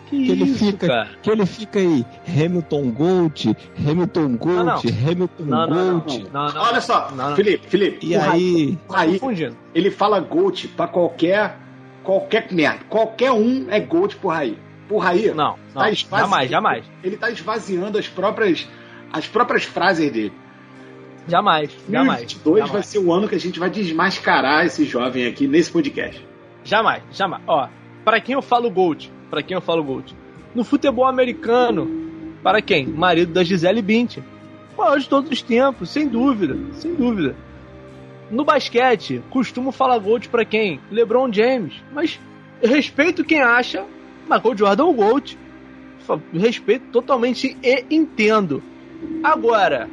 Que, 0.06 0.24
Que 0.24 0.30
ele 0.32 0.44
isso, 0.44 0.64
fica- 0.64 0.86
cara? 0.86 1.08
Que 1.20 1.30
ele 1.30 1.44
fica 1.46 1.78
aí, 1.80 2.04
Hamilton 2.28 2.90
Gold, 2.92 3.56
Hamilton 3.78 4.36
Gold, 4.36 4.56
Não, 4.56 4.64
não. 4.64 4.76
Hamilton 5.10 5.44
Não, 5.44 6.00
Gold. 6.00 6.28
Olha 6.56 6.80
só, 6.80 7.10
Não, 7.10 7.30
não. 7.30 7.36
Felipe, 7.36 7.66
Felipe. 7.68 8.06
E 8.06 8.14
aí, 8.16 8.78
Confundindo. 8.88 9.56
ele 9.74 9.90
fala 9.90 10.20
Gold 10.20 10.68
pra 10.68 10.86
qualquer. 10.86 11.56
qualquer 12.04 12.46
merda. 12.52 12.84
Qualquer 12.88 13.32
um 13.32 13.66
é 13.68 13.80
Gold 13.80 14.14
pro 14.16 14.28
Raí. 14.28 14.56
Pro 14.86 14.98
Raí, 14.98 15.26
Não, 15.34 15.56
não. 15.74 15.82
Tá 15.82 15.90
jamais, 15.92 16.48
jamais. 16.48 16.84
ele 17.02 17.16
tá 17.16 17.28
esvaziando 17.30 17.98
as 17.98 18.06
próprias. 18.06 18.68
as 19.12 19.26
próprias 19.26 19.64
frases 19.64 20.12
dele. 20.12 20.32
Jamais, 21.28 21.70
jamais. 21.90 22.20
2022 22.20 22.70
vai 22.70 22.82
ser 22.84 22.98
o 23.00 23.12
ano 23.12 23.28
que 23.28 23.34
a 23.34 23.40
gente 23.40 23.58
vai 23.58 23.68
desmascarar 23.68 24.64
esse 24.64 24.84
jovem 24.84 25.26
aqui 25.26 25.48
nesse 25.48 25.72
podcast. 25.72 26.24
Jamais, 26.62 27.02
jamais. 27.10 27.42
Ó, 27.48 27.68
para 28.04 28.20
quem 28.20 28.34
eu 28.34 28.42
falo 28.42 28.70
Gold? 28.70 29.12
Para 29.30 29.42
quem 29.42 29.54
eu 29.54 29.60
falo 29.60 29.82
Gold? 29.82 30.14
No 30.54 30.64
futebol 30.64 31.06
americano, 31.06 31.88
para 32.42 32.62
quem? 32.62 32.86
Marido 32.86 33.32
da 33.32 33.44
Gisele 33.44 33.82
Bündchen. 33.82 34.24
Maior 34.76 34.98
de 34.98 35.08
todos 35.08 35.30
os 35.30 35.42
tempos, 35.42 35.90
sem 35.90 36.06
dúvida, 36.06 36.56
sem 36.74 36.94
dúvida. 36.94 37.34
No 38.30 38.44
basquete, 38.44 39.22
costumo 39.30 39.72
falar 39.72 39.98
Gold 39.98 40.28
para 40.28 40.44
quem? 40.44 40.80
LeBron 40.90 41.32
James. 41.32 41.74
Mas 41.92 42.20
respeito 42.62 43.24
quem 43.24 43.40
acha 43.40 43.84
Michael 44.28 44.56
Jordan 44.56 44.84
o 44.84 44.92
Gold. 44.92 45.38
Respeito 46.32 46.86
totalmente 46.92 47.56
e 47.62 47.84
entendo. 47.90 48.62
Agora, 49.22 49.88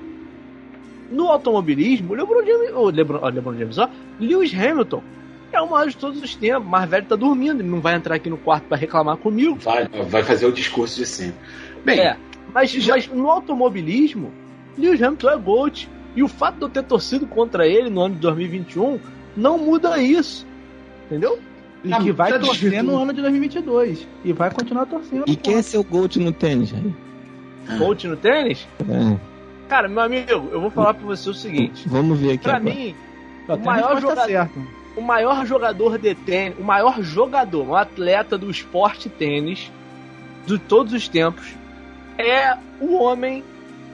no 1.11 1.27
automobilismo, 1.27 2.13
LeBron 2.13 2.45
James, 2.45 2.71
o 2.73 2.89
LeBron, 2.89 3.19
ó, 3.21 3.29
LeBron 3.29 3.57
James, 3.57 3.77
ó, 3.77 3.89
Lewis 4.19 4.53
Hamilton 4.53 5.03
é 5.55 5.61
o 5.61 5.69
maior 5.69 5.87
de 5.89 5.95
todos 5.97 6.21
os 6.21 6.35
tempos. 6.35 6.67
Mais 6.67 6.89
velho 6.89 7.05
tá 7.05 7.15
dormindo, 7.15 7.61
ele 7.61 7.69
não 7.69 7.79
vai 7.81 7.95
entrar 7.95 8.15
aqui 8.15 8.29
no 8.29 8.37
quarto 8.37 8.65
para 8.65 8.77
reclamar 8.77 9.17
comigo. 9.17 9.55
Vai, 9.55 9.87
vai 9.87 10.23
fazer 10.23 10.45
o 10.45 10.51
discurso 10.51 10.97
de 10.97 11.05
sempre. 11.05 11.35
Bem, 11.85 11.99
É, 11.99 12.17
mas, 12.53 12.73
mas 12.87 13.07
no 13.07 13.29
automobilismo, 13.29 14.31
Lewis 14.77 15.01
Hamilton 15.01 15.29
é 15.29 15.37
GOAT. 15.37 15.89
E 16.15 16.21
o 16.21 16.27
fato 16.27 16.57
de 16.57 16.61
eu 16.65 16.69
ter 16.69 16.83
torcido 16.83 17.25
contra 17.25 17.65
ele 17.67 17.89
no 17.89 18.01
ano 18.01 18.13
de 18.13 18.21
2021 18.21 18.99
não 19.35 19.57
muda 19.57 19.97
isso. 19.99 20.45
Entendeu? 21.07 21.39
E 21.83 21.91
Ah, 21.91 21.99
que 21.99 22.11
vai 22.11 22.29
já 22.29 22.37
torcer 22.39 22.83
no 22.83 22.95
ano 23.01 23.11
de 23.11 23.19
2022. 23.21 24.07
E 24.23 24.31
vai 24.31 24.51
continuar 24.51 24.85
torcendo. 24.85 25.23
e 25.27 25.35
quem 25.35 25.55
é 25.55 25.61
seu 25.63 25.83
Gold 25.83 26.19
no 26.19 26.31
tênis, 26.31 26.71
Raí? 26.71 26.93
GOAT 27.79 28.07
no 28.07 28.15
tênis? 28.15 28.67
É, 28.87 29.17
Cara, 29.67 29.87
meu 29.87 30.01
amigo, 30.01 30.29
eu 30.51 30.61
vou 30.61 30.69
falar 30.69 30.93
pra 30.93 31.05
você 31.05 31.29
o 31.29 31.33
seguinte. 31.33 31.83
vamos 31.89 32.19
ver 32.19 32.33
aqui 32.33 32.43
Pra 32.43 32.57
agora. 32.57 32.75
mim, 32.75 32.95
o 33.47 33.51
a 33.53 33.57
maior 33.57 33.93
resposta 33.95 34.01
jogador- 34.01 34.27
certa. 34.27 34.59
O 34.95 35.01
maior 35.01 35.45
jogador 35.45 35.97
de 35.97 36.13
tênis, 36.15 36.57
o 36.59 36.63
maior 36.63 37.01
jogador, 37.01 37.67
um 37.67 37.75
atleta 37.75 38.37
do 38.37 38.49
esporte 38.49 39.09
tênis 39.09 39.71
de 40.45 40.57
todos 40.59 40.93
os 40.93 41.07
tempos 41.07 41.55
é 42.17 42.55
o 42.79 42.93
homem 42.95 43.43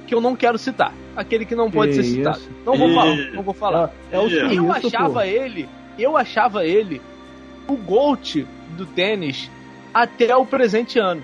que 0.07 0.13
eu 0.13 0.19
não 0.21 0.35
quero 0.35 0.57
citar. 0.57 0.93
Aquele 1.15 1.45
que 1.45 1.55
não 1.55 1.69
pode 1.69 1.91
Que 1.91 1.97
ser 1.97 2.03
citado. 2.03 2.37
isso? 2.39 2.51
Não 2.65 2.75
vou 2.77 2.93
falar, 2.93 3.15
não 3.33 3.43
vou 3.43 3.53
falar. 3.53 3.91
É 4.11 4.19
o 4.19 4.27
Eu 4.27 4.71
achava 4.71 5.13
pô. 5.13 5.21
ele, 5.21 5.69
eu 5.97 6.17
achava 6.17 6.65
ele 6.65 7.01
o 7.67 7.75
GOAT 7.75 8.45
do 8.77 8.85
tênis 8.85 9.49
até 9.93 10.35
o 10.35 10.45
presente 10.45 10.97
ano. 10.99 11.23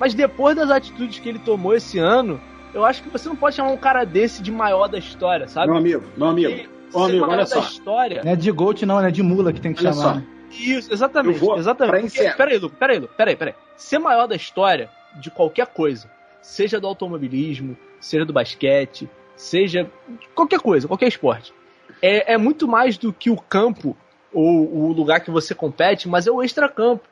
Mas 0.00 0.14
depois 0.14 0.56
das 0.56 0.70
atitudes 0.70 1.18
que 1.18 1.28
ele 1.28 1.38
tomou 1.38 1.74
esse 1.74 1.98
ano, 1.98 2.40
eu 2.72 2.84
acho 2.84 3.02
que 3.02 3.08
você 3.08 3.28
não 3.28 3.36
pode 3.36 3.56
chamar 3.56 3.70
um 3.70 3.76
cara 3.76 4.04
desse 4.04 4.42
de 4.42 4.50
maior 4.50 4.88
da 4.88 4.98
história, 4.98 5.46
sabe? 5.48 5.68
meu 5.68 5.76
amigo, 5.76 6.04
meu 6.16 6.28
amigo. 6.28 6.50
E 6.50 6.68
Ô, 6.92 7.00
ser 7.04 7.10
amigo, 7.10 7.20
maior 7.26 7.32
olha 7.32 7.40
da 7.40 7.46
só. 7.46 7.60
história. 7.60 8.22
Não 8.24 8.32
é 8.32 8.36
de 8.36 8.50
Gold, 8.50 8.86
não, 8.86 9.00
é 9.00 9.10
de 9.10 9.22
mula 9.22 9.52
que 9.52 9.60
tem 9.60 9.72
que 9.72 9.80
Olha 9.84 9.92
chamar. 9.92 10.14
só. 10.14 10.14
né? 10.20 10.26
Isso, 10.50 10.92
exatamente. 10.92 11.38
Vou- 11.38 11.58
exatamente. 11.58 12.18
Peraí, 12.36 12.58
Lu, 12.58 12.70
peraí, 12.70 12.98
Lu, 12.98 13.08
peraí, 13.08 13.36
peraí. 13.36 13.54
Ser 13.76 13.98
maior 13.98 14.26
da 14.26 14.34
história 14.34 14.88
de 15.20 15.30
qualquer 15.30 15.66
coisa, 15.66 16.10
seja 16.40 16.80
do 16.80 16.86
automobilismo, 16.86 17.76
seja 18.00 18.24
do 18.24 18.32
basquete, 18.32 19.08
seja 19.36 19.90
qualquer 20.34 20.60
coisa, 20.60 20.88
qualquer 20.88 21.08
esporte, 21.08 21.52
é, 22.00 22.32
é 22.34 22.38
muito 22.38 22.66
mais 22.66 22.96
do 22.96 23.12
que 23.12 23.28
o 23.30 23.36
campo 23.36 23.96
ou 24.32 24.86
o 24.88 24.92
lugar 24.92 25.20
que 25.20 25.30
você 25.30 25.54
compete, 25.54 26.08
mas 26.08 26.26
é 26.26 26.30
o 26.30 26.42
extracampo. 26.42 27.04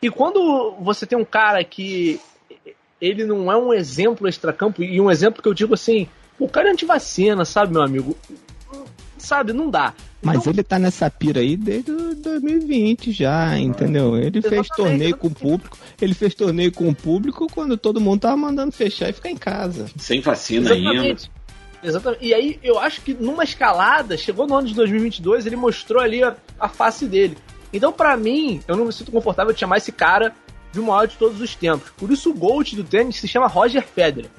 E 0.00 0.10
quando 0.10 0.72
você 0.80 1.06
tem 1.06 1.16
um 1.18 1.24
cara 1.24 1.62
que 1.62 2.20
ele 3.00 3.24
não 3.24 3.50
é 3.50 3.56
um 3.56 3.72
exemplo 3.72 4.28
extracampo, 4.28 4.82
e 4.82 5.00
um 5.00 5.10
exemplo 5.10 5.42
que 5.42 5.48
eu 5.48 5.54
digo 5.54 5.74
assim, 5.74 6.08
o 6.38 6.48
cara 6.48 6.68
é 6.68 6.72
antivacina, 6.72 7.44
sabe, 7.44 7.72
meu 7.72 7.82
amigo? 7.82 8.16
Sabe, 9.22 9.52
não 9.52 9.70
dá. 9.70 9.94
Mas 10.20 10.38
Então- 10.40 10.52
ele 10.52 10.62
tá 10.62 10.78
nessa 10.78 11.08
pira 11.10 11.40
aí 11.40 11.56
desde 11.56 11.90
o 11.92 12.14
2020 12.16 13.12
já, 13.12 13.56
entendeu? 13.58 14.16
Ele 14.16 14.42
fez 14.42 14.52
Exatamente, 14.54 14.76
torneio 14.76 15.16
com 15.16 15.26
o 15.26 15.30
exatamente. 15.30 15.50
público, 15.58 15.78
ele 16.00 16.14
fez 16.14 16.34
torneio 16.34 16.72
com 16.72 16.88
o 16.88 16.94
público 16.94 17.46
quando 17.52 17.76
todo 17.76 18.00
mundo 18.00 18.20
tava 18.20 18.36
mandando 18.36 18.72
fechar 18.72 19.08
e 19.10 19.12
ficar 19.12 19.30
em 19.30 19.36
casa. 19.36 19.86
Sem 19.96 20.20
vacina 20.20 20.72
ainda. 20.72 20.90
Exatamente. 20.90 21.30
Exatamente. 21.84 22.24
E 22.24 22.34
aí, 22.34 22.58
eu 22.62 22.78
acho 22.78 23.00
que 23.00 23.14
numa 23.14 23.42
escalada, 23.44 24.16
chegou 24.16 24.46
no 24.46 24.54
ano 24.56 24.68
de 24.68 24.74
2022, 24.74 25.46
ele 25.46 25.56
mostrou 25.56 26.00
ali 26.02 26.22
a, 26.22 26.36
a 26.58 26.68
face 26.68 27.06
dele. 27.06 27.36
Então, 27.72 27.92
pra 27.92 28.16
mim, 28.16 28.60
eu 28.68 28.76
não 28.76 28.84
me 28.84 28.92
sinto 28.92 29.10
confortável 29.10 29.52
de 29.52 29.58
chamar 29.60 29.78
esse 29.78 29.90
cara 29.92 30.32
de 30.72 30.80
maior 30.80 31.06
de 31.06 31.16
todos 31.16 31.40
os 31.40 31.54
tempos. 31.54 31.90
Por 31.96 32.10
isso, 32.10 32.30
o 32.30 32.34
GOAT 32.34 32.74
do 32.76 32.84
tênis 32.84 33.16
se 33.16 33.26
chama 33.26 33.46
Roger 33.46 33.82
Federer. 33.82 34.30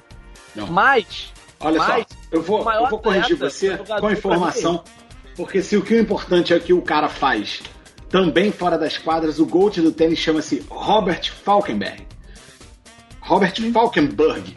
Não. 0.54 0.68
Mas, 0.68 1.32
Olha 1.64 1.78
Mas, 1.78 1.86
só, 1.86 2.06
eu 2.30 2.42
vou, 2.42 2.62
o 2.64 2.70
eu 2.70 2.88
vou 2.90 2.98
corrigir 2.98 3.36
você 3.36 3.76
com 3.78 4.06
a 4.06 4.12
informação, 4.12 4.84
porque 5.34 5.62
se 5.62 5.76
o 5.76 5.82
que 5.82 5.94
o 5.94 5.98
importante 6.00 6.52
é 6.52 6.56
o 6.56 6.60
que 6.60 6.72
o 6.74 6.82
cara 6.82 7.08
faz 7.08 7.62
também 8.10 8.52
fora 8.52 8.76
das 8.78 8.98
quadras, 8.98 9.40
o 9.40 9.46
GOAT 9.46 9.78
do 9.80 9.90
tênis 9.90 10.18
chama-se 10.18 10.64
Robert 10.68 11.32
Falkenberg. 11.42 12.06
Robert 13.20 13.54
Falkenberg. 13.72 14.56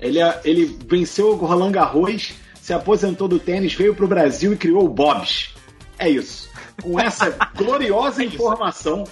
Ele, 0.00 0.20
é- 0.20 0.40
ele 0.44 0.76
venceu 0.86 1.30
o 1.30 1.36
Roland 1.36 1.70
Garros, 1.70 2.34
se 2.60 2.72
aposentou 2.72 3.28
do 3.28 3.38
tênis, 3.38 3.72
veio 3.72 3.94
pro 3.94 4.08
Brasil 4.08 4.52
e 4.52 4.56
criou 4.56 4.84
o 4.84 4.88
Bobs. 4.88 5.54
É 5.98 6.08
isso. 6.08 6.50
Com 6.82 6.98
essa 6.98 7.30
gloriosa 7.56 8.24
informação, 8.24 9.04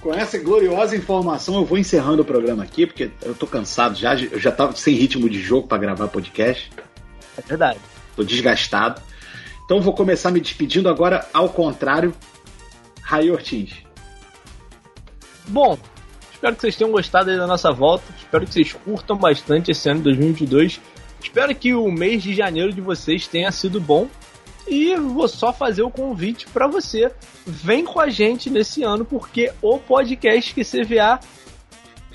com 0.00 0.14
essa 0.14 0.38
gloriosa 0.38 0.96
informação, 0.96 1.56
eu 1.56 1.64
vou 1.64 1.78
encerrando 1.78 2.22
o 2.22 2.24
programa 2.24 2.62
aqui, 2.62 2.86
porque 2.86 3.10
eu 3.22 3.34
tô 3.34 3.46
cansado 3.46 3.96
já, 3.96 4.14
eu 4.14 4.38
já 4.38 4.50
tava 4.50 4.74
sem 4.74 4.94
ritmo 4.94 5.28
de 5.28 5.40
jogo 5.40 5.68
para 5.68 5.78
gravar 5.78 6.08
podcast. 6.08 6.70
é 7.36 7.42
verdade. 7.42 7.78
Tô 8.16 8.24
desgastado. 8.24 9.00
Então 9.64 9.80
vou 9.80 9.94
começar 9.94 10.30
me 10.30 10.40
despedindo 10.40 10.88
agora 10.88 11.28
ao 11.32 11.48
contrário. 11.48 12.14
Raí 13.02 13.30
Ortiz. 13.30 13.72
Bom, 15.48 15.78
espero 16.32 16.54
que 16.54 16.62
vocês 16.62 16.76
tenham 16.76 16.90
gostado 16.90 17.30
aí 17.30 17.36
da 17.36 17.46
nossa 17.46 17.70
volta. 17.70 18.04
Espero 18.18 18.46
que 18.46 18.52
vocês 18.52 18.72
curtam 18.72 19.16
bastante 19.16 19.70
esse 19.70 19.88
ano 19.88 19.98
de 19.98 20.04
2022. 20.04 20.80
Espero 21.22 21.54
que 21.54 21.74
o 21.74 21.90
mês 21.90 22.22
de 22.22 22.34
janeiro 22.34 22.72
de 22.72 22.80
vocês 22.80 23.26
tenha 23.26 23.52
sido 23.52 23.80
bom. 23.80 24.08
E 24.70 24.94
vou 24.94 25.26
só 25.26 25.52
fazer 25.52 25.82
o 25.82 25.90
convite 25.90 26.46
para 26.46 26.68
você. 26.68 27.10
Vem 27.44 27.84
com 27.84 27.98
a 27.98 28.08
gente 28.08 28.48
nesse 28.48 28.84
ano, 28.84 29.04
porque 29.04 29.52
o 29.60 29.78
podcast 29.78 30.54
QCVA 30.54 31.18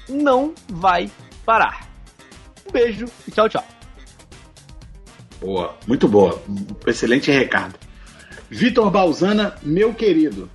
não 0.08 0.53
vai 0.70 1.12
parar. 1.45 1.89
Um 2.66 2.72
beijo 2.72 3.06
e 3.28 3.32
tchau, 3.32 3.49
tchau. 3.49 3.64
Boa, 5.41 5.76
muito 5.86 6.08
boa. 6.08 6.41
Um 6.47 6.89
excelente 6.89 7.30
recado. 7.30 7.76
Vitor 8.49 8.89
Balzana, 8.89 9.56
meu 9.62 9.93
querido. 9.93 10.49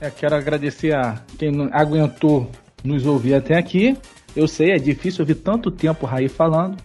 É, 0.00 0.10
quero 0.10 0.34
agradecer 0.34 0.94
a 0.94 1.22
quem 1.38 1.50
não- 1.50 1.70
aguentou 1.72 2.50
nos 2.84 3.06
ouvir 3.06 3.34
até 3.34 3.56
aqui. 3.56 3.96
Eu 4.36 4.46
sei, 4.46 4.72
é 4.72 4.76
difícil 4.78 5.22
ouvir 5.22 5.36
tanto 5.36 5.70
tempo 5.70 6.04
o 6.04 6.08
Raí 6.08 6.28
falando. 6.28 6.76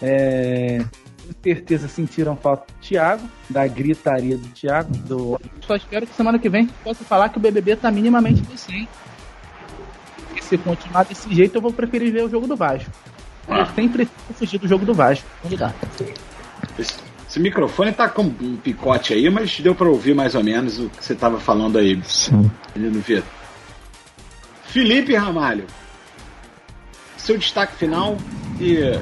É, 0.00 0.84
certeza 1.42 1.88
sentiram 1.88 2.36
falta 2.36 2.66
do 2.66 2.80
Thiago, 2.80 3.28
da 3.48 3.66
gritaria 3.66 4.36
do 4.36 4.48
Thiago. 4.48 4.92
Do... 4.98 5.40
Só 5.66 5.76
espero 5.76 6.06
que 6.06 6.14
semana 6.14 6.38
que 6.38 6.48
vem 6.48 6.66
possa 6.84 7.04
falar 7.04 7.28
que 7.28 7.38
o 7.38 7.40
BBB 7.40 7.76
tá 7.76 7.90
minimamente 7.90 8.42
decente. 8.42 8.88
E 10.36 10.42
se 10.42 10.58
continuar 10.58 11.04
desse 11.04 11.32
jeito, 11.34 11.56
eu 11.56 11.62
vou 11.62 11.72
preferir 11.72 12.12
ver 12.12 12.24
o 12.24 12.30
jogo 12.30 12.46
do 12.46 12.56
Vasco. 12.56 12.90
Eu 13.48 13.66
sempre 13.74 14.08
fugir 14.34 14.58
do 14.58 14.68
jogo 14.68 14.84
do 14.84 14.94
Vasco. 14.94 15.26
Vamos 15.42 15.58
lá. 15.58 15.74
Esse, 16.78 17.40
microfone 17.40 17.92
tá 17.92 18.08
com 18.08 18.22
um 18.22 18.56
picote 18.56 19.14
aí, 19.14 19.28
mas 19.30 19.58
deu 19.60 19.74
pra 19.74 19.88
ouvir 19.88 20.14
mais 20.14 20.34
ou 20.34 20.44
menos 20.44 20.78
o 20.78 20.88
que 20.88 21.04
você 21.04 21.14
tava 21.14 21.40
falando 21.40 21.78
aí, 21.78 22.00
Sim. 22.04 22.50
menino 22.74 23.00
Vitor. 23.00 23.24
Felipe 24.64 25.14
Ramalho. 25.14 25.66
Seu 27.16 27.36
destaque 27.38 27.76
final 27.76 28.16
e 28.60 28.98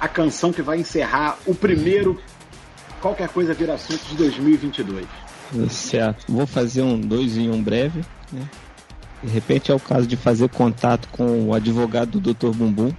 a 0.00 0.08
canção 0.08 0.52
que 0.52 0.62
vai 0.62 0.78
encerrar 0.78 1.38
o 1.46 1.54
primeiro 1.54 2.20
Qualquer 3.00 3.28
Coisa 3.28 3.54
Vira 3.54 3.74
Assunto 3.74 4.04
de 4.08 4.16
2022. 4.16 5.06
Certo. 5.70 6.24
Vou 6.28 6.46
fazer 6.46 6.82
um 6.82 6.98
dois 6.98 7.36
em 7.36 7.50
um 7.50 7.62
breve. 7.62 8.00
Né? 8.32 8.48
De 9.22 9.30
repente 9.30 9.70
é 9.70 9.74
o 9.74 9.80
caso 9.80 10.06
de 10.06 10.16
fazer 10.16 10.48
contato 10.48 11.08
com 11.08 11.48
o 11.48 11.54
advogado 11.54 12.20
do 12.20 12.34
Dr. 12.34 12.54
Bumbum. 12.54 12.92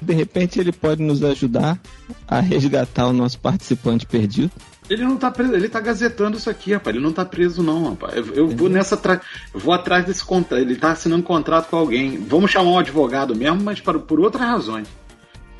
De 0.00 0.14
repente 0.14 0.60
ele 0.60 0.72
pode 0.72 1.02
nos 1.02 1.22
ajudar 1.24 1.78
a 2.26 2.38
resgatar 2.40 3.06
o 3.06 3.12
nosso 3.12 3.38
participante 3.38 4.06
perdido. 4.06 4.50
Ele 4.88 5.04
não 5.04 5.18
tá 5.18 5.30
preso, 5.30 5.54
ele 5.54 5.68
tá 5.68 5.80
gazetando 5.80 6.38
isso 6.38 6.48
aqui, 6.48 6.72
rapaz. 6.72 6.96
Ele 6.96 7.04
não 7.04 7.12
tá 7.12 7.24
preso, 7.24 7.62
não, 7.62 7.90
rapaz. 7.90 8.16
Eu, 8.16 8.34
eu 8.34 8.48
vou 8.48 8.70
nessa 8.70 8.94
atrás. 8.94 9.20
Eu 9.52 9.60
vou 9.60 9.74
atrás 9.74 10.04
desse 10.06 10.24
contrato. 10.24 10.60
Ele 10.60 10.76
tá 10.76 10.92
assinando 10.92 11.22
contrato 11.22 11.68
com 11.68 11.76
alguém. 11.76 12.16
Vamos 12.16 12.50
chamar 12.50 12.70
um 12.70 12.78
advogado 12.78 13.36
mesmo, 13.36 13.62
mas 13.62 13.80
para, 13.80 13.98
por 13.98 14.18
outras 14.18 14.48
razões. 14.48 14.88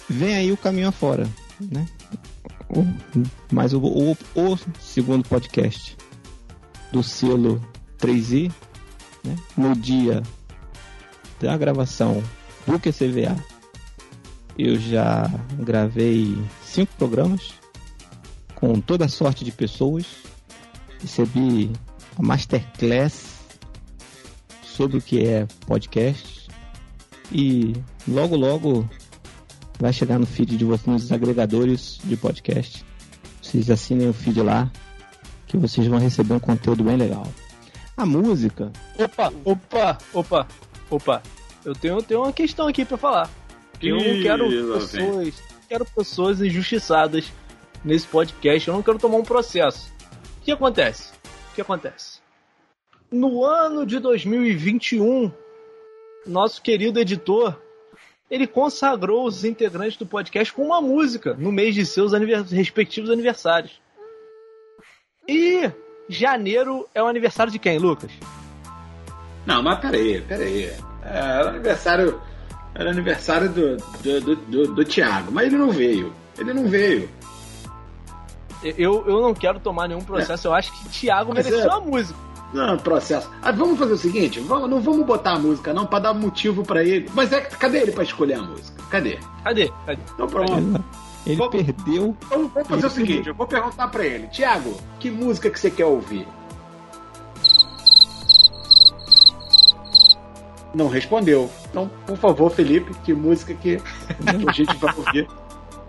Vem 0.08 0.34
aí 0.34 0.52
o 0.52 0.56
caminho 0.56 0.88
afora. 0.88 1.28
Né? 1.60 1.86
Mas 3.50 3.72
o, 3.72 3.80
o, 3.80 4.12
o 4.12 4.58
segundo 4.80 5.28
podcast 5.28 5.96
do 6.92 7.02
selo 7.02 7.60
3i, 7.98 8.52
né? 9.24 9.36
no 9.56 9.74
dia 9.74 10.22
da 11.40 11.56
gravação 11.56 12.22
do 12.66 12.78
QCVA, 12.78 13.36
eu 14.58 14.78
já 14.78 15.30
gravei 15.60 16.36
cinco 16.64 16.92
programas 16.96 17.52
com 18.54 18.80
toda 18.80 19.08
sorte 19.08 19.44
de 19.44 19.52
pessoas. 19.52 20.04
Recebi 21.00 21.70
a 22.18 22.22
masterclass 22.22 23.38
sobre 24.64 24.98
o 24.98 25.02
que 25.02 25.24
é 25.24 25.46
podcast. 25.66 26.48
E 27.30 27.74
logo, 28.06 28.34
logo 28.36 28.88
vai 29.78 29.92
chegar 29.92 30.18
no 30.18 30.26
feed 30.26 30.56
de 30.56 30.64
vocês, 30.64 30.86
nos 30.86 31.12
agregadores 31.12 32.00
de 32.02 32.16
podcast. 32.16 32.84
Vocês 33.40 33.70
assinem 33.70 34.08
o 34.08 34.12
feed 34.12 34.42
lá, 34.42 34.70
que 35.46 35.56
vocês 35.56 35.86
vão 35.86 35.98
receber 35.98 36.34
um 36.34 36.40
conteúdo 36.40 36.84
bem 36.84 36.96
legal. 36.96 37.26
A 37.96 38.04
música, 38.04 38.70
Opa, 38.98 39.32
opa, 39.44 39.98
opa, 40.12 40.48
opa. 40.90 41.22
Eu 41.64 41.74
tenho, 41.74 42.02
tenho 42.02 42.22
uma 42.22 42.32
questão 42.32 42.68
aqui 42.68 42.84
pra 42.84 42.96
falar. 42.96 43.30
Eu 43.82 43.96
não 43.96 44.04
Ih, 44.04 44.22
quero 44.22 44.48
pessoas, 44.72 45.42
quero 45.68 45.84
pessoas 45.84 46.40
injustiçadas 46.40 47.32
nesse 47.84 48.06
podcast. 48.06 48.68
Eu 48.68 48.74
não 48.74 48.82
quero 48.82 48.98
tomar 48.98 49.18
um 49.18 49.24
processo. 49.24 49.92
O 50.40 50.44
que 50.44 50.52
acontece? 50.52 51.12
O 51.52 51.54
que 51.54 51.60
acontece? 51.60 52.20
No 53.10 53.44
ano 53.44 53.86
de 53.86 53.98
2021, 53.98 55.32
nosso 56.26 56.60
querido 56.62 57.00
editor, 57.00 57.60
ele 58.30 58.46
consagrou 58.46 59.26
os 59.26 59.44
integrantes 59.44 59.96
do 59.96 60.06
podcast 60.06 60.52
com 60.52 60.62
uma 60.62 60.80
música 60.80 61.34
no 61.34 61.50
mês 61.50 61.74
de 61.74 61.84
seus 61.86 62.12
anivers- 62.12 62.50
respectivos 62.50 63.10
aniversários. 63.10 63.80
E 65.26 65.70
janeiro 66.08 66.86
é 66.94 67.02
o 67.02 67.06
aniversário 67.06 67.52
de 67.52 67.58
quem, 67.58 67.78
Lucas? 67.78 68.10
Não, 69.46 69.62
mas 69.62 69.78
peraí, 69.80 70.20
peraí. 70.22 70.64
É, 70.64 70.78
era 71.04 71.48
aniversário. 71.50 72.20
Era 72.74 72.90
aniversário 72.90 73.48
do, 73.48 73.76
do, 73.76 74.20
do, 74.20 74.36
do, 74.36 74.74
do 74.74 74.84
Thiago, 74.84 75.32
mas 75.32 75.46
ele 75.46 75.56
não 75.56 75.70
veio. 75.70 76.12
Ele 76.38 76.52
não 76.52 76.68
veio. 76.68 77.08
Eu, 78.62 79.04
eu 79.06 79.20
não 79.22 79.34
quero 79.34 79.58
tomar 79.60 79.88
nenhum 79.88 80.00
processo. 80.02 80.48
Eu 80.48 80.54
acho 80.54 80.70
que 80.72 80.88
Thiago 80.90 81.32
Mas 81.34 81.46
mereceu 81.46 81.70
é- 81.70 81.74
a 81.74 81.80
música. 81.80 82.18
Não, 82.52 82.78
processo. 82.78 83.28
Ah, 83.42 83.52
vamos 83.52 83.78
fazer 83.78 83.92
o 83.92 83.98
seguinte: 83.98 84.40
vamos, 84.40 84.70
não 84.70 84.80
vamos 84.80 85.04
botar 85.06 85.32
a 85.32 85.38
música, 85.38 85.74
não, 85.74 85.86
pra 85.86 85.98
dar 85.98 86.14
motivo 86.14 86.62
pra 86.64 86.82
ele. 86.82 87.08
Mas 87.14 87.30
é, 87.32 87.40
cadê 87.42 87.78
ele 87.82 87.92
pra 87.92 88.02
escolher 88.04 88.34
a 88.34 88.42
música? 88.42 88.82
Cadê? 88.90 89.18
Cadê? 89.44 89.70
Cadê? 89.84 90.00
Então 90.14 90.26
pronto. 90.26 90.52
ele, 90.56 90.78
ele 91.26 91.36
Vamos- 91.36 91.52
perdeu. 91.56 92.16
Então 92.26 92.48
vamos 92.48 92.68
fazer 92.68 92.86
o 92.86 92.90
seguinte: 92.90 93.28
eu 93.28 93.34
vou 93.34 93.46
perguntar 93.46 93.88
pra 93.88 94.04
ele, 94.06 94.28
Thiago, 94.28 94.74
que 94.98 95.10
música 95.10 95.50
que 95.50 95.60
você 95.60 95.70
quer 95.70 95.84
ouvir? 95.84 96.26
Não 100.74 100.88
respondeu. 100.88 101.50
Então, 101.70 101.90
por 102.06 102.16
favor, 102.16 102.50
Felipe, 102.50 102.92
que 103.04 103.12
música 103.14 103.54
que, 103.54 103.78
que 103.78 104.48
a 104.48 104.52
gente 104.52 104.76
vai 104.76 104.94
ouvir? 104.94 105.26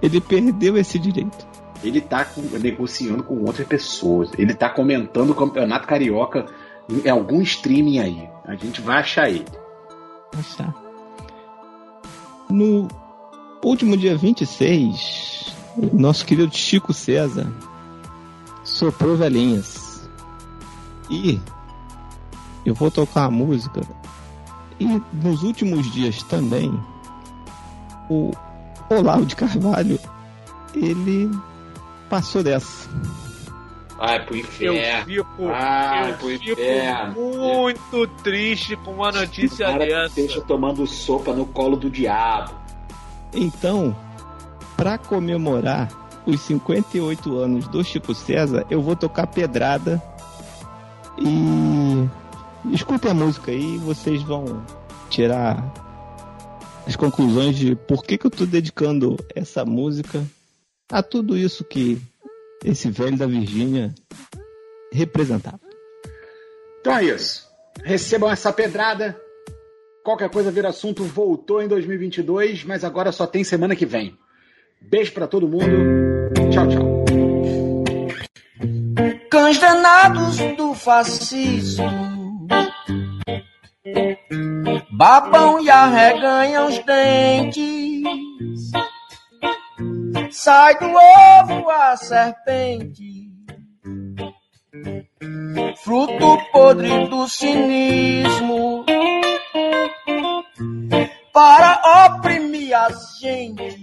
Ele 0.02 0.22
perdeu 0.22 0.78
esse 0.78 0.98
direito. 0.98 1.48
Ele 1.84 2.02
tá 2.02 2.26
com- 2.26 2.42
negociando 2.60 3.24
com 3.24 3.44
outras 3.46 3.68
pessoas. 3.68 4.30
Ele 4.38 4.54
tá 4.54 4.70
comentando 4.70 5.30
o 5.32 5.36
campeonato 5.36 5.88
carioca 5.88 6.46
em 6.90 7.10
algum 7.10 7.42
streaming 7.42 8.00
aí. 8.00 8.30
A 8.46 8.56
gente 8.56 8.82
vai 8.82 8.98
achar 9.00 9.30
ele. 9.30 9.46
Tá. 10.58 10.74
No 12.50 12.88
último 13.64 13.96
dia 13.96 14.18
26, 14.18 15.56
nosso 15.94 16.26
querido 16.26 16.56
Chico 16.56 16.94
César 16.94 17.48
soprou 18.64 19.16
velhinhas. 19.16 20.10
E 21.10 21.40
eu 22.66 22.74
vou 22.74 22.90
tocar 22.92 23.26
a 23.26 23.32
música. 23.32 23.82
E 24.80 24.86
nos 25.14 25.44
últimos 25.44 25.92
dias 25.92 26.24
também, 26.24 26.72
o 28.10 28.32
Olavo 28.90 29.26
de 29.26 29.36
Carvalho, 29.36 30.00
ele 30.74 31.30
passou 32.10 32.44
dessa. 32.44 32.90
Vai 33.98 34.26
pro 34.26 34.36
Eu 34.36 34.40
inferno. 34.42 35.06
fico, 35.06 35.46
Vai 35.48 36.12
eu 36.12 36.18
pro 36.18 36.28
fico 36.30 36.52
inferno. 36.52 37.14
muito 37.14 38.08
triste 38.24 38.76
com 38.78 38.92
uma 38.92 39.12
notícia 39.12 39.66
Cara, 39.68 39.86
dessa. 39.86 40.22
esteja 40.22 40.42
tomando 40.42 40.88
sopa 40.88 41.34
no 41.34 41.46
colo 41.46 41.76
do 41.76 41.90
diabo. 41.90 42.54
Então, 43.34 43.96
pra 44.78 44.98
comemorar 44.98 45.90
os 46.26 46.40
58 46.42 47.38
anos 47.38 47.68
do 47.68 47.84
Chico 47.84 48.16
César, 48.16 48.66
eu 48.70 48.82
vou 48.82 48.96
tocar 48.96 49.28
pedrada 49.28 50.02
e 51.18 52.08
escutem 52.74 53.12
a 53.12 53.14
música 53.14 53.52
aí 53.52 53.76
e 53.76 53.78
vocês 53.80 54.22
vão 54.24 54.64
tirar 55.10 55.62
as 56.88 56.96
conclusões 56.96 57.58
de 57.58 57.76
por 57.76 58.04
que, 58.04 58.18
que 58.18 58.26
eu 58.26 58.32
tô 58.32 58.46
dedicando 58.46 59.18
essa 59.36 59.66
música 59.66 60.24
a 60.92 61.04
tudo 61.04 61.38
isso 61.38 61.64
que 61.64 62.02
esse 62.64 62.90
velho 62.90 63.18
da 63.18 63.26
Virgínia 63.26 63.94
representava. 64.92 65.60
Então 66.80 66.98
é 66.98 67.04
isso. 67.06 67.48
Recebam 67.84 68.30
essa 68.30 68.52
pedrada. 68.52 69.20
Qualquer 70.04 70.30
coisa 70.30 70.52
vira 70.52 70.70
assunto 70.70 71.04
voltou 71.04 71.62
em 71.62 71.68
2022, 71.68 72.64
mas 72.64 72.84
agora 72.84 73.12
só 73.12 73.28
tem 73.28 73.44
semana 73.44 73.76
que 73.76 73.86
vem. 73.86 74.18
Beijo 74.82 75.14
pra 75.14 75.28
todo 75.28 75.48
mundo. 75.48 75.66
Tchau, 76.52 76.68
tchau. 76.68 77.06
Cães 79.30 79.60
danados 79.60 80.38
do 80.58 80.74
fascismo 80.74 82.10
babam 85.00 85.62
e 85.62 85.70
arreganham 85.70 86.68
os 86.68 86.78
dentes. 86.80 88.04
Sai 90.32 90.78
do 90.78 90.86
ovo 90.86 91.70
a 91.70 91.98
serpente, 91.98 93.30
fruto 95.84 96.38
podre 96.52 97.08
do 97.08 97.28
cinismo, 97.28 98.86
para 101.34 102.06
oprimir 102.06 102.74
as 102.76 103.18
gentes, 103.20 103.76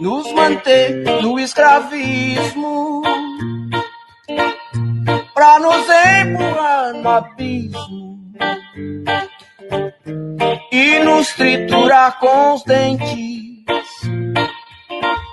nos 0.00 0.32
manter 0.32 1.22
no 1.22 1.38
escravismo, 1.38 3.02
para 5.34 5.60
nos 5.60 5.86
empurrar 5.88 6.94
no 6.94 7.10
abismo 7.10 8.16
e 10.76 10.98
nos 10.98 11.32
triturar 11.32 12.18
com 12.18 12.52
os 12.52 12.62
dentes. 12.64 13.08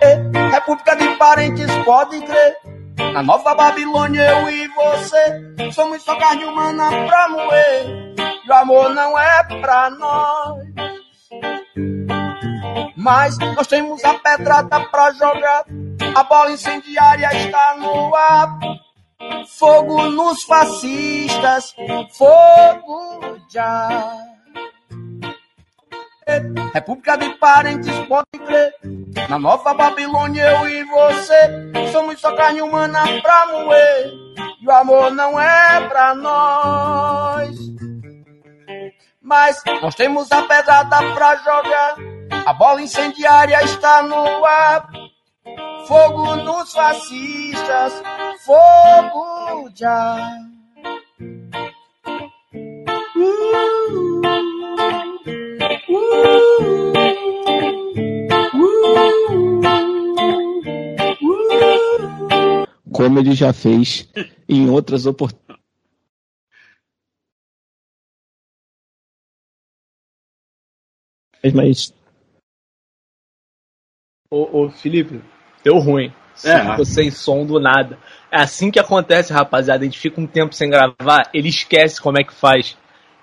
E, 0.01 0.37
República 0.51 0.95
de 0.95 1.09
parentes, 1.17 1.67
pode 1.83 2.21
crer. 2.21 2.57
Na 3.13 3.21
nova 3.21 3.53
Babilônia, 3.53 4.21
eu 4.21 4.49
e 4.49 4.67
você 4.69 5.71
somos 5.73 6.01
só 6.01 6.15
carne 6.15 6.45
humana 6.45 6.89
pra 7.07 7.27
moer. 7.27 8.15
E 8.45 8.49
o 8.49 8.53
amor 8.53 8.95
não 8.95 9.19
é 9.19 9.43
pra 9.59 9.89
nós. 9.89 10.63
Mas 12.95 13.37
nós 13.37 13.67
temos 13.67 14.03
a 14.05 14.13
pedrada 14.13 14.79
pra 14.85 15.11
jogar. 15.11 15.65
A 16.15 16.23
bola 16.23 16.51
incendiária 16.51 17.29
está 17.35 17.75
no 17.79 18.15
ar. 18.15 18.59
Fogo 19.57 20.03
nos 20.03 20.43
fascistas, 20.43 21.75
fogo 22.17 23.39
já. 23.49 24.32
República 26.73 27.17
de 27.17 27.29
parentes, 27.37 27.97
pode 28.07 28.45
crer. 28.45 28.73
Na 29.29 29.37
nova 29.37 29.73
Babilônia, 29.73 30.43
eu 30.43 30.69
e 30.69 30.83
você 30.83 31.91
somos 31.91 32.19
só 32.19 32.35
carne 32.35 32.61
humana 32.61 33.03
pra 33.21 33.47
moer. 33.47 34.11
E 34.61 34.67
o 34.67 34.71
amor 34.71 35.11
não 35.11 35.39
é 35.39 35.87
pra 35.87 36.15
nós. 36.15 37.55
Mas 39.21 39.61
nós 39.81 39.95
temos 39.95 40.31
a 40.31 40.41
pedrada 40.43 40.97
pra 41.13 41.35
jogar. 41.37 41.95
A 42.45 42.53
bola 42.53 42.81
incendiária 42.81 43.63
está 43.63 44.03
no 44.03 44.45
ar. 44.45 44.89
Fogo 45.87 46.35
nos 46.37 46.71
fascistas, 46.71 48.01
fogo 48.45 49.69
já. 49.75 50.17
Como 63.03 63.19
ele 63.19 63.35
já 63.35 63.51
fez 63.51 64.09
em 64.47 64.69
outras 64.69 65.05
oportunidades. 65.05 65.61
Mas 71.53 71.93
Ô, 74.31 74.63
ô, 74.63 74.69
Felipe, 74.69 75.21
deu 75.63 75.77
ruim. 75.79 76.11
É. 76.43 76.71
Ficou 76.71 76.85
sem 76.85 77.11
som 77.11 77.45
do 77.45 77.59
nada. 77.59 77.99
É 78.31 78.37
assim 78.41 78.71
que 78.71 78.79
acontece, 78.79 79.33
rapaziada. 79.33 79.81
A 79.81 79.85
gente 79.85 79.99
fica 79.99 80.19
um 80.19 80.25
tempo 80.25 80.55
sem 80.55 80.69
gravar, 80.69 81.29
ele 81.33 81.49
esquece 81.49 82.01
como 82.01 82.17
é 82.17 82.23
que 82.23 82.33
faz. 82.33 82.75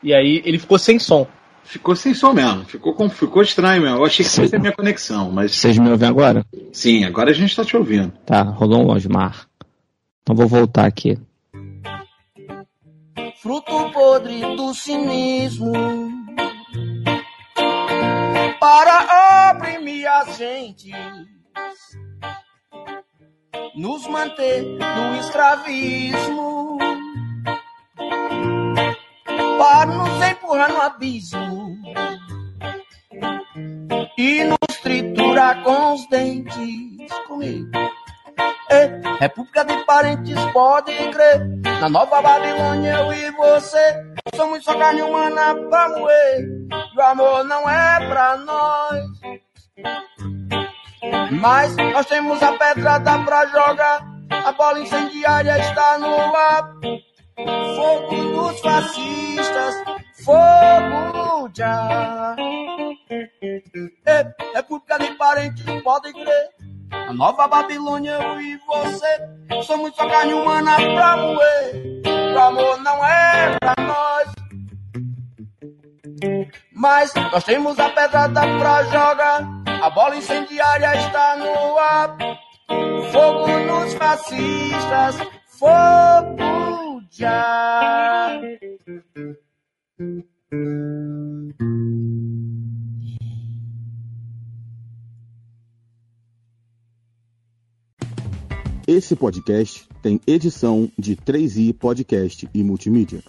E 0.03 0.15
aí 0.15 0.43
ele 0.45 0.59
ficou 0.59 0.79
sem 0.79 0.99
som. 0.99 1.27
Ficou 1.65 1.97
sem 1.97 2.13
som 2.15 2.33
mesmo. 2.33 2.65
Ficou, 2.67 2.95
com- 2.95 3.09
ficou 3.09 3.43
estranho 3.43 3.83
mesmo. 3.83 3.97
Eu 3.97 4.05
achei 4.05 4.25
que 4.25 4.31
fosse 4.31 4.55
a 4.55 4.59
minha 4.59 4.73
conexão, 4.73 5.33
mas 5.33 5.53
vocês 5.53 5.79
me 5.79 5.91
ouvem 5.91 6.09
agora? 6.09 6.45
sim, 6.73 7.05
agora 7.05 7.31
a 7.31 7.35
gente 7.35 7.57
tá 7.57 7.65
te 7.65 7.77
ouvindo. 7.77 8.13
Tá, 8.27 8.43
rolou 8.43 8.87
um 8.87 8.91
Osmar. 8.91 9.50
Então 10.23 10.37
vou 10.37 10.47
voltar 10.47 10.87
aqui. 10.87 11.19
fruto 13.43 13.91
podre 13.93 14.41
do 14.55 14.75
cinismo 14.75 15.73
para 18.61 19.51
oprimir 19.51 20.07
as 20.07 20.37
gentes, 20.37 20.93
nos 23.75 24.07
manter 24.07 24.63
no 24.63 25.17
escravismo, 25.19 26.79
para 29.59 29.87
nos 29.87 30.23
empurrar 30.23 30.73
no 30.73 30.81
abismo 30.83 31.79
e 34.19 34.45
nos 34.45 34.81
triturar 34.83 35.63
com 35.63 35.95
os 35.95 36.07
dentes. 36.09 37.11
Comigo. 37.27 37.71
É, 38.71 39.01
República 39.21 39.65
de 39.65 39.85
parentes, 39.85 40.37
pode 40.53 40.93
crer. 41.11 41.41
Na 41.81 41.89
nova 41.89 42.23
Babilônia, 42.23 42.99
eu 42.99 43.13
e 43.13 43.31
você 43.33 44.11
somos 44.37 44.63
só 44.63 44.79
carne 44.79 45.03
humana 45.03 45.57
pra 45.69 45.89
moer. 45.89 46.49
E 46.95 46.97
o 46.99 47.03
amor 47.03 47.45
não 47.45 47.69
é 47.69 48.07
pra 48.09 48.37
nós. 48.37 49.05
Mas 51.33 51.75
nós 51.77 52.07
temos 52.07 52.41
a 52.43 52.53
pedrada 52.53 53.19
pra 53.25 53.47
jogar. 53.47 54.07
A 54.45 54.53
bola 54.53 54.79
incendiária 54.79 55.59
está 55.59 55.99
no 55.99 56.37
ar. 56.37 56.73
Fogo 57.77 58.17
dos 58.17 58.61
fascistas, 58.61 59.75
fogo 60.25 61.51
já. 61.55 62.37
É, 64.07 64.33
República 64.55 64.99
de 64.99 65.15
parentes, 65.17 65.65
pode 65.83 66.13
crer. 66.13 66.60
A 66.91 67.13
nova 67.13 67.49
Babilônia, 67.49 68.13
eu 68.13 68.41
e 68.41 68.57
você 68.67 69.63
somos 69.63 69.95
só 69.95 70.09
carne 70.09 70.35
humana 70.35 70.77
pra 70.77 71.17
moer. 71.17 72.03
O 72.35 72.39
amor 72.39 72.81
não 72.83 73.05
é 73.05 73.59
pra 73.59 73.75
nós. 73.85 74.29
Mas 76.75 77.13
nós 77.15 77.45
temos 77.45 77.79
a 77.79 77.89
pedrada 77.91 78.41
pra 78.59 78.83
jogar. 78.85 79.61
A 79.83 79.91
bola 79.91 80.17
incendiária 80.17 80.97
está 80.97 81.37
no 81.37 81.79
ar. 81.79 82.17
Fogo 83.13 83.49
nos 83.67 83.95
fascistas, 83.95 85.17
fogo 85.59 87.03
já. 87.11 88.41
Esse 98.93 99.15
podcast 99.15 99.87
tem 100.03 100.21
edição 100.27 100.91
de 100.99 101.15
3i 101.15 101.73
Podcast 101.73 102.49
e 102.53 102.65
Multimídia. 102.65 103.23